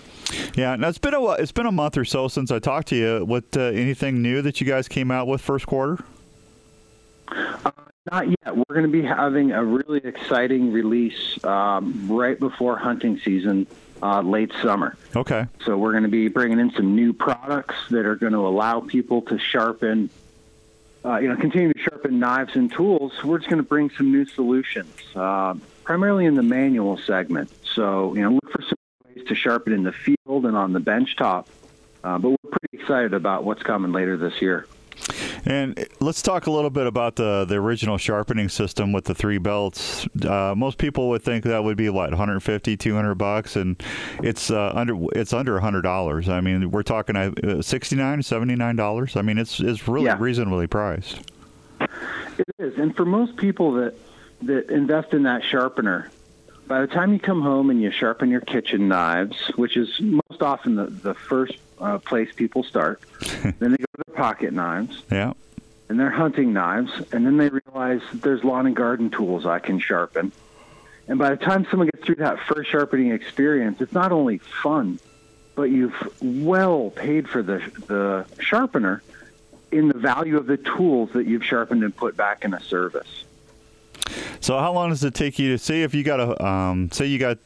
Yeah, 0.55 0.75
now 0.75 0.87
it's 0.87 0.97
been 0.97 1.13
a 1.13 1.31
it's 1.33 1.51
been 1.51 1.65
a 1.65 1.71
month 1.71 1.97
or 1.97 2.05
so 2.05 2.27
since 2.27 2.51
I 2.51 2.59
talked 2.59 2.87
to 2.87 2.95
you. 2.95 3.25
What 3.25 3.45
uh, 3.55 3.61
anything 3.61 4.21
new 4.21 4.41
that 4.41 4.59
you 4.59 4.67
guys 4.67 4.87
came 4.87 5.11
out 5.11 5.27
with 5.27 5.41
first 5.41 5.67
quarter? 5.67 6.03
Not 8.11 8.27
yet. 8.29 8.55
We're 8.55 8.75
going 8.75 8.83
to 8.83 8.91
be 8.91 9.01
having 9.01 9.51
a 9.51 9.63
really 9.63 9.99
exciting 10.03 10.71
release 10.71 11.43
um, 11.43 12.07
right 12.07 12.39
before 12.39 12.77
hunting 12.77 13.19
season, 13.19 13.65
uh, 14.01 14.21
late 14.21 14.51
summer. 14.61 14.95
Okay. 15.15 15.47
So 15.65 15.75
we're 15.77 15.91
going 15.91 16.03
to 16.03 16.09
be 16.09 16.27
bringing 16.27 16.59
in 16.59 16.71
some 16.71 16.95
new 16.95 17.13
products 17.13 17.75
that 17.89 18.05
are 18.05 18.15
going 18.15 18.33
to 18.33 18.45
allow 18.45 18.81
people 18.81 19.23
to 19.23 19.39
sharpen, 19.39 20.11
uh, 21.03 21.17
you 21.17 21.29
know, 21.29 21.35
continue 21.35 21.73
to 21.73 21.79
sharpen 21.79 22.19
knives 22.19 22.55
and 22.55 22.71
tools. 22.71 23.11
We're 23.23 23.39
just 23.39 23.49
going 23.49 23.61
to 23.61 23.67
bring 23.67 23.89
some 23.89 24.11
new 24.11 24.25
solutions, 24.25 24.93
uh, 25.15 25.55
primarily 25.83 26.25
in 26.25 26.35
the 26.35 26.43
manual 26.43 26.97
segment. 26.97 27.51
So 27.73 28.13
you 28.13 28.21
know, 28.21 28.31
look 28.31 28.51
for 28.51 28.61
some 28.61 28.77
ways 29.05 29.25
to 29.27 29.33
sharpen 29.33 29.73
in 29.73 29.81
the 29.81 29.93
field 29.93 30.45
and 30.45 30.55
on 30.55 30.73
the 30.73 30.79
bench 30.79 31.15
top. 31.15 31.47
Uh, 32.03 32.19
but 32.19 32.29
we're 32.29 32.51
pretty 32.51 32.77
excited 32.77 33.15
about 33.15 33.45
what's 33.45 33.63
coming 33.63 33.91
later 33.91 34.15
this 34.15 34.39
year. 34.43 34.67
And 35.45 35.87
let's 35.99 36.21
talk 36.23 36.47
a 36.47 36.51
little 36.51 36.69
bit 36.71 36.87
about 36.87 37.15
the 37.17 37.45
the 37.45 37.55
original 37.55 37.97
sharpening 37.97 38.49
system 38.49 38.91
with 38.91 39.05
the 39.05 39.13
three 39.13 39.37
belts. 39.37 40.07
Uh, 40.27 40.53
most 40.57 40.77
people 40.79 41.09
would 41.09 41.21
think 41.21 41.43
that 41.43 41.63
would 41.63 41.77
be 41.77 41.89
what 41.89 42.09
150, 42.09 42.75
200 42.77 43.15
bucks, 43.15 43.55
and 43.55 43.81
it's 44.23 44.49
uh, 44.49 44.71
under 44.73 44.95
it's 45.13 45.33
under 45.33 45.59
hundred 45.59 45.83
dollars. 45.83 46.27
I 46.29 46.41
mean, 46.41 46.71
we're 46.71 46.83
talking 46.83 47.15
uh, 47.15 47.61
69, 47.61 48.23
79 48.23 48.75
dollars. 48.75 49.15
I 49.15 49.21
mean, 49.21 49.37
it's 49.37 49.59
it's 49.59 49.87
really 49.87 50.05
Yeah. 50.05 50.17
reasonably 50.19 50.67
priced. 50.67 51.19
It 51.79 52.45
is, 52.59 52.77
and 52.77 52.95
for 52.95 53.05
most 53.05 53.37
people 53.37 53.73
that 53.73 53.93
that 54.41 54.69
invest 54.71 55.13
in 55.13 55.23
that 55.23 55.43
sharpener, 55.43 56.09
by 56.67 56.81
the 56.81 56.87
time 56.87 57.13
you 57.13 57.19
come 57.19 57.41
home 57.41 57.69
and 57.69 57.81
you 57.81 57.91
sharpen 57.91 58.29
your 58.29 58.41
kitchen 58.41 58.87
knives, 58.87 59.37
which 59.55 59.77
is 59.77 59.99
most 60.01 60.41
often 60.41 60.75
the 60.75 60.85
the 60.85 61.13
first 61.13 61.55
uh, 61.79 61.97
place 61.99 62.29
people 62.35 62.63
start, 62.63 63.01
then 63.19 63.53
they 63.71 63.77
go 63.77 63.85
to 63.97 64.03
their 64.07 64.15
pocket 64.15 64.53
knives 64.53 65.03
Yeah. 65.11 65.33
and 65.89 65.99
their 65.99 66.09
hunting 66.11 66.53
knives, 66.53 66.91
and 67.11 67.25
then 67.25 67.37
they 67.37 67.49
realize 67.49 68.01
that 68.11 68.21
there's 68.21 68.43
lawn 68.43 68.65
and 68.65 68.75
garden 68.75 69.09
tools 69.09 69.45
I 69.45 69.59
can 69.59 69.79
sharpen. 69.79 70.31
And 71.07 71.19
by 71.19 71.29
the 71.31 71.37
time 71.37 71.67
someone 71.69 71.89
gets 71.93 72.03
through 72.05 72.15
that 72.15 72.39
first 72.47 72.71
sharpening 72.71 73.11
experience, 73.11 73.79
it's 73.81 73.93
not 73.93 74.11
only 74.11 74.39
fun, 74.39 74.99
but 75.53 75.63
you've 75.63 75.93
well 76.21 76.89
paid 76.89 77.27
for 77.29 77.43
the 77.43 77.59
the 77.87 78.25
sharpener 78.39 79.03
in 79.71 79.89
the 79.89 79.97
value 79.97 80.37
of 80.37 80.45
the 80.47 80.57
tools 80.57 81.09
that 81.13 81.27
you've 81.27 81.43
sharpened 81.43 81.83
and 81.83 81.95
put 81.95 82.15
back 82.15 82.45
in 82.45 82.53
a 82.53 82.61
service. 82.61 83.24
So 84.39 84.57
how 84.57 84.73
long 84.73 84.89
does 84.89 85.03
it 85.03 85.13
take 85.13 85.39
you 85.39 85.51
to 85.51 85.57
say 85.57 85.83
if 85.83 85.93
you 85.93 86.03
got 86.03 86.19
a 86.19 86.45
um, 86.45 86.91
say 86.91 87.05
you 87.07 87.17
got 87.17 87.37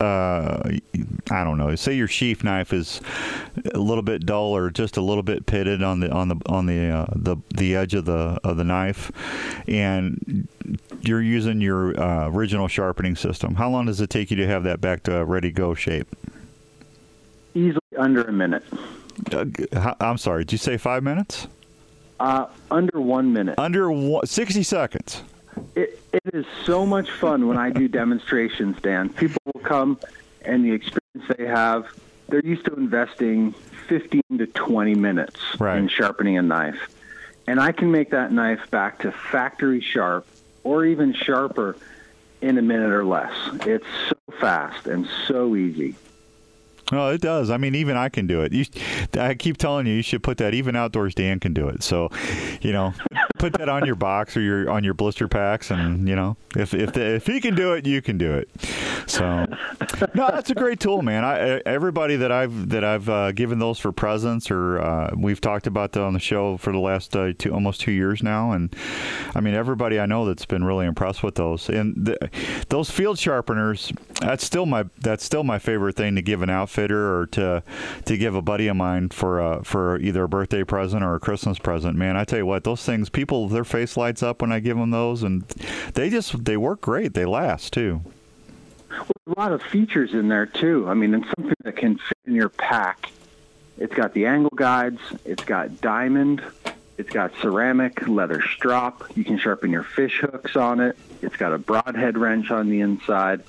uh, 0.00 0.70
I 1.30 1.44
don't 1.44 1.58
know 1.58 1.74
say 1.76 1.94
your 1.94 2.08
sheath 2.08 2.42
knife 2.42 2.72
is 2.72 3.00
a 3.74 3.78
little 3.78 4.02
bit 4.02 4.26
dull 4.26 4.56
or 4.56 4.70
just 4.70 4.96
a 4.96 5.00
little 5.00 5.22
bit 5.22 5.46
pitted 5.46 5.82
on 5.82 6.00
the 6.00 6.10
on 6.10 6.28
the 6.28 6.40
on 6.46 6.66
the 6.66 6.88
uh, 6.88 7.06
the 7.14 7.36
the 7.54 7.76
edge 7.76 7.94
of 7.94 8.04
the 8.04 8.40
of 8.42 8.56
the 8.56 8.64
knife, 8.64 9.12
and 9.68 10.48
you're 11.02 11.22
using 11.22 11.60
your 11.60 11.98
uh, 12.00 12.28
original 12.28 12.68
sharpening 12.68 13.16
system. 13.16 13.54
How 13.54 13.68
long 13.68 13.86
does 13.86 14.00
it 14.00 14.10
take 14.10 14.30
you 14.30 14.36
to 14.38 14.46
have 14.46 14.64
that 14.64 14.80
back 14.80 15.02
to 15.04 15.16
a 15.18 15.24
ready 15.24 15.50
go 15.50 15.74
shape? 15.74 16.08
Easily 17.54 17.80
under 17.98 18.22
a 18.22 18.32
minute. 18.32 18.64
Uh, 19.32 19.94
I'm 20.00 20.18
sorry. 20.18 20.44
Did 20.44 20.52
you 20.52 20.58
say 20.58 20.76
five 20.76 21.02
minutes? 21.02 21.46
Uh, 22.18 22.46
under 22.70 23.00
one 23.00 23.32
minute. 23.32 23.58
Under 23.58 23.90
one, 23.90 24.26
60 24.26 24.62
seconds. 24.62 25.22
It, 25.74 26.00
it 26.12 26.22
is 26.32 26.46
so 26.64 26.86
much 26.86 27.10
fun 27.10 27.46
when 27.48 27.56
I 27.58 27.70
do 27.70 27.88
demonstrations, 27.88 28.80
Dan. 28.80 29.08
People 29.08 29.40
will 29.52 29.60
come 29.62 29.98
and 30.42 30.64
the 30.64 30.72
experience 30.72 31.32
they 31.36 31.46
have, 31.46 31.86
they're 32.28 32.44
used 32.44 32.64
to 32.66 32.74
investing 32.74 33.52
15 33.88 34.22
to 34.38 34.46
20 34.46 34.94
minutes 34.94 35.40
Right. 35.58 35.78
in 35.78 35.88
sharpening 35.88 36.38
a 36.38 36.42
knife. 36.42 36.88
and 37.46 37.60
I 37.60 37.72
can 37.72 37.90
make 37.90 38.10
that 38.10 38.32
knife 38.32 38.70
back 38.70 39.00
to 39.00 39.12
factory 39.12 39.80
sharp 39.80 40.26
or 40.62 40.84
even 40.86 41.12
sharper 41.12 41.76
in 42.40 42.56
a 42.58 42.62
minute 42.62 42.90
or 42.90 43.04
less. 43.04 43.32
It's 43.66 43.86
so 44.08 44.16
fast 44.40 44.86
and 44.86 45.06
so 45.28 45.54
easy. 45.54 45.94
Well, 46.92 47.10
it 47.10 47.20
does. 47.20 47.50
I 47.50 47.56
mean, 47.56 47.74
even 47.74 47.96
I 47.96 48.08
can 48.08 48.26
do 48.26 48.42
it. 48.42 48.52
You, 48.52 48.64
I 49.18 49.34
keep 49.34 49.56
telling 49.56 49.86
you, 49.86 49.94
you 49.94 50.02
should 50.02 50.22
put 50.22 50.38
that. 50.38 50.54
Even 50.54 50.76
outdoors, 50.76 51.14
Dan 51.14 51.40
can 51.40 51.54
do 51.54 51.68
it. 51.68 51.82
So, 51.82 52.10
you 52.60 52.72
know, 52.72 52.92
put 53.38 53.54
that 53.54 53.68
on 53.68 53.86
your 53.86 53.94
box 53.94 54.36
or 54.36 54.40
your 54.40 54.70
on 54.70 54.84
your 54.84 54.94
blister 54.94 55.26
packs, 55.28 55.70
and 55.70 56.08
you 56.08 56.14
know, 56.14 56.36
if 56.56 56.74
if 56.74 56.92
the, 56.92 57.14
if 57.14 57.26
he 57.26 57.40
can 57.40 57.54
do 57.54 57.72
it, 57.72 57.86
you 57.86 58.02
can 58.02 58.18
do 58.18 58.34
it. 58.34 58.50
So, 59.06 59.46
no, 60.14 60.28
that's 60.30 60.50
a 60.50 60.54
great 60.54 60.80
tool, 60.80 61.02
man. 61.02 61.24
I 61.24 61.58
everybody 61.66 62.16
that 62.16 62.30
I've 62.30 62.68
that 62.70 62.84
I've 62.84 63.08
uh, 63.08 63.32
given 63.32 63.58
those 63.58 63.78
for 63.78 63.92
presents, 63.92 64.50
or 64.50 64.78
uh, 64.78 65.10
we've 65.16 65.40
talked 65.40 65.66
about 65.66 65.92
that 65.92 66.02
on 66.02 66.12
the 66.12 66.20
show 66.20 66.56
for 66.56 66.72
the 66.72 66.78
last 66.78 67.16
uh, 67.16 67.32
two 67.38 67.52
almost 67.52 67.80
two 67.80 67.92
years 67.92 68.22
now, 68.22 68.52
and 68.52 68.74
I 69.34 69.40
mean, 69.40 69.54
everybody 69.54 69.98
I 69.98 70.06
know 70.06 70.26
that's 70.26 70.46
been 70.46 70.64
really 70.64 70.86
impressed 70.86 71.22
with 71.22 71.34
those. 71.36 71.68
And 71.68 71.94
the, 71.96 72.30
those 72.68 72.90
field 72.90 73.18
sharpeners, 73.18 73.92
that's 74.20 74.44
still 74.44 74.66
my 74.66 74.84
that's 75.00 75.24
still 75.24 75.44
my 75.44 75.58
favorite 75.58 75.96
thing 75.96 76.14
to 76.16 76.22
give 76.22 76.42
an 76.42 76.50
outfitter 76.74 77.18
or 77.20 77.26
to 77.26 77.62
to 78.04 78.16
give 78.16 78.34
a 78.34 78.42
buddy 78.42 78.66
of 78.68 78.76
mine 78.76 79.08
for 79.08 79.62
for 79.64 79.98
either 79.98 80.24
a 80.24 80.28
birthday 80.28 80.64
present 80.64 81.02
or 81.02 81.14
a 81.14 81.20
Christmas 81.20 81.58
present. 81.58 81.96
Man, 81.96 82.16
I 82.16 82.24
tell 82.24 82.38
you 82.38 82.46
what, 82.46 82.64
those 82.64 82.84
things, 82.84 83.08
people, 83.08 83.48
their 83.48 83.64
face 83.64 83.96
lights 83.96 84.22
up 84.22 84.42
when 84.42 84.52
I 84.52 84.60
give 84.60 84.76
them 84.76 84.90
those, 84.90 85.22
and 85.22 85.42
they 85.94 86.10
just 86.10 86.44
they 86.44 86.56
work 86.56 86.80
great. 86.80 87.14
They 87.14 87.24
last 87.24 87.72
too. 87.72 88.02
Well, 88.90 89.36
a 89.36 89.40
lot 89.40 89.52
of 89.52 89.62
features 89.62 90.14
in 90.14 90.28
there 90.28 90.46
too. 90.46 90.86
I 90.88 90.94
mean, 90.94 91.14
it's 91.14 91.26
something 91.36 91.56
that 91.64 91.76
can 91.76 91.98
fit 91.98 92.18
in 92.26 92.34
your 92.34 92.48
pack. 92.48 93.10
It's 93.76 93.94
got 93.94 94.14
the 94.14 94.26
angle 94.26 94.52
guides. 94.54 95.00
It's 95.24 95.44
got 95.44 95.80
diamond. 95.80 96.42
It's 96.96 97.10
got 97.10 97.32
ceramic 97.40 98.06
leather 98.06 98.40
strop. 98.40 99.04
You 99.16 99.24
can 99.24 99.36
sharpen 99.36 99.72
your 99.72 99.82
fish 99.82 100.20
hooks 100.20 100.54
on 100.54 100.78
it. 100.78 100.96
It's 101.22 101.34
got 101.34 101.52
a 101.52 101.58
broadhead 101.58 102.16
wrench 102.16 102.52
on 102.52 102.68
the 102.68 102.82
inside. 102.82 103.42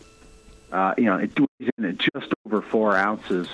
Uh, 0.71 0.93
you 0.97 1.05
know, 1.05 1.17
it 1.17 1.37
weighs 1.39 1.69
in 1.77 1.85
at 1.85 1.97
just 1.97 2.33
over 2.45 2.61
four 2.61 2.95
ounces. 2.95 3.47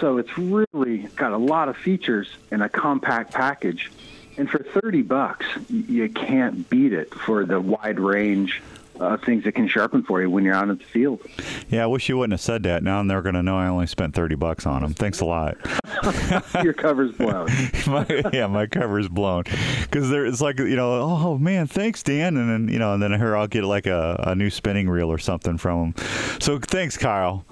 So 0.00 0.18
it's 0.18 0.36
really 0.38 0.98
got 1.16 1.32
a 1.32 1.36
lot 1.38 1.68
of 1.68 1.76
features 1.76 2.28
in 2.50 2.62
a 2.62 2.68
compact 2.68 3.32
package. 3.32 3.90
And 4.36 4.48
for 4.48 4.62
30 4.62 5.02
bucks, 5.02 5.46
you 5.68 6.08
can't 6.08 6.68
beat 6.70 6.92
it 6.92 7.12
for 7.12 7.44
the 7.44 7.60
wide 7.60 7.98
range 7.98 8.62
uh, 9.00 9.16
things 9.24 9.44
that 9.44 9.52
can 9.52 9.68
sharpen 9.68 10.02
for 10.02 10.20
you 10.20 10.30
when 10.30 10.44
you're 10.44 10.54
out 10.54 10.68
in 10.68 10.78
the 10.78 10.84
field. 10.84 11.20
Yeah, 11.68 11.84
I 11.84 11.86
wish 11.86 12.08
you 12.08 12.18
wouldn't 12.18 12.32
have 12.32 12.40
said 12.40 12.62
that. 12.64 12.82
Now 12.82 13.02
they're 13.02 13.22
going 13.22 13.34
to 13.34 13.42
know 13.42 13.56
I 13.56 13.68
only 13.68 13.86
spent 13.86 14.14
thirty 14.14 14.34
bucks 14.34 14.66
on 14.66 14.82
them. 14.82 14.94
Thanks 14.94 15.20
a 15.20 15.24
lot. 15.24 15.56
Your 16.62 16.72
cover's 16.72 17.12
blown. 17.12 17.46
my, 17.86 18.06
yeah, 18.32 18.46
my 18.46 18.66
cover's 18.66 19.08
blown 19.08 19.44
because 19.82 20.10
it's 20.10 20.40
like 20.40 20.58
you 20.58 20.76
know, 20.76 20.92
oh 21.00 21.38
man, 21.38 21.66
thanks 21.66 22.02
Dan, 22.02 22.36
and 22.36 22.50
then 22.50 22.72
you 22.72 22.78
know, 22.78 22.94
and 22.94 23.02
then 23.02 23.12
here 23.12 23.36
I'll 23.36 23.46
get 23.46 23.64
like 23.64 23.86
a, 23.86 24.22
a 24.26 24.34
new 24.34 24.50
spinning 24.50 24.88
reel 24.88 25.10
or 25.10 25.18
something 25.18 25.58
from 25.58 25.92
them. 25.92 26.06
So 26.40 26.58
thanks, 26.58 26.96
Kyle. 26.96 27.44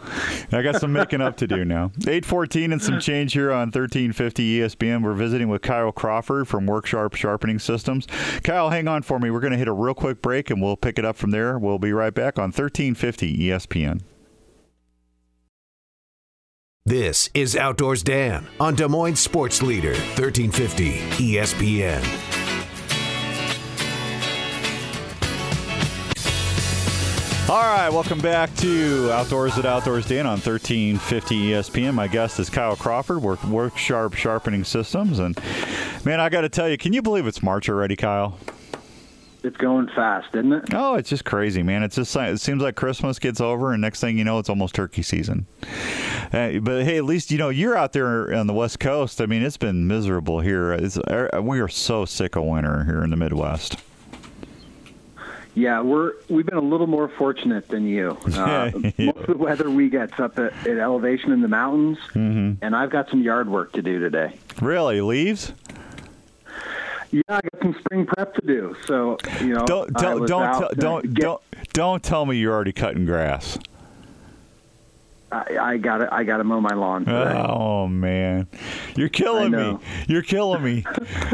I 0.52 0.62
got 0.62 0.80
some 0.80 0.92
making 0.92 1.20
up 1.20 1.36
to 1.38 1.46
do 1.46 1.64
now. 1.64 1.92
Eight 2.08 2.24
fourteen 2.24 2.72
and 2.72 2.82
some 2.82 3.00
change 3.00 3.32
here 3.32 3.52
on 3.52 3.70
thirteen 3.70 4.12
fifty 4.12 4.58
ESPN. 4.58 5.02
We're 5.02 5.14
visiting 5.14 5.48
with 5.48 5.62
Kyle 5.62 5.92
Crawford 5.92 6.48
from 6.48 6.66
WorkSharp 6.66 7.14
Sharpening 7.14 7.58
Systems. 7.58 8.06
Kyle, 8.42 8.70
hang 8.70 8.88
on 8.88 9.02
for 9.02 9.18
me. 9.18 9.30
We're 9.30 9.40
going 9.40 9.52
to 9.52 9.58
hit 9.58 9.68
a 9.68 9.72
real 9.72 9.94
quick 9.94 10.22
break 10.22 10.50
and 10.50 10.60
we'll 10.62 10.76
pick 10.76 10.98
it 10.98 11.04
up 11.04 11.16
from 11.16 11.30
there. 11.36 11.58
We'll 11.58 11.78
be 11.78 11.92
right 11.92 12.14
back 12.14 12.38
on 12.38 12.50
thirteen 12.50 12.94
fifty 12.94 13.36
ESPN. 13.36 14.00
This 16.86 17.28
is 17.34 17.56
Outdoors 17.56 18.02
Dan 18.02 18.46
on 18.60 18.76
Des 18.76 18.86
Moines 18.86 19.16
Sports 19.16 19.60
Leader, 19.60 19.90
1350 19.90 20.98
ESPN. 21.34 22.00
All 27.48 27.62
right, 27.62 27.88
welcome 27.90 28.20
back 28.20 28.54
to 28.56 29.10
Outdoors 29.12 29.58
at 29.58 29.64
Outdoors 29.66 30.06
Dan 30.06 30.26
on 30.26 30.38
1350 30.38 31.50
ESPN. 31.50 31.94
My 31.94 32.06
guest 32.06 32.38
is 32.38 32.48
Kyle 32.48 32.76
Crawford, 32.76 33.20
work, 33.20 33.42
work 33.44 33.76
Sharp 33.76 34.14
Sharpening 34.14 34.62
Systems. 34.62 35.18
And 35.18 35.36
man, 36.04 36.20
I 36.20 36.28
got 36.28 36.42
to 36.42 36.48
tell 36.48 36.68
you, 36.68 36.78
can 36.78 36.92
you 36.92 37.02
believe 37.02 37.26
it's 37.26 37.42
March 37.42 37.68
already, 37.68 37.96
Kyle? 37.96 38.38
It's 39.46 39.56
going 39.58 39.86
fast, 39.94 40.34
isn't 40.34 40.52
it? 40.52 40.64
Oh, 40.74 40.96
it's 40.96 41.08
just 41.08 41.24
crazy, 41.24 41.62
man. 41.62 41.84
It's 41.84 41.94
just 41.94 42.16
it 42.16 42.40
seems 42.40 42.60
like 42.60 42.74
Christmas 42.74 43.20
gets 43.20 43.40
over, 43.40 43.70
and 43.72 43.80
next 43.80 44.00
thing 44.00 44.18
you 44.18 44.24
know, 44.24 44.40
it's 44.40 44.48
almost 44.48 44.74
turkey 44.74 45.02
season. 45.02 45.46
Uh, 46.32 46.58
but 46.58 46.82
hey, 46.82 46.96
at 46.96 47.04
least 47.04 47.30
you 47.30 47.38
know 47.38 47.50
you're 47.50 47.76
out 47.76 47.92
there 47.92 48.34
on 48.34 48.48
the 48.48 48.52
West 48.52 48.80
Coast. 48.80 49.20
I 49.20 49.26
mean, 49.26 49.44
it's 49.44 49.56
been 49.56 49.86
miserable 49.86 50.40
here. 50.40 50.72
It's, 50.72 50.98
uh, 50.98 51.40
we 51.40 51.60
are 51.60 51.68
so 51.68 52.04
sick 52.04 52.34
of 52.34 52.42
winter 52.42 52.82
here 52.86 53.04
in 53.04 53.10
the 53.10 53.16
Midwest. 53.16 53.76
Yeah, 55.54 55.80
we're 55.80 56.14
we've 56.28 56.44
been 56.44 56.58
a 56.58 56.60
little 56.60 56.88
more 56.88 57.08
fortunate 57.08 57.68
than 57.68 57.86
you. 57.86 58.18
Uh, 58.36 58.72
most 58.98 59.18
of 59.18 59.26
the 59.28 59.36
weather 59.36 59.70
we 59.70 59.88
get's 59.88 60.18
up 60.18 60.40
at, 60.40 60.52
at 60.66 60.76
elevation 60.76 61.30
in 61.30 61.40
the 61.40 61.48
mountains, 61.48 61.98
mm-hmm. 62.14 62.64
and 62.64 62.74
I've 62.74 62.90
got 62.90 63.10
some 63.10 63.22
yard 63.22 63.48
work 63.48 63.72
to 63.74 63.82
do 63.82 64.00
today. 64.00 64.36
Really, 64.60 65.00
leaves? 65.00 65.52
Yeah, 67.10 67.22
I 67.28 67.40
got 67.40 67.62
some 67.62 67.74
spring 67.80 68.06
prep 68.06 68.34
to 68.34 68.46
do. 68.46 68.76
So 68.86 69.16
you 69.40 69.54
know, 69.54 69.64
don't 69.64 69.92
don't 69.94 70.26
don't 70.26 70.78
don't, 70.78 71.14
get, 71.14 71.22
don't 71.22 71.42
don't 71.72 72.02
tell 72.02 72.26
me 72.26 72.36
you're 72.36 72.52
already 72.52 72.72
cutting 72.72 73.06
grass. 73.06 73.58
I, 75.32 75.58
I 75.60 75.76
got 75.76 75.98
to 75.98 76.14
I 76.14 76.24
got 76.24 76.36
to 76.38 76.44
mow 76.44 76.60
my 76.60 76.74
lawn. 76.74 77.04
Today. 77.04 77.34
Oh 77.36 77.88
man, 77.88 78.46
you're 78.94 79.08
killing 79.08 79.50
me! 79.50 79.78
You're 80.06 80.22
killing 80.22 80.62
me! 80.62 80.84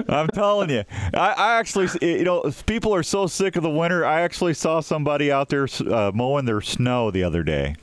I'm 0.08 0.28
telling 0.28 0.70
you. 0.70 0.84
I, 1.12 1.34
I, 1.36 1.58
actually, 1.58 1.88
you 2.00 2.24
know, 2.24 2.50
people 2.66 2.94
are 2.94 3.02
so 3.02 3.26
sick 3.26 3.56
of 3.56 3.62
the 3.62 3.70
winter. 3.70 4.04
I 4.04 4.22
actually 4.22 4.54
saw 4.54 4.80
somebody 4.80 5.30
out 5.30 5.50
there 5.50 5.68
uh, 5.86 6.10
mowing 6.14 6.46
their 6.46 6.62
snow 6.62 7.10
the 7.10 7.22
other 7.22 7.42
day. 7.42 7.76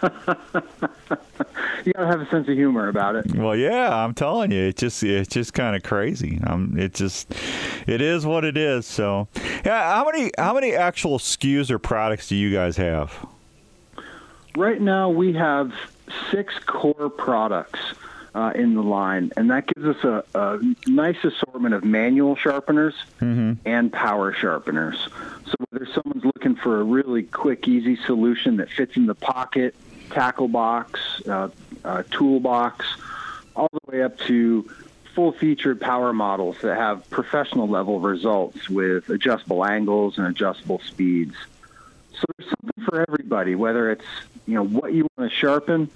you 1.86 1.92
gotta 1.92 2.06
have 2.06 2.20
a 2.20 2.28
sense 2.30 2.48
of 2.48 2.54
humor 2.54 2.88
about 2.88 3.16
it. 3.16 3.34
Well, 3.34 3.56
yeah, 3.56 4.04
I'm 4.04 4.14
telling 4.14 4.50
you, 4.50 4.62
it's 4.62 4.80
just 4.80 5.02
it's 5.02 5.28
just 5.28 5.54
kind 5.54 5.76
of 5.76 5.82
crazy. 5.82 6.40
Um, 6.46 6.76
it 6.78 6.94
just 6.94 7.32
it 7.86 8.00
is 8.00 8.26
what 8.26 8.44
it 8.44 8.56
is. 8.56 8.86
So, 8.86 9.28
yeah, 9.64 9.94
how 9.94 10.04
many 10.04 10.30
how 10.38 10.54
many 10.54 10.74
actual 10.74 11.18
SKUs 11.18 11.70
or 11.70 11.78
products 11.78 12.28
do 12.28 12.36
you 12.36 12.52
guys 12.52 12.76
have? 12.76 13.26
Right 14.56 14.80
now, 14.80 15.10
we 15.10 15.32
have 15.34 15.72
six 16.30 16.58
core 16.66 17.10
products. 17.10 17.80
Uh, 18.32 18.52
in 18.54 18.74
the 18.74 18.80
line, 18.80 19.32
and 19.36 19.50
that 19.50 19.66
gives 19.66 19.84
us 19.84 20.04
a, 20.04 20.22
a 20.38 20.60
nice 20.86 21.16
assortment 21.24 21.74
of 21.74 21.82
manual 21.82 22.36
sharpeners 22.36 22.94
mm-hmm. 23.20 23.54
and 23.64 23.92
power 23.92 24.32
sharpeners. 24.32 25.08
So 25.46 25.54
whether 25.70 25.84
someone's 25.86 26.24
looking 26.24 26.54
for 26.54 26.80
a 26.80 26.84
really 26.84 27.24
quick, 27.24 27.66
easy 27.66 27.96
solution 28.06 28.58
that 28.58 28.70
fits 28.70 28.96
in 28.96 29.06
the 29.06 29.16
pocket, 29.16 29.74
tackle 30.10 30.48
box, 30.48 31.00
uh, 31.28 31.48
uh, 31.84 32.02
toolbox, 32.10 32.86
all 33.56 33.68
the 33.72 33.90
way 33.90 34.02
up 34.02 34.18
to 34.20 34.68
full 35.14 35.32
featured 35.32 35.80
power 35.80 36.12
models 36.12 36.56
that 36.62 36.76
have 36.76 37.08
professional 37.10 37.68
level 37.68 38.00
results 38.00 38.68
with 38.68 39.08
adjustable 39.10 39.64
angles 39.64 40.18
and 40.18 40.26
adjustable 40.26 40.80
speeds. 40.86 41.34
So 42.12 42.24
there's 42.36 42.50
something 42.50 42.84
for 42.84 43.04
everybody, 43.08 43.54
whether 43.54 43.90
it's 43.90 44.04
you 44.46 44.54
know 44.54 44.64
what 44.64 44.92
you 44.92 45.08
want 45.16 45.30
to 45.30 45.36
sharpen 45.36 45.90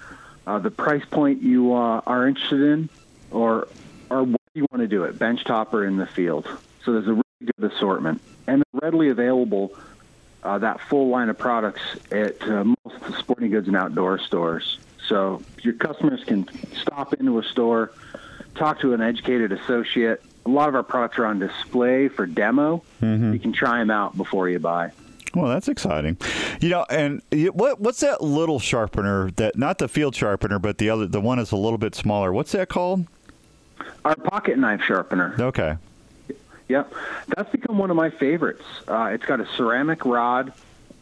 uh, 0.47 0.59
the 0.59 0.71
price 0.71 1.05
point 1.05 1.41
you 1.41 1.73
uh, 1.73 2.01
are 2.05 2.27
interested 2.27 2.61
in, 2.61 2.89
or 3.31 3.67
or 4.09 4.23
what 4.23 4.41
you 4.53 4.67
want 4.71 4.81
to 4.81 4.87
do 4.87 5.03
it, 5.03 5.17
bench 5.17 5.43
top 5.43 5.73
or 5.73 5.85
in 5.85 5.97
the 5.97 6.05
field. 6.05 6.47
So 6.83 6.93
there's 6.93 7.07
a 7.07 7.13
really 7.13 7.23
good 7.59 7.71
assortment, 7.71 8.21
and 8.47 8.63
readily 8.73 9.09
available. 9.09 9.73
Uh, 10.43 10.59
that 10.59 10.79
full 10.79 11.09
line 11.09 11.29
of 11.29 11.39
products 11.39 11.81
at 12.11 12.39
uh, 12.43 12.63
most 12.63 13.17
sporting 13.17 13.49
goods 13.49 13.67
and 13.67 13.75
outdoor 13.75 14.19
stores. 14.19 14.77
So 15.07 15.41
your 15.61 15.73
customers 15.73 16.23
can 16.23 16.47
stop 16.75 17.13
into 17.13 17.39
a 17.39 17.43
store, 17.43 17.91
talk 18.55 18.79
to 18.81 18.93
an 18.93 19.01
educated 19.01 19.51
associate. 19.51 20.23
A 20.45 20.49
lot 20.49 20.69
of 20.69 20.75
our 20.75 20.83
products 20.83 21.17
are 21.17 21.25
on 21.25 21.39
display 21.39 22.07
for 22.07 22.25
demo. 22.25 22.83
Mm-hmm. 23.01 23.33
You 23.33 23.39
can 23.39 23.53
try 23.53 23.79
them 23.79 23.91
out 23.91 24.15
before 24.15 24.49
you 24.49 24.59
buy. 24.59 24.91
Well, 25.33 25.47
that's 25.47 25.67
exciting. 25.67 26.17
You 26.61 26.69
know, 26.69 26.85
and 26.89 27.21
what 27.51 27.81
what's 27.81 27.99
that 27.99 28.21
little 28.21 28.59
sharpener 28.59 29.31
that 29.31 29.57
not 29.57 29.79
the 29.79 29.89
field 29.89 30.15
sharpener, 30.15 30.59
but 30.59 30.77
the 30.77 30.89
other 30.89 31.07
the 31.07 31.19
one 31.19 31.39
is 31.39 31.51
a 31.51 31.57
little 31.57 31.77
bit 31.77 31.93
smaller. 31.93 32.31
What's 32.31 32.53
that 32.53 32.69
called? 32.69 33.05
Our 34.05 34.15
pocket 34.15 34.57
knife 34.57 34.81
sharpener. 34.81 35.35
Okay. 35.37 35.77
Yep, 36.67 36.93
that's 37.35 37.51
become 37.51 37.77
one 37.77 37.91
of 37.91 37.95
my 37.95 38.09
favorites. 38.09 38.63
Uh, 38.87 39.09
it's 39.11 39.25
got 39.25 39.39
a 39.39 39.45
ceramic 39.55 40.05
rod, 40.05 40.53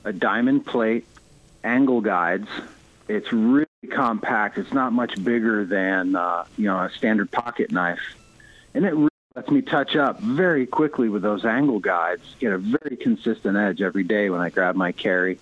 a 0.04 0.12
diamond 0.12 0.66
plate, 0.66 1.06
angle 1.64 2.01
guides. 2.01 2.49
It's 3.08 3.32
really 3.32 3.68
compact. 3.88 4.57
It's 4.57 4.73
not 4.73 4.93
much 4.93 5.21
bigger 5.23 5.65
than 5.65 6.15
uh, 6.15 6.45
you 6.57 6.65
know 6.65 6.79
a 6.79 6.89
standard 6.91 7.31
pocket 7.31 7.71
knife, 7.71 8.15
and 8.73 8.86
it 8.86 8.93
really 8.93 9.09
lets 9.36 9.49
me 9.49 9.61
touch 9.61 9.95
up 9.95 10.19
very 10.19 10.65
quickly 10.65 11.09
with 11.09 11.21
those 11.21 11.45
angle 11.45 11.79
guides. 11.79 12.23
Get 12.39 12.53
a 12.53 12.57
very 12.57 12.97
consistent 12.97 13.57
edge 13.57 13.81
every 13.81 14.03
day 14.03 14.29
when 14.29 14.41
I 14.41 14.49
grab 14.49 14.75
my 14.75 14.91
carry, 14.91 15.39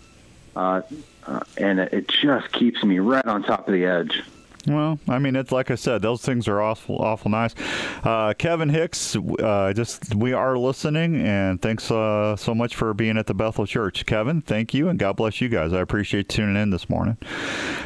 uh, 0.55 0.81
uh, 1.25 1.41
and 1.57 1.79
it, 1.79 1.93
it 1.93 2.07
just 2.07 2.51
keeps 2.51 2.83
me 2.83 2.99
right 2.99 3.25
on 3.25 3.43
top 3.43 3.67
of 3.67 3.73
the 3.73 3.85
edge. 3.85 4.23
Well, 4.67 4.99
I 5.07 5.17
mean, 5.17 5.35
it's 5.35 5.51
like 5.51 5.71
I 5.71 5.75
said, 5.75 6.01
those 6.03 6.21
things 6.21 6.47
are 6.47 6.61
awful, 6.61 6.97
awful 6.97 7.31
nice. 7.31 7.55
Uh, 8.03 8.33
Kevin 8.37 8.69
Hicks, 8.69 9.15
uh, 9.15 9.73
just 9.75 10.13
we 10.13 10.33
are 10.33 10.57
listening, 10.57 11.15
and 11.15 11.59
thanks 11.59 11.89
uh, 11.89 12.35
so 12.35 12.53
much 12.53 12.75
for 12.75 12.93
being 12.93 13.17
at 13.17 13.25
the 13.25 13.33
Bethel 13.33 13.65
Church, 13.65 14.05
Kevin. 14.05 14.41
Thank 14.41 14.73
you, 14.73 14.87
and 14.87 14.99
God 14.99 15.15
bless 15.15 15.41
you 15.41 15.49
guys. 15.49 15.73
I 15.73 15.81
appreciate 15.81 16.29
tuning 16.29 16.61
in 16.61 16.69
this 16.69 16.89
morning. 16.89 17.17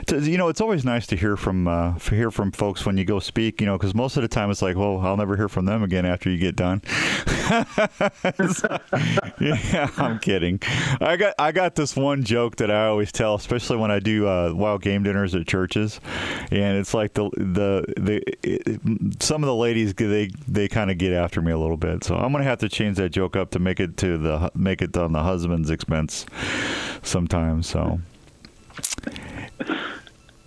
You 0.09 0.37
know, 0.37 0.49
it's 0.49 0.61
always 0.61 0.83
nice 0.83 1.07
to 1.07 1.15
hear 1.15 1.37
from 1.37 1.67
uh, 1.67 1.93
hear 1.99 2.29
from 2.29 2.51
folks 2.51 2.85
when 2.85 2.97
you 2.97 3.05
go 3.05 3.19
speak. 3.19 3.61
You 3.61 3.67
know, 3.67 3.77
because 3.77 3.95
most 3.95 4.17
of 4.17 4.23
the 4.23 4.27
time 4.27 4.51
it's 4.51 4.61
like, 4.61 4.75
well, 4.75 4.99
I'll 4.99 5.17
never 5.17 5.37
hear 5.37 5.49
from 5.49 5.65
them 5.65 5.81
again 5.81 6.05
after 6.05 6.29
you 6.29 6.37
get 6.37 6.55
done. 6.55 6.81
yeah, 9.39 9.89
I'm 9.97 10.19
kidding. 10.19 10.59
I 11.01 11.15
got 11.17 11.33
I 11.39 11.51
got 11.51 11.75
this 11.75 11.95
one 11.95 12.23
joke 12.23 12.57
that 12.57 12.69
I 12.69 12.87
always 12.87 13.11
tell, 13.11 13.35
especially 13.35 13.77
when 13.77 13.91
I 13.91 13.99
do 13.99 14.27
uh, 14.27 14.53
wild 14.53 14.81
game 14.81 15.03
dinners 15.03 15.33
at 15.33 15.47
churches. 15.47 15.99
And 16.51 16.75
and 16.75 16.81
it's 16.81 16.93
like 16.93 17.13
the 17.13 17.29
the 17.37 17.93
the 17.97 18.21
it, 18.43 19.23
some 19.23 19.43
of 19.43 19.47
the 19.47 19.55
ladies 19.55 19.93
they 19.93 20.29
they 20.47 20.67
kind 20.67 20.91
of 20.91 20.97
get 20.97 21.13
after 21.13 21.41
me 21.41 21.51
a 21.51 21.57
little 21.57 21.77
bit. 21.77 22.03
So 22.03 22.15
I'm 22.15 22.31
gonna 22.31 22.43
have 22.43 22.59
to 22.59 22.69
change 22.69 22.97
that 22.97 23.09
joke 23.09 23.35
up 23.35 23.51
to 23.51 23.59
make 23.59 23.79
it 23.79 23.97
to 23.97 24.17
the 24.17 24.51
make 24.55 24.81
it 24.81 24.97
on 24.97 25.13
the 25.13 25.23
husband's 25.23 25.69
expense 25.69 26.25
sometimes. 27.01 27.67
So 27.67 27.99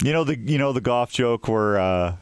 you 0.03 0.13
know 0.13 0.25
the 0.25 0.37
you 0.37 0.59
know 0.59 0.73
the 0.73 0.81
golf 0.81 1.13
joke 1.13 1.49
where. 1.49 1.79
Uh, 1.79 2.17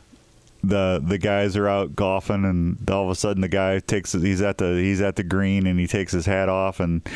the 0.69 1.01
the 1.05 1.19
guys 1.19 1.57
are 1.57 1.69
out 1.69 1.95
golfing 1.95 2.45
and 2.45 2.91
all 2.91 3.05
of 3.05 3.11
a 3.11 3.15
sudden 3.15 3.41
the 3.41 3.49
guy 3.49 3.79
takes 3.79 4.13
he's 4.13 4.43
at 4.43 4.59
the 4.59 4.75
he's 4.75 5.01
at 5.01 5.17
the 5.17 5.23
green 5.23 5.67
and 5.67 5.79
he 5.79 5.87
takes 5.87 6.13
his 6.13 6.27
hat 6.27 6.49
off 6.49 6.81
and 6.81 7.09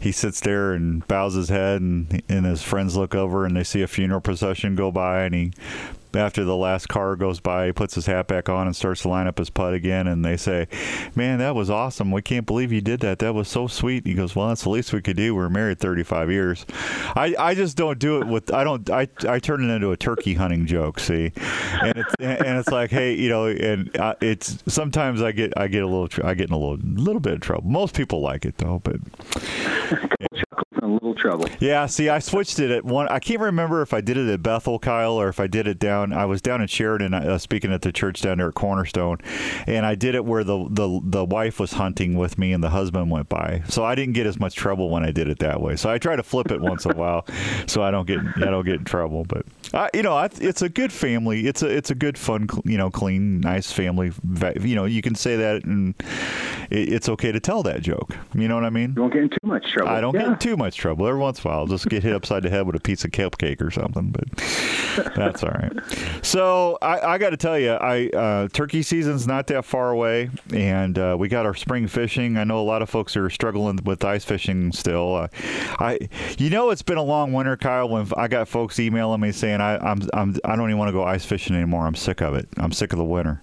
he 0.00 0.10
sits 0.10 0.40
there 0.40 0.72
and 0.72 1.06
bows 1.06 1.34
his 1.34 1.48
head 1.48 1.80
and 1.80 2.22
and 2.28 2.46
his 2.46 2.62
friends 2.62 2.96
look 2.96 3.14
over 3.14 3.44
and 3.44 3.56
they 3.56 3.64
see 3.64 3.82
a 3.82 3.86
funeral 3.86 4.20
procession 4.20 4.74
go 4.74 4.90
by 4.90 5.24
and 5.24 5.34
he 5.34 5.52
after 6.16 6.44
the 6.44 6.56
last 6.56 6.88
car 6.88 7.16
goes 7.16 7.40
by, 7.40 7.66
he 7.66 7.72
puts 7.72 7.94
his 7.94 8.06
hat 8.06 8.26
back 8.26 8.48
on 8.48 8.66
and 8.66 8.74
starts 8.74 9.02
to 9.02 9.08
line 9.08 9.26
up 9.26 9.38
his 9.38 9.50
putt 9.50 9.74
again. 9.74 10.06
And 10.06 10.24
they 10.24 10.36
say, 10.36 10.68
"Man, 11.14 11.38
that 11.38 11.54
was 11.54 11.70
awesome. 11.70 12.10
We 12.10 12.22
can't 12.22 12.46
believe 12.46 12.72
you 12.72 12.80
did 12.80 13.00
that. 13.00 13.18
That 13.18 13.34
was 13.34 13.48
so 13.48 13.66
sweet." 13.66 14.06
He 14.06 14.14
goes, 14.14 14.34
"Well, 14.34 14.48
that's 14.48 14.62
the 14.62 14.70
least 14.70 14.92
we 14.92 15.02
could 15.02 15.16
do. 15.16 15.34
We 15.34 15.42
are 15.42 15.50
married 15.50 15.78
35 15.78 16.30
years." 16.30 16.66
I, 17.16 17.34
I 17.38 17.54
just 17.54 17.76
don't 17.76 17.98
do 17.98 18.18
it 18.18 18.26
with 18.26 18.52
I 18.52 18.64
don't 18.64 18.88
I, 18.90 19.08
I 19.28 19.38
turn 19.38 19.68
it 19.68 19.72
into 19.72 19.90
a 19.90 19.96
turkey 19.96 20.34
hunting 20.34 20.66
joke. 20.66 21.00
See, 21.00 21.32
and 21.82 21.98
it's 21.98 22.14
and 22.18 22.58
it's 22.58 22.70
like, 22.70 22.90
hey, 22.90 23.14
you 23.14 23.28
know, 23.28 23.46
and 23.46 23.90
it's 24.20 24.62
sometimes 24.66 25.22
I 25.22 25.32
get 25.32 25.52
I 25.56 25.68
get 25.68 25.82
a 25.82 25.86
little 25.86 26.08
I 26.26 26.34
get 26.34 26.48
in 26.48 26.54
a 26.54 26.58
little 26.58 26.78
little 26.82 27.20
bit 27.20 27.34
of 27.34 27.40
trouble. 27.40 27.68
Most 27.68 27.94
people 27.94 28.20
like 28.20 28.44
it 28.44 28.58
though, 28.58 28.80
but 28.84 28.96
a 30.84 30.88
little 30.88 31.14
trouble. 31.14 31.48
Yeah, 31.60 31.86
see, 31.86 32.08
I 32.08 32.18
switched 32.18 32.58
it 32.58 32.70
at 32.70 32.84
one. 32.84 33.08
I 33.08 33.18
can't 33.18 33.40
remember 33.40 33.82
if 33.82 33.94
I 33.94 34.00
did 34.00 34.16
it 34.16 34.28
at 34.28 34.42
Bethel, 34.42 34.78
Kyle, 34.78 35.14
or 35.14 35.28
if 35.28 35.40
I 35.40 35.46
did 35.46 35.66
it 35.66 35.78
down. 35.78 36.12
I 36.12 36.26
was 36.26 36.40
down 36.40 36.60
in 36.60 36.66
Sheridan, 36.66 37.14
uh, 37.14 37.38
speaking 37.38 37.72
at 37.72 37.82
the 37.82 37.92
church 37.92 38.20
down 38.20 38.38
there 38.38 38.48
at 38.48 38.54
Cornerstone, 38.54 39.18
and 39.66 39.86
I 39.86 39.94
did 39.94 40.14
it 40.14 40.24
where 40.24 40.44
the, 40.44 40.66
the 40.70 41.00
the 41.02 41.24
wife 41.24 41.58
was 41.58 41.72
hunting 41.72 42.16
with 42.16 42.38
me 42.38 42.52
and 42.52 42.62
the 42.62 42.70
husband 42.70 43.10
went 43.10 43.28
by. 43.28 43.62
So 43.68 43.84
I 43.84 43.94
didn't 43.94 44.14
get 44.14 44.26
as 44.26 44.38
much 44.38 44.54
trouble 44.54 44.90
when 44.90 45.04
I 45.04 45.10
did 45.10 45.28
it 45.28 45.38
that 45.40 45.60
way. 45.60 45.76
So 45.76 45.90
I 45.90 45.98
try 45.98 46.16
to 46.16 46.22
flip 46.22 46.50
it 46.50 46.60
once 46.60 46.84
in 46.84 46.92
a 46.92 46.96
while, 46.96 47.26
so 47.66 47.82
I 47.82 47.90
don't 47.90 48.06
get 48.06 48.20
I 48.36 48.50
don't 48.50 48.64
get 48.64 48.76
in 48.76 48.84
trouble. 48.84 49.24
But 49.24 49.46
uh, 49.72 49.88
you 49.94 50.02
know, 50.02 50.14
I, 50.14 50.28
it's 50.40 50.62
a 50.62 50.68
good 50.68 50.92
family. 50.92 51.46
It's 51.46 51.62
a 51.62 51.68
it's 51.68 51.90
a 51.90 51.94
good, 51.94 52.16
fun, 52.18 52.48
you 52.64 52.78
know, 52.78 52.90
clean, 52.90 53.40
nice 53.40 53.72
family. 53.72 54.12
You 54.60 54.74
know, 54.74 54.84
you 54.84 55.02
can 55.02 55.14
say 55.14 55.36
that, 55.36 55.64
and 55.64 55.94
it, 56.70 56.92
it's 56.92 57.08
okay 57.08 57.32
to 57.32 57.40
tell 57.40 57.62
that 57.64 57.82
joke. 57.82 58.16
You 58.34 58.48
know 58.48 58.54
what 58.54 58.64
I 58.64 58.70
mean? 58.70 58.94
You 58.96 59.02
won't 59.02 59.14
get 59.14 59.22
in 59.22 59.30
too 59.30 59.38
much 59.42 59.72
trouble. 59.72 59.92
I 59.92 60.00
don't 60.00 60.14
yeah. 60.14 60.20
get 60.20 60.28
in 60.28 60.38
too 60.38 60.56
much 60.56 60.73
trouble. 60.74 61.06
Every 61.06 61.20
once 61.20 61.42
in 61.42 61.48
a 61.48 61.50
while, 61.50 61.60
I'll 61.60 61.66
just 61.66 61.88
get 61.88 62.02
hit 62.02 62.14
upside 62.14 62.42
the 62.42 62.50
head 62.50 62.66
with 62.66 62.76
a 62.76 62.80
piece 62.80 63.04
of 63.04 63.10
cupcake 63.10 63.60
or 63.60 63.70
something, 63.70 64.10
but 64.10 65.14
that's 65.14 65.42
all 65.42 65.50
right. 65.50 65.72
So 66.22 66.78
I, 66.82 67.14
I 67.14 67.18
got 67.18 67.30
to 67.30 67.36
tell 67.36 67.58
you, 67.58 67.72
I 67.72 68.08
uh, 68.08 68.48
turkey 68.48 68.82
season's 68.82 69.26
not 69.26 69.46
that 69.48 69.64
far 69.64 69.90
away, 69.90 70.30
and 70.52 70.98
uh, 70.98 71.16
we 71.18 71.28
got 71.28 71.46
our 71.46 71.54
spring 71.54 71.86
fishing. 71.86 72.36
I 72.36 72.44
know 72.44 72.60
a 72.60 72.62
lot 72.62 72.82
of 72.82 72.90
folks 72.90 73.16
are 73.16 73.30
struggling 73.30 73.78
with 73.84 74.04
ice 74.04 74.24
fishing 74.24 74.72
still. 74.72 75.16
Uh, 75.16 75.28
I, 75.78 76.08
you 76.38 76.50
know, 76.50 76.70
it's 76.70 76.82
been 76.82 76.98
a 76.98 77.02
long 77.02 77.32
winter, 77.32 77.56
Kyle. 77.56 77.88
When 77.88 78.08
I 78.16 78.28
got 78.28 78.48
folks 78.48 78.78
emailing 78.78 79.20
me 79.20 79.32
saying 79.32 79.60
I, 79.60 79.76
I'm, 79.76 80.00
I'm 80.12 80.36
I 80.44 80.56
don't 80.56 80.68
even 80.68 80.78
want 80.78 80.88
to 80.88 80.92
go 80.92 81.04
ice 81.04 81.24
fishing 81.24 81.56
anymore. 81.56 81.86
I'm 81.86 81.94
sick 81.94 82.20
of 82.20 82.34
it. 82.34 82.48
I'm 82.56 82.72
sick 82.72 82.92
of 82.92 82.98
the 82.98 83.04
winter. 83.04 83.42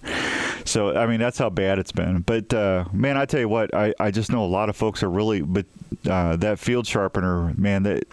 So 0.65 0.95
I 0.95 1.05
mean, 1.07 1.19
that's 1.19 1.37
how 1.37 1.49
bad 1.49 1.79
it's 1.79 1.91
been. 1.91 2.21
But 2.21 2.53
uh, 2.53 2.85
man, 2.93 3.17
I 3.17 3.25
tell 3.25 3.39
you 3.39 3.49
what, 3.49 3.73
I, 3.73 3.93
I 3.99 4.11
just 4.11 4.31
know 4.31 4.43
a 4.43 4.47
lot 4.47 4.69
of 4.69 4.75
folks 4.75 5.03
are 5.03 5.09
really, 5.09 5.41
but 5.41 5.65
uh, 6.09 6.35
that 6.37 6.59
field 6.59 6.87
sharpener, 6.87 7.53
man, 7.55 7.83
that 7.83 8.05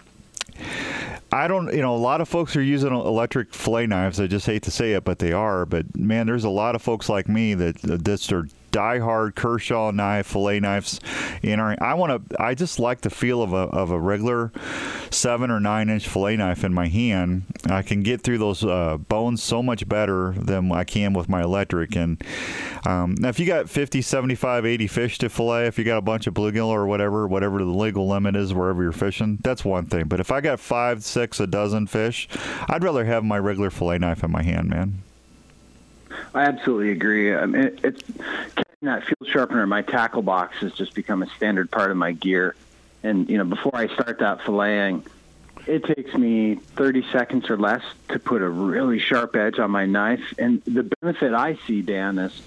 I 1.31 1.47
don't, 1.47 1.73
you 1.73 1.81
know, 1.81 1.95
a 1.95 1.97
lot 1.97 2.21
of 2.21 2.27
folks 2.27 2.55
are 2.55 2.61
using 2.61 2.93
electric 2.93 3.53
fillet 3.53 3.87
knives. 3.87 4.19
I 4.19 4.27
just 4.27 4.45
hate 4.45 4.63
to 4.63 4.71
say 4.71 4.93
it, 4.93 5.03
but 5.03 5.19
they 5.19 5.31
are. 5.31 5.65
But 5.65 5.95
man, 5.95 6.25
there's 6.27 6.43
a 6.43 6.49
lot 6.49 6.75
of 6.75 6.81
folks 6.81 7.07
like 7.07 7.29
me 7.29 7.53
that 7.53 7.77
that 7.81 8.31
are 8.31 8.47
die-hard 8.71 9.35
Kershaw 9.35 9.91
knife, 9.91 10.27
fillet 10.27 10.59
knives 10.59 10.99
in 11.41 11.59
our. 11.59 11.75
I 11.81 11.93
want 11.93 12.29
to. 12.29 12.41
I 12.41 12.55
just 12.55 12.79
like 12.79 13.01
the 13.01 13.09
feel 13.09 13.41
of 13.41 13.53
a 13.53 13.57
of 13.57 13.91
a 13.91 13.99
regular 13.99 14.51
seven 15.11 15.51
or 15.51 15.59
nine 15.59 15.89
inch 15.89 16.07
fillet 16.07 16.37
knife 16.37 16.63
in 16.63 16.73
my 16.73 16.87
hand. 16.87 17.43
I 17.65 17.81
can 17.81 18.03
get 18.03 18.21
through 18.21 18.37
those 18.37 18.63
uh, 18.63 18.97
bones 18.97 19.43
so 19.43 19.61
much 19.61 19.87
better 19.87 20.33
than 20.37 20.71
I 20.71 20.83
can 20.83 21.13
with 21.13 21.29
my 21.29 21.41
electric. 21.41 21.95
And 21.95 22.21
um, 22.85 23.15
now, 23.19 23.29
if 23.29 23.39
you 23.39 23.45
got 23.45 23.69
50, 23.69 24.01
75, 24.01 24.65
80 24.65 24.87
fish 24.87 25.17
to 25.19 25.29
fillet, 25.29 25.67
if 25.67 25.77
you 25.77 25.83
got 25.83 25.97
a 25.97 26.01
bunch 26.01 26.27
of 26.27 26.33
bluegill 26.33 26.67
or 26.67 26.85
whatever, 26.85 27.27
whatever 27.27 27.59
the 27.59 27.65
legal 27.65 28.07
limit 28.07 28.35
is 28.35 28.53
wherever 28.53 28.83
you're 28.83 28.91
fishing, 28.91 29.39
that's 29.43 29.65
one 29.65 29.85
thing. 29.85 30.07
But 30.07 30.19
if 30.19 30.31
I 30.31 30.41
got 30.41 30.59
five, 30.59 31.03
six, 31.03 31.39
a 31.39 31.47
dozen 31.47 31.87
fish, 31.87 32.27
I'd 32.67 32.83
rather 32.83 33.05
have 33.05 33.23
my 33.23 33.39
regular 33.39 33.69
fillet 33.69 33.99
knife 33.99 34.23
in 34.23 34.31
my 34.31 34.43
hand, 34.43 34.69
man. 34.69 35.03
I 36.33 36.43
absolutely 36.43 36.91
agree. 36.91 37.35
I 37.35 37.45
mean, 37.45 37.63
it, 37.63 37.79
it's 37.83 38.03
that 38.81 39.03
field 39.03 39.27
sharpener 39.27 39.65
my 39.67 39.81
tackle 39.81 40.21
box 40.21 40.57
has 40.57 40.71
just 40.73 40.93
become 40.93 41.21
a 41.21 41.27
standard 41.35 41.69
part 41.69 41.91
of 41.91 41.97
my 41.97 42.11
gear. 42.11 42.55
And 43.03 43.29
you 43.29 43.37
know, 43.37 43.43
before 43.43 43.75
I 43.75 43.87
start 43.87 44.19
that 44.19 44.39
filleting, 44.39 45.05
it 45.67 45.83
takes 45.83 46.13
me 46.13 46.55
30 46.55 47.05
seconds 47.11 47.49
or 47.49 47.57
less 47.57 47.83
to 48.09 48.19
put 48.19 48.41
a 48.41 48.49
really 48.49 48.99
sharp 48.99 49.35
edge 49.35 49.59
on 49.59 49.71
my 49.71 49.85
knife. 49.85 50.33
And 50.37 50.61
the 50.63 50.83
benefit 51.01 51.33
I 51.33 51.57
see, 51.67 51.81
Dan, 51.81 52.17
is 52.17 52.41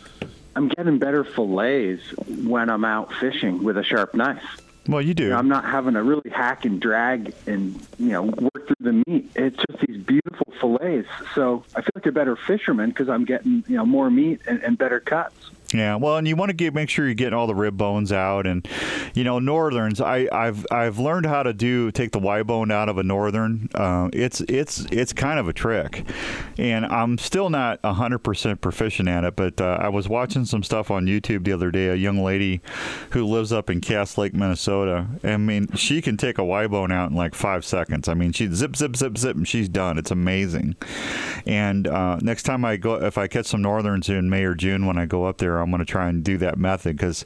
I'm 0.56 0.68
getting 0.68 0.98
better 0.98 1.24
fillets 1.24 2.02
when 2.16 2.70
I'm 2.70 2.84
out 2.84 3.12
fishing 3.14 3.62
with 3.62 3.76
a 3.76 3.84
sharp 3.84 4.14
knife. 4.14 4.60
Well, 4.88 5.00
you 5.00 5.14
do. 5.14 5.24
You 5.24 5.28
know, 5.30 5.36
I'm 5.36 5.48
not 5.48 5.64
having 5.64 5.94
to 5.94 6.02
really 6.02 6.30
hack 6.30 6.64
and 6.64 6.80
drag 6.80 7.34
and 7.46 7.80
you 7.98 8.08
know 8.08 8.22
work 8.22 8.66
through 8.66 8.76
the 8.80 9.02
meat. 9.06 9.30
It's 9.36 9.56
just 9.56 9.86
these 9.86 9.98
beautiful 9.98 10.52
fillets. 10.60 11.08
So 11.34 11.64
I 11.76 11.82
feel 11.82 11.90
like 11.94 12.06
a 12.06 12.12
better 12.12 12.36
fisherman 12.36 12.90
because 12.90 13.08
I'm 13.08 13.24
getting 13.24 13.64
you 13.68 13.76
know 13.76 13.86
more 13.86 14.10
meat 14.10 14.40
and, 14.46 14.62
and 14.62 14.76
better 14.76 15.00
cuts. 15.00 15.50
Yeah, 15.72 15.96
well, 15.96 16.18
and 16.18 16.28
you 16.28 16.36
want 16.36 16.50
to 16.50 16.54
get 16.54 16.74
make 16.74 16.90
sure 16.90 17.06
you're 17.06 17.14
getting 17.14 17.34
all 17.34 17.46
the 17.46 17.54
rib 17.54 17.76
bones 17.76 18.12
out, 18.12 18.46
and 18.46 18.66
you 19.14 19.24
know 19.24 19.38
northerns. 19.38 20.00
I, 20.00 20.28
have 20.32 20.66
I've 20.70 20.98
learned 20.98 21.26
how 21.26 21.42
to 21.42 21.52
do 21.52 21.90
take 21.90 22.12
the 22.12 22.18
Y 22.18 22.42
bone 22.42 22.70
out 22.70 22.88
of 22.88 22.98
a 22.98 23.02
northern. 23.02 23.70
Uh, 23.74 24.10
it's 24.12 24.40
it's 24.42 24.84
it's 24.92 25.12
kind 25.12 25.38
of 25.38 25.48
a 25.48 25.52
trick, 25.52 26.06
and 26.58 26.84
I'm 26.86 27.16
still 27.18 27.48
not 27.48 27.82
hundred 27.84 28.18
percent 28.18 28.60
proficient 28.60 29.08
at 29.08 29.24
it. 29.24 29.36
But 29.36 29.60
uh, 29.60 29.78
I 29.80 29.88
was 29.88 30.08
watching 30.08 30.44
some 30.44 30.62
stuff 30.62 30.90
on 30.90 31.06
YouTube 31.06 31.44
the 31.44 31.52
other 31.52 31.70
day. 31.70 31.88
A 31.88 31.94
young 31.94 32.18
lady 32.18 32.60
who 33.10 33.24
lives 33.24 33.52
up 33.52 33.70
in 33.70 33.80
Cass 33.80 34.18
Lake, 34.18 34.34
Minnesota. 34.34 35.06
I 35.24 35.36
mean, 35.38 35.68
she 35.74 36.02
can 36.02 36.16
take 36.16 36.38
a 36.38 36.44
Y 36.44 36.66
bone 36.66 36.92
out 36.92 37.10
in 37.10 37.16
like 37.16 37.34
five 37.34 37.64
seconds. 37.64 38.08
I 38.08 38.14
mean, 38.14 38.32
she 38.32 38.46
zip 38.52 38.76
zip 38.76 38.96
zip 38.96 39.16
zip, 39.16 39.36
and 39.36 39.48
she's 39.48 39.68
done. 39.68 39.96
It's 39.96 40.10
amazing. 40.10 40.76
And 41.46 41.88
uh, 41.88 42.18
next 42.20 42.42
time 42.42 42.64
I 42.64 42.76
go, 42.76 42.94
if 42.96 43.16
I 43.16 43.26
catch 43.26 43.46
some 43.46 43.62
northerns 43.62 44.08
in 44.08 44.28
May 44.28 44.44
or 44.44 44.54
June 44.54 44.84
when 44.86 44.98
I 44.98 45.06
go 45.06 45.24
up 45.24 45.38
there 45.38 45.61
I'm 45.62 45.70
going 45.70 45.80
to 45.80 45.84
try 45.84 46.08
and 46.08 46.22
do 46.22 46.36
that 46.38 46.58
method 46.58 46.96
because 46.96 47.24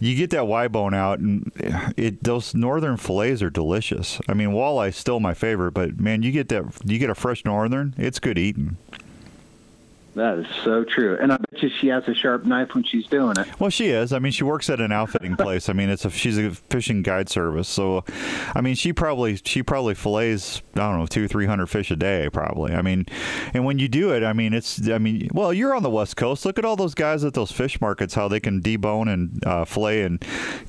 you 0.00 0.16
get 0.16 0.30
that 0.30 0.46
Y 0.46 0.68
bone 0.68 0.94
out, 0.94 1.18
and 1.18 1.52
it 1.96 2.22
those 2.22 2.54
northern 2.54 2.96
fillets 2.96 3.42
are 3.42 3.50
delicious. 3.50 4.20
I 4.28 4.34
mean, 4.34 4.50
walleye 4.50 4.94
still 4.94 5.20
my 5.20 5.34
favorite, 5.34 5.72
but 5.72 6.00
man, 6.00 6.22
you 6.22 6.32
get 6.32 6.48
that 6.48 6.64
you 6.84 6.98
get 6.98 7.10
a 7.10 7.14
fresh 7.14 7.44
northern, 7.44 7.94
it's 7.96 8.18
good 8.18 8.38
eating. 8.38 8.76
That 10.16 10.38
is 10.38 10.46
so 10.64 10.82
true. 10.82 11.18
And 11.20 11.30
I 11.30 11.36
bet 11.36 11.62
you 11.62 11.68
she 11.68 11.88
has 11.88 12.08
a 12.08 12.14
sharp 12.14 12.46
knife 12.46 12.74
when 12.74 12.84
she's 12.84 13.06
doing 13.06 13.34
it. 13.36 13.60
Well, 13.60 13.68
she 13.68 13.88
is. 13.88 14.14
I 14.14 14.18
mean, 14.18 14.32
she 14.32 14.44
works 14.44 14.70
at 14.70 14.80
an 14.80 14.90
outfitting 14.90 15.36
place. 15.38 15.68
I 15.68 15.74
mean, 15.74 15.90
it's 15.90 16.06
a 16.06 16.10
she's 16.10 16.38
a 16.38 16.52
fishing 16.52 17.02
guide 17.02 17.28
service. 17.28 17.68
So, 17.68 18.02
I 18.54 18.62
mean, 18.62 18.76
she 18.76 18.94
probably 18.94 19.38
she 19.44 19.62
probably 19.62 19.94
fillets 19.94 20.62
I 20.74 20.78
don't 20.78 20.98
know 20.98 21.06
two 21.06 21.28
three 21.28 21.44
hundred 21.44 21.66
fish 21.66 21.90
a 21.90 21.96
day 21.96 22.30
probably. 22.32 22.72
I 22.72 22.80
mean, 22.80 23.04
and 23.52 23.66
when 23.66 23.78
you 23.78 23.88
do 23.88 24.10
it, 24.14 24.24
I 24.24 24.32
mean, 24.32 24.54
it's 24.54 24.88
I 24.88 24.96
mean, 24.96 25.28
well, 25.34 25.52
you're 25.52 25.74
on 25.74 25.82
the 25.82 25.90
West 25.90 26.16
Coast. 26.16 26.46
Look 26.46 26.58
at 26.58 26.64
all 26.64 26.76
those 26.76 26.94
guys 26.94 27.22
at 27.22 27.34
those 27.34 27.52
fish 27.52 27.78
markets 27.78 28.14
how 28.14 28.26
they 28.26 28.40
can 28.40 28.62
debone 28.62 29.12
and 29.12 29.46
uh, 29.46 29.66
fillet 29.66 30.02
and 30.02 30.24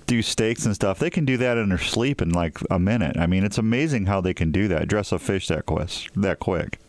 do 0.08 0.22
steaks 0.22 0.66
and 0.66 0.76
stuff. 0.76 1.00
They 1.00 1.10
can 1.10 1.24
do 1.24 1.38
that 1.38 1.58
in 1.58 1.70
their 1.70 1.78
sleep 1.78 2.22
in 2.22 2.32
like 2.32 2.60
a 2.70 2.80
minute. 2.80 3.16
I 3.18 3.28
mean, 3.28 3.46
it's 3.46 3.58
amazing 3.58 4.08
how 4.08 4.20
they 4.20 4.34
can 4.34 4.52
do 4.52 4.68
that. 4.68 4.90
Dress 4.90 5.14
a 5.14 5.20
fish 5.20 5.48
that 5.48 5.66
quick. 5.66 5.88
That 6.18 6.40
quick. 6.40 6.80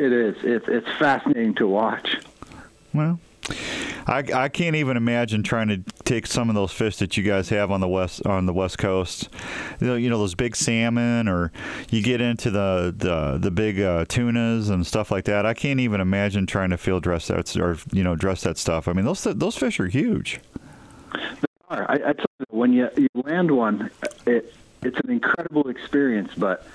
It 0.00 0.14
is. 0.14 0.34
It's 0.42 0.64
it's 0.66 0.88
fascinating 0.98 1.54
to 1.56 1.68
watch. 1.68 2.16
Well, 2.94 3.20
I, 4.06 4.24
I 4.32 4.48
can't 4.48 4.74
even 4.74 4.96
imagine 4.96 5.42
trying 5.42 5.68
to 5.68 5.82
take 6.04 6.26
some 6.26 6.48
of 6.48 6.54
those 6.54 6.72
fish 6.72 6.96
that 6.96 7.18
you 7.18 7.22
guys 7.22 7.50
have 7.50 7.70
on 7.70 7.82
the 7.82 7.88
west 7.88 8.24
on 8.24 8.46
the 8.46 8.54
west 8.54 8.78
coast. 8.78 9.28
You 9.78 9.88
know, 9.88 9.94
you 9.96 10.08
know 10.08 10.16
those 10.16 10.34
big 10.34 10.56
salmon, 10.56 11.28
or 11.28 11.52
you 11.90 12.02
get 12.02 12.22
into 12.22 12.50
the 12.50 12.94
the, 12.96 13.36
the 13.36 13.50
big 13.50 13.78
uh, 13.78 14.06
tunas 14.08 14.70
and 14.70 14.86
stuff 14.86 15.10
like 15.10 15.26
that. 15.26 15.44
I 15.44 15.52
can't 15.52 15.80
even 15.80 16.00
imagine 16.00 16.46
trying 16.46 16.70
to 16.70 16.78
field 16.78 17.02
dress 17.02 17.28
that 17.28 17.54
or 17.58 17.76
you 17.92 18.02
know 18.02 18.16
dress 18.16 18.40
that 18.44 18.56
stuff. 18.56 18.88
I 18.88 18.94
mean, 18.94 19.04
those 19.04 19.24
those 19.24 19.56
fish 19.56 19.78
are 19.80 19.88
huge. 19.88 20.40
They 21.12 21.18
are. 21.68 21.90
I, 21.90 21.94
I 21.96 22.12
tell 22.14 22.26
you, 22.38 22.46
when 22.48 22.72
you, 22.72 22.88
you 22.96 23.08
land 23.16 23.50
one, 23.50 23.90
it 24.24 24.54
it's 24.82 24.98
an 25.00 25.10
incredible 25.10 25.68
experience, 25.68 26.32
but 26.38 26.66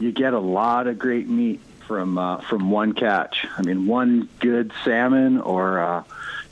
you 0.00 0.10
get 0.10 0.32
a 0.32 0.40
lot 0.40 0.88
of 0.88 0.98
great 0.98 1.28
meat 1.28 1.60
from 1.92 2.16
uh, 2.16 2.38
from 2.38 2.70
one 2.70 2.94
catch. 2.94 3.46
I 3.58 3.60
mean, 3.60 3.86
one 3.86 4.26
good 4.40 4.72
salmon 4.82 5.38
or 5.38 5.78
uh, 5.78 6.04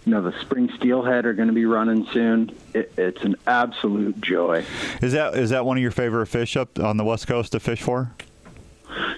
you 0.05 0.13
know 0.13 0.21
the 0.21 0.39
spring 0.43 0.71
steelhead 0.77 1.25
are 1.25 1.33
going 1.33 1.49
to 1.49 1.55
be 1.55 1.65
running 1.65 2.07
soon. 2.13 2.55
It, 2.75 2.93
it's 2.99 3.23
an 3.23 3.37
absolute 3.47 4.21
joy. 4.21 4.67
Is 5.01 5.13
that 5.13 5.35
is 5.37 5.49
that 5.49 5.65
one 5.65 5.79
of 5.79 5.83
your 5.83 5.93
favorite 5.93 6.27
fish 6.27 6.59
up 6.59 6.79
on 6.79 6.99
the 6.99 7.05
west 7.05 7.27
coast 7.27 7.53
to 7.53 7.61
fish 7.61 7.81
for? 7.81 8.13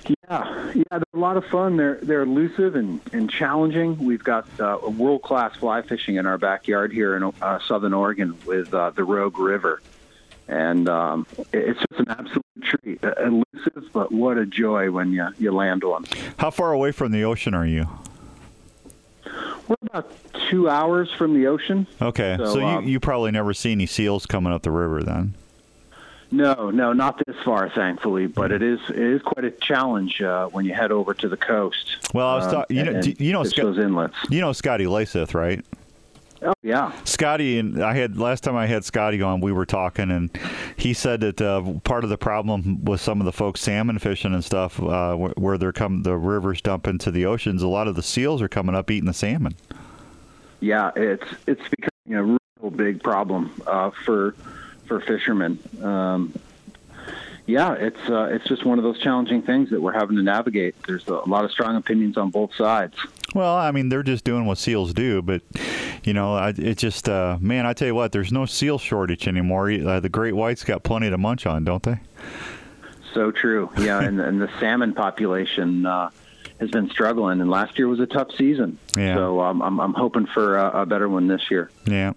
Yeah, 0.07 0.73
yeah, 0.75 0.85
they're 0.91 1.03
a 1.13 1.19
lot 1.19 1.37
of 1.37 1.45
fun. 1.47 1.77
They're 1.77 1.99
they're 2.01 2.23
elusive 2.23 2.77
and, 2.77 3.01
and 3.13 3.29
challenging. 3.29 3.99
We've 3.99 4.23
got 4.23 4.47
uh, 4.61 4.79
world 4.97 5.23
class 5.23 5.57
fly 5.57 5.83
fishing 5.83 6.17
in 6.17 6.27
our 6.27 6.39
backyard 6.39 6.93
here 6.93 7.17
in 7.17 7.33
uh, 7.43 7.59
Southern 7.67 7.95
Oregon 7.95 8.39
with 8.47 8.73
uh, 8.73 8.91
the 8.91 9.03
Rogue 9.03 9.41
River, 9.41 9.83
and 10.49 10.89
um, 10.89 11.27
it's 11.53 11.79
just 11.79 12.01
an 12.01 12.11
absolute 12.11 12.45
treat. 12.63 13.01
Elusive, 13.03 13.91
but 13.93 14.13
what 14.13 14.39
a 14.39 14.47
joy 14.47 14.91
when 14.91 15.13
you 15.13 15.27
you 15.39 15.53
land 15.53 15.85
one. 15.85 16.05
How 16.39 16.51
far 16.51 16.73
away 16.73 16.93
from 16.93 17.13
the 17.13 17.25
ocean 17.25 17.55
are 17.55 17.67
you? 17.67 17.89
We're 19.69 19.77
about 19.83 20.11
two 20.51 20.69
hours 20.69 21.11
from 21.13 21.35
the 21.35 21.47
ocean. 21.47 21.87
Okay, 22.01 22.37
so, 22.39 22.55
so 22.55 22.65
um, 22.65 22.85
you 22.85 22.93
you 22.93 23.01
probably 23.01 23.31
never 23.31 23.55
see 23.55 23.73
any 23.73 23.87
seals 23.87 24.27
coming 24.27 24.53
up 24.53 24.63
the 24.63 24.71
river 24.71 25.03
then. 25.03 25.35
No, 26.33 26.71
no, 26.71 26.95
not 26.95 27.23
this 27.27 27.37
far, 27.45 27.69
thankfully. 27.69 28.27
But 28.27 28.53
it 28.53 28.63
is 28.63 28.81
it 28.89 28.99
is 28.99 29.23
quite 29.23 29.45
a 29.45 29.51
challenge 29.51 30.23
uh, 30.23 30.49
when 30.49 30.65
you 30.65 30.73
head 30.73 30.91
over 30.91 31.13
to 31.15 31.29
the 31.29 31.37
coast. 31.37 32.09
Well, 32.15 32.27
I 32.27 32.37
was 32.37 32.47
talking. 32.47 32.77
You 32.77 32.85
know, 32.85 33.01
you 33.01 33.33
know, 33.33 33.45
those 33.45 33.79
inlets. 33.79 34.17
You 34.31 34.41
know, 34.41 34.53
Scotty 34.53 34.87
Laseth, 34.87 35.35
right? 35.35 35.63
Oh 36.45 36.55
yeah, 36.63 36.93
Scotty 37.05 37.59
and 37.59 37.83
I 37.83 37.95
had 37.95 38.19
last 38.19 38.43
time 38.43 38.57
I 38.57 38.67
had 38.67 38.85
Scotty 38.85 39.23
on, 39.23 39.41
we 39.41 39.53
were 39.53 39.67
talking, 39.67 40.11
and 40.11 40.31
he 40.77 40.93
said 40.93 41.21
that 41.21 41.41
uh, 41.41 41.63
part 41.85 42.03
of 42.03 42.11
the 42.11 42.19
problem 42.19 42.85
with 42.85 43.01
some 43.01 43.21
of 43.21 43.27
the 43.27 43.33
folks 43.33 43.61
salmon 43.61 43.99
fishing 43.99 44.35
and 44.35 44.45
stuff, 44.45 44.83
uh, 44.83 45.15
where 45.15 45.57
they're 45.57 45.73
come 45.73 46.03
the 46.03 46.17
rivers 46.17 46.61
dump 46.61 46.87
into 46.87 47.11
the 47.11 47.27
oceans, 47.27 47.63
a 47.63 47.69
lot 47.69 47.87
of 47.87 47.95
the 47.95 48.03
seals 48.03 48.43
are 48.43 48.49
coming 48.49 48.75
up 48.75 48.91
eating 48.91 49.07
the 49.07 49.13
salmon. 49.13 49.55
Yeah, 50.61 50.91
it's 50.97 51.27
it's 51.47 51.63
becoming 51.69 52.19
a 52.19 52.25
real 52.63 52.71
big 52.71 53.03
problem 53.03 53.53
uh, 53.67 53.91
for 54.05 54.35
for 54.87 55.01
fishermen. 55.01 55.59
Um, 55.83 56.35
yeah, 57.53 57.75
it's 57.75 58.09
uh, 58.09 58.31
it's 58.31 58.47
just 58.47 58.65
one 58.65 58.79
of 58.79 58.85
those 58.85 58.99
challenging 58.99 59.43
things 59.43 59.71
that 59.71 59.81
we're 59.81 59.93
having 59.93 60.17
to 60.17 60.23
navigate. 60.23 60.75
There's 60.87 61.07
a 61.07 61.17
lot 61.29 61.45
of 61.45 61.51
strong 61.51 61.77
opinions 61.77 62.17
on 62.17 62.31
both 62.31 62.55
sides. 62.55 62.97
Well, 63.35 63.55
I 63.55 63.71
mean, 63.71 63.91
they're 63.91 64.03
just 64.03 64.25
doing 64.25 64.47
what 64.47 64.57
seals 64.59 64.95
do, 64.95 65.21
but 65.21 65.43
you 66.03 66.15
know, 66.15 66.35
I, 66.35 66.51
it 66.51 66.79
just 66.79 67.09
uh, 67.09 67.37
man, 67.41 67.67
I 67.67 67.75
tell 67.75 67.89
you 67.89 67.95
what, 67.95 68.13
there's 68.13 68.33
no 68.33 68.47
seal 68.47 68.79
shortage 68.79 69.29
anymore. 69.29 69.71
Uh, 69.71 70.01
the 70.01 70.09
great 70.09 70.35
whites 70.35 70.65
got 70.65 70.83
plenty 70.83 71.11
to 71.11 71.19
munch 71.19 71.45
on, 71.45 71.65
don't 71.65 71.83
they? 71.83 72.01
So 73.13 73.31
true. 73.31 73.71
Yeah, 73.77 74.01
and, 74.01 74.19
and 74.21 74.41
the 74.41 74.49
salmon 74.59 74.95
population. 74.95 75.85
Uh, 75.85 76.11
has 76.63 76.71
been 76.71 76.89
struggling, 76.91 77.41
and 77.41 77.51
last 77.51 77.77
year 77.77 77.89
was 77.89 77.99
a 77.99 78.07
tough 78.07 78.29
season. 78.39 78.79
Yeah. 78.97 79.17
So 79.17 79.41
um, 79.41 79.61
I'm, 79.61 79.81
I'm 79.81 79.95
hoping 79.95 80.27
for 80.27 80.57
a, 80.57 80.83
a, 80.83 80.87
better 80.87 81.09
one 81.09 81.27
this 81.27 81.51
year. 81.51 81.73
Yeah. 81.87 82.13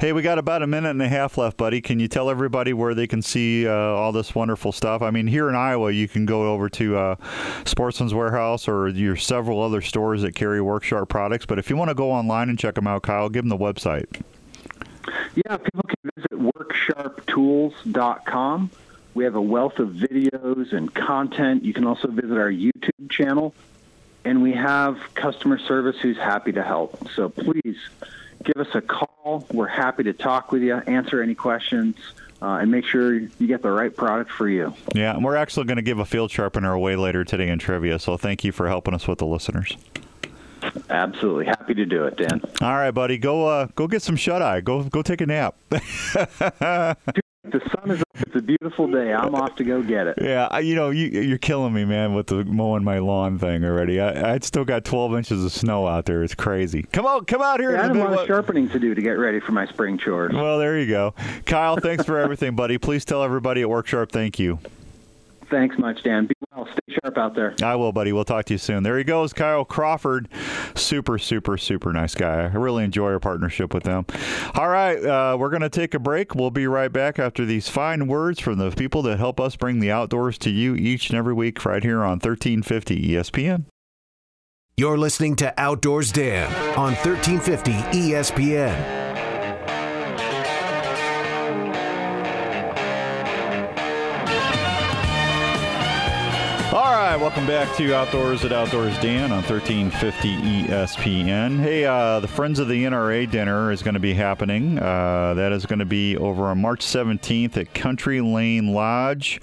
Hey, 0.00 0.12
we 0.12 0.20
got 0.20 0.36
about 0.38 0.62
a 0.62 0.66
minute 0.66 0.90
and 0.90 1.00
a 1.00 1.08
half 1.08 1.38
left, 1.38 1.56
buddy. 1.56 1.80
Can 1.80 1.98
you 1.98 2.06
tell 2.06 2.28
everybody 2.28 2.74
where 2.74 2.92
they 2.94 3.06
can 3.06 3.22
see 3.22 3.66
uh, 3.66 3.72
all 3.72 4.12
this 4.12 4.34
wonderful 4.34 4.70
stuff? 4.70 5.00
I 5.00 5.10
mean, 5.10 5.26
here 5.26 5.48
in 5.48 5.54
Iowa, 5.54 5.92
you 5.92 6.08
can 6.08 6.26
go 6.26 6.52
over 6.52 6.68
to 6.68 6.96
uh, 6.96 7.16
Sportsman's 7.64 8.12
Warehouse 8.12 8.68
or 8.68 8.88
your 8.88 9.16
several 9.16 9.62
other 9.62 9.80
stores 9.80 10.20
that 10.22 10.34
carry 10.34 10.60
Worksharp 10.60 11.08
products. 11.08 11.46
But 11.46 11.58
if 11.58 11.70
you 11.70 11.76
want 11.76 11.88
to 11.88 11.94
go 11.94 12.12
online 12.12 12.50
and 12.50 12.58
check 12.58 12.74
them 12.74 12.86
out, 12.86 13.00
Kyle, 13.02 13.30
give 13.30 13.48
them 13.48 13.48
the 13.48 13.56
website. 13.56 14.20
Yeah, 15.34 15.56
people 15.56 15.84
can 15.88 15.96
visit 16.16 16.32
worksharptools.com. 16.32 18.70
We 19.14 19.24
have 19.24 19.34
a 19.34 19.40
wealth 19.40 19.78
of 19.78 19.92
videos 19.92 20.74
and 20.74 20.94
content. 20.94 21.64
You 21.64 21.72
can 21.72 21.86
also 21.86 22.08
visit 22.08 22.36
our 22.36 22.50
YouTube 22.50 23.08
channel 23.08 23.54
and 24.26 24.42
we 24.42 24.52
have 24.52 24.98
customer 25.14 25.56
service 25.58 25.96
who's 26.00 26.16
happy 26.16 26.52
to 26.52 26.62
help. 26.62 27.08
So 27.10 27.28
please 27.28 27.76
give 28.44 28.56
us 28.56 28.74
a 28.74 28.80
call. 28.80 29.46
We're 29.52 29.68
happy 29.68 30.02
to 30.02 30.12
talk 30.12 30.50
with 30.50 30.62
you, 30.62 30.74
answer 30.74 31.22
any 31.22 31.34
questions. 31.34 31.96
Uh, 32.42 32.58
and 32.60 32.70
make 32.70 32.84
sure 32.84 33.14
you 33.14 33.46
get 33.46 33.62
the 33.62 33.70
right 33.70 33.96
product 33.96 34.30
for 34.30 34.46
you. 34.46 34.74
Yeah, 34.94 35.14
and 35.14 35.24
we're 35.24 35.36
actually 35.36 35.64
going 35.64 35.76
to 35.76 35.82
give 35.82 35.98
a 35.98 36.04
field 36.04 36.30
sharpener 36.30 36.70
away 36.70 36.94
later 36.94 37.24
today 37.24 37.48
in 37.48 37.58
trivia. 37.58 37.98
So 37.98 38.18
thank 38.18 38.44
you 38.44 38.52
for 38.52 38.68
helping 38.68 38.92
us 38.92 39.08
with 39.08 39.20
the 39.20 39.24
listeners. 39.24 39.74
Absolutely 40.90 41.46
happy 41.46 41.72
to 41.72 41.86
do 41.86 42.04
it, 42.04 42.18
Dan. 42.18 42.42
All 42.60 42.74
right, 42.74 42.90
buddy, 42.90 43.16
go 43.16 43.46
uh, 43.46 43.68
go 43.74 43.88
get 43.88 44.02
some 44.02 44.16
shut 44.16 44.42
eye. 44.42 44.60
Go 44.60 44.82
go 44.82 45.00
take 45.00 45.22
a 45.22 45.26
nap. 45.26 45.54
the 47.50 47.60
sun 47.70 47.90
is 47.90 48.00
up. 48.00 48.08
It's 48.14 48.34
a 48.34 48.42
beautiful 48.42 48.90
day. 48.90 49.12
I'm 49.12 49.34
off 49.34 49.56
to 49.56 49.64
go 49.64 49.82
get 49.82 50.06
it. 50.06 50.18
Yeah, 50.20 50.58
you 50.58 50.74
know, 50.74 50.90
you, 50.90 51.06
you're 51.06 51.38
killing 51.38 51.72
me, 51.72 51.84
man, 51.84 52.14
with 52.14 52.28
the 52.28 52.44
mowing 52.44 52.82
my 52.84 52.98
lawn 52.98 53.38
thing 53.38 53.64
already. 53.64 54.00
I, 54.00 54.34
I 54.34 54.38
still 54.38 54.64
got 54.64 54.84
12 54.84 55.14
inches 55.14 55.44
of 55.44 55.52
snow 55.52 55.86
out 55.86 56.06
there. 56.06 56.22
It's 56.22 56.34
crazy. 56.34 56.82
Come 56.92 57.06
on, 57.06 57.24
come 57.24 57.42
out 57.42 57.60
here. 57.60 57.72
Yeah, 57.72 57.82
I 57.82 57.86
have 57.86 57.96
a 57.96 57.98
lot 57.98 58.20
of 58.20 58.26
sharpening 58.26 58.68
to 58.70 58.78
do 58.78 58.94
to 58.94 59.02
get 59.02 59.12
ready 59.12 59.40
for 59.40 59.52
my 59.52 59.66
spring 59.66 59.98
chores. 59.98 60.32
Well, 60.34 60.58
there 60.58 60.78
you 60.78 60.86
go, 60.86 61.14
Kyle. 61.44 61.76
Thanks 61.76 62.04
for 62.04 62.18
everything, 62.18 62.56
buddy. 62.56 62.78
Please 62.78 63.04
tell 63.04 63.22
everybody 63.22 63.62
at 63.62 63.68
Worksharp 63.68 64.10
thank 64.10 64.38
you. 64.38 64.58
Thanks 65.50 65.78
much, 65.78 66.02
Dan. 66.02 66.26
Be 66.26 66.34
well. 66.54 66.66
Stay 66.66 66.96
sharp 67.02 67.16
out 67.16 67.34
there. 67.34 67.54
I 67.62 67.76
will, 67.76 67.92
buddy. 67.92 68.12
We'll 68.12 68.24
talk 68.24 68.46
to 68.46 68.54
you 68.54 68.58
soon. 68.58 68.82
There 68.82 68.98
he 68.98 69.04
goes, 69.04 69.32
Kyle 69.32 69.64
Crawford. 69.64 70.28
Super, 70.74 71.18
super, 71.18 71.56
super 71.56 71.92
nice 71.92 72.14
guy. 72.14 72.42
I 72.42 72.54
really 72.54 72.84
enjoy 72.84 73.12
our 73.12 73.20
partnership 73.20 73.72
with 73.72 73.84
them. 73.84 74.06
All 74.54 74.68
right, 74.68 75.02
uh, 75.04 75.36
we're 75.38 75.50
going 75.50 75.62
to 75.62 75.68
take 75.68 75.94
a 75.94 75.98
break. 75.98 76.34
We'll 76.34 76.50
be 76.50 76.66
right 76.66 76.92
back 76.92 77.18
after 77.18 77.44
these 77.44 77.68
fine 77.68 78.06
words 78.06 78.40
from 78.40 78.58
the 78.58 78.70
people 78.70 79.02
that 79.02 79.18
help 79.18 79.40
us 79.40 79.56
bring 79.56 79.80
the 79.80 79.90
outdoors 79.90 80.38
to 80.38 80.50
you 80.50 80.74
each 80.74 81.10
and 81.10 81.18
every 81.18 81.34
week 81.34 81.64
right 81.64 81.82
here 81.82 82.02
on 82.02 82.18
1350 82.18 83.08
ESPN. 83.10 83.66
You're 84.76 84.98
listening 84.98 85.36
to 85.36 85.58
Outdoors 85.58 86.12
Dan 86.12 86.52
on 86.76 86.92
1350 86.96 87.72
ESPN. 87.98 89.25
Right, 97.16 97.22
welcome 97.22 97.46
back 97.46 97.74
to 97.76 97.94
Outdoors 97.94 98.44
at 98.44 98.52
Outdoors 98.52 98.98
Dan 98.98 99.32
on 99.32 99.42
1350 99.42 100.36
ESPN. 100.36 101.58
Hey, 101.58 101.84
uh, 101.84 102.20
the 102.20 102.28
Friends 102.28 102.58
of 102.58 102.68
the 102.68 102.84
NRA 102.84 103.30
dinner 103.30 103.72
is 103.72 103.82
going 103.82 103.94
to 103.94 104.00
be 104.00 104.12
happening. 104.12 104.78
Uh, 104.78 105.32
that 105.34 105.52
is 105.52 105.64
going 105.64 105.78
to 105.78 105.86
be 105.86 106.16
over 106.16 106.44
on 106.44 106.60
March 106.60 106.84
17th 106.84 107.56
at 107.56 107.72
Country 107.72 108.20
Lane 108.20 108.74
Lodge, 108.74 109.40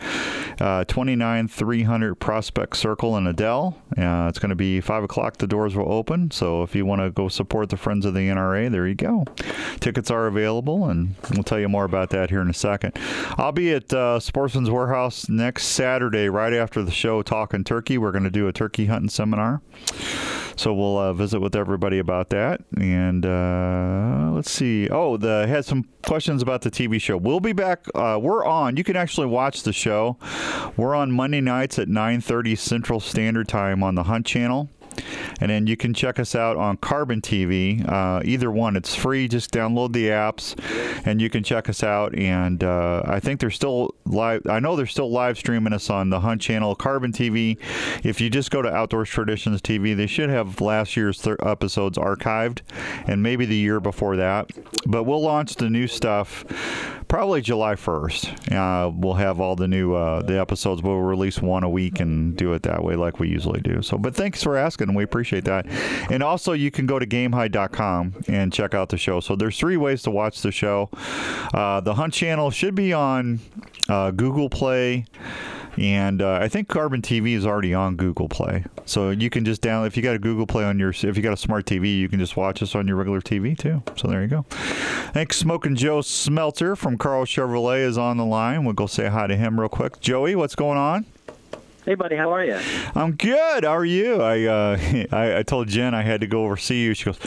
uh, 0.60 0.84
29300 0.86 2.16
Prospect 2.16 2.78
Circle 2.78 3.18
in 3.18 3.26
Adel. 3.26 3.76
Uh, 3.98 4.28
it's 4.30 4.40
going 4.40 4.50
to 4.50 4.56
be 4.56 4.80
5 4.80 5.04
o'clock. 5.04 5.38
The 5.38 5.48
doors 5.48 5.76
will 5.76 5.92
open. 5.92 6.30
So 6.32 6.62
if 6.62 6.76
you 6.76 6.86
want 6.86 7.02
to 7.02 7.10
go 7.10 7.28
support 7.28 7.70
the 7.70 7.78
Friends 7.78 8.06
of 8.06 8.14
the 8.14 8.28
NRA, 8.28 8.70
there 8.72 8.88
you 8.88 8.96
go. 8.96 9.26
Tickets 9.80 10.12
are 10.12 10.28
available, 10.28 10.86
and 10.86 11.16
we'll 11.34 11.44
tell 11.44 11.60
you 11.60 11.70
more 11.70 11.86
about 11.86 12.12
that 12.12 12.30
here 12.30 12.42
in 12.42 12.50
a 12.50 12.54
second. 12.54 12.98
I'll 13.38 13.52
be 13.52 13.74
at 13.74 13.92
uh, 13.92 14.20
Sportsman's 14.20 14.70
Warehouse 14.70 15.28
next 15.28 15.66
Saturday, 15.68 16.30
right 16.30 16.54
after 16.54 16.84
the 16.84 16.92
show, 16.92 17.24
talking 17.24 17.63
Turkey. 17.64 17.98
We're 17.98 18.12
going 18.12 18.24
to 18.24 18.32
do 18.32 18.48
a 18.48 18.54
turkey 18.54 18.86
hunting 18.86 19.10
seminar. 19.10 19.62
So 20.56 20.74
we'll 20.74 20.98
uh, 20.98 21.14
visit 21.14 21.40
with 21.40 21.56
everybody 21.56 22.00
about 22.00 22.30
that. 22.30 22.62
And 22.78 23.26
uh, 23.26 24.32
let's 24.34 24.52
see. 24.52 24.90
Oh, 24.90 25.18
the 25.18 25.48
had 25.48 25.66
some 25.66 25.90
questions 26.04 26.42
about 26.42 26.62
the 26.62 26.72
TV 26.72 27.02
show. 27.02 27.18
We'll 27.18 27.40
be 27.40 27.54
back. 27.54 27.86
Uh, 27.96 28.20
we're 28.22 28.46
on. 28.46 28.78
You 28.78 28.84
can 28.84 28.96
actually 28.96 29.28
watch 29.28 29.64
the 29.64 29.74
show. 29.74 30.18
We're 30.78 30.96
on 30.96 31.12
Monday 31.12 31.42
nights 31.42 31.80
at 31.80 31.88
9:30 31.88 32.58
Central 32.58 33.00
Standard 33.00 33.48
Time 33.48 33.84
on 33.84 33.96
the 33.96 34.04
Hunt 34.04 34.26
Channel. 34.26 34.70
And 35.40 35.50
then 35.50 35.68
you 35.68 35.78
can 35.78 35.94
check 35.94 36.20
us 36.20 36.36
out 36.36 36.58
on 36.58 36.78
Carbon 36.78 37.22
TV. 37.22 37.88
Uh, 37.88 38.22
either 38.24 38.52
one, 38.52 38.76
it's 38.76 38.96
free. 38.96 39.28
Just 39.28 39.52
download 39.52 39.94
the 39.94 40.08
apps, 40.08 40.56
and 41.06 41.22
you 41.22 41.30
can 41.30 41.44
check 41.44 41.70
us 41.70 41.84
out. 41.84 42.16
And 42.18 42.64
uh, 42.64 43.04
I 43.06 43.20
think 43.20 43.40
they're 43.40 43.52
still 43.52 43.96
live. 44.06 44.44
I 44.48 44.60
know 44.60 44.76
they're 44.76 44.86
still 44.86 45.12
live 45.12 45.38
streaming 45.38 45.74
us 45.74 45.90
on 45.90 46.10
the 46.10 46.20
Hunt 46.20 46.42
Channel, 46.42 46.76
Carbon 46.76 47.12
TV. 47.12 47.58
If 48.04 48.22
you 48.22 48.30
just 48.30 48.52
go 48.52 48.62
to 48.62 48.70
Outdoors 48.70 49.10
Traditions 49.10 49.62
TV, 49.62 49.96
they 49.96 50.08
should 50.08 50.30
have 50.30 50.62
last 50.62 50.96
year's 50.96 51.26
episodes 51.42 51.98
archived, 51.98 52.62
and 53.08 53.22
maybe 53.22 53.46
the 53.46 53.56
year 53.56 53.80
before 53.80 54.16
that. 54.18 54.52
But 54.86 55.04
we'll 55.04 55.22
launch 55.22 55.56
the 55.56 55.70
new 55.70 55.88
stuff 55.88 56.46
Probably 57.14 57.42
July 57.42 57.76
1st. 57.76 58.52
Uh, 58.52 58.90
we'll 58.90 59.14
have 59.14 59.40
all 59.40 59.56
the 59.56 59.68
new 59.68 59.94
uh, 59.94 60.24
the 60.24 60.42
episodes. 60.42 60.82
We'll 60.82 60.98
release 60.98 61.40
one 61.40 61.64
a 61.64 61.70
week 61.70 62.00
and 62.00 62.36
do 62.36 62.54
it 62.54 62.64
that 62.64 62.84
way 62.84 62.96
like 62.96 63.20
we 63.20 63.30
usually 63.30 63.62
do. 63.62 63.84
So, 63.84 64.00
but 64.00 64.16
thanks 64.16 64.42
for 64.42 64.58
asking. 64.58 64.92
We 64.96 65.04
appreciate 65.04 65.46
that. 65.46 65.68
And 66.10 66.24
also, 66.24 66.54
you 66.54 66.72
can 66.72 66.88
go 66.88 66.98
to 66.98 67.06
GameHigh.com 67.06 68.24
and 68.28 68.52
check 68.52 68.74
out 68.74 68.90
the 68.90 68.98
show. 68.98 69.20
So 69.20 69.36
there's 69.36 69.60
three 69.60 69.78
ways 69.78 70.02
to 70.02 70.10
watch 70.10 70.42
the 70.42 70.52
show. 70.52 70.90
Uh, 71.54 71.82
the 71.82 71.94
Hunt 71.94 72.16
channel 72.16 72.50
should 72.50 72.74
be 72.74 72.94
on 72.94 73.42
uh, 73.88 74.10
Google 74.10 74.50
Play. 74.50 75.06
And 75.78 76.22
uh, 76.22 76.40
I 76.42 76.48
think 76.48 76.68
Carbon 76.68 77.02
TV 77.02 77.36
is 77.36 77.46
already 77.46 77.74
on 77.74 77.96
Google 77.96 78.30
Play, 78.30 78.66
so 78.86 79.10
you 79.10 79.30
can 79.30 79.44
just 79.44 79.62
download. 79.62 79.88
If 79.88 79.98
you 79.98 80.04
got 80.04 80.16
a 80.16 80.20
Google 80.20 80.46
Play 80.46 80.64
on 80.64 80.78
your, 80.78 80.90
if 80.92 81.04
you 81.04 81.22
got 81.24 81.34
a 81.34 81.38
smart 81.38 81.66
TV, 81.66 81.98
you 81.98 82.08
can 82.08 82.20
just 82.20 82.38
watch 82.38 82.62
us 82.62 82.76
on 82.76 82.88
your 82.88 82.96
regular 82.96 83.22
TV 83.22 83.58
too. 83.58 83.82
So 83.96 84.08
there 84.08 84.22
you 84.22 84.28
go. 84.28 84.46
Thanks, 85.14 85.38
Smoking 85.38 85.76
Joe 85.76 86.02
Smelter 86.02 86.76
from 86.76 86.98
Karl 86.98 87.26
Chevrolet 87.26 87.80
is 87.80 87.98
on 87.98 88.18
the 88.18 88.26
line. 88.26 88.66
We'll 88.66 88.74
go 88.74 88.86
say 88.86 89.10
hi 89.10 89.28
to 89.28 89.36
him 89.36 89.60
real 89.60 89.70
quick. 89.70 90.00
Joey, 90.00 90.36
what's 90.36 90.56
going 90.56 90.78
on? 90.78 91.06
Hey, 91.86 91.96
buddy, 91.96 92.16
how 92.16 92.32
are 92.32 92.46
you? 92.46 92.58
I'm 92.96 93.14
good. 93.14 93.66
How 93.66 93.76
are 93.76 93.84
you? 93.84 94.22
I 94.22 94.44
uh, 94.44 95.06
I, 95.12 95.40
I 95.40 95.44
told 95.44 95.68
Jen 95.68 95.94
I 95.94 96.04
had 96.04 96.22
to 96.22 96.28
go 96.28 96.46
over 96.46 96.56
see 96.56 96.84
you. 96.84 96.94
She 96.94 97.06
goes, 97.06 97.20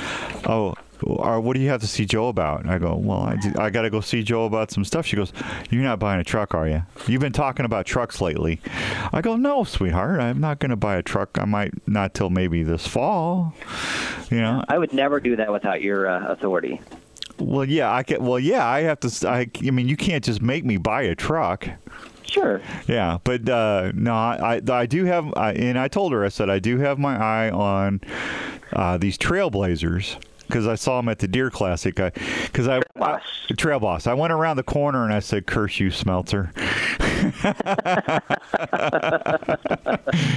"Oh, 0.47 0.75
or 1.07 1.41
what 1.41 1.55
do 1.55 1.61
you 1.61 1.69
have 1.69 1.81
to 1.81 1.87
see 1.87 2.05
Joe 2.05 2.29
about? 2.29 2.61
And 2.61 2.71
I 2.71 2.79
go, 2.79 2.95
well, 2.97 3.21
I, 3.21 3.39
I 3.59 3.71
got 3.71 3.83
to 3.83 3.91
go 3.91 4.01
see 4.01 4.23
Joe 4.23 4.45
about 4.45 4.71
some 4.71 4.85
stuff. 4.85 5.07
She 5.07 5.17
goes, 5.17 5.33
you're 5.71 5.83
not 5.83 5.99
buying 5.99 6.21
a 6.21 6.25
truck, 6.25 6.55
are 6.55 6.69
you? 6.69 6.83
You've 7.07 7.21
been 7.21 7.33
talking 7.33 7.65
about 7.65 7.87
trucks 7.87 8.21
lately. 8.21 8.61
I 9.13 9.21
go, 9.21 9.37
no, 9.37 9.65
sweetheart, 9.65 10.21
I'm 10.21 10.41
not 10.41 10.59
going 10.59 10.71
to 10.71 10.77
buy 10.77 10.97
a 10.97 11.03
truck. 11.03 11.39
I 11.41 11.45
might 11.45 11.73
not 11.89 12.15
till 12.15 12.31
maybe 12.31 12.63
this 12.63 12.87
fall. 12.87 13.55
You 14.31 14.41
know, 14.41 14.65
I 14.69 14.79
would 14.79 14.93
never 14.93 15.21
do 15.21 15.37
that 15.37 15.53
without 15.53 15.83
your 15.83 16.09
uh, 16.09 16.27
authority. 16.29 16.81
Well, 17.39 17.67
yeah, 17.67 17.93
I 17.93 18.03
can. 18.03 18.25
Well, 18.25 18.39
yeah, 18.39 18.67
I 18.67 18.83
have 18.83 19.01
to. 19.01 19.29
I, 19.29 19.51
I 19.65 19.71
mean, 19.71 19.89
you 19.89 19.97
can't 19.97 20.25
just 20.25 20.41
make 20.41 20.65
me 20.65 20.79
buy 20.79 21.03
a 21.03 21.15
truck. 21.15 21.69
Sure. 22.23 22.61
Yeah, 22.89 23.19
but 23.25 23.49
uh, 23.49 23.93
no, 23.95 24.13
I, 24.13 24.61
I 24.69 24.87
do 24.87 25.05
have, 25.05 25.33
I, 25.37 25.53
and 25.53 25.79
I 25.79 25.87
told 25.89 26.13
her, 26.13 26.25
I 26.25 26.29
said, 26.29 26.51
I 26.51 26.59
do 26.59 26.79
have 26.79 26.99
my 26.99 27.17
eye 27.17 27.51
on 27.51 28.01
uh, 28.73 28.99
these 28.99 29.17
Trailblazers 29.17 30.21
because 30.47 30.67
I 30.67 30.75
saw 30.75 30.99
him 30.99 31.09
at 31.09 31.19
the 31.19 31.29
Deer 31.29 31.51
Classic. 31.51 31.95
Because 31.95 32.69
I, 32.69 32.79
I, 32.97 33.15
I, 33.15 33.21
Trail 33.57 33.81
Boss. 33.81 34.07
I 34.07 34.15
went 34.15 34.33
around 34.33 34.57
the 34.57 34.63
corner 34.63 35.05
and 35.05 35.13
I 35.13 35.21
said, 35.21 35.47
"Curse 35.47 35.81
you, 35.81 35.91
Smelter," 35.91 36.53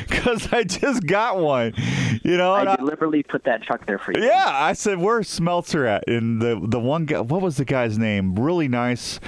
because 0.07 0.51
I 0.51 0.63
just 0.65 1.05
got 1.05 1.37
one. 1.39 1.73
You 2.23 2.37
know, 2.37 2.53
I 2.53 2.75
deliberately 2.75 3.23
put 3.23 3.43
that 3.45 3.63
truck 3.63 3.85
there 3.85 3.97
for 3.97 4.11
you. 4.13 4.23
Yeah, 4.23 4.49
I 4.51 4.73
said, 4.73 4.99
"Where's 4.99 5.27
Smelter 5.27 5.85
at?" 5.85 6.07
And 6.07 6.41
the 6.41 6.59
the 6.61 6.79
one 6.79 7.05
guy, 7.05 7.21
what 7.21 7.41
was 7.41 7.57
the 7.57 7.65
guy's 7.65 7.97
name? 7.97 8.35
Really 8.35 8.67
nice, 8.67 9.19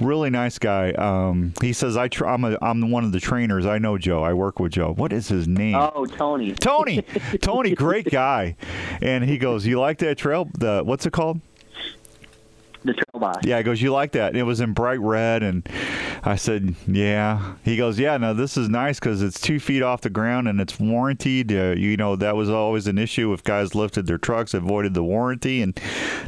really 0.00 0.30
nice 0.30 0.58
guy. 0.58 0.92
Um, 0.92 1.52
he 1.60 1.72
says, 1.72 1.96
"I 1.96 2.08
tr- 2.08 2.26
I'm 2.26 2.44
a, 2.44 2.58
I'm 2.60 2.90
one 2.90 3.04
of 3.04 3.12
the 3.12 3.20
trainers. 3.20 3.66
I 3.66 3.78
know 3.78 3.98
Joe. 3.98 4.22
I 4.22 4.32
work 4.34 4.60
with 4.60 4.72
Joe. 4.72 4.92
What 4.92 5.12
is 5.12 5.28
his 5.28 5.48
name?" 5.48 5.76
Oh, 5.76 6.06
Tony. 6.06 6.52
Tony. 6.52 7.02
Tony, 7.40 7.74
great 7.74 8.10
guy. 8.10 8.56
And 9.02 9.24
he 9.24 9.38
goes, 9.38 9.66
"You 9.66 9.80
like 9.80 9.98
that 9.98 10.18
trail? 10.30 10.48
The 10.58 10.82
what's 10.84 11.06
it 11.06 11.12
called?" 11.12 11.40
The 12.84 12.94
trail 12.94 13.20
boss. 13.20 13.36
Yeah, 13.44 13.58
he 13.58 13.62
goes, 13.62 13.82
you 13.82 13.92
like 13.92 14.12
that? 14.12 14.28
And 14.28 14.36
it 14.36 14.44
was 14.44 14.60
in 14.60 14.72
bright 14.72 15.00
red, 15.00 15.42
and 15.42 15.68
I 16.22 16.36
said, 16.36 16.74
yeah. 16.86 17.54
He 17.64 17.76
goes, 17.76 17.98
yeah. 17.98 18.16
No, 18.16 18.34
this 18.34 18.56
is 18.56 18.68
nice 18.68 18.98
because 18.98 19.22
it's 19.22 19.40
two 19.40 19.60
feet 19.60 19.82
off 19.82 20.00
the 20.00 20.10
ground 20.10 20.48
and 20.48 20.60
it's 20.60 20.78
warranted. 20.78 21.52
Uh, 21.52 21.74
you 21.76 21.96
know, 21.96 22.16
that 22.16 22.36
was 22.36 22.50
always 22.50 22.86
an 22.86 22.98
issue 22.98 23.32
if 23.32 23.42
guys 23.42 23.74
lifted 23.74 24.06
their 24.06 24.18
trucks, 24.18 24.54
avoided 24.54 24.94
the 24.94 25.04
warranty, 25.04 25.62
and 25.62 25.78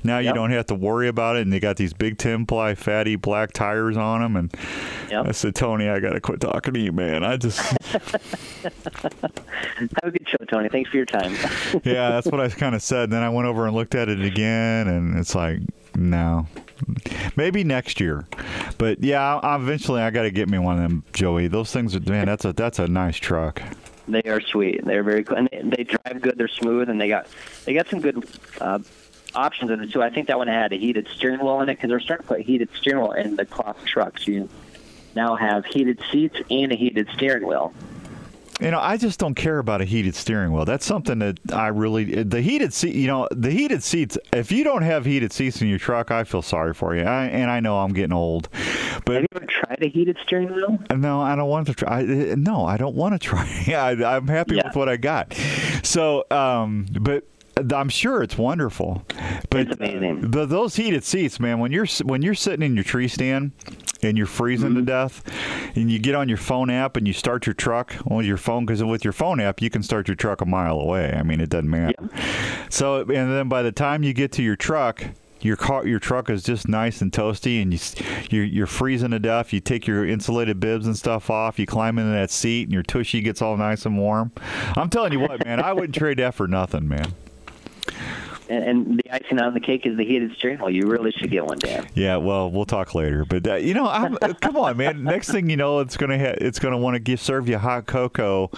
now 0.05 0.19
yep. 0.19 0.31
you 0.31 0.35
don't 0.35 0.51
have 0.51 0.67
to 0.67 0.75
worry 0.75 1.09
about 1.09 1.37
it. 1.37 1.43
And 1.43 1.53
they 1.53 1.61
got 1.61 1.77
these 1.77 1.93
big 1.93 2.19
ten 2.19 2.47
ply 2.47 2.75
fatty 2.75 3.17
black 3.17 3.53
tires 3.53 3.97
on 3.97 4.21
them. 4.21 4.37
And 4.37 4.55
yep. 5.11 5.27
I 5.27 5.33
said, 5.33 5.55
Tony, 5.55 5.89
I 5.89 6.01
got 6.01 6.13
to 6.13 6.21
quit 6.21 6.41
talking 6.41 6.75
to 6.75 6.81
you, 6.81 6.93
man. 6.93 7.25
I 7.25 7.37
just 7.37 7.59
have 8.63 9.91
a 10.03 10.11
good 10.11 10.29
show, 10.29 10.45
Tony. 10.51 10.69
Thanks 10.69 10.91
for 10.91 10.97
your 10.97 11.07
time. 11.07 11.33
yeah, 11.85 12.11
that's 12.11 12.27
what 12.27 12.41
I 12.41 12.49
kind 12.49 12.75
of 12.75 12.83
said. 12.83 13.11
Then 13.11 13.23
I 13.23 13.29
went 13.29 13.47
over 13.47 13.67
and 13.67 13.75
looked 13.75 13.95
at 13.95 14.09
it 14.09 14.23
again, 14.23 14.89
and 14.89 15.19
it's 15.19 15.35
like 15.35 15.61
no. 15.97 16.47
Maybe 17.37 17.63
next 17.63 18.01
year, 18.01 18.27
but 18.77 19.03
yeah, 19.03 19.39
eventually 19.57 20.03
I 20.03 20.11
got 20.11 20.23
to 20.23 20.31
get 20.31 20.49
me 20.49 20.59
one 20.59 20.77
of 20.77 20.83
them, 20.83 21.05
Joey. 21.13 21.47
Those 21.47 21.73
things, 21.73 21.95
are, 21.95 22.01
man, 22.01 22.27
that's 22.27 22.45
a 22.45 22.53
that's 22.53 22.79
a 22.81 22.89
nice 22.89 23.17
truck. 23.17 23.63
They 24.09 24.23
are 24.23 24.41
sweet. 24.41 24.85
They're 24.85 25.05
very 25.05 25.23
cool, 25.23 25.37
and 25.37 25.49
they, 25.53 25.63
they 25.63 25.85
drive 25.85 26.21
good. 26.21 26.37
They're 26.37 26.49
smooth, 26.49 26.89
and 26.89 27.01
they 27.01 27.09
got 27.09 27.29
they 27.65 27.75
got 27.75 27.89
some 27.89 28.01
good 28.01 28.25
uh, 28.61 28.81
options 29.35 29.71
in 29.71 29.81
it 29.81 29.93
too. 29.93 30.03
I 30.03 30.11
think 30.11 30.27
that 30.29 30.39
one 30.39 30.49
had 30.49 30.73
a 30.73 30.77
heated 30.77 31.09
steering 31.15 31.41
wheel 31.41 31.61
in 31.61 31.69
it 31.69 31.77
because 31.77 31.89
they're 31.89 32.01
starting 32.01 32.27
to 32.27 32.35
put 32.35 32.41
heated 32.41 32.69
steering 32.75 33.03
wheel 33.03 33.13
in 33.13 33.37
the 33.37 33.47
cloth 33.47 33.85
trucks. 33.85 34.27
You 34.27 34.49
now 35.15 35.37
have 35.37 35.65
heated 35.67 36.01
seats 36.11 36.41
and 36.51 36.73
a 36.73 36.75
heated 36.75 37.09
steering 37.15 37.47
wheel. 37.47 37.73
You 38.63 38.71
know, 38.71 38.79
I 38.79 38.97
just 38.97 39.19
don't 39.19 39.35
care 39.35 39.59
about 39.59 39.81
a 39.81 39.85
heated 39.85 40.15
steering 40.15 40.53
wheel. 40.53 40.65
That's 40.65 40.87
something 40.87 41.19
that 41.19 41.41
I 41.53 41.67
really 41.67 42.23
the 42.23 42.41
heated 42.41 42.73
seat. 42.73 42.95
You 42.95 43.09
know, 43.09 43.29
the 43.33 43.51
heated 43.51 43.83
seats. 43.83 44.17
If 44.33 44.53
you 44.53 44.63
don't 44.63 44.83
have 44.83 45.05
heated 45.05 45.33
seats 45.33 45.61
in 45.61 45.67
your 45.67 45.81
truck, 45.81 46.13
I 46.13 46.23
feel 46.23 46.43
sorry 46.43 46.73
for 46.73 46.95
you. 46.95 47.03
I, 47.03 47.25
and 47.25 47.51
I 47.51 47.59
know 47.59 47.79
I'm 47.79 47.93
getting 47.93 48.13
old. 48.13 48.49
But 49.05 49.15
have 49.15 49.23
you 49.23 49.29
ever 49.35 49.47
tried 49.47 49.83
a 49.83 49.89
heated 49.89 50.17
steering 50.23 50.55
wheel? 50.55 50.79
No, 50.95 51.21
I 51.21 51.35
don't 51.35 51.49
want 51.49 51.67
to 51.67 51.75
try. 51.75 52.01
I, 52.01 52.03
no, 52.05 52.65
I 52.65 52.77
don't 52.77 52.95
want 52.95 53.15
to 53.15 53.19
try. 53.19 53.65
I, 53.69 54.17
am 54.17 54.29
happy 54.29 54.55
yeah. 54.55 54.69
with 54.69 54.77
what 54.77 54.89
I 54.89 54.97
got. 54.97 55.35
So, 55.83 56.25
um, 56.31 56.87
but 57.01 57.25
I'm 57.57 57.89
sure 57.89 58.23
it's 58.23 58.39
wonderful, 58.39 59.05
but 59.51 59.61
it's 59.61 59.77
amazing. 59.77 60.31
But 60.31 60.49
those 60.49 60.77
heated 60.77 61.05
seats, 61.05 61.39
man, 61.39 61.59
when 61.59 61.71
you're 61.71 61.87
when 62.05 62.23
you're 62.23 62.35
sitting 62.35 62.65
in 62.65 62.75
your 62.75 62.85
tree 62.85 63.09
stand 63.09 63.53
and 64.03 64.17
you're 64.17 64.27
freezing 64.27 64.71
mm-hmm. 64.71 64.79
to 64.79 64.85
death, 64.85 65.23
and 65.77 65.91
you 65.91 65.99
get 65.99 66.15
on 66.15 66.29
your 66.29 66.39
phone 66.39 66.71
app 66.71 66.97
and 66.97 67.07
you 67.07 67.13
start 67.13 67.47
your 67.47 67.55
truck, 67.55 67.95
well, 68.07 68.23
your 68.23 68.39
phone 68.39 68.65
because 68.65 68.83
with 68.83 69.05
your 69.05 69.13
phone 69.13 69.39
app 69.39 69.61
you 69.61 69.69
can 69.69 69.83
start 69.83 70.09
your 70.09 70.15
truck 70.15 70.41
a 70.41 70.47
mile 70.47 70.81
away. 70.81 71.13
I 71.15 71.23
mean, 71.23 71.41
it 71.41 71.51
doesn't 71.51 71.69
matter. 71.69 71.95
So, 72.71 73.01
and 73.01 73.09
then 73.09 73.49
by 73.49 73.63
the 73.63 73.73
time 73.73 74.03
you 74.03 74.15
get 74.15 74.33
to 74.33 74.43
your 74.43 74.57
truck, 74.57 75.05
your 75.43 75.57
car, 75.57 75.87
your 75.87 75.99
truck 75.99 76.31
is 76.31 76.43
just 76.43 76.69
nice 76.69 77.03
and 77.03 77.13
toasty, 77.13 77.61
and 77.61 77.73
you 77.73 77.79
you're, 78.31 78.45
you're, 78.45 78.67
freezing 78.67 79.11
to 79.11 79.19
death. 79.19 79.53
You 79.53 79.61
take 79.61 79.87
your 79.87 80.07
insulated 80.07 80.61
bibs 80.61 80.87
and 80.87 80.97
stuff 80.97 81.31
off. 81.31 81.59
You 81.59 81.67
climb 81.67 81.99
into 81.99 82.13
that 82.13 82.31
seat, 82.31 82.63
and 82.63 82.73
your 82.73 82.85
tushy 82.85 83.21
gets 83.21 83.43
all 83.43 83.57
nice 83.57 83.85
and 83.85 83.99
warm. 83.99 84.31
I'm 84.77 84.89
telling 84.89 85.13
you 85.13 85.21
what, 85.21 85.45
man, 85.45 85.61
I 85.61 85.73
wouldn't 85.73 85.97
trade 85.97 86.19
that 86.19 86.35
for 86.35 86.47
nothing, 86.47 86.89
man 86.89 87.13
and, 88.53 88.65
and 88.65 88.99
the 88.99 89.11
icing 89.11 89.41
on 89.41 89.55
the 89.55 89.61
cake 89.61 89.87
is 89.87 89.97
the 89.97 90.05
heated 90.05 90.35
steering 90.37 90.59
wheel. 90.59 90.71
You 90.71 90.87
really 90.87 91.11
should 91.13 91.31
get 91.31 91.47
one, 91.47 91.59
Dan. 91.59 91.89
Yeah, 91.95 92.17
well, 92.17 92.51
we'll 92.51 92.67
talk 92.67 92.95
later. 92.95 93.25
But 93.25 93.47
uh, 93.47 93.55
you 93.55 93.73
know, 93.73 93.89
I'm, 93.89 94.17
come 94.17 94.57
on, 94.57 94.77
man. 94.77 95.05
Next 95.13 95.31
thing 95.31 95.49
you 95.49 95.57
know, 95.57 95.81
it's 95.81 95.97
gonna 95.97 96.19
ha- 96.19 96.37
it's 96.39 96.59
gonna 96.59 96.77
want 96.77 97.03
to 97.05 97.17
serve 97.17 97.49
you 97.49 97.59
hot 97.59 97.87
cocoa 97.87 98.49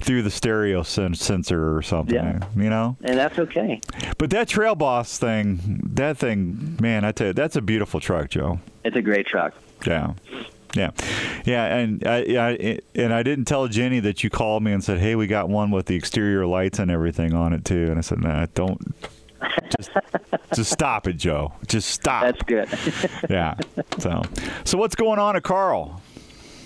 through 0.00 0.22
the 0.22 0.30
stereo 0.30 0.82
sen- 0.82 1.14
sensor 1.14 1.76
or 1.76 1.82
something. 1.82 2.14
Yeah. 2.14 2.44
you 2.56 2.70
know, 2.70 2.96
and 3.02 3.18
that's 3.18 3.38
okay. 3.38 3.80
But 4.18 4.30
that 4.30 4.48
Trail 4.48 4.74
Boss 4.74 5.18
thing, 5.18 5.80
that 5.94 6.16
thing, 6.16 6.78
man, 6.80 7.04
I 7.04 7.12
tell 7.12 7.28
you, 7.28 7.32
that's 7.32 7.56
a 7.56 7.62
beautiful 7.62 7.98
truck, 7.98 8.30
Joe. 8.30 8.60
It's 8.84 8.96
a 8.96 9.02
great 9.02 9.26
truck. 9.26 9.54
Yeah. 9.86 10.14
Yeah, 10.76 10.92
yeah, 11.44 11.64
and 11.78 12.06
I, 12.06 12.18
I, 12.18 12.78
and 12.94 13.12
I 13.12 13.24
didn't 13.24 13.46
tell 13.46 13.66
Jenny 13.66 13.98
that 13.98 14.22
you 14.22 14.30
called 14.30 14.62
me 14.62 14.70
and 14.70 14.84
said, 14.84 14.98
"Hey, 14.98 15.16
we 15.16 15.26
got 15.26 15.48
one 15.48 15.72
with 15.72 15.86
the 15.86 15.96
exterior 15.96 16.46
lights 16.46 16.78
and 16.78 16.92
everything 16.92 17.34
on 17.34 17.52
it 17.52 17.64
too." 17.64 17.88
And 17.88 17.98
I 17.98 18.02
said, 18.02 18.20
"No, 18.22 18.28
"Nah, 18.28 18.46
don't 18.54 18.80
just, 19.76 19.90
just 20.54 20.72
stop 20.72 21.06
it, 21.06 21.16
Joe. 21.16 21.52
Just 21.66 21.90
stop. 21.90 22.22
That's 22.22 22.42
good. 22.42 22.68
yeah. 23.30 23.54
So, 23.98 24.22
so 24.64 24.78
what's 24.78 24.94
going 24.94 25.18
on 25.18 25.36
at 25.36 25.42
Karl? 25.42 26.00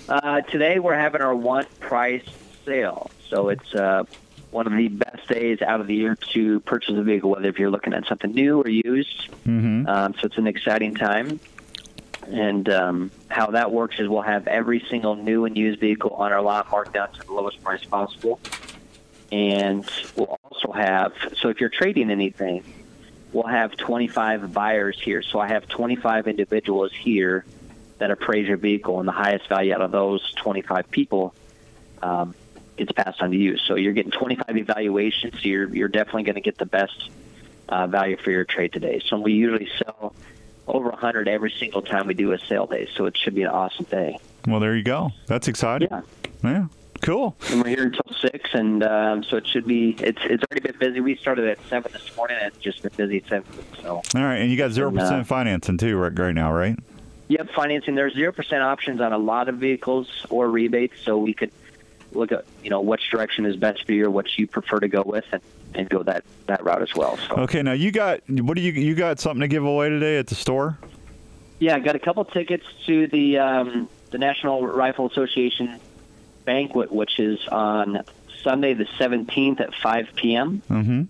Uh, 0.09 0.41
today 0.43 0.79
we're 0.79 0.99
having 0.99 1.21
our 1.21 1.35
one 1.35 1.67
price 1.81 2.25
sale. 2.65 3.11
So 3.29 3.49
it's 3.49 3.75
uh, 3.75 4.05
one 4.51 4.67
of 4.67 4.77
the 4.77 4.89
best 4.89 5.29
days 5.29 5.63
out 5.63 5.81
of 5.81 5.87
the 5.87 5.95
year 5.95 6.17
to 6.33 6.61
purchase 6.61 6.95
a 6.97 7.03
vehicle, 7.03 7.31
whether 7.31 7.49
if 7.49 7.59
you're 7.59 7.71
looking 7.71 7.95
at 7.95 8.07
something 8.07 8.33
new 8.33 8.61
or 8.61 8.69
used. 8.69 9.29
Mm-hmm. 9.47 9.87
Um, 9.87 10.15
so 10.15 10.27
it's 10.27 10.39
an 10.39 10.47
exciting 10.47 10.95
time. 10.95 11.41
And 12.27 12.69
um, 12.71 13.11
how 13.29 13.51
that 13.51 13.71
works 13.71 13.99
is 13.99 14.09
we'll 14.09 14.23
have 14.23 14.47
every 14.47 14.85
single 14.89 15.15
new 15.15 15.45
and 15.45 15.57
used 15.57 15.81
vehicle 15.81 16.11
on 16.11 16.33
our 16.33 16.41
lot 16.41 16.71
marked 16.71 16.95
down 16.95 17.13
to 17.13 17.27
the 17.27 17.33
lowest 17.33 17.63
price 17.63 17.85
possible 17.85 18.41
and 19.35 19.91
we'll 20.15 20.39
also 20.45 20.71
have 20.71 21.13
so 21.37 21.49
if 21.49 21.61
you're 21.61 21.69
trading 21.69 22.09
anything 22.11 22.63
we'll 23.35 23.43
have 23.43 23.77
25 23.77 24.55
buyers 24.55 24.99
here. 25.03 25.21
So 25.21 25.41
i 25.41 25.49
have 25.49 25.69
25 25.69 26.29
individuals 26.29 26.93
here 26.93 27.45
that 27.99 28.11
appraise 28.11 28.47
your 28.47 28.57
vehicle 28.57 29.01
and 29.01 29.09
the 29.09 29.13
highest 29.13 29.49
value 29.49 29.75
out 29.75 29.81
of 29.81 29.91
those 29.91 30.33
25 30.35 30.91
people 30.91 31.35
um, 32.01 32.35
gets 32.77 32.93
passed 32.93 33.21
on 33.21 33.33
to 33.33 33.37
you. 33.37 33.59
So 33.59 33.75
you're 33.75 33.93
getting 33.93 34.13
25 34.13 34.57
evaluations 34.57 35.35
so 35.35 35.49
you're, 35.49 35.69
you're 35.75 35.89
definitely 35.89 36.23
going 36.23 36.37
to 36.37 36.41
get 36.41 36.59
the 36.59 36.67
best 36.67 37.11
uh, 37.69 37.89
value 37.89 38.17
for 38.17 38.31
your 38.31 38.45
trade 38.45 38.73
today. 38.73 39.03
So 39.05 39.19
we 39.19 39.33
usually 39.33 39.69
sell 39.79 40.15
over 40.69 40.91
100 40.91 41.27
every 41.29 41.51
single 41.51 41.83
time 41.83 42.07
we 42.07 42.15
do 42.15 42.33
a 42.33 42.39
sale 42.39 42.67
day 42.67 42.89
so 42.95 43.07
it 43.07 43.17
should 43.17 43.35
be 43.35 43.43
an 43.43 43.49
awesome 43.49 43.87
day. 43.87 44.17
Well 44.47 44.61
there 44.61 44.77
you 44.77 44.85
go. 44.85 45.11
That's 45.27 45.49
exciting. 45.49 45.89
Yeah. 45.91 46.03
Yeah 46.45 46.67
Cool. 47.05 47.37
And 47.51 47.63
we're 47.63 47.69
here 47.69 47.83
until 47.83 48.17
six, 48.19 48.49
and 48.55 48.83
um, 48.83 49.23
so 49.25 49.37
it 49.37 49.47
should 49.47 49.67
be. 49.67 49.91
It's 50.01 50.19
it's 50.25 50.43
already 50.51 50.61
been 50.61 50.79
busy. 50.79 51.01
We 51.01 51.17
started 51.17 51.47
at 51.47 51.59
seven 51.69 51.93
this 51.93 52.17
morning, 52.17 52.39
and 52.41 52.49
it's 52.49 52.63
just 52.63 52.83
been 52.83 52.93
busy 52.97 53.23
since. 53.29 53.47
So. 53.83 53.97
All 53.97 54.03
right, 54.15 54.37
and 54.37 54.51
you 54.51 54.57
got 54.57 54.71
zero 54.71 54.91
percent 54.91 55.21
uh, 55.21 55.25
financing 55.25 55.77
too, 55.77 55.99
right, 55.99 56.19
right 56.19 56.35
now, 56.35 56.51
right? 56.51 56.79
Yep, 57.29 57.51
financing. 57.55 57.95
There's 57.95 58.15
zero 58.15 58.33
percent 58.33 58.63
options 58.63 59.03
on 59.03 59.13
a 59.13 59.19
lot 59.19 59.51
of 59.51 59.57
vehicles 59.57 60.09
or 60.31 60.49
rebates, 60.51 60.99
so 61.05 61.19
we 61.19 61.35
could 61.35 61.53
look 62.13 62.33
at 62.33 62.47
you 62.63 62.71
know 62.71 62.81
which 62.81 63.11
direction 63.11 63.45
is 63.45 63.57
best 63.57 63.85
for 63.85 63.93
you 63.93 64.07
or 64.07 64.11
what 64.11 64.39
you 64.39 64.47
prefer 64.47 64.81
to 64.81 64.89
go 64.89 65.03
with, 65.03 65.27
and, 65.31 65.43
and 65.75 65.91
go 65.91 66.03
that 66.05 66.25
that 66.47 66.65
route 66.65 66.81
as 66.81 66.95
well. 66.95 67.19
So 67.19 67.37
Okay, 67.43 67.61
now 67.63 67.73
you 67.73 67.93
got 67.93 68.23
what 68.31 68.55
do 68.57 68.63
you 68.63 68.73
you 68.73 68.95
got 68.95 69.21
something 69.21 69.43
to 69.43 69.49
give 69.49 69.67
away 69.67 69.91
today 69.91 70.17
at 70.17 70.29
the 70.29 70.35
store? 70.37 70.79
yeah, 71.59 71.77
I 71.77 71.81
got 71.81 71.97
a 71.97 72.01
couple 72.01 72.25
tickets 72.25 72.65
to 72.87 73.07
the 73.09 73.39
um, 73.39 73.91
the 74.11 74.17
National 74.19 74.67
Rifle 74.67 75.07
Association 75.07 75.79
banquet, 76.45 76.93
which 76.93 77.19
is 77.19 77.47
on 77.49 78.05
Sunday 78.43 78.75
the 78.75 78.85
17th 78.99 79.61
at 79.61 79.75
5 79.75 80.09
p.m. 80.15 80.63
Mm-hmm. 80.71 81.03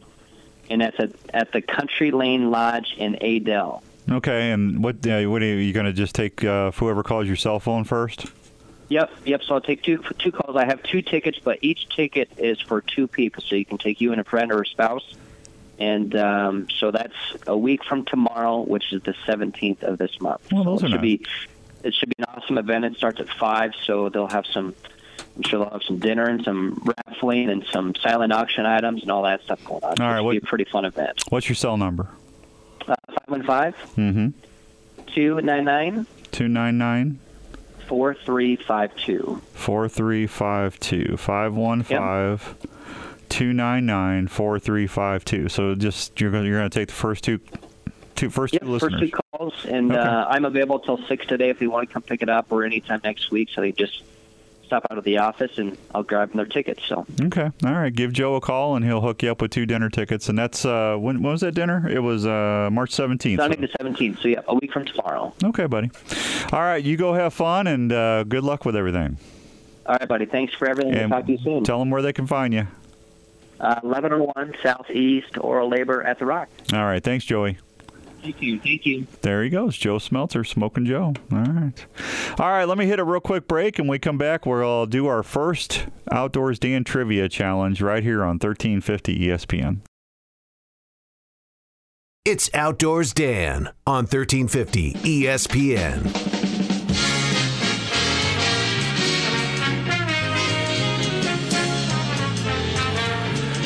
and 0.71 0.81
that's 0.81 0.99
at, 0.99 1.13
at 1.33 1.53
the 1.53 1.63
Country 1.63 2.11
Lane 2.11 2.51
Lodge 2.51 2.95
in 2.97 3.17
Adel. 3.23 3.83
Okay, 4.11 4.51
and 4.51 4.85
what 4.85 4.97
uh, 5.07 5.23
what 5.23 5.41
are 5.41 5.47
you, 5.47 5.55
you 5.55 5.73
going 5.73 5.87
to 5.87 5.93
just 5.93 6.15
take 6.15 6.45
uh, 6.45 6.71
whoever 6.73 7.03
calls 7.03 7.27
your 7.27 7.37
cell 7.37 7.59
phone 7.59 7.85
first? 7.85 8.27
Yep, 8.89 9.11
yep. 9.25 9.43
So 9.43 9.55
I'll 9.55 9.63
take 9.63 9.83
two 9.83 10.05
two 10.19 10.31
calls. 10.31 10.57
I 10.57 10.67
have 10.67 10.83
two 10.83 11.01
tickets, 11.01 11.39
but 11.43 11.59
each 11.63 11.89
ticket 11.89 12.31
is 12.37 12.61
for 12.61 12.83
two 12.83 13.07
people, 13.07 13.43
so 13.43 13.55
you 13.55 13.65
can 13.65 13.79
take 13.79 14.03
you 14.03 14.13
and 14.13 14.21
a 14.21 14.25
friend 14.25 14.53
or 14.53 14.61
a 14.63 14.67
spouse. 14.67 15.15
And 15.79 16.15
um, 16.17 16.69
so 16.71 16.91
that's 16.91 17.15
a 17.47 17.57
week 17.57 17.83
from 17.83 18.05
tomorrow, 18.05 18.61
which 18.61 18.93
is 18.93 19.03
the 19.03 19.15
17th 19.27 19.83
of 19.83 19.99
this 19.99 20.21
month. 20.21 20.53
Well, 20.53 20.65
those 20.65 20.81
so 20.81 20.87
are 20.87 20.91
should 20.91 21.01
nice. 21.01 21.19
be 21.19 21.27
it 21.83 21.95
should 21.95 22.09
be 22.09 22.15
an 22.19 22.25
awesome 22.25 22.59
event. 22.59 22.85
It 22.85 22.97
starts 22.97 23.21
at 23.21 23.29
five, 23.29 23.73
so 23.85 24.09
they'll 24.09 24.29
have 24.29 24.47
some. 24.47 24.75
I'm 25.37 25.43
sure 25.43 25.59
they'll 25.61 25.71
have 25.71 25.83
some 25.83 25.99
dinner 25.99 26.25
and 26.25 26.45
some 26.45 26.81
raffling 27.07 27.51
and 27.51 27.65
some 27.73 27.95
silent 27.97 28.33
auction 28.33 28.67
items 28.67 29.03
and 29.03 29.11
all 29.11 29.23
that 29.25 29.43
stuff 29.43 29.65
going 29.65 29.83
on. 29.83 29.97
So 29.97 30.05
All 30.05 30.09
right, 30.11 30.17
it 30.17 30.19
should 30.21 30.25
what- 30.27 30.31
be 30.33 30.37
a 30.39 30.41
pretty 30.43 30.65
fun 30.65 30.85
event. 30.85 31.23
What's 31.31 31.49
your 31.49 31.57
cell 31.57 31.77
number? 31.77 32.09
Five 32.87 32.97
one 33.27 33.43
five 33.43 33.75
Mm-hmm. 33.97 34.29
two 35.07 35.41
nine 35.41 35.65
nine 35.65 36.07
Two 36.31 36.49
nine 36.49 36.77
nine 36.79 37.19
four 37.87 38.15
three 38.15 38.57
five 38.57 38.95
two. 38.97 39.41
four 39.53 39.89
three 39.89 40.27
five 40.27 40.79
two 40.81 41.17
five 41.17 41.55
one 41.55 41.83
five 41.83 42.57
two 43.29 43.53
nine 43.53 43.87
nine 43.87 44.29
four 44.29 44.59
three 44.59 44.87
five 44.87 45.25
two. 45.25 45.49
So 45.49 45.75
just 45.75 46.21
you're 46.21 46.31
going 46.31 46.45
you're 46.47 46.59
going 46.59 46.71
to 46.71 46.79
take 46.79 46.89
the 46.89 46.95
first 46.95 47.25
two 47.25 47.41
two 48.15 48.31
first 48.31 48.53
two 48.55 48.59
First 48.61 48.71
listeners. 48.71 49.01
First 49.01 49.13
two 49.13 49.19
calls, 49.33 49.65
and 49.67 49.91
Okay. 49.93 50.01
uh, 50.01 50.27
I'm 50.29 50.45
available 50.45 50.79
till 50.81 50.99
six 51.07 51.25
today 51.27 51.49
if 51.51 51.61
you 51.63 51.71
want 51.71 51.89
to 51.89 51.93
come 51.93 52.03
pick 52.03 52.23
it 52.23 52.29
up, 52.29 52.53
or 52.53 52.65
anytime 52.65 53.01
next 53.03 53.31
week. 53.31 53.49
So 53.55 53.61
they 53.63 53.73
just 53.73 54.03
stop 54.75 54.91
out 54.91 54.99
of 54.99 55.05
the 55.05 55.19
office, 55.19 55.57
and 55.59 55.77
I'll 55.95 56.03
grab 56.03 56.31
them 56.31 56.39
their 56.39 56.47
tickets. 56.47 56.83
So 56.89 57.07
Okay. 57.21 57.51
All 57.65 57.73
right. 57.73 57.95
Give 57.95 58.13
Joe 58.13 58.35
a 58.37 58.41
call 58.41 58.77
and 58.77 58.85
he'll 58.85 59.01
hook 59.01 59.23
you 59.23 59.31
up 59.31 59.41
with 59.41 59.51
two 59.51 59.67
dinner 59.67 59.89
tickets. 59.89 60.29
And 60.29 60.39
that's 60.39 60.65
uh, 60.65 60.97
when, 60.99 61.23
when 61.23 61.33
was 61.33 61.43
that 61.43 61.53
dinner? 61.53 61.89
It 61.89 62.01
was 62.01 62.27
uh, 62.27 62.69
March 62.73 62.91
17th. 62.91 63.37
Sunday 63.37 63.57
the 63.57 63.69
17th. 63.69 64.23
So 64.23 64.29
yeah, 64.29 64.41
a 64.49 64.55
week 64.55 64.73
from 64.73 64.85
tomorrow. 64.85 65.33
Okay, 65.43 65.67
buddy. 65.67 65.91
All 66.53 66.61
right. 66.61 66.83
You 66.83 66.97
go 66.97 67.15
have 67.15 67.33
fun 67.33 67.67
and 67.67 67.93
uh, 67.93 68.25
good 68.25 68.45
luck 68.45 68.65
with 68.65 68.77
everything. 68.77 69.19
All 69.87 69.97
right, 70.01 70.09
buddy. 70.09 70.27
Thanks 70.27 70.55
for 70.55 70.69
everything. 70.69 70.95
And 70.95 71.11
We'll 71.11 71.21
talk 71.21 71.27
to 71.27 71.33
you 71.33 71.39
soon. 71.39 71.65
Tell 71.65 71.79
them 71.79 71.91
where 71.91 72.03
they 72.03 72.13
can 72.13 72.27
find 72.27 72.53
you. 72.53 72.67
Uh, 73.61 73.81
1101 73.83 74.55
Southeast 74.63 75.33
Oralabor 75.35 76.05
at 76.05 76.19
the 76.19 76.27
Rock. 76.27 76.49
All 76.73 76.85
right. 76.85 77.03
Thanks, 77.03 77.25
Joey. 77.25 77.59
Thank 78.25 78.41
you. 78.41 78.59
Thank 78.59 78.87
you. 78.87 79.07
There 79.21 79.45
he 79.45 79.51
goes, 79.51 79.77
Joe 79.77 79.99
Smelter, 79.99 80.45
Smoking 80.45 80.87
Joe. 80.87 81.13
All 81.31 81.39
right. 81.39 81.87
All 82.41 82.49
right, 82.49 82.65
let 82.65 82.79
me 82.79 82.87
hit 82.87 82.99
a 82.99 83.05
real 83.05 83.21
quick 83.21 83.47
break. 83.47 83.79
And 83.79 83.87
we 83.87 83.99
come 83.99 84.17
back, 84.17 84.47
we'll 84.47 84.87
do 84.87 85.07
our 85.07 85.23
first 85.23 85.87
Outdoors 86.11 86.59
Dan 86.59 86.85
Trivia 86.85 87.29
Challenge 87.29 87.83
right 87.83 88.03
here 88.03 88.23
on 88.23 88.39
1350 88.39 89.29
ESPN. 89.29 89.81
It's 92.25 92.49
Outdoors 92.55 93.13
Dan 93.13 93.69
on 93.87 94.05
E 94.05 94.17
1350 94.17 94.95
ESPN. 94.95 96.34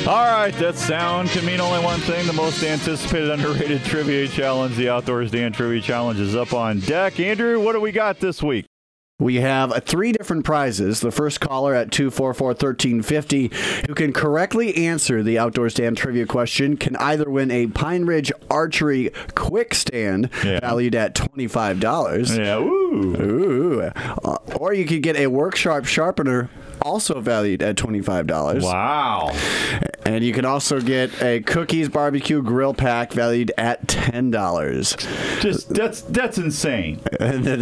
All 0.09 0.25
right, 0.25 0.55
that 0.55 0.77
sound 0.77 1.29
can 1.29 1.45
mean 1.45 1.61
only 1.61 1.85
one 1.85 2.01
thing. 2.01 2.27
The 2.27 2.33
most 2.33 2.63
anticipated 2.63 3.29
underrated 3.29 3.85
trivia 3.85 4.27
challenge, 4.27 4.75
the 4.77 4.89
Outdoors 4.89 5.31
Dan 5.31 5.53
Trivia 5.53 5.83
Challenge, 5.83 6.19
is 6.19 6.35
up 6.35 6.55
on 6.55 6.81
deck. 6.81 7.21
Andrew, 7.21 7.63
what 7.63 7.75
do 7.75 7.81
we 7.83 7.93
got 7.93 8.19
this 8.19 8.43
week? 8.43 8.65
We 9.19 9.35
have 9.35 9.71
uh, 9.71 9.81
three 9.81 10.13
different 10.13 10.47
prizes. 10.47 11.01
The 11.01 11.11
first 11.11 11.41
caller 11.41 11.75
at 11.75 11.93
244 11.93 12.49
1350 12.49 13.51
who 13.87 13.95
can 13.95 14.15
correctly 14.15 14.87
answer 14.87 15.23
the 15.23 15.39
Outdoors 15.39 15.75
Dan 15.75 15.95
trivia 15.95 16.25
question 16.25 16.79
can 16.79 16.97
either 16.97 17.29
win 17.29 17.51
a 17.51 17.67
Pine 17.67 18.07
Ridge 18.07 18.33
Archery 18.51 19.11
Quick 19.35 19.75
Stand 19.75 20.31
valued 20.33 20.95
at 20.95 21.17
$25. 21.17 22.39
Yeah, 22.39 22.57
ooh. 22.61 23.21
Ooh. 23.21 23.83
Uh, 23.83 24.39
or 24.57 24.73
you 24.73 24.87
could 24.87 25.03
get 25.03 25.17
a 25.17 25.27
Work 25.27 25.55
Sharp 25.55 25.85
Sharpener 25.85 26.49
also 26.83 27.21
valued 27.21 27.63
at 27.63 27.77
$25. 27.77 28.63
Wow. 28.63 29.33
And 30.05 30.25
you 30.25 30.33
can 30.33 30.47
also 30.47 30.81
get 30.81 31.23
a 31.23 31.41
Cookies 31.43 31.89
Barbecue 31.91 32.41
Grill 32.43 32.73
Pack 32.73 33.13
valued 33.13 33.53
at 33.59 33.87
$10. 33.87 35.41
Just 35.43 35.69
that's 35.69 36.01
that's 36.03 36.39
insane. 36.39 37.01
And 37.21 37.45
then 37.45 37.59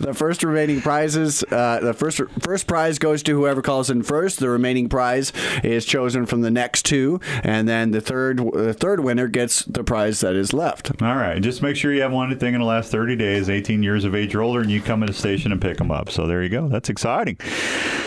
the 0.00 0.14
first 0.16 0.42
remaining 0.42 0.80
prizes, 0.80 1.44
uh, 1.50 1.78
the 1.80 1.92
first 1.92 2.20
first 2.40 2.66
prize 2.66 2.98
goes 2.98 3.22
to 3.24 3.36
whoever 3.36 3.60
calls 3.60 3.90
in 3.90 4.02
first. 4.02 4.40
The 4.40 4.48
remaining 4.48 4.88
prize 4.88 5.32
is 5.62 5.84
chosen 5.84 6.24
from 6.26 6.40
the 6.40 6.50
next 6.50 6.84
two, 6.86 7.20
and 7.44 7.68
then 7.68 7.90
the 7.90 8.00
third 8.00 8.38
the 8.38 8.72
third 8.72 9.00
winner 9.00 9.28
gets 9.28 9.64
the 9.66 9.84
prize 9.84 10.20
that 10.20 10.34
is 10.34 10.52
left. 10.54 10.90
All 11.02 11.16
right, 11.16 11.40
just 11.40 11.62
make 11.62 11.76
sure 11.76 11.92
you 11.92 12.00
have 12.02 12.12
one 12.12 12.36
thing 12.38 12.54
in 12.54 12.60
the 12.60 12.66
last 12.66 12.90
30 12.90 13.14
days, 13.16 13.48
18 13.50 13.82
years 13.82 14.04
of 14.04 14.14
age 14.14 14.34
or 14.34 14.42
older, 14.42 14.60
and 14.60 14.70
you 14.70 14.80
come 14.80 15.02
in 15.02 15.06
the 15.06 15.12
station 15.12 15.52
and 15.52 15.60
pick 15.60 15.76
them 15.76 15.90
up. 15.90 16.10
So 16.10 16.26
there 16.26 16.42
you 16.42 16.48
go. 16.48 16.66
That's 16.68 16.88
exciting. 16.88 17.36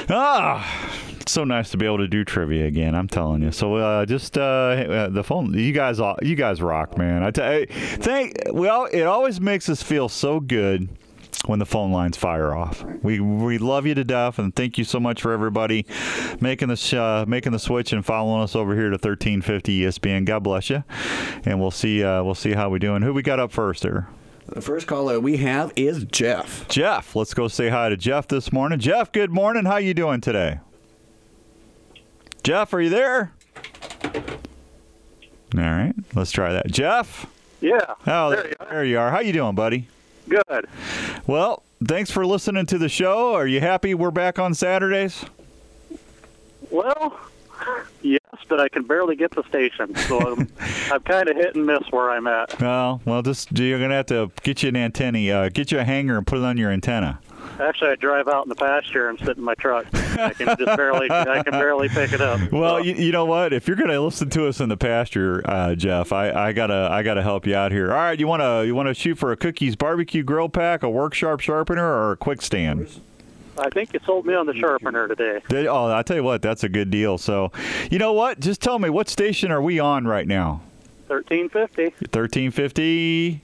Ah, 0.10 0.90
so 1.28 1.44
nice 1.44 1.70
to 1.70 1.78
be 1.78 1.86
able 1.86 2.00
to 2.00 2.08
do 2.08 2.26
trivia 2.26 2.66
again. 2.66 2.96
I'm 2.96 3.08
telling 3.08 3.44
you. 3.44 3.52
So 3.52 3.76
uh, 3.76 4.06
just 4.06 4.38
uh, 4.38 5.10
the 5.12 5.24
phone. 5.24 5.54
You 5.54 5.72
guys, 5.72 6.00
you 6.22 6.36
guys 6.36 6.62
rock, 6.62 6.98
man. 6.98 7.24
I 7.24 7.32
tell 7.32 7.66
thank. 7.70 8.36
Well, 8.48 8.86
it 8.86 9.04
always 9.04 9.40
makes 9.40 9.70
us 9.70 9.84
feel 9.84 10.10
so 10.10 10.40
good 10.40 10.90
when 11.46 11.60
the 11.60 11.66
phone 11.66 11.92
lines 11.92 12.18
fire 12.18 12.56
off. 12.56 12.84
We 13.04 13.20
we 13.20 13.58
love 13.60 13.86
you 13.86 13.94
to 13.96 14.04
death, 14.04 14.40
and 14.40 14.56
thank 14.56 14.78
you 14.78 14.84
so 14.84 15.00
much 15.00 15.22
for 15.22 15.32
everybody 15.32 15.86
making 16.40 16.70
the 16.70 17.00
uh, 17.00 17.26
making 17.28 17.52
the 17.52 17.60
switch 17.60 17.94
and 17.94 18.06
following 18.06 18.42
us 18.42 18.56
over 18.56 18.74
here 18.74 18.90
to 18.90 18.96
1350 18.96 19.82
ESPN. 19.82 20.26
God 20.26 20.44
bless 20.44 20.70
you, 20.70 20.84
and 21.46 21.60
we'll 21.60 21.72
see 21.72 22.04
uh, 22.04 22.24
we'll 22.24 22.36
see 22.36 22.54
how 22.54 22.70
we 22.70 22.80
doing. 22.80 23.04
Who 23.04 23.14
we 23.14 23.22
got 23.22 23.40
up 23.40 23.52
first 23.52 23.84
there? 23.84 24.08
The 24.52 24.62
first 24.62 24.88
caller 24.88 25.20
we 25.20 25.38
have 25.38 25.72
is 25.76 26.06
Jeff. 26.06 26.68
Jeff, 26.70 27.16
let's 27.16 27.36
go 27.36 27.48
say 27.48 27.70
hi 27.70 27.90
to 27.90 27.96
Jeff 27.96 28.28
this 28.28 28.52
morning. 28.52 28.80
Jeff, 28.80 29.12
good 29.12 29.32
morning. 29.32 29.66
How 29.66 29.78
you 29.78 29.94
doing 29.94 30.22
today? 30.22 30.60
Jeff, 32.42 32.74
are 32.74 32.82
you 32.82 32.90
there? 32.90 33.32
All 35.56 35.62
right, 35.62 35.94
let's 36.16 36.32
try 36.32 36.52
that. 36.54 36.72
Jeff. 36.72 37.28
Yeah. 37.62 37.94
Oh, 38.08 38.32
there 38.32 38.48
you 38.48 38.56
there 38.70 38.86
you 38.86 38.98
are. 39.00 39.12
How 39.12 39.20
you 39.20 39.34
doing, 39.34 39.54
buddy? 39.54 39.88
Good. 40.28 40.68
Well, 41.28 41.62
thanks 41.86 42.10
for 42.10 42.26
listening 42.26 42.66
to 42.68 42.80
the 42.80 42.90
show. 42.90 43.34
Are 43.36 43.48
you 43.48 43.60
happy 43.60 43.94
we're 43.94 44.10
back 44.10 44.40
on 44.40 44.56
Saturdays? 44.56 45.26
Well, 46.72 47.20
but 48.48 48.60
I 48.60 48.70
can 48.70 48.84
barely 48.84 49.16
get 49.16 49.32
the 49.32 49.44
station, 49.44 49.96
so 49.96 50.20
I'm, 50.20 50.48
I'm 50.92 51.02
kind 51.02 51.30
of 51.30 51.36
hit 51.36 51.56
and 51.56 51.66
miss 51.66 51.84
where 51.92 52.10
I'm 52.10 52.28
at. 52.28 52.60
Well, 52.60 53.02
well, 53.06 53.22
just 53.22 53.58
you're 53.58 53.80
gonna 53.80 53.96
have 53.96 54.08
to 54.08 54.32
get 54.44 54.64
you 54.64 54.70
an 54.70 54.76
antenna, 54.76 55.30
uh, 55.30 55.50
get 55.50 55.72
you 55.72 55.80
a 55.80 55.84
hanger, 55.84 56.18
and 56.18 56.26
put 56.26 56.40
it 56.40 56.44
on 56.44 56.58
your 56.58 56.72
antenna. 56.72 57.20
Actually, 57.60 57.92
I 57.92 57.96
drive 57.96 58.28
out 58.28 58.46
in 58.46 58.50
the 58.50 58.56
pasture 58.56 59.10
and 59.10 59.20
sit 59.20 59.38
in 59.38 59.44
my 59.44 59.54
truck. 59.56 59.86
I 59.94 60.34
can 60.34 60.48
just 60.48 60.78
barely, 60.78 61.12
I 61.12 61.44
can 61.44 61.52
barely 61.52 61.90
pick 61.90 62.14
it 62.14 62.22
up. 62.22 62.52
Well, 62.52 62.84
you, 62.84 62.94
you 62.96 63.12
know 63.12 63.26
what? 63.26 63.52
If 63.52 63.68
you're 63.68 63.76
gonna 63.76 64.00
listen 64.00 64.30
to 64.32 64.48
us 64.48 64.60
in 64.62 64.70
the 64.70 64.78
pasture, 64.78 65.42
uh, 65.46 65.76
Jeff, 65.76 66.14
I, 66.14 66.32
I 66.32 66.54
gotta 66.54 66.88
I 66.92 67.04
gotta 67.04 67.22
help 67.22 67.46
you 67.46 67.56
out 67.56 67.72
here. 67.72 67.92
All 67.92 67.98
right, 67.98 68.20
you 68.20 68.28
wanna 68.28 68.64
you 68.64 68.76
wanna 68.76 68.94
shoot 68.94 69.18
for 69.18 69.32
a 69.32 69.38
cookies 69.38 69.76
barbecue 69.76 70.24
grill 70.24 70.50
pack, 70.50 70.84
a 70.84 70.90
work 70.90 71.14
sharp 71.14 71.42
sharpener, 71.42 71.86
or 71.86 72.14
a 72.14 72.18
quick 72.18 72.42
stand? 72.42 72.88
I 73.60 73.70
think 73.70 73.94
you 73.94 74.00
sold 74.06 74.26
me 74.26 74.34
on 74.34 74.46
the 74.46 74.54
sharpener 74.56 75.08
today. 75.08 75.42
Did- 75.50 75.68
oh, 75.68 75.92
I 75.94 76.02
tell 76.04 76.18
you 76.18 76.24
what, 76.24 76.42
that's 76.42 76.64
a 76.64 76.70
good 76.70 76.90
deal. 76.90 77.18
So, 77.18 77.52
you 77.92 78.00
know 78.00 78.14
what? 78.14 78.40
Just 78.40 78.62
tell 78.62 78.80
me 78.80 78.90
what 78.90 79.10
station 79.10 79.52
are 79.52 79.62
we 79.62 79.80
on 79.80 80.06
right 80.08 80.28
now? 80.28 80.62
Thirteen 81.08 81.50
fifty. 81.50 81.90
Thirteen 82.12 82.52
fifty. 82.52 83.42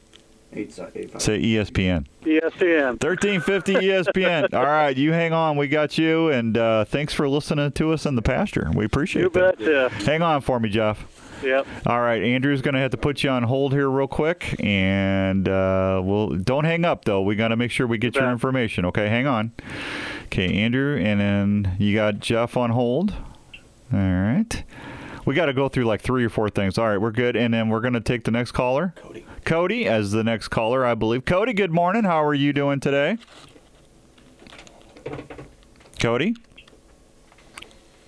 Say 0.55 1.37
E 1.39 1.55
ESPN. 1.55 2.05
ESPN. 2.23 3.03
1350 3.03 3.73
ESPN. 3.73 4.53
All 4.53 4.63
right, 4.63 4.95
you 4.95 5.11
hang 5.11 5.33
on. 5.33 5.57
We 5.57 5.67
got 5.67 5.97
you, 5.97 6.29
and 6.29 6.57
uh, 6.57 6.85
thanks 6.85 7.13
for 7.13 7.27
listening 7.27 7.73
to 7.73 7.91
us 7.91 8.05
in 8.05 8.15
the 8.15 8.21
pasture. 8.21 8.71
We 8.73 8.85
appreciate 8.85 9.23
it. 9.25 9.35
You 9.35 9.41
that. 9.41 9.57
betcha. 9.57 9.89
Hang 10.05 10.21
on 10.21 10.39
for 10.39 10.59
me, 10.61 10.69
Jeff. 10.69 11.05
Yep. 11.43 11.67
All 11.85 12.01
right, 12.01 12.21
Andrew's 12.23 12.61
going 12.61 12.75
to 12.75 12.79
have 12.79 12.91
to 12.91 12.97
put 12.97 13.23
you 13.23 13.29
on 13.29 13.43
hold 13.43 13.73
here 13.73 13.89
real 13.89 14.07
quick, 14.07 14.55
and 14.59 15.47
uh, 15.47 16.01
we'll 16.03 16.29
don't 16.29 16.65
hang 16.65 16.85
up 16.85 17.05
though. 17.05 17.21
We 17.21 17.35
got 17.35 17.49
to 17.49 17.55
make 17.55 17.71
sure 17.71 17.87
we 17.87 17.97
get 17.97 18.15
your 18.15 18.31
information. 18.31 18.85
Okay, 18.85 19.09
hang 19.09 19.27
on. 19.27 19.51
Okay, 20.25 20.53
Andrew, 20.53 20.97
and 20.97 21.19
then 21.19 21.75
you 21.79 21.95
got 21.95 22.19
Jeff 22.19 22.57
on 22.57 22.71
hold. 22.71 23.13
All 23.93 23.99
right. 23.99 24.63
We 25.25 25.33
got 25.33 25.47
to 25.47 25.53
go 25.53 25.69
through 25.69 25.85
like 25.85 26.01
three 26.01 26.23
or 26.23 26.29
four 26.29 26.49
things. 26.49 26.77
All 26.77 26.87
right, 26.87 26.99
we're 26.99 27.11
good, 27.11 27.35
and 27.35 27.53
then 27.53 27.69
we're 27.69 27.81
going 27.81 27.93
to 27.93 27.99
take 27.99 28.23
the 28.25 28.31
next 28.31 28.51
caller. 28.51 28.93
Cody. 28.95 29.25
Cody 29.43 29.87
as 29.87 30.11
the 30.11 30.23
next 30.23 30.49
caller, 30.49 30.85
I 30.85 30.93
believe. 30.93 31.25
Cody, 31.25 31.53
good 31.53 31.71
morning. 31.71 32.03
How 32.03 32.23
are 32.23 32.33
you 32.33 32.53
doing 32.53 32.79
today? 32.79 33.17
Cody. 35.99 36.35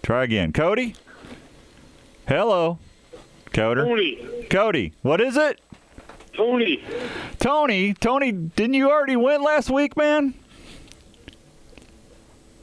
Try 0.03 0.23
again. 0.23 0.53
Cody. 0.53 0.95
Hello. 2.27 2.77
Coder. 3.51 3.85
Tony. 3.85 4.45
Cody. 4.49 4.93
What 5.01 5.21
is 5.21 5.37
it? 5.37 5.59
Tony. 6.33 6.83
Tony. 7.39 7.93
Tony. 7.93 8.31
Didn't 8.31 8.75
you 8.75 8.89
already 8.91 9.15
win 9.15 9.41
last 9.41 9.69
week, 9.69 9.97
man? 9.97 10.33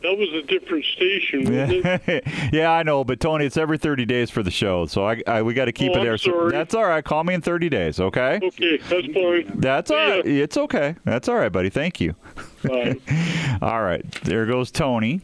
That 0.02 0.18
was 0.18 0.28
a 0.34 0.42
different 0.42 0.84
station, 0.84 1.44
it? 1.50 2.52
yeah, 2.52 2.70
I 2.70 2.82
know, 2.82 3.04
but 3.04 3.20
Tony, 3.20 3.46
it's 3.46 3.56
every 3.56 3.78
30 3.78 4.04
days 4.04 4.28
for 4.28 4.42
the 4.42 4.50
show, 4.50 4.84
so 4.84 5.08
I, 5.08 5.22
I 5.26 5.40
we 5.40 5.54
got 5.54 5.64
to 5.64 5.72
keep 5.72 5.92
Oh, 5.94 6.00
it 6.00 6.04
there. 6.04 6.18
So 6.18 6.50
that's 6.50 6.74
all 6.74 6.84
right. 6.84 7.02
Call 7.02 7.24
me 7.24 7.32
in 7.32 7.40
30 7.40 7.70
days, 7.70 7.98
okay? 7.98 8.38
Okay, 8.42 8.76
that's 8.76 9.06
fine. 9.06 9.50
That's 9.58 9.90
all 9.90 9.96
right. 9.96 10.26
It's 10.26 10.58
okay. 10.58 10.96
That's 11.04 11.26
all 11.26 11.36
right, 11.36 11.50
buddy. 11.50 11.70
Thank 11.70 12.02
you. 12.02 12.14
Bye. 12.62 12.96
all 13.62 13.82
right. 13.82 14.04
There 14.24 14.44
goes 14.44 14.70
Tony. 14.70 15.22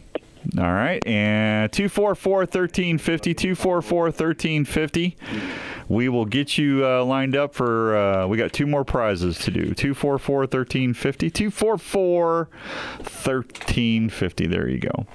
All 0.58 0.72
right. 0.72 1.04
And 1.06 1.70
244 1.72 2.38
1350. 2.40 3.34
244 3.34 4.04
1350. 4.04 5.16
We 5.88 6.08
will 6.08 6.24
get 6.24 6.58
you 6.58 6.86
uh, 6.86 7.04
lined 7.04 7.36
up 7.36 7.54
for. 7.54 7.96
Uh, 7.96 8.26
we 8.26 8.36
got 8.36 8.52
two 8.52 8.66
more 8.66 8.84
prizes 8.84 9.38
to 9.40 9.50
do 9.50 9.74
244 9.74 10.38
1350. 10.40 11.30
244 11.30 12.48
1350. 12.98 14.46
There 14.46 14.68
you 14.68 14.78
go. 14.78 15.06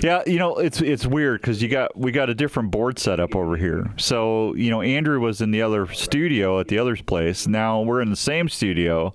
Yeah, 0.00 0.22
you 0.26 0.38
know 0.38 0.56
it's 0.56 0.80
it's 0.80 1.06
weird 1.06 1.40
because 1.40 1.62
you 1.62 1.68
got 1.68 1.96
we 1.96 2.10
got 2.10 2.28
a 2.28 2.34
different 2.34 2.72
board 2.72 2.98
setup 2.98 3.36
over 3.36 3.56
here. 3.56 3.94
So 3.96 4.54
you 4.54 4.70
know 4.70 4.82
Andrew 4.82 5.20
was 5.20 5.40
in 5.40 5.52
the 5.52 5.62
other 5.62 5.86
studio 5.92 6.58
at 6.58 6.68
the 6.68 6.78
other 6.78 6.96
place. 6.96 7.46
Now 7.46 7.80
we're 7.82 8.02
in 8.02 8.10
the 8.10 8.16
same 8.16 8.48
studio, 8.48 9.14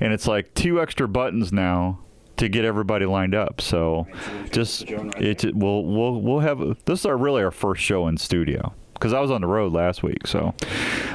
and 0.00 0.12
it's 0.12 0.28
like 0.28 0.52
two 0.54 0.80
extra 0.80 1.08
buttons 1.08 1.52
now 1.52 2.00
to 2.36 2.48
get 2.48 2.64
everybody 2.64 3.06
lined 3.06 3.34
up. 3.34 3.60
So 3.60 4.06
just 4.50 4.90
it 4.90 5.54
we'll 5.54 5.84
we'll 5.84 6.20
we'll 6.20 6.40
have 6.40 6.58
this 6.84 7.00
is 7.00 7.06
our 7.06 7.16
really 7.16 7.42
our 7.42 7.50
first 7.50 7.82
show 7.82 8.06
in 8.08 8.16
studio 8.16 8.72
because 8.94 9.12
I 9.12 9.20
was 9.20 9.30
on 9.30 9.40
the 9.40 9.46
road 9.46 9.72
last 9.72 10.02
week. 10.02 10.26
So 10.26 10.54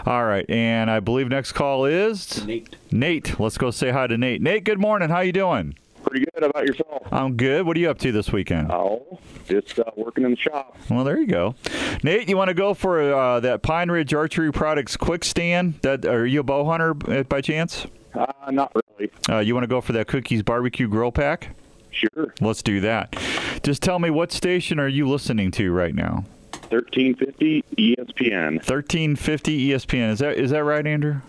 all 0.05 0.25
right, 0.25 0.49
and 0.49 0.89
I 0.89 0.99
believe 0.99 1.27
next 1.29 1.53
call 1.53 1.85
is 1.85 2.45
Nate. 2.45 2.75
Nate, 2.91 3.39
let's 3.39 3.57
go 3.57 3.71
say 3.71 3.91
hi 3.91 4.07
to 4.07 4.17
Nate. 4.17 4.41
Nate, 4.41 4.63
good 4.63 4.79
morning. 4.79 5.09
How 5.09 5.21
you 5.21 5.31
doing? 5.31 5.75
Pretty 6.03 6.25
good. 6.25 6.43
How 6.43 6.49
about 6.49 6.65
yourself? 6.65 7.07
I'm 7.11 7.35
good. 7.35 7.65
What 7.65 7.75
are 7.75 7.79
you 7.79 7.89
up 7.89 7.99
to 7.99 8.11
this 8.11 8.31
weekend? 8.31 8.71
Oh, 8.71 9.19
just 9.47 9.79
uh, 9.79 9.83
working 9.97 10.23
in 10.23 10.31
the 10.31 10.37
shop. 10.37 10.77
Well, 10.89 11.03
there 11.03 11.19
you 11.19 11.27
go. 11.27 11.55
Nate, 12.03 12.29
you 12.29 12.37
want 12.37 12.47
to 12.47 12.53
go 12.53 12.73
for 12.73 13.13
uh, 13.13 13.39
that 13.41 13.61
Pine 13.61 13.91
Ridge 13.91 14.13
Archery 14.13 14.51
Products 14.51 14.95
quick 14.95 15.25
stand? 15.25 15.75
That 15.81 16.05
are 16.05 16.25
you 16.25 16.39
a 16.39 16.43
bow 16.43 16.65
hunter 16.65 16.95
uh, 17.07 17.23
by 17.23 17.41
chance? 17.41 17.85
Uh, 18.13 18.51
not 18.51 18.71
really. 18.99 19.11
Uh, 19.29 19.39
you 19.39 19.53
want 19.53 19.63
to 19.63 19.67
go 19.67 19.81
for 19.81 19.93
that 19.93 20.07
Cookies 20.07 20.43
Barbecue 20.43 20.87
Grill 20.87 21.11
Pack? 21.11 21.55
Sure. 21.91 22.33
Let's 22.39 22.61
do 22.61 22.79
that. 22.81 23.15
Just 23.63 23.81
tell 23.81 23.99
me 23.99 24.09
what 24.09 24.31
station 24.31 24.79
are 24.79 24.87
you 24.87 25.07
listening 25.09 25.51
to 25.51 25.71
right 25.71 25.95
now? 25.95 26.25
1350 26.69 27.63
ESPN. 27.77 28.55
1350 28.55 29.69
ESPN. 29.69 30.11
Is 30.11 30.19
that 30.19 30.37
is 30.37 30.51
that 30.51 30.63
right, 30.63 30.85
Andrew? 30.85 31.21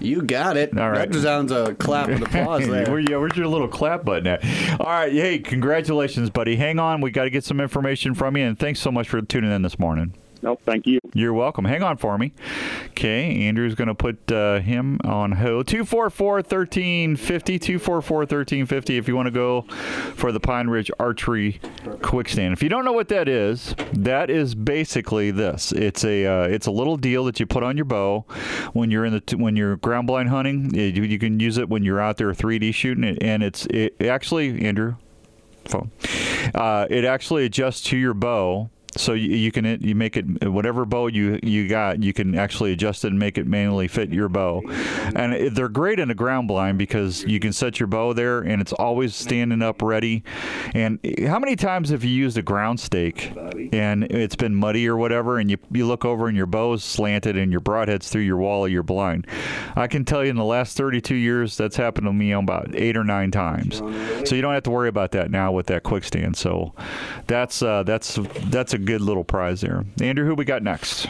You 0.00 0.22
got 0.22 0.56
it. 0.56 0.78
All 0.78 0.90
right. 0.90 1.10
That 1.10 1.20
sounds 1.20 1.50
a 1.50 1.74
clap 1.74 2.08
of 2.08 2.22
applause 2.22 2.66
there. 2.68 2.88
Where, 2.88 3.00
yeah, 3.00 3.16
where's 3.16 3.36
your 3.36 3.48
little 3.48 3.66
clap 3.66 4.04
button 4.04 4.28
at? 4.28 4.44
All 4.80 4.86
right. 4.86 5.12
Hey, 5.12 5.40
congratulations, 5.40 6.30
buddy. 6.30 6.54
Hang 6.54 6.78
on. 6.78 7.00
We 7.00 7.10
got 7.10 7.24
to 7.24 7.30
get 7.30 7.42
some 7.42 7.60
information 7.60 8.14
from 8.14 8.36
you, 8.36 8.44
and 8.44 8.56
thanks 8.56 8.78
so 8.78 8.92
much 8.92 9.08
for 9.08 9.20
tuning 9.20 9.50
in 9.50 9.62
this 9.62 9.76
morning. 9.80 10.14
No, 10.42 10.56
thank 10.64 10.86
you. 10.86 11.00
You're 11.14 11.32
welcome. 11.34 11.64
Hang 11.64 11.82
on 11.82 11.96
for 11.96 12.16
me. 12.16 12.32
Okay, 12.90 13.46
Andrew's 13.46 13.74
going 13.74 13.88
to 13.88 13.94
put 13.94 14.30
uh, 14.30 14.60
him 14.60 15.00
on 15.04 15.32
hold. 15.32 15.66
244 15.66 16.34
1350. 16.36 17.58
244 17.58 18.16
1350 18.18 18.96
if 18.96 19.08
you 19.08 19.16
want 19.16 19.26
to 19.26 19.30
go 19.32 19.62
for 20.14 20.30
the 20.32 20.40
Pine 20.40 20.68
Ridge 20.68 20.90
Archery 21.00 21.60
Quick 22.02 22.28
Stand. 22.28 22.52
If 22.52 22.62
you 22.62 22.68
don't 22.68 22.84
know 22.84 22.92
what 22.92 23.08
that 23.08 23.28
is, 23.28 23.74
that 23.92 24.30
is 24.30 24.54
basically 24.54 25.30
this. 25.30 25.72
It's 25.72 26.04
a 26.04 26.26
uh, 26.26 26.42
it's 26.48 26.66
a 26.66 26.70
little 26.70 26.96
deal 26.96 27.24
that 27.24 27.40
you 27.40 27.46
put 27.46 27.62
on 27.62 27.76
your 27.76 27.84
bow 27.84 28.24
when 28.72 28.90
you're 28.90 29.04
in 29.04 29.12
the 29.12 29.20
t- 29.20 29.36
when 29.36 29.56
you're 29.56 29.76
ground 29.76 30.06
blind 30.06 30.28
hunting. 30.28 30.74
It- 30.74 30.96
you, 30.96 31.02
you 31.02 31.18
can 31.18 31.38
use 31.38 31.58
it 31.58 31.68
when 31.68 31.82
you're 31.82 32.00
out 32.00 32.16
there 32.16 32.32
3D 32.32 32.74
shooting 32.74 33.04
it, 33.04 33.18
and 33.22 33.42
it's 33.42 33.66
it 33.66 33.94
actually 34.00 34.64
Andrew 34.64 34.96
phone. 35.66 35.90
Uh, 36.54 36.86
it 36.88 37.04
actually 37.04 37.44
adjusts 37.44 37.82
to 37.82 37.96
your 37.96 38.14
bow. 38.14 38.70
So 38.98 39.12
you, 39.12 39.36
you 39.36 39.52
can 39.52 39.80
you 39.80 39.94
make 39.94 40.16
it 40.16 40.48
whatever 40.48 40.84
bow 40.84 41.06
you 41.06 41.38
you 41.42 41.68
got 41.68 42.02
you 42.02 42.12
can 42.12 42.34
actually 42.34 42.72
adjust 42.72 43.04
it 43.04 43.08
and 43.08 43.18
make 43.18 43.38
it 43.38 43.46
manually 43.46 43.88
fit 43.88 44.10
your 44.10 44.28
bow, 44.28 44.62
and 45.14 45.54
they're 45.56 45.68
great 45.68 45.98
in 46.00 46.10
a 46.10 46.14
ground 46.14 46.48
blind 46.48 46.78
because 46.78 47.22
you 47.24 47.40
can 47.40 47.52
set 47.52 47.78
your 47.80 47.86
bow 47.86 48.12
there 48.12 48.40
and 48.40 48.60
it's 48.60 48.72
always 48.72 49.14
standing 49.14 49.62
up 49.62 49.82
ready. 49.82 50.22
And 50.74 50.98
how 51.26 51.38
many 51.38 51.56
times 51.56 51.90
have 51.90 52.04
you 52.04 52.10
used 52.10 52.36
a 52.36 52.42
ground 52.42 52.80
stake 52.80 53.32
and 53.72 54.04
it's 54.04 54.36
been 54.36 54.54
muddy 54.54 54.88
or 54.88 54.96
whatever, 54.96 55.38
and 55.38 55.50
you 55.50 55.58
you 55.70 55.86
look 55.86 56.04
over 56.04 56.26
and 56.26 56.36
your 56.36 56.46
bow's 56.46 56.82
slanted 56.82 57.36
and 57.36 57.50
your 57.50 57.60
broadhead's 57.60 58.08
through 58.08 58.22
your 58.22 58.38
wall 58.38 58.66
of 58.66 58.72
your 58.72 58.82
blind? 58.82 59.26
I 59.76 59.86
can 59.86 60.04
tell 60.04 60.24
you 60.24 60.30
in 60.30 60.36
the 60.36 60.44
last 60.44 60.76
32 60.76 61.14
years 61.14 61.56
that's 61.56 61.76
happened 61.76 62.06
to 62.06 62.12
me 62.12 62.32
on 62.32 62.44
about 62.44 62.74
eight 62.74 62.96
or 62.96 63.04
nine 63.04 63.30
times. 63.30 63.78
So 64.28 64.34
you 64.34 64.42
don't 64.42 64.54
have 64.54 64.64
to 64.64 64.70
worry 64.70 64.88
about 64.88 65.12
that 65.12 65.30
now 65.30 65.52
with 65.52 65.66
that 65.66 65.82
quick 65.82 66.04
stand. 66.04 66.36
So 66.36 66.74
that's 67.26 67.62
uh, 67.62 67.82
that's 67.84 68.18
that's 68.46 68.74
a 68.74 68.78
good 68.88 69.00
little 69.02 69.22
prize 69.22 69.60
there. 69.60 69.84
Andrew, 70.00 70.24
who 70.24 70.34
we 70.34 70.46
got 70.46 70.62
next? 70.62 71.06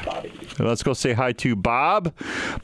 Let's 0.59 0.83
go 0.83 0.95
say 0.95 1.13
hi 1.13 1.31
to 1.35 1.55
Bob. 1.55 2.13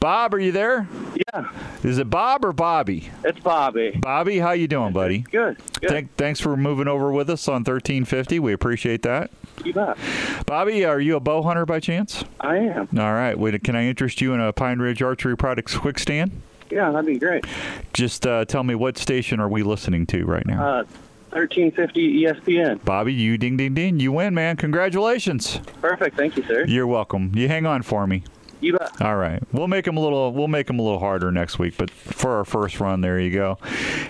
Bob, 0.01 0.33
are 0.33 0.39
you 0.39 0.51
there? 0.51 0.89
Yeah. 1.33 1.49
Is 1.83 1.99
it 1.99 2.09
Bob 2.09 2.43
or 2.43 2.51
Bobby? 2.51 3.09
It's 3.23 3.39
Bobby. 3.39 3.91
Bobby, 3.91 4.39
how 4.39 4.51
you 4.51 4.67
doing, 4.67 4.91
buddy? 4.91 5.19
Good. 5.19 5.57
Good. 5.79 5.89
Thank, 5.89 6.15
thanks 6.17 6.41
for 6.41 6.57
moving 6.57 6.89
over 6.89 7.13
with 7.13 7.29
us 7.29 7.47
on 7.47 7.63
1350. 7.63 8.39
We 8.39 8.51
appreciate 8.51 9.03
that. 9.03 9.31
you 9.63 9.71
bet. 9.71 9.97
Bobby, 10.45 10.83
are 10.83 10.99
you 10.99 11.15
a 11.15 11.21
bow 11.21 11.41
hunter 11.43 11.65
by 11.65 11.79
chance? 11.79 12.25
I 12.41 12.57
am. 12.57 12.89
All 12.99 13.13
right. 13.13 13.39
Wait, 13.39 13.63
can 13.63 13.73
I 13.77 13.85
interest 13.85 14.19
you 14.19 14.33
in 14.33 14.41
a 14.41 14.51
Pine 14.51 14.79
Ridge 14.79 15.01
Archery 15.01 15.37
Products 15.37 15.77
quick 15.77 15.97
stand? 15.97 16.41
Yeah, 16.69 16.91
that'd 16.91 17.05
be 17.05 17.17
great. 17.17 17.45
Just 17.93 18.27
uh, 18.27 18.43
tell 18.43 18.63
me 18.63 18.75
what 18.75 18.97
station 18.97 19.39
are 19.39 19.47
we 19.47 19.63
listening 19.63 20.05
to 20.07 20.25
right 20.25 20.45
now? 20.45 20.79
Uh, 20.79 20.83
1350 21.35 22.23
ESPN. 22.23 22.83
Bobby, 22.85 23.13
you 23.13 23.37
ding 23.37 23.57
ding 23.57 23.73
ding. 23.73 23.99
You 23.99 24.13
win, 24.13 24.33
man. 24.33 24.55
Congratulations. 24.55 25.59
Perfect. 25.81 26.15
Thank 26.15 26.37
you, 26.37 26.43
sir. 26.43 26.65
You're 26.65 26.87
welcome. 26.87 27.31
You 27.35 27.49
hang 27.49 27.65
on 27.65 27.81
for 27.81 28.07
me. 28.07 28.23
You 28.61 28.77
bet. 28.77 29.01
All 29.01 29.17
right, 29.17 29.43
we'll 29.51 29.67
make 29.67 29.83
them 29.83 29.97
a 29.97 29.99
little. 29.99 30.31
We'll 30.31 30.47
make 30.47 30.67
them 30.67 30.79
a 30.79 30.81
little 30.81 30.99
harder 30.99 31.31
next 31.31 31.59
week. 31.59 31.75
But 31.77 31.91
for 31.91 32.37
our 32.37 32.45
first 32.45 32.79
run, 32.79 33.01
there 33.01 33.19
you 33.19 33.31
go. 33.31 33.57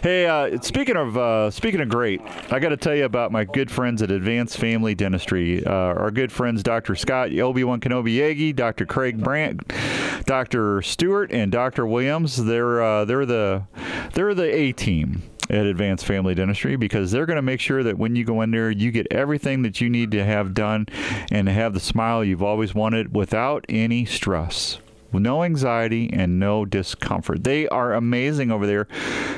Hey, 0.04 0.28
uh, 0.28 0.62
speaking 0.62 0.96
of 0.96 1.18
uh, 1.18 1.50
speaking 1.50 1.82
of 1.82 1.90
great, 1.90 2.22
I 2.52 2.60
got 2.60 2.70
to 2.70 2.78
tell 2.78 2.96
you 2.96 3.06
about 3.06 3.32
my 3.32 3.44
good 3.44 3.72
friends 3.72 4.04
at 4.04 4.12
Advanced 4.12 4.58
Family 4.58 4.94
Dentistry. 4.94 5.66
Uh, 5.66 5.72
our 5.72 6.12
good 6.12 6.32
friends, 6.32 6.62
Dr. 6.62 6.96
Scott 6.96 7.38
Obi 7.38 7.64
Wan 7.64 7.80
Kenobi 7.80 8.18
Yagi, 8.18 8.56
Dr. 8.56 8.86
Craig 8.86 9.22
Brandt, 9.22 9.74
Dr. 10.26 10.84
Stewart, 10.84 11.32
and 11.32 11.52
Dr. 11.52 11.88
Williams. 11.88 12.46
They're 12.46 12.84
uh, 12.84 13.04
they're 13.04 13.26
the 13.26 13.64
they're 14.14 14.36
the 14.36 14.54
A 14.54 14.72
team 14.74 15.24
at 15.50 15.66
Advanced 15.66 16.06
Family 16.06 16.36
Dentistry 16.36 16.76
because 16.76 17.12
they're 17.12 17.26
going 17.26 17.36
to 17.36 17.42
make 17.42 17.60
sure 17.60 17.84
that 17.84 17.98
when 17.98 18.16
you 18.16 18.24
go 18.24 18.42
in 18.42 18.52
there, 18.52 18.72
you 18.72 18.92
get 18.92 19.08
everything 19.12 19.62
that 19.64 19.82
you 19.82 19.90
need 19.90 20.12
to 20.12 20.24
have 20.24 20.54
done 20.54 20.88
and 21.32 21.48
have 21.50 21.74
the 21.74 21.80
smile 21.80 22.24
you've 22.24 22.44
always 22.44 22.74
wanted 22.74 23.16
without 23.16 23.66
any 23.70 24.06
stress. 24.06 24.80
No 25.20 25.44
anxiety 25.44 26.10
and 26.12 26.40
no 26.40 26.66
discomfort. 26.66 27.44
They 27.44 27.68
are 27.68 27.94
amazing 27.94 28.52
over 28.52 28.66
there. 28.66 28.88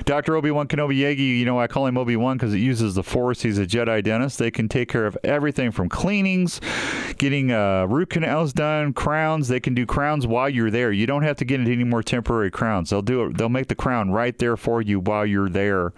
Dr. 0.06 0.36
Obi 0.36 0.52
Wan 0.52 0.68
Kenobi 0.68 1.00
Yagi, 1.00 1.40
you 1.40 1.46
know, 1.46 1.60
I 1.60 1.68
call 1.68 1.86
him 1.86 1.98
Obi 1.98 2.16
Wan 2.16 2.38
because 2.38 2.54
it 2.54 2.60
uses 2.60 2.96
the 2.96 3.04
Force. 3.04 3.42
He's 3.42 3.58
a 3.58 3.66
Jedi 3.66 4.04
dentist. 4.04 4.40
They 4.40 4.52
can 4.52 4.70
take 4.70 4.90
care 4.90 5.06
of 5.06 5.18
everything 5.24 5.72
from 5.72 5.90
cleanings, 5.90 6.62
getting 7.18 7.52
uh, 7.52 7.86
root 7.86 8.10
canals 8.10 8.54
done, 8.54 8.94
crowns. 8.94 9.50
They 9.50 9.60
can 9.60 9.74
do 9.74 9.86
crowns 9.86 10.26
while 10.26 10.50
you're 10.50 10.72
there. 10.72 10.92
You 10.92 11.06
don't 11.06 11.24
have 11.24 11.38
to 11.38 11.46
get 11.46 11.60
into 11.60 11.72
any 11.72 11.84
more 11.84 12.04
temporary 12.04 12.52
crowns. 12.52 12.90
They'll 12.90 13.02
do 13.02 13.26
it. 13.26 13.38
They'll 13.38 13.50
make 13.50 13.68
the 13.68 13.76
crown 13.76 14.12
right 14.12 14.38
there 14.38 14.56
for 14.56 14.82
you 14.82 15.00
while 15.00 15.26
you're 15.26 15.50
there. 15.50 15.94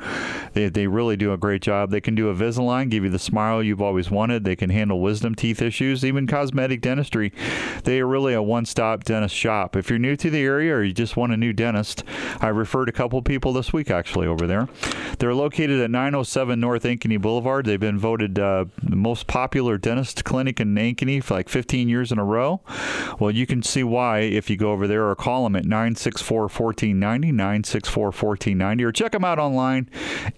They, 0.54 0.70
they 0.70 0.88
really 0.88 1.16
do 1.16 1.32
a 1.32 1.38
great 1.38 1.62
job. 1.62 1.92
They 1.92 2.02
can 2.02 2.16
do 2.16 2.30
a 2.30 2.40
Invisalign, 2.40 2.90
give 2.90 3.04
you 3.04 3.10
the 3.10 3.20
smile 3.20 3.62
you've 3.62 3.82
always 3.82 4.10
wanted. 4.10 4.44
They 4.44 4.56
can 4.56 4.70
handle 4.70 5.02
wisdom 5.02 5.36
teeth 5.36 5.62
issues, 5.62 6.06
even 6.06 6.26
cosmetic 6.26 6.82
dentistry. 6.82 7.34
They 7.84 8.00
are 8.00 8.08
really 8.08 8.34
a 8.34 8.42
one-stop 8.42 9.04
dentist 9.04 9.36
shop 9.36 9.69
stop. 9.70 9.80
If 9.80 9.90
you're 9.90 10.00
new 10.00 10.16
to 10.16 10.30
the 10.30 10.42
area 10.42 10.76
or 10.76 10.84
you 10.84 10.94
just 10.94 11.16
want 11.16 11.34
a 11.34 11.38
new 11.38 11.54
dentist, 11.54 12.04
I 12.40 12.48
referred 12.48 12.90
a 12.90 12.92
couple 12.92 13.22
people 13.22 13.54
this 13.54 13.72
week 13.74 13.92
actually 13.92 14.28
over 14.28 14.48
there. 14.48 14.68
They're 15.20 15.34
located 15.34 15.80
at 15.82 15.92
907 15.92 16.60
North 16.60 16.84
Ankeny 16.84 17.22
Boulevard. 17.22 17.66
They've 17.66 17.80
been 17.80 18.00
voted 18.00 18.40
uh, 18.40 18.66
the 18.82 18.96
most 18.96 19.28
popular 19.28 19.78
dentist 19.78 20.24
clinic 20.24 20.60
in 20.60 20.74
Ankeny 20.76 21.24
for 21.24 21.36
like 21.36 21.50
15 21.50 21.90
years 21.90 22.12
in 22.12 22.20
a 22.20 22.24
row. 22.24 22.62
Well, 23.20 23.32
you 23.32 23.46
can 23.46 23.62
see 23.62 23.84
why 23.84 24.20
if 24.20 24.50
you 24.50 24.58
go 24.58 24.72
over 24.72 24.88
there 24.88 25.08
or 25.08 25.16
call 25.16 25.44
them 25.44 25.56
at 25.56 25.66
964 25.66 26.44
1490, 26.44 27.32
964 27.32 28.04
1490, 28.06 28.84
or 28.84 28.92
check 28.92 29.12
them 29.12 29.26
out 29.26 29.40
online 29.40 29.90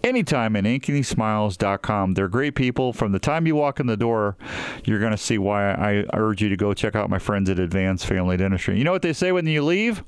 anytime 0.03 0.55
at 0.55 0.63
ankenysmiles.com. 0.63 2.13
They're 2.13 2.27
great 2.27 2.55
people. 2.55 2.93
From 2.93 3.11
the 3.11 3.19
time 3.19 3.45
you 3.47 3.55
walk 3.55 3.79
in 3.79 3.87
the 3.87 3.97
door, 3.97 4.35
you're 4.83 4.99
going 4.99 5.11
to 5.11 5.17
see 5.17 5.37
why 5.37 5.71
I 5.71 6.05
urge 6.13 6.41
you 6.41 6.49
to 6.49 6.57
go 6.57 6.73
check 6.73 6.95
out 6.95 7.09
my 7.09 7.19
friends 7.19 7.49
at 7.49 7.59
Advanced 7.59 8.05
Family 8.05 8.37
Dentistry. 8.37 8.77
You 8.77 8.83
know 8.83 8.91
what 8.91 9.01
they 9.01 9.10
say 9.13 9.31
when 9.31 9.47
you 9.47 9.63
leave? 9.63 10.03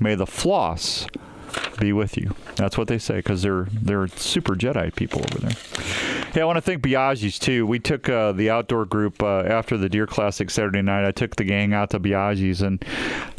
May 0.00 0.14
the 0.14 0.26
floss 0.26 1.06
be 1.78 1.92
with 1.92 2.16
you. 2.16 2.34
That's 2.56 2.78
what 2.78 2.88
they 2.88 2.98
say 2.98 3.16
because 3.16 3.42
they're 3.42 3.66
they're 3.72 4.08
super 4.08 4.54
Jedi 4.54 4.94
people 4.94 5.20
over 5.20 5.38
there. 5.38 5.56
Hey, 6.32 6.40
I 6.40 6.46
want 6.46 6.56
to 6.56 6.62
thank 6.62 6.82
Biaggi's 6.82 7.38
too. 7.38 7.66
We 7.66 7.78
took 7.78 8.08
uh, 8.08 8.32
the 8.32 8.48
outdoor 8.48 8.86
group 8.86 9.22
uh, 9.22 9.40
after 9.40 9.76
the 9.76 9.90
Deer 9.90 10.06
Classic 10.06 10.48
Saturday 10.48 10.80
night. 10.80 11.06
I 11.06 11.10
took 11.10 11.36
the 11.36 11.44
gang 11.44 11.74
out 11.74 11.90
to 11.90 12.00
Biaggi's 12.00 12.62
and 12.62 12.82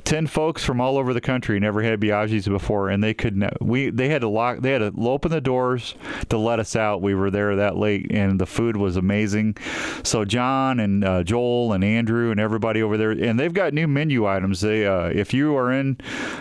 ten 0.04 0.28
folks 0.28 0.64
from 0.64 0.80
all 0.80 1.00
over 1.00 1.12
the 1.12 1.20
country 1.20 1.60
never 1.60 1.82
had 1.82 2.00
Biaggi's 2.00 2.48
before, 2.48 2.90
and 2.90 3.04
they 3.04 3.16
could 3.16 3.36
ne- 3.36 3.50
we 3.60 3.90
they 3.90 4.10
had 4.10 4.22
to 4.22 4.28
lock 4.28 4.60
they 4.60 4.74
had 4.74 4.78
to 4.78 4.94
open 5.10 5.32
the 5.32 5.42
doors 5.42 5.96
to 6.30 6.38
let 6.38 6.60
us 6.60 6.76
out. 6.76 7.02
We 7.02 7.16
were 7.16 7.32
there 7.32 7.56
that 7.56 7.78
late, 7.78 8.12
and 8.12 8.40
the 8.40 8.46
food 8.46 8.78
was 8.78 8.96
amazing. 8.96 9.58
So 10.04 10.24
John 10.24 10.80
and 10.80 11.04
uh, 11.04 11.24
Joel 11.24 11.74
and 11.74 11.84
Andrew 11.84 12.30
and 12.30 12.40
everybody 12.40 12.84
over 12.84 12.96
there, 12.96 13.10
and 13.10 13.40
they've 13.40 13.52
got 13.52 13.74
new 13.74 13.88
menu 13.88 14.28
items. 14.28 14.62
They 14.62 14.86
uh, 14.86 15.06
if 15.06 15.34
you 15.34 15.58
are 15.58 15.72
in 15.72 15.96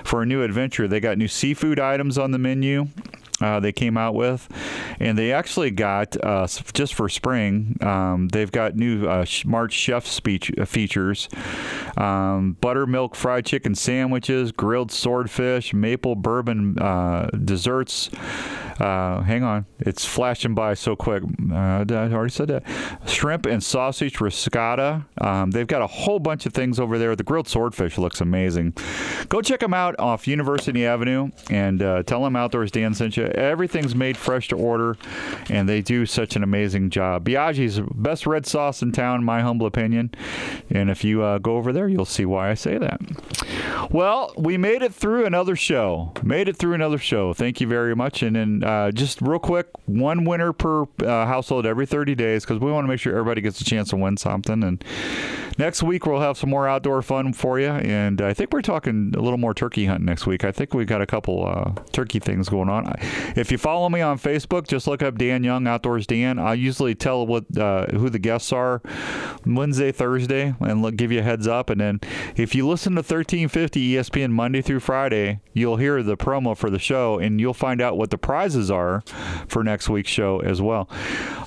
for 0.05 0.21
a 0.21 0.27
new 0.27 0.43
adventure, 0.43 0.87
they 0.87 1.01
got 1.01 1.17
new 1.17 1.29
seafood 1.29 1.81
items 1.81 2.19
on 2.19 2.31
the 2.31 2.39
menu. 2.39 2.89
Uh, 3.43 3.59
they 3.59 3.73
came 3.73 3.97
out 3.97 4.15
with, 4.15 4.49
and 5.01 5.19
they 5.19 5.33
actually 5.33 5.71
got 5.71 6.17
uh, 6.25 6.47
just 6.73 6.95
for 6.95 7.09
spring. 7.09 7.77
Um, 7.81 8.29
they've 8.29 8.53
got 8.53 8.77
new 8.77 9.07
uh, 9.07 9.27
March 9.45 9.73
chef 9.73 10.07
speech 10.07 10.53
uh, 10.57 10.65
features: 10.65 11.29
um, 11.97 12.57
buttermilk 12.61 13.17
fried 13.17 13.45
chicken 13.45 13.75
sandwiches, 13.75 14.53
grilled 14.53 14.93
swordfish, 14.93 15.75
maple 15.75 16.15
bourbon 16.15 16.79
uh, 16.79 17.31
desserts. 17.45 18.11
Uh, 18.81 19.21
hang 19.21 19.43
on, 19.43 19.67
it's 19.81 20.05
flashing 20.05 20.55
by 20.55 20.75
so 20.75 20.97
quick. 20.97 21.23
I 21.53 21.85
already 21.89 22.33
said 22.33 22.49
that. 22.49 22.65
Shrimp 23.07 23.47
and 23.47 23.63
sausage 23.63 24.21
risotto. 24.21 25.05
Um, 25.21 25.51
they've 25.51 25.67
got 25.67 25.83
a 25.83 25.87
whole 25.87 26.19
bunch 26.19 26.47
of 26.47 26.55
things 26.55 26.81
over 26.81 26.99
there. 26.99 27.15
The 27.15 27.23
grilled 27.23 27.49
swordfish 27.49 27.99
looks 27.99 28.21
amazing. 28.21 28.75
Go 29.29 29.43
check 29.43 29.61
them 29.61 29.75
out 29.75 29.95
off 29.99 30.27
University 30.27 30.87
Avenue 30.87 31.31
and 31.51 31.81
tell 32.07 32.25
them 32.25 32.35
Outdoors 32.35 32.71
Dan 32.71 32.95
sent 32.95 33.17
you. 33.17 33.32
Everything's 33.35 33.95
made 33.95 34.17
fresh 34.17 34.49
to 34.49 34.57
order, 34.57 34.97
and 35.51 35.69
they 35.69 35.81
do 35.83 36.07
such 36.07 36.37
an 36.37 36.43
amazing 36.43 36.91
job. 36.91 37.25
Biaggi's 37.25 37.81
best 37.95 38.27
red 38.27 38.47
sauce 38.47 38.83
in 38.83 38.93
town, 38.93 39.21
in 39.21 39.25
my 39.25 39.41
humble 39.41 39.67
opinion. 39.67 40.11
And 40.71 40.91
if 40.91 41.05
you 41.05 41.23
uh, 41.23 41.39
go 41.39 41.57
over 41.57 41.73
there, 41.73 41.89
you'll 41.89 42.05
see 42.05 42.25
why 42.25 42.51
I 42.51 42.55
say 42.55 42.79
that. 42.79 43.01
Well, 43.91 44.33
we 44.37 44.57
made 44.57 44.83
it 44.83 44.95
through 44.95 45.27
another 45.27 45.57
show. 45.57 46.13
Made 46.23 46.49
it 46.49 46.57
through 46.57 46.75
another 46.75 46.99
show. 46.99 47.33
Thank 47.33 47.61
you 47.61 47.67
very 47.67 47.95
much. 47.95 48.23
And 48.23 48.37
then 48.37 48.65
uh, 48.65 48.91
just 48.91 49.21
real 49.21 49.39
quick, 49.39 49.69
one 49.87 50.25
winner 50.25 50.53
per 50.53 50.85
uh, 51.05 51.27
household 51.27 51.67
every 51.67 51.87
30 51.87 52.15
days 52.15 52.45
because 52.45 52.59
we 52.61 52.71
want 52.71 52.85
to 52.85 52.89
make 52.89 53.01
sure 53.01 53.13
everybody 53.13 53.41
gets 53.41 53.61
a 53.61 53.65
chance 53.65 53.91
to 53.91 53.97
win 53.97 54.17
something. 54.17 54.63
And 54.63 54.83
next 55.59 55.83
week 55.83 56.07
we'll 56.07 56.21
have 56.21 56.39
some 56.39 56.51
more 56.51 56.67
outdoor 56.69 57.03
fun 57.03 57.33
for 57.33 57.59
you. 57.59 57.69
And 57.69 58.21
I 58.21 58.33
think 58.33 58.53
we're 58.53 58.63
talking 58.63 59.13
a 59.17 59.21
little 59.21 59.39
more 59.39 59.55
turkey 59.55 59.87
hunting 59.87 60.07
next 60.07 60.27
week. 60.27 60.45
I 60.45 60.53
think 60.53 60.75
we've 60.75 60.87
got 60.87 61.03
a 61.03 61.07
couple 61.07 61.47
uh, 61.47 61.73
turkey 61.93 62.19
things 62.19 62.49
going 62.49 62.69
on. 62.69 62.87
If 63.37 63.51
you 63.53 63.59
follow 63.59 63.89
me 63.89 64.01
on 64.01 64.19
Facebook, 64.19 64.67
just 64.67 64.87
look 64.87 65.03
up 65.03 65.19
Dan 65.19 65.45
Young 65.45 65.67
Outdoors 65.67 66.07
Dan. 66.07 66.39
I 66.39 66.55
usually 66.55 66.95
tell 66.95 67.27
what 67.27 67.45
uh, 67.57 67.87
who 67.87 68.11
the 68.11 68.19
guests 68.19 68.53
are 68.53 68.83
Wednesday, 69.47 69.93
Thursday, 69.93 70.55
and 70.61 70.83
look, 70.83 70.97
give 70.97 71.13
you 71.13 71.21
a 71.21 71.23
heads 71.23 71.47
up. 71.47 71.71
And 71.71 71.81
then 71.81 72.01
if 72.37 72.55
you 72.55 72.67
listen 72.67 72.93
to 72.93 72.99
1350 73.01 73.95
ESPN 73.95 74.31
Monday 74.31 74.63
through 74.63 74.81
Friday, 74.81 75.41
you'll 75.53 75.77
hear 75.77 76.03
the 76.03 76.17
promo 76.17 76.57
for 76.57 76.71
the 76.71 76.79
show, 76.79 77.19
and 77.19 77.41
you'll 77.41 77.55
find 77.55 77.81
out 77.81 77.97
what 77.97 78.11
the 78.11 78.19
prizes 78.19 78.71
are 78.71 79.03
for 79.49 79.65
next 79.65 79.89
week's 79.89 80.11
show 80.11 80.41
as 80.41 80.61
well. 80.61 80.89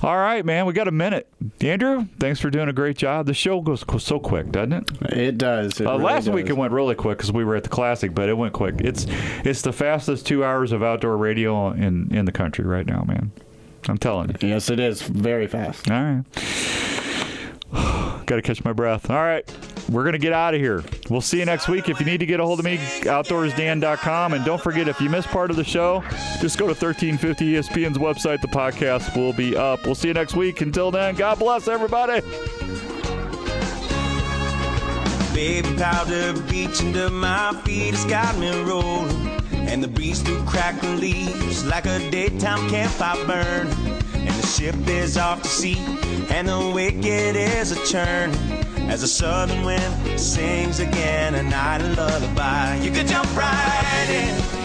All 0.02 0.18
right, 0.18 0.44
man, 0.44 0.66
we 0.66 0.72
got 0.72 0.88
a 0.88 0.92
minute. 0.92 1.28
Andrew, 1.60 2.06
thanks 2.18 2.40
for 2.40 2.50
doing 2.50 2.68
a 2.68 2.72
great 2.72 2.96
job. 2.96 3.26
The 3.26 3.34
show 3.34 3.60
goes 3.60 3.84
so 4.02 4.18
quick, 4.20 4.50
doesn't 4.52 4.72
it? 4.72 5.12
It 5.12 5.38
does. 5.38 5.80
It 5.80 5.86
uh, 5.86 5.92
really 5.92 6.04
last 6.04 6.24
does. 6.26 6.34
week 6.34 6.48
it 6.48 6.56
went 6.56 6.72
really 6.72 6.94
quick 6.94 7.18
because 7.18 7.32
we 7.32 7.44
were 7.44 7.56
at 7.56 7.62
the 7.62 7.68
classic, 7.68 8.14
but 8.14 8.28
it 8.28 8.34
went 8.34 8.52
quick. 8.52 8.76
It's 8.78 9.06
it's 9.44 9.62
the 9.62 9.72
fastest 9.72 10.26
two 10.26 10.44
hours 10.44 10.72
of 10.72 10.82
outdoor 10.82 11.16
radio 11.16 11.54
in 11.70 12.14
in 12.14 12.24
the 12.24 12.32
country 12.32 12.64
right 12.64 12.86
now, 12.86 13.04
man. 13.06 13.32
I'm 13.88 13.98
telling 13.98 14.30
you. 14.30 14.48
Yes, 14.48 14.70
it 14.70 14.80
is 14.80 15.02
very 15.02 15.46
fast. 15.46 15.90
All 15.90 16.02
right. 16.02 16.24
Got 18.26 18.36
to 18.36 18.42
catch 18.42 18.64
my 18.64 18.72
breath. 18.72 19.10
All 19.10 19.16
right. 19.16 19.48
We're 19.88 20.02
going 20.02 20.14
to 20.14 20.18
get 20.18 20.32
out 20.32 20.54
of 20.54 20.60
here. 20.60 20.82
We'll 21.08 21.20
see 21.20 21.38
you 21.38 21.44
next 21.44 21.68
week. 21.68 21.88
If 21.88 22.00
you 22.00 22.06
need 22.06 22.18
to 22.18 22.26
get 22.26 22.40
a 22.40 22.44
hold 22.44 22.58
of 22.58 22.64
me, 22.64 22.78
outdoorsdan.com. 22.78 24.32
And 24.32 24.44
don't 24.44 24.60
forget, 24.60 24.88
if 24.88 25.00
you 25.00 25.08
missed 25.08 25.28
part 25.28 25.50
of 25.50 25.56
the 25.56 25.62
show, 25.62 26.02
just 26.40 26.58
go 26.58 26.66
to 26.66 26.72
1350 26.72 27.52
ESPN's 27.52 27.98
website. 27.98 28.40
The 28.40 28.48
podcast 28.48 29.16
will 29.16 29.32
be 29.32 29.56
up. 29.56 29.86
We'll 29.86 29.94
see 29.94 30.08
you 30.08 30.14
next 30.14 30.34
week. 30.34 30.60
Until 30.60 30.90
then, 30.90 31.14
God 31.14 31.38
bless 31.38 31.68
everybody. 31.68 32.20
Baby 35.32 35.76
powder 35.76 36.32
beach 36.48 36.80
under 36.80 37.10
my 37.10 37.60
feet 37.64 37.94
has 37.94 38.04
got 38.06 38.36
me 38.38 38.50
rolling. 38.62 39.45
And 39.68 39.82
the 39.82 39.88
breeze 39.88 40.22
through 40.22 40.44
crackling 40.44 41.00
leaves 41.00 41.64
like 41.64 41.86
a 41.86 41.98
daytime 42.10 42.68
campfire 42.70 43.26
burn. 43.26 43.66
And 44.14 44.34
the 44.42 44.46
ship 44.46 44.76
is 44.88 45.16
off 45.16 45.42
to 45.42 45.48
sea, 45.48 45.78
and 46.30 46.48
the 46.48 46.72
wicked 46.74 47.36
is 47.36 47.72
a 47.72 47.86
churn. 47.86 48.30
As 48.88 49.00
the 49.00 49.08
southern 49.08 49.64
wind 49.64 50.18
sings 50.18 50.80
again 50.80 51.34
a 51.34 51.42
night 51.42 51.82
lullaby, 51.96 52.76
you 52.76 52.90
could 52.90 53.06
jump 53.06 53.36
right 53.36 54.06
in. 54.08 54.56